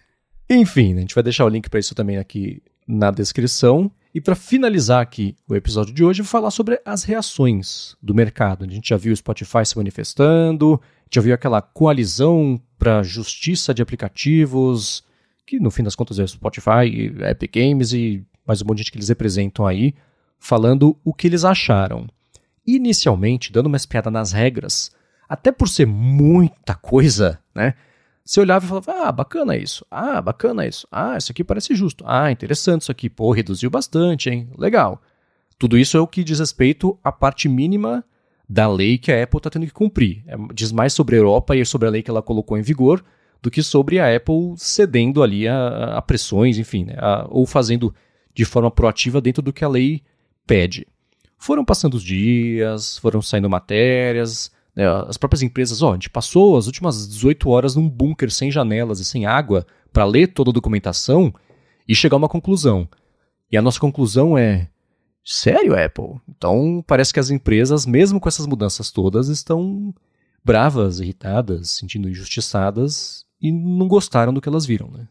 Enfim, 0.48 0.94
a 0.94 1.00
gente 1.00 1.14
vai 1.14 1.24
deixar 1.24 1.44
o 1.44 1.48
link 1.48 1.68
para 1.68 1.80
isso 1.80 1.94
também 1.94 2.18
aqui 2.18 2.62
na 2.86 3.10
descrição. 3.10 3.90
E 4.14 4.20
para 4.20 4.34
finalizar 4.34 5.02
aqui 5.02 5.36
o 5.48 5.54
episódio 5.54 5.92
de 5.92 6.04
hoje, 6.04 6.20
eu 6.20 6.24
vou 6.24 6.30
falar 6.30 6.50
sobre 6.50 6.80
as 6.84 7.04
reações 7.04 7.96
do 8.00 8.14
mercado. 8.14 8.64
A 8.64 8.68
gente 8.68 8.88
já 8.88 8.96
viu 8.96 9.12
o 9.12 9.16
Spotify 9.16 9.64
se 9.64 9.76
manifestando, 9.76 10.80
já 11.12 11.20
viu 11.20 11.34
aquela 11.34 11.60
coalizão 11.60 12.60
para 12.78 13.02
justiça 13.02 13.74
de 13.74 13.82
aplicativos, 13.82 15.04
que 15.46 15.60
no 15.60 15.70
fim 15.70 15.82
das 15.82 15.94
contas 15.94 16.18
é 16.18 16.22
o 16.22 16.28
Spotify, 16.28 17.12
Epic 17.28 17.54
Games 17.54 17.92
e 17.92 18.24
mais 18.46 18.62
um 18.62 18.66
monte 18.66 18.78
de 18.78 18.82
gente 18.84 18.92
que 18.92 18.98
eles 18.98 19.08
representam 19.08 19.66
aí, 19.66 19.94
falando 20.38 20.96
o 21.04 21.12
que 21.12 21.26
eles 21.26 21.44
acharam. 21.44 22.06
Inicialmente, 22.66 23.52
dando 23.52 23.66
uma 23.66 23.76
espiada 23.76 24.10
nas 24.10 24.32
regras, 24.32 24.90
até 25.28 25.52
por 25.52 25.68
ser 25.68 25.86
muita 25.86 26.74
coisa, 26.74 27.38
né? 27.54 27.74
Você 28.24 28.40
olhava 28.40 28.64
e 28.64 28.68
falava, 28.68 29.08
ah, 29.08 29.12
bacana 29.12 29.56
isso, 29.56 29.86
ah, 29.88 30.20
bacana 30.20 30.66
isso, 30.66 30.86
ah, 30.90 31.16
isso 31.16 31.30
aqui 31.30 31.44
parece 31.44 31.76
justo, 31.76 32.04
ah, 32.06 32.30
interessante 32.30 32.82
isso 32.82 32.90
aqui, 32.90 33.08
pô, 33.08 33.30
reduziu 33.30 33.70
bastante, 33.70 34.28
hein, 34.28 34.48
legal. 34.58 35.00
Tudo 35.58 35.78
isso 35.78 35.96
é 35.96 36.00
o 36.00 36.08
que 36.08 36.24
diz 36.24 36.40
respeito 36.40 36.98
à 37.04 37.12
parte 37.12 37.48
mínima 37.48 38.04
da 38.48 38.68
lei 38.68 38.98
que 38.98 39.10
a 39.10 39.22
Apple 39.22 39.38
está 39.38 39.50
tendo 39.50 39.66
que 39.66 39.72
cumprir. 39.72 40.22
É, 40.26 40.36
diz 40.52 40.70
mais 40.72 40.92
sobre 40.92 41.16
a 41.16 41.18
Europa 41.18 41.56
e 41.56 41.64
sobre 41.64 41.88
a 41.88 41.90
lei 41.90 42.02
que 42.02 42.10
ela 42.10 42.22
colocou 42.22 42.58
em 42.58 42.62
vigor 42.62 43.02
do 43.42 43.50
que 43.50 43.62
sobre 43.62 43.98
a 43.98 44.14
Apple 44.14 44.54
cedendo 44.56 45.22
ali 45.22 45.46
a, 45.46 45.96
a 45.96 46.02
pressões, 46.02 46.58
enfim, 46.58 46.84
né, 46.84 46.96
a, 46.98 47.26
ou 47.30 47.46
fazendo 47.46 47.94
de 48.34 48.44
forma 48.44 48.70
proativa 48.70 49.20
dentro 49.20 49.42
do 49.42 49.52
que 49.52 49.64
a 49.64 49.68
lei 49.68 50.02
pede. 50.46 50.86
Foram 51.38 51.64
passando 51.64 51.94
os 51.94 52.02
dias, 52.02 52.98
foram 52.98 53.20
saindo 53.20 53.48
matérias, 53.50 54.50
né, 54.74 54.84
as 55.08 55.16
próprias 55.16 55.42
empresas, 55.42 55.80
ó, 55.82 55.90
a 55.90 55.94
gente 55.94 56.10
passou 56.10 56.56
as 56.56 56.66
últimas 56.66 57.08
18 57.08 57.48
horas 57.48 57.74
num 57.74 57.88
bunker 57.88 58.30
sem 58.30 58.50
janelas 58.50 59.00
e 59.00 59.04
sem 59.04 59.24
água 59.24 59.66
para 59.92 60.04
ler 60.04 60.28
toda 60.28 60.50
a 60.50 60.52
documentação 60.52 61.32
e 61.88 61.94
chegar 61.94 62.16
a 62.16 62.18
uma 62.18 62.28
conclusão. 62.28 62.86
E 63.50 63.56
a 63.56 63.62
nossa 63.62 63.80
conclusão 63.80 64.36
é: 64.36 64.68
sério, 65.24 65.74
Apple? 65.82 66.20
Então 66.28 66.84
parece 66.86 67.12
que 67.12 67.20
as 67.20 67.30
empresas, 67.30 67.86
mesmo 67.86 68.20
com 68.20 68.28
essas 68.28 68.46
mudanças 68.46 68.90
todas, 68.90 69.28
estão 69.28 69.94
bravas, 70.44 71.00
irritadas, 71.00 71.70
sentindo 71.70 72.08
injustiçadas 72.08 73.24
e 73.40 73.50
não 73.50 73.88
gostaram 73.88 74.32
do 74.32 74.40
que 74.40 74.48
elas 74.48 74.66
viram, 74.66 74.88
né? 74.90 75.08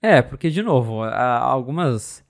É, 0.00 0.20
porque, 0.20 0.50
de 0.50 0.62
novo, 0.62 1.02
algumas 1.04 2.24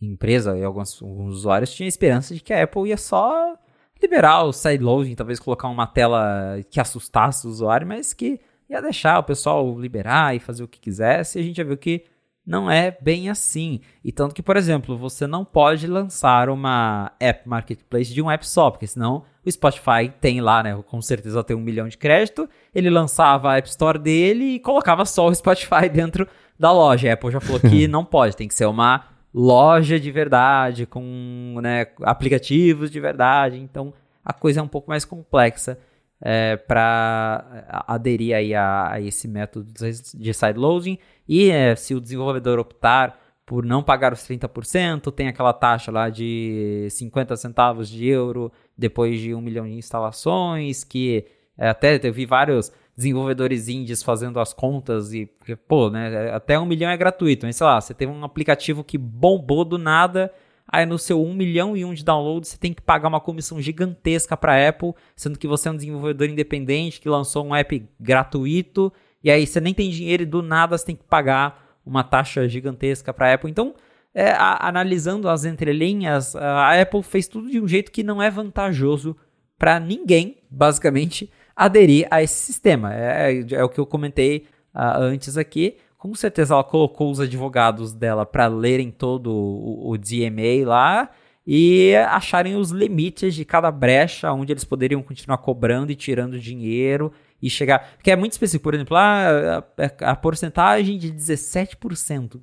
empresa 0.00 0.56
e 0.56 0.62
alguns, 0.64 1.00
alguns 1.02 1.34
usuários 1.34 1.72
tinham 1.72 1.88
esperança 1.88 2.34
de 2.34 2.40
que 2.40 2.52
a 2.52 2.62
Apple 2.62 2.88
ia 2.88 2.96
só 2.96 3.56
liberar 4.00 4.44
o 4.44 4.52
sideloading, 4.52 5.14
talvez 5.14 5.40
colocar 5.40 5.68
uma 5.68 5.86
tela 5.86 6.60
que 6.70 6.80
assustasse 6.80 7.46
o 7.46 7.50
usuário, 7.50 7.86
mas 7.86 8.12
que 8.12 8.40
ia 8.68 8.82
deixar 8.82 9.18
o 9.18 9.24
pessoal 9.24 9.78
liberar 9.78 10.34
e 10.36 10.40
fazer 10.40 10.62
o 10.62 10.68
que 10.68 10.80
quisesse. 10.80 11.38
E 11.38 11.40
a 11.40 11.44
gente 11.44 11.56
já 11.56 11.64
viu 11.64 11.76
que 11.76 12.04
não 12.46 12.70
é 12.70 12.96
bem 13.00 13.28
assim. 13.28 13.80
E 14.04 14.12
tanto 14.12 14.34
que, 14.34 14.42
por 14.42 14.56
exemplo, 14.56 14.96
você 14.96 15.26
não 15.26 15.44
pode 15.44 15.86
lançar 15.86 16.48
uma 16.48 17.12
app 17.18 17.48
marketplace 17.48 18.14
de 18.14 18.22
um 18.22 18.30
app 18.30 18.46
só, 18.46 18.70
porque 18.70 18.86
senão 18.86 19.24
o 19.44 19.50
Spotify 19.50 20.12
tem 20.20 20.40
lá, 20.40 20.62
né? 20.62 20.80
Com 20.86 21.02
certeza 21.02 21.42
tem 21.42 21.56
um 21.56 21.60
milhão 21.60 21.88
de 21.88 21.98
crédito. 21.98 22.48
Ele 22.74 22.88
lançava 22.88 23.50
a 23.50 23.56
App 23.58 23.68
Store 23.68 23.98
dele 23.98 24.54
e 24.54 24.60
colocava 24.60 25.04
só 25.04 25.26
o 25.26 25.34
Spotify 25.34 25.88
dentro 25.92 26.28
da 26.58 26.70
loja. 26.70 27.10
A 27.10 27.14
Apple 27.14 27.32
já 27.32 27.40
falou 27.40 27.60
que 27.60 27.86
não 27.88 28.04
pode, 28.04 28.36
tem 28.36 28.46
que 28.46 28.54
ser 28.54 28.66
uma 28.66 29.15
loja 29.34 30.00
de 30.00 30.10
verdade, 30.10 30.86
com 30.86 31.58
né, 31.62 31.86
aplicativos 32.02 32.90
de 32.90 33.00
verdade. 33.00 33.58
Então 33.58 33.92
a 34.24 34.32
coisa 34.32 34.60
é 34.60 34.62
um 34.62 34.68
pouco 34.68 34.88
mais 34.90 35.04
complexa 35.04 35.78
é, 36.20 36.56
para 36.56 37.84
aderir 37.86 38.34
aí 38.34 38.54
a, 38.54 38.92
a, 38.92 39.00
esse 39.00 39.28
método 39.28 39.72
de 40.14 40.34
sideloading. 40.34 40.98
E 41.28 41.50
é, 41.50 41.76
se 41.76 41.94
o 41.94 42.00
desenvolvedor 42.00 42.58
optar 42.58 43.20
por 43.44 43.64
não 43.64 43.82
pagar 43.82 44.12
os 44.12 44.20
30%, 44.20 45.12
tem 45.12 45.28
aquela 45.28 45.52
taxa 45.52 45.92
lá 45.92 46.10
de 46.10 46.88
50 46.90 47.36
centavos 47.36 47.88
de 47.88 48.06
euro 48.06 48.50
depois 48.76 49.20
de 49.20 49.32
um 49.34 49.40
milhão 49.40 49.64
de 49.64 49.74
instalações, 49.74 50.82
que 50.82 51.24
é, 51.56 51.68
até 51.68 52.00
eu 52.02 52.12
vi 52.12 52.26
vários 52.26 52.72
desenvolvedores 52.96 53.68
indies 53.68 54.02
fazendo 54.02 54.40
as 54.40 54.54
contas 54.54 55.12
e, 55.12 55.26
pô, 55.68 55.90
né, 55.90 56.30
até 56.32 56.58
um 56.58 56.64
milhão 56.64 56.90
é 56.90 56.96
gratuito, 56.96 57.44
mas 57.44 57.56
sei 57.56 57.66
lá, 57.66 57.80
você 57.80 57.92
teve 57.92 58.10
um 58.10 58.24
aplicativo 58.24 58.82
que 58.82 58.96
bombou 58.96 59.64
do 59.64 59.76
nada, 59.76 60.32
aí 60.66 60.86
no 60.86 60.98
seu 60.98 61.22
um 61.22 61.34
milhão 61.34 61.76
e 61.76 61.84
um 61.84 61.92
de 61.92 62.02
download 62.02 62.48
você 62.48 62.56
tem 62.56 62.72
que 62.72 62.80
pagar 62.80 63.08
uma 63.08 63.20
comissão 63.20 63.60
gigantesca 63.60 64.34
para 64.36 64.68
Apple, 64.68 64.94
sendo 65.14 65.38
que 65.38 65.46
você 65.46 65.68
é 65.68 65.72
um 65.72 65.76
desenvolvedor 65.76 66.28
independente 66.28 67.00
que 67.00 67.08
lançou 67.08 67.44
um 67.44 67.54
app 67.54 67.86
gratuito, 68.00 68.90
e 69.22 69.30
aí 69.30 69.46
você 69.46 69.60
nem 69.60 69.74
tem 69.74 69.90
dinheiro 69.90 70.22
e 70.22 70.26
do 70.26 70.40
nada 70.40 70.78
você 70.78 70.86
tem 70.86 70.96
que 70.96 71.04
pagar 71.04 71.78
uma 71.84 72.02
taxa 72.02 72.48
gigantesca 72.48 73.12
para 73.12 73.34
Apple. 73.34 73.50
Então, 73.50 73.74
é, 74.14 74.30
a, 74.30 74.66
analisando 74.66 75.28
as 75.28 75.44
entrelinhas, 75.44 76.34
a 76.34 76.80
Apple 76.80 77.02
fez 77.02 77.28
tudo 77.28 77.50
de 77.50 77.60
um 77.60 77.68
jeito 77.68 77.92
que 77.92 78.02
não 78.02 78.22
é 78.22 78.30
vantajoso 78.30 79.14
para 79.58 79.78
ninguém, 79.78 80.38
basicamente, 80.50 81.30
aderir 81.56 82.06
a 82.10 82.22
esse 82.22 82.34
sistema. 82.34 82.94
É, 82.94 83.32
é, 83.32 83.54
é 83.54 83.64
o 83.64 83.68
que 83.68 83.80
eu 83.80 83.86
comentei 83.86 84.46
uh, 84.74 85.00
antes 85.00 85.38
aqui. 85.38 85.78
Com 85.96 86.14
certeza 86.14 86.54
ela 86.54 86.62
colocou 86.62 87.10
os 87.10 87.18
advogados 87.18 87.94
dela 87.94 88.26
para 88.26 88.46
lerem 88.46 88.90
todo 88.90 89.32
o, 89.32 89.90
o 89.90 89.96
DMA 89.96 90.66
lá 90.66 91.10
e 91.46 91.94
acharem 92.10 92.56
os 92.56 92.70
limites 92.70 93.34
de 93.34 93.44
cada 93.44 93.70
brecha 93.70 94.32
onde 94.32 94.52
eles 94.52 94.64
poderiam 94.64 95.02
continuar 95.02 95.38
cobrando 95.38 95.90
e 95.90 95.94
tirando 95.94 96.38
dinheiro 96.38 97.12
e 97.40 97.48
chegar. 97.48 97.92
Que 98.02 98.10
é 98.10 98.16
muito 98.16 98.32
específico, 98.32 98.64
por 98.64 98.74
exemplo, 98.74 98.96
a, 98.96 99.58
a, 99.58 100.10
a 100.10 100.16
porcentagem 100.16 100.98
de 100.98 101.12
17%. 101.12 102.40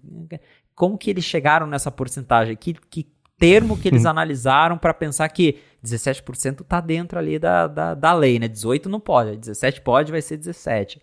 Como 0.73 0.97
que 0.97 1.09
eles 1.09 1.23
chegaram 1.23 1.67
nessa 1.67 1.91
porcentagem? 1.91 2.55
Que, 2.55 2.73
que 2.73 3.07
termo 3.37 3.77
que 3.77 3.89
eles 3.89 4.05
analisaram 4.05 4.77
para 4.77 4.93
pensar 4.93 5.27
que 5.29 5.59
17% 5.83 6.61
está 6.61 6.79
dentro 6.79 7.19
ali 7.19 7.37
da, 7.37 7.67
da, 7.67 7.93
da 7.93 8.13
lei, 8.13 8.39
né? 8.39 8.47
18 8.47 8.87
não 8.89 8.99
pode, 8.99 9.37
17 9.37 9.81
pode, 9.81 10.11
vai 10.11 10.21
ser 10.21 10.37
17. 10.37 11.01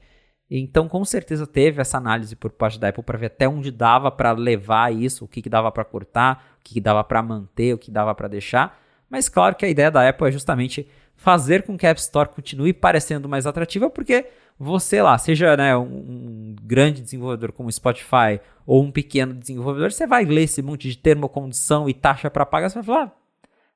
Então, 0.51 0.89
com 0.89 1.05
certeza 1.05 1.47
teve 1.47 1.81
essa 1.81 1.97
análise 1.97 2.35
por 2.35 2.51
parte 2.51 2.79
da 2.79 2.89
Apple 2.89 3.05
para 3.05 3.19
ver 3.19 3.27
até 3.27 3.49
onde 3.49 3.71
dava 3.71 4.11
para 4.11 4.33
levar 4.33 4.93
isso, 4.93 5.25
o 5.25 5.29
que, 5.29 5.41
que 5.41 5.49
dava 5.49 5.71
para 5.71 5.85
cortar, 5.85 6.57
o 6.59 6.65
que, 6.65 6.75
que 6.75 6.81
dava 6.81 7.05
para 7.05 7.23
manter, 7.23 7.73
o 7.75 7.79
que 7.79 7.91
dava 7.91 8.15
para 8.15 8.27
deixar. 8.27 8.81
Mas 9.09 9.29
claro 9.29 9.55
que 9.55 9.65
a 9.65 9.69
ideia 9.69 9.91
da 9.91 10.09
Apple 10.09 10.27
é 10.27 10.33
justamente 10.33 10.89
fazer 11.15 11.63
com 11.63 11.77
que 11.77 11.87
a 11.87 11.91
App 11.91 12.01
Store 12.01 12.29
continue 12.29 12.73
parecendo 12.73 13.29
mais 13.29 13.47
atrativa, 13.47 13.91
porque 13.91 14.27
você 14.59 15.01
lá, 15.03 15.17
seja 15.19 15.57
né, 15.57 15.77
um, 15.77 16.57
grande 16.63 17.03
desenvolvedor 17.03 17.53
como 17.53 17.71
Spotify 17.71 18.41
ou 18.67 18.83
um 18.83 18.91
pequeno 18.91 19.35
desenvolvedor, 19.35 19.93
você 19.93 20.07
vai 20.07 20.25
ler 20.25 20.43
esse 20.43 20.63
monte 20.63 20.89
de 20.89 20.97
termo, 20.97 21.29
condição 21.29 21.89
e 21.89 21.95
taxa 21.95 22.31
para 22.31 22.47
pagar, 22.47 22.71
você 22.71 22.77
vai 22.77 22.85
falar, 22.85 23.20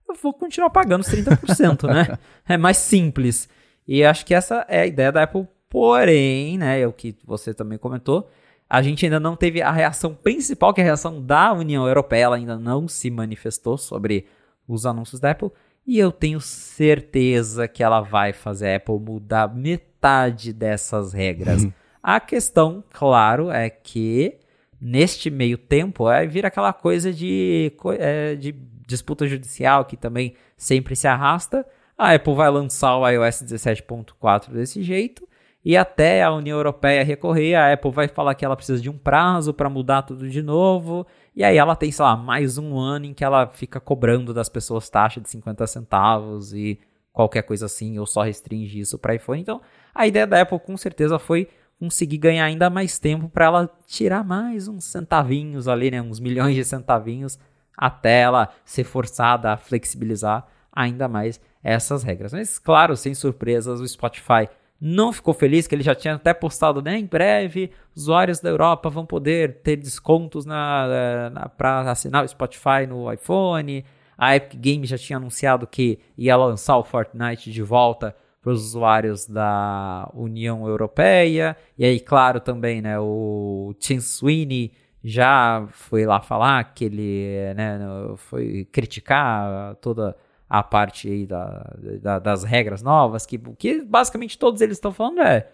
eu 0.08 0.14
vou 0.14 0.32
continuar 0.32 0.70
pagando 0.70 1.02
os 1.02 1.08
30%, 1.08 1.88
né? 1.92 2.18
É 2.48 2.56
mais 2.56 2.76
simples. 2.76 3.48
E 3.86 4.04
acho 4.04 4.24
que 4.24 4.34
essa 4.34 4.64
é 4.68 4.80
a 4.80 4.86
ideia 4.86 5.10
da 5.10 5.22
Apple 5.22 5.46
Porém, 5.74 6.56
né, 6.56 6.82
é 6.82 6.86
o 6.86 6.92
que 6.92 7.16
você 7.24 7.52
também 7.52 7.76
comentou, 7.76 8.30
a 8.70 8.80
gente 8.80 9.04
ainda 9.04 9.18
não 9.18 9.34
teve 9.34 9.60
a 9.60 9.72
reação 9.72 10.14
principal, 10.14 10.72
que 10.72 10.80
é 10.80 10.84
a 10.84 10.86
reação 10.86 11.20
da 11.20 11.52
União 11.52 11.84
Europeia, 11.84 12.22
ela 12.22 12.36
ainda 12.36 12.56
não 12.56 12.86
se 12.86 13.10
manifestou 13.10 13.76
sobre 13.76 14.24
os 14.68 14.86
anúncios 14.86 15.20
da 15.20 15.32
Apple, 15.32 15.50
e 15.84 15.98
eu 15.98 16.12
tenho 16.12 16.40
certeza 16.40 17.66
que 17.66 17.82
ela 17.82 18.00
vai 18.00 18.32
fazer 18.32 18.68
a 18.68 18.76
Apple 18.76 19.00
mudar 19.00 19.52
metade 19.52 20.52
dessas 20.52 21.12
regras. 21.12 21.64
Uhum. 21.64 21.72
A 22.00 22.20
questão, 22.20 22.84
claro, 22.92 23.50
é 23.50 23.68
que 23.68 24.38
neste 24.80 25.28
meio 25.28 25.58
tempo 25.58 26.08
é, 26.08 26.24
vira 26.24 26.46
aquela 26.46 26.72
coisa 26.72 27.12
de, 27.12 27.72
é, 27.98 28.36
de 28.36 28.54
disputa 28.86 29.26
judicial 29.26 29.84
que 29.84 29.96
também 29.96 30.34
sempre 30.56 30.96
se 30.96 31.06
arrasta. 31.06 31.66
A 31.96 32.14
Apple 32.14 32.34
vai 32.34 32.50
lançar 32.50 32.96
o 32.96 33.08
iOS 33.08 33.42
17.4 33.42 34.50
desse 34.50 34.82
jeito 34.82 35.26
e 35.64 35.76
até 35.78 36.22
a 36.22 36.30
União 36.30 36.58
Europeia 36.58 37.02
recorrer, 37.02 37.54
a 37.54 37.72
Apple 37.72 37.90
vai 37.90 38.06
falar 38.06 38.34
que 38.34 38.44
ela 38.44 38.54
precisa 38.54 38.82
de 38.82 38.90
um 38.90 38.98
prazo 38.98 39.54
para 39.54 39.70
mudar 39.70 40.02
tudo 40.02 40.28
de 40.28 40.42
novo, 40.42 41.06
e 41.34 41.42
aí 41.42 41.56
ela 41.56 41.74
tem, 41.74 41.90
sei 41.90 42.04
lá, 42.04 42.14
mais 42.14 42.58
um 42.58 42.78
ano 42.78 43.06
em 43.06 43.14
que 43.14 43.24
ela 43.24 43.46
fica 43.46 43.80
cobrando 43.80 44.34
das 44.34 44.50
pessoas 44.50 44.90
taxa 44.90 45.22
de 45.22 45.30
50 45.30 45.66
centavos 45.66 46.52
e 46.52 46.78
qualquer 47.14 47.42
coisa 47.42 47.64
assim, 47.64 47.98
ou 47.98 48.04
só 48.04 48.20
restringe 48.20 48.78
isso 48.78 48.98
para 48.98 49.14
iPhone. 49.14 49.40
Então, 49.40 49.62
a 49.94 50.06
ideia 50.06 50.26
da 50.26 50.42
Apple 50.42 50.60
com 50.60 50.76
certeza 50.76 51.18
foi 51.18 51.48
conseguir 51.78 52.18
ganhar 52.18 52.44
ainda 52.44 52.68
mais 52.68 52.98
tempo 52.98 53.28
para 53.30 53.46
ela 53.46 53.70
tirar 53.86 54.22
mais 54.22 54.68
uns 54.68 54.84
centavinhos 54.84 55.66
ali, 55.66 55.90
né, 55.90 56.02
uns 56.02 56.20
milhões 56.20 56.54
de 56.54 56.64
centavinhos, 56.64 57.38
até 57.76 58.20
ela 58.20 58.48
ser 58.64 58.84
forçada 58.84 59.52
a 59.52 59.56
flexibilizar 59.56 60.46
ainda 60.72 61.08
mais 61.08 61.40
essas 61.62 62.02
regras. 62.02 62.32
Mas, 62.32 62.58
claro, 62.58 62.96
sem 62.96 63.14
surpresas, 63.14 63.80
o 63.80 63.88
Spotify 63.88 64.48
não 64.80 65.12
ficou 65.12 65.32
feliz, 65.32 65.66
que 65.66 65.74
ele 65.74 65.82
já 65.82 65.94
tinha 65.94 66.14
até 66.14 66.34
postado, 66.34 66.82
né? 66.82 66.98
Em 66.98 67.06
breve, 67.06 67.70
usuários 67.96 68.40
da 68.40 68.50
Europa 68.50 68.90
vão 68.90 69.06
poder 69.06 69.60
ter 69.62 69.76
descontos 69.76 70.44
na, 70.44 71.30
na 71.30 71.48
para 71.48 71.90
assinar 71.90 72.24
o 72.24 72.28
Spotify 72.28 72.86
no 72.86 73.10
iPhone. 73.10 73.84
A 74.18 74.36
Epic 74.36 74.60
Games 74.60 74.90
já 74.90 74.98
tinha 74.98 75.16
anunciado 75.16 75.66
que 75.66 75.98
ia 76.18 76.36
lançar 76.36 76.76
o 76.76 76.84
Fortnite 76.84 77.50
de 77.50 77.62
volta 77.62 78.14
para 78.42 78.52
os 78.52 78.62
usuários 78.62 79.26
da 79.26 80.10
União 80.12 80.68
Europeia. 80.68 81.56
E 81.78 81.84
aí, 81.84 81.98
claro, 81.98 82.38
também, 82.40 82.82
né? 82.82 82.98
O 82.98 83.74
Tim 83.78 84.00
Sweeney 84.00 84.72
já 85.04 85.66
foi 85.70 86.06
lá 86.06 86.18
falar 86.18 86.64
que 86.72 86.86
ele 86.86 87.54
né, 87.54 87.78
foi 88.16 88.66
criticar 88.72 89.74
toda 89.76 90.16
a 90.48 90.62
parte 90.62 91.08
aí 91.08 91.26
da, 91.26 91.74
da, 92.00 92.18
das 92.18 92.42
regras 92.42 92.82
novas, 92.82 93.26
que, 93.26 93.38
que 93.58 93.84
basicamente 93.84 94.38
todos 94.38 94.62
eles 94.62 94.78
estão 94.78 94.92
falando 94.92 95.20
é, 95.20 95.48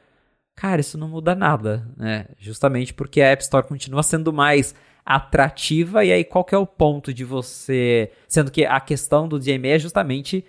cara, 0.55 0.81
isso 0.81 0.97
não 0.97 1.09
muda 1.09 1.35
nada, 1.35 1.85
né? 1.97 2.27
Justamente 2.39 2.95
porque 2.95 3.21
a 3.21 3.29
App 3.29 3.43
Store 3.43 3.67
continua 3.67 4.03
sendo 4.05 4.33
mais 4.33 4.75
atrativa, 5.05 6.05
e 6.05 6.13
aí 6.13 6.23
qual 6.23 6.45
que 6.45 6.55
é 6.55 6.59
o 6.59 6.67
ponto 6.67 7.13
de 7.13 7.25
você... 7.25 8.13
Sendo 8.29 8.51
que 8.53 8.65
a 8.65 8.79
questão 8.79 9.27
do 9.27 9.39
DMA 9.39 9.69
é 9.69 9.79
justamente 9.79 10.45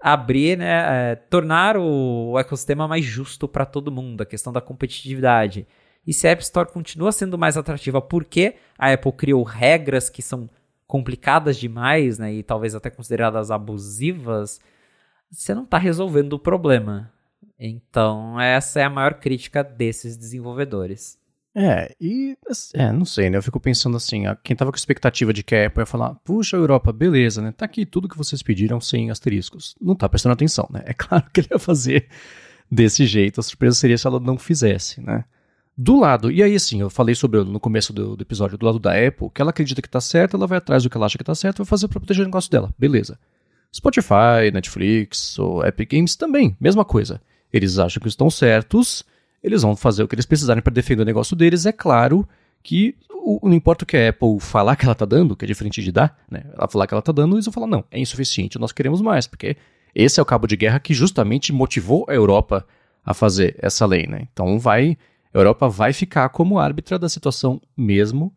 abrir, 0.00 0.56
né, 0.56 1.12
é, 1.12 1.14
tornar 1.16 1.76
o, 1.76 2.30
o 2.30 2.38
ecossistema 2.38 2.86
mais 2.88 3.04
justo 3.04 3.48
para 3.48 3.66
todo 3.66 3.92
mundo, 3.92 4.22
a 4.22 4.26
questão 4.26 4.52
da 4.52 4.60
competitividade. 4.60 5.66
E 6.06 6.12
se 6.12 6.28
a 6.28 6.30
App 6.30 6.42
Store 6.42 6.70
continua 6.70 7.10
sendo 7.10 7.36
mais 7.36 7.56
atrativa 7.56 8.00
porque 8.00 8.54
a 8.78 8.92
Apple 8.92 9.12
criou 9.12 9.42
regras 9.42 10.08
que 10.08 10.22
são 10.22 10.48
complicadas 10.86 11.56
demais, 11.56 12.18
né, 12.18 12.32
e 12.32 12.42
talvez 12.42 12.74
até 12.74 12.88
consideradas 12.88 13.50
abusivas, 13.50 14.60
você 15.30 15.52
não 15.54 15.64
está 15.64 15.78
resolvendo 15.78 16.34
o 16.34 16.38
problema. 16.38 17.12
Então, 17.58 18.40
essa 18.40 18.80
é 18.80 18.84
a 18.84 18.90
maior 18.90 19.14
crítica 19.14 19.64
desses 19.64 20.16
desenvolvedores. 20.16 21.18
É, 21.58 21.94
e 21.98 22.36
é, 22.74 22.92
não 22.92 23.06
sei, 23.06 23.30
né? 23.30 23.38
Eu 23.38 23.42
fico 23.42 23.58
pensando 23.58 23.96
assim, 23.96 24.24
quem 24.44 24.54
tava 24.54 24.70
com 24.70 24.76
expectativa 24.76 25.32
de 25.32 25.42
que 25.42 25.54
a 25.54 25.66
Apple 25.66 25.80
ia 25.80 25.86
falar, 25.86 26.14
puxa, 26.16 26.54
Europa, 26.54 26.92
beleza, 26.92 27.40
né? 27.40 27.50
Tá 27.50 27.64
aqui 27.64 27.86
tudo 27.86 28.10
que 28.10 28.16
vocês 28.16 28.42
pediram 28.42 28.78
sem 28.78 29.10
asteriscos. 29.10 29.74
Não 29.80 29.96
tá 29.96 30.06
prestando 30.06 30.34
atenção, 30.34 30.68
né? 30.70 30.82
É 30.86 30.92
claro 30.92 31.24
que 31.32 31.40
ele 31.40 31.48
ia 31.50 31.58
fazer 31.58 32.08
desse 32.70 33.06
jeito. 33.06 33.40
A 33.40 33.42
surpresa 33.42 33.74
seria 33.74 33.96
se 33.96 34.06
ela 34.06 34.20
não 34.20 34.36
fizesse, 34.36 35.00
né? 35.00 35.24
Do 35.78 36.00
lado, 36.00 36.30
e 36.30 36.42
aí 36.42 36.54
assim, 36.54 36.80
eu 36.80 36.88
falei 36.88 37.14
sobre 37.14 37.44
no 37.44 37.60
começo 37.60 37.92
do, 37.92 38.16
do, 38.16 38.22
episódio, 38.22 38.56
do 38.56 38.64
lado 38.64 38.78
da 38.78 38.92
Apple, 38.92 39.28
que 39.28 39.42
ela 39.42 39.50
acredita 39.50 39.82
que 39.82 39.88
tá 39.88 40.00
certo, 40.00 40.34
ela 40.34 40.46
vai 40.46 40.56
atrás 40.56 40.82
do 40.82 40.88
que 40.88 40.96
ela 40.96 41.04
acha 41.04 41.18
que 41.18 41.24
tá 41.24 41.34
certo, 41.34 41.58
vai 41.58 41.66
fazer 41.66 41.86
para 41.88 42.00
proteger 42.00 42.22
o 42.22 42.26
negócio 42.26 42.50
dela. 42.50 42.72
Beleza. 42.78 43.18
Spotify, 43.74 44.50
Netflix 44.52 45.38
ou 45.38 45.62
Epic 45.66 45.92
Games 45.92 46.16
também, 46.16 46.56
mesma 46.58 46.82
coisa. 46.82 47.20
Eles 47.52 47.78
acham 47.78 48.00
que 48.00 48.08
estão 48.08 48.30
certos, 48.30 49.04
eles 49.42 49.60
vão 49.60 49.76
fazer 49.76 50.02
o 50.02 50.08
que 50.08 50.14
eles 50.14 50.24
precisarem 50.24 50.62
para 50.62 50.72
defender 50.72 51.02
o 51.02 51.06
negócio 51.06 51.36
deles. 51.36 51.66
É 51.66 51.72
claro 51.72 52.26
que 52.62 52.96
o, 53.10 53.38
não 53.46 53.54
importa 53.54 53.84
o 53.84 53.86
que 53.86 53.98
a 53.98 54.08
Apple 54.08 54.40
falar 54.40 54.76
que 54.76 54.86
ela 54.86 54.94
tá 54.94 55.04
dando, 55.04 55.36
que 55.36 55.44
é 55.44 55.48
diferente 55.48 55.82
de 55.82 55.92
dar, 55.92 56.18
né? 56.30 56.44
Ela 56.56 56.68
falar 56.68 56.86
que 56.86 56.94
ela 56.94 57.02
tá 57.02 57.12
dando, 57.12 57.36
eles 57.36 57.44
vão 57.44 57.52
falar, 57.52 57.66
não, 57.66 57.84
é 57.90 58.00
insuficiente, 58.00 58.58
nós 58.58 58.72
queremos 58.72 59.02
mais, 59.02 59.26
porque 59.26 59.56
esse 59.94 60.18
é 60.18 60.22
o 60.22 60.26
cabo 60.26 60.46
de 60.46 60.56
guerra 60.56 60.80
que 60.80 60.94
justamente 60.94 61.52
motivou 61.52 62.06
a 62.08 62.14
Europa 62.14 62.66
a 63.04 63.12
fazer 63.12 63.56
essa 63.58 63.84
lei, 63.84 64.06
né? 64.06 64.26
Então 64.32 64.58
vai 64.58 64.96
a 65.36 65.40
Europa 65.40 65.68
vai 65.68 65.92
ficar 65.92 66.30
como 66.30 66.58
árbitra 66.58 66.98
da 66.98 67.10
situação 67.10 67.60
mesmo. 67.76 68.34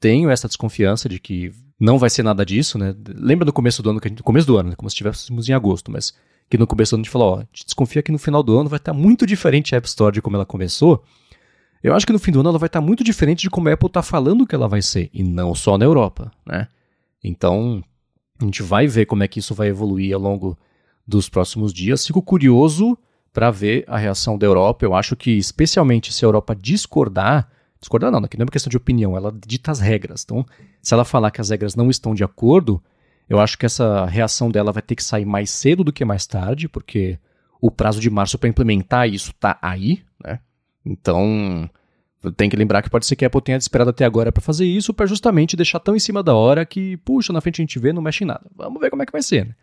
Tenho 0.00 0.28
essa 0.30 0.48
desconfiança 0.48 1.08
de 1.08 1.20
que 1.20 1.52
não 1.78 1.96
vai 1.96 2.10
ser 2.10 2.24
nada 2.24 2.44
disso, 2.44 2.76
né? 2.76 2.92
Lembra 3.14 3.44
do 3.44 3.52
começo 3.52 3.80
do 3.82 3.90
ano, 3.90 4.00
que 4.00 4.08
gente, 4.08 4.20
começo 4.20 4.48
do 4.48 4.58
ano, 4.58 4.70
né? 4.70 4.74
como 4.74 4.90
se 4.90 4.94
estivéssemos 4.94 5.48
em 5.48 5.52
agosto, 5.52 5.92
mas 5.92 6.12
que 6.48 6.58
no 6.58 6.66
começo 6.66 6.90
do 6.90 6.94
ano 6.96 7.02
a 7.02 7.04
gente 7.04 7.12
falou, 7.12 7.34
ó, 7.34 7.36
a 7.36 7.40
gente 7.52 7.66
desconfia 7.66 8.02
que 8.02 8.10
no 8.10 8.18
final 8.18 8.42
do 8.42 8.58
ano 8.58 8.68
vai 8.68 8.78
estar 8.78 8.92
muito 8.92 9.24
diferente 9.24 9.76
a 9.76 9.78
App 9.78 9.86
Store 9.86 10.12
de 10.12 10.20
como 10.20 10.36
ela 10.36 10.44
começou. 10.44 11.04
Eu 11.84 11.94
acho 11.94 12.04
que 12.04 12.12
no 12.12 12.18
fim 12.18 12.32
do 12.32 12.40
ano 12.40 12.48
ela 12.48 12.58
vai 12.58 12.66
estar 12.66 12.80
muito 12.80 13.04
diferente 13.04 13.42
de 13.42 13.50
como 13.50 13.68
a 13.68 13.72
Apple 13.72 13.86
está 13.86 14.02
falando 14.02 14.44
que 14.44 14.54
ela 14.54 14.66
vai 14.66 14.82
ser, 14.82 15.08
e 15.14 15.22
não 15.22 15.54
só 15.54 15.78
na 15.78 15.84
Europa, 15.84 16.32
né? 16.44 16.66
Então, 17.22 17.80
a 18.40 18.44
gente 18.44 18.60
vai 18.62 18.88
ver 18.88 19.06
como 19.06 19.22
é 19.22 19.28
que 19.28 19.38
isso 19.38 19.54
vai 19.54 19.68
evoluir 19.68 20.14
ao 20.14 20.20
longo 20.20 20.58
dos 21.06 21.28
próximos 21.28 21.72
dias. 21.72 22.04
Fico 22.04 22.20
curioso 22.20 22.98
para 23.32 23.50
ver 23.50 23.84
a 23.86 23.96
reação 23.96 24.36
da 24.36 24.46
Europa. 24.46 24.84
Eu 24.84 24.94
acho 24.94 25.16
que, 25.16 25.32
especialmente 25.32 26.12
se 26.12 26.24
a 26.24 26.28
Europa 26.28 26.54
discordar, 26.54 27.48
discordar 27.80 28.10
não, 28.10 28.18
aqui 28.18 28.36
não 28.36 28.42
é 28.42 28.46
uma 28.46 28.52
questão 28.52 28.70
de 28.70 28.76
opinião, 28.76 29.16
ela 29.16 29.34
dita 29.46 29.70
as 29.70 29.80
regras. 29.80 30.22
Então, 30.24 30.44
se 30.82 30.92
ela 30.94 31.04
falar 31.04 31.30
que 31.30 31.40
as 31.40 31.50
regras 31.50 31.74
não 31.74 31.90
estão 31.90 32.14
de 32.14 32.24
acordo, 32.24 32.82
eu 33.28 33.40
acho 33.40 33.56
que 33.56 33.66
essa 33.66 34.06
reação 34.06 34.50
dela 34.50 34.72
vai 34.72 34.82
ter 34.82 34.96
que 34.96 35.04
sair 35.04 35.24
mais 35.24 35.50
cedo 35.50 35.84
do 35.84 35.92
que 35.92 36.04
mais 36.04 36.26
tarde, 36.26 36.68
porque 36.68 37.18
o 37.60 37.70
prazo 37.70 38.00
de 38.00 38.10
março 38.10 38.38
para 38.38 38.48
implementar 38.48 39.08
isso 39.08 39.30
está 39.30 39.58
aí, 39.62 40.02
né? 40.22 40.40
Então, 40.84 41.70
tem 42.36 42.50
que 42.50 42.56
lembrar 42.56 42.82
que 42.82 42.90
pode 42.90 43.06
ser 43.06 43.16
que 43.16 43.24
a 43.24 43.28
Apple 43.28 43.40
tenha 43.40 43.56
esperado 43.56 43.90
até 43.90 44.04
agora 44.04 44.32
para 44.32 44.42
fazer 44.42 44.64
isso, 44.64 44.92
para 44.92 45.06
justamente 45.06 45.56
deixar 45.56 45.78
tão 45.78 45.94
em 45.94 45.98
cima 45.98 46.22
da 46.22 46.34
hora 46.34 46.66
que, 46.66 46.96
puxa, 46.98 47.32
na 47.32 47.40
frente 47.40 47.60
a 47.60 47.64
gente 47.64 47.78
vê, 47.78 47.92
não 47.92 48.02
mexe 48.02 48.24
em 48.24 48.26
nada. 48.26 48.42
Vamos 48.56 48.80
ver 48.80 48.90
como 48.90 49.02
é 49.02 49.06
que 49.06 49.12
vai 49.12 49.22
ser, 49.22 49.46
né? 49.46 49.54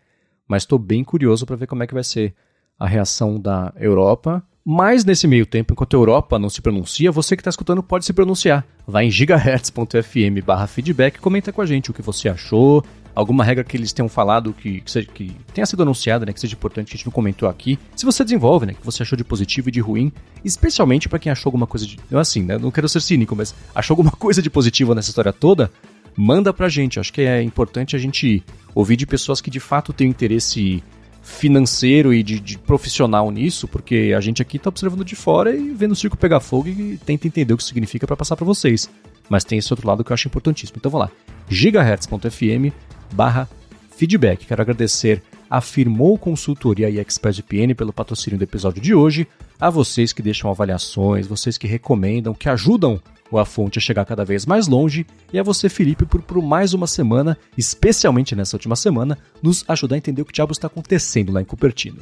Mas 0.48 0.64
estou 0.64 0.80
bem 0.80 1.03
curioso 1.03 1.45
para 1.45 1.56
ver 1.56 1.68
como 1.68 1.84
é 1.84 1.88
que 1.88 1.94
vai 1.94 2.03
ser 2.03 2.34
a 2.80 2.88
reação 2.88 3.40
da 3.40 3.74
Europa. 3.80 4.44
Mas 4.66 5.06
nesse 5.06 5.28
meio 5.28 5.45
tempo, 5.45 5.74
enquanto 5.74 5.95
a 5.95 5.99
Europa 5.99 6.38
não 6.38 6.49
se 6.49 6.62
pronuncia, 6.62 7.12
você 7.12 7.38
que 7.38 7.41
está 7.41 7.49
escutando 7.49 7.82
pode 7.82 8.06
se 8.06 8.12
pronunciar. 8.12 8.66
Vai 8.86 9.06
em 9.06 9.12
gigahertz.fm 9.12 10.44
barra 10.45 10.68
feedback 10.68 11.20
comenta 11.20 11.54
com 11.54 11.62
a 11.62 11.66
gente 11.66 11.90
o 11.90 11.94
que 11.94 12.02
você 12.02 12.28
achou, 12.28 12.84
alguma 13.18 13.44
regra 13.44 13.64
que 13.64 13.76
eles 13.76 13.91
tenham 13.91 14.08
falado 14.08 14.54
que, 14.54 14.82
que, 14.82 14.91
seja, 14.91 15.08
que 15.08 15.36
tenha 15.52 15.66
sido 15.66 15.82
anunciada, 15.82 16.24
né, 16.26 16.34
que 16.34 16.40
seja 16.40 16.54
importante, 16.54 16.90
que 16.90 16.95
a 16.95 16.98
gente 16.98 17.06
não 17.08 17.14
comentou 17.14 17.49
aqui. 17.49 17.80
Se 17.95 18.06
você 18.06 18.24
desenvolve, 18.24 18.68
né, 18.68 18.74
que 18.74 18.86
você 18.86 19.02
achou 19.02 19.18
de 19.18 19.24
positivo 19.24 19.70
e 19.70 19.72
de 19.72 19.80
ruim, 19.80 20.12
especialmente 20.45 21.10
para 21.10 21.18
quem 21.18 21.32
achou 21.32 21.48
alguma 21.48 21.66
coisa 21.66 21.88
de... 21.88 21.98
Eu 22.12 22.20
assim, 22.20 22.44
né, 22.44 22.60
não 22.60 22.70
quero 22.70 22.88
ser 22.88 23.02
cínico, 23.02 23.36
mas 23.36 23.56
achou 23.74 23.94
alguma 23.94 24.12
coisa 24.20 24.40
de 24.40 24.49
positivo 24.49 24.94
nessa 24.94 25.10
história 25.10 25.34
toda, 25.34 25.72
manda 26.16 26.54
pra 26.54 26.70
gente. 26.70 26.99
Acho 26.99 27.12
que 27.12 27.22
é 27.22 27.41
importante 27.41 27.95
a 27.95 27.99
gente 27.99 28.44
ouvir 28.76 28.95
de 28.95 29.08
pessoas 29.08 29.41
que 29.41 29.49
de 29.49 29.60
fato 29.60 29.94
têm 29.94 30.10
interesse 30.10 30.84
financeiro 31.28 32.14
e 32.14 32.24
de, 32.24 32.40
de, 32.40 32.58
profissional 32.58 33.30
nisso, 33.30 33.68
porque 33.68 34.14
a 34.16 34.22
gente 34.22 34.41
aqui 34.41 34.56
está 34.56 34.70
observando 34.70 35.04
de 35.04 35.16
fora 35.16 35.54
e 35.54 35.70
vendo 35.74 35.91
o 35.91 35.95
circo 35.95 36.16
pegar 36.16 36.40
fogo 36.40 36.70
e 36.70 36.98
tenta 37.06 37.28
entender 37.28 37.54
o 37.54 37.58
que 37.58 37.64
significa 37.64 38.08
para 38.08 38.16
passar 38.16 38.38
para 38.38 38.45
vocês. 38.45 38.90
Mas 39.30 39.44
tem 39.44 39.60
esse 39.60 39.72
outro 39.72 39.86
lado 39.86 40.04
que 40.04 40.12
eu 40.12 40.14
acho 40.14 40.30
importantíssimo. 40.30 40.78
Então 40.80 40.90
vamos 40.90 41.08
lá, 41.08 41.14
gigahertz.fm 41.49 42.74
barra 43.14 43.48
feedback. 43.95 44.45
Quero 44.45 44.62
agradecer 44.62 45.22
a 45.49 45.60
Firmou 45.60 46.18
Consultoria 46.18 46.90
e 46.90 46.98
ExpressVPN 46.98 47.76
pelo 47.76 47.91
patrocínio 47.91 48.40
do 48.40 48.44
episódio 48.44 48.82
de 48.82 48.95
hoje, 48.95 49.28
a 49.60 49.70
vocês 49.70 50.14
que 50.14 50.22
deixam 50.22 50.49
avaliações, 50.49 51.28
vocês 51.28 51.58
que 51.58 51.68
recomendam, 51.68 52.34
que 52.34 52.49
ajudam 52.49 53.02
o 53.32 53.38
A 53.38 53.45
Fonte 53.45 53.78
a 53.78 53.82
chegar 53.82 54.06
cada 54.06 54.26
vez 54.26 54.45
mais 54.45 54.68
longe, 54.68 55.06
e 55.32 55.40
a 55.40 55.44
você, 55.44 55.70
Felipe, 55.70 56.06
por, 56.06 56.22
por 56.22 56.41
mais 56.41 56.74
uma 56.74 56.88
semana, 56.88 57.38
especialmente 57.58 58.36
nessa 58.36 58.56
última 58.56 58.76
semana, 58.76 59.18
nos 59.41 59.64
ajudar 59.68 59.95
a 59.95 59.98
entender 59.98 60.22
o 60.22 60.26
que 60.26 60.34
diabo 60.34 60.52
está 60.52 60.68
acontecendo 60.68 61.32
lá 61.32 61.41
em 61.41 61.45
Cupertino. 61.45 61.99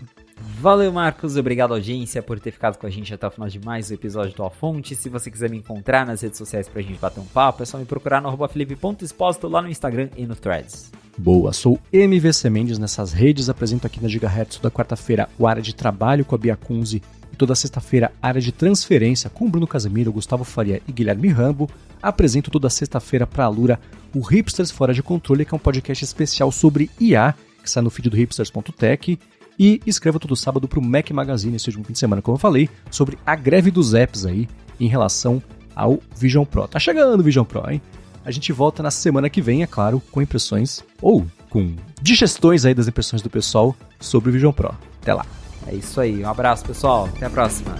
Valeu, 0.59 0.91
Marcos. 0.91 1.37
Obrigado, 1.37 1.73
audiência, 1.73 2.23
por 2.23 2.39
ter 2.39 2.51
ficado 2.51 2.77
com 2.77 2.87
a 2.87 2.89
gente 2.89 3.13
até 3.13 3.27
o 3.27 3.31
final 3.31 3.47
de 3.47 3.59
mais 3.59 3.91
um 3.91 3.93
episódio 3.93 4.35
do 4.35 4.43
A 4.43 4.49
Fonte. 4.49 4.95
Se 4.95 5.09
você 5.09 5.29
quiser 5.29 5.49
me 5.49 5.57
encontrar 5.57 6.05
nas 6.05 6.21
redes 6.21 6.37
sociais 6.37 6.67
pra 6.67 6.81
gente 6.81 6.99
bater 6.99 7.19
um 7.19 7.25
papo, 7.25 7.63
é 7.63 7.65
só 7.65 7.77
me 7.77 7.85
procurar 7.85 8.21
no 8.21 8.47
felipe.expósito 8.47 9.47
lá 9.47 9.61
no 9.61 9.69
Instagram 9.69 10.09
e 10.17 10.25
no 10.25 10.35
Threads. 10.35 10.91
Boa, 11.17 11.53
sou 11.53 11.79
MVC 11.93 12.49
Mendes 12.49 12.77
nessas 12.77 13.13
redes, 13.13 13.47
apresento 13.47 13.87
aqui 13.87 14.01
na 14.01 14.09
Gigahertz 14.09 14.57
toda 14.57 14.69
quarta-feira 14.69 15.29
o 15.39 15.47
área 15.47 15.61
de 15.61 15.73
trabalho 15.73 16.25
com 16.25 16.35
a 16.35 16.37
Bia 16.37 16.57
Kunze 16.57 17.01
toda 17.35 17.55
sexta-feira 17.55 18.11
área 18.21 18.41
de 18.41 18.51
transferência 18.51 19.29
com 19.29 19.49
Bruno 19.49 19.67
Casemiro, 19.67 20.11
Gustavo 20.11 20.43
Faria 20.43 20.81
e 20.87 20.91
Guilherme 20.91 21.27
Rambo. 21.29 21.69
Apresento 22.01 22.51
toda 22.51 22.69
sexta-feira 22.69 23.27
para 23.27 23.45
a 23.45 23.49
Lura 23.49 23.79
o 24.13 24.21
Hipsters 24.21 24.71
Fora 24.71 24.93
de 24.93 25.03
Controle, 25.03 25.45
que 25.45 25.53
é 25.53 25.57
um 25.57 25.59
podcast 25.59 26.03
especial 26.03 26.51
sobre 26.51 26.89
IA, 26.99 27.35
que 27.61 27.69
sai 27.69 27.83
no 27.83 27.89
feed 27.89 28.09
do 28.09 28.15
hipsters.tech. 28.15 29.19
E 29.57 29.81
escrevo 29.85 30.19
todo 30.19 30.35
sábado 30.35 30.67
para 30.67 30.79
o 30.79 30.83
Mac 30.83 31.09
Magazine, 31.11 31.55
esse 31.55 31.67
último 31.67 31.85
fim 31.85 31.93
de 31.93 31.99
semana, 31.99 32.21
como 32.21 32.35
eu 32.35 32.39
falei, 32.39 32.69
sobre 32.91 33.17
a 33.25 33.35
greve 33.35 33.71
dos 33.71 33.93
apps 33.93 34.25
aí 34.25 34.47
em 34.79 34.87
relação 34.87 35.41
ao 35.75 35.99
Vision 36.15 36.45
Pro. 36.45 36.67
Tá 36.67 36.79
chegando 36.79 37.19
o 37.19 37.23
Vision 37.23 37.45
Pro, 37.45 37.69
hein? 37.69 37.81
A 38.25 38.31
gente 38.31 38.51
volta 38.51 38.81
na 38.81 38.91
semana 38.91 39.29
que 39.29 39.41
vem, 39.41 39.63
é 39.63 39.67
claro, 39.67 40.01
com 40.11 40.21
impressões 40.21 40.83
ou 41.01 41.25
com 41.49 41.75
digestões 42.01 42.65
aí 42.65 42.73
das 42.73 42.87
impressões 42.87 43.21
do 43.21 43.29
pessoal 43.29 43.75
sobre 43.99 44.29
o 44.29 44.33
Vision 44.33 44.51
Pro. 44.51 44.75
Até 45.01 45.13
lá. 45.13 45.25
É 45.67 45.73
isso 45.73 45.99
aí. 45.99 46.23
Um 46.23 46.29
abraço, 46.29 46.65
pessoal. 46.65 47.05
Até 47.15 47.25
a 47.25 47.29
próxima. 47.29 47.75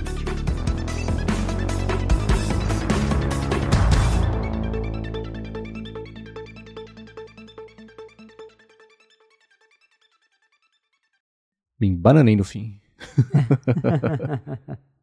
Me 11.79 11.91
bananei 11.95 12.35
no 12.35 12.43
fim. 12.43 12.79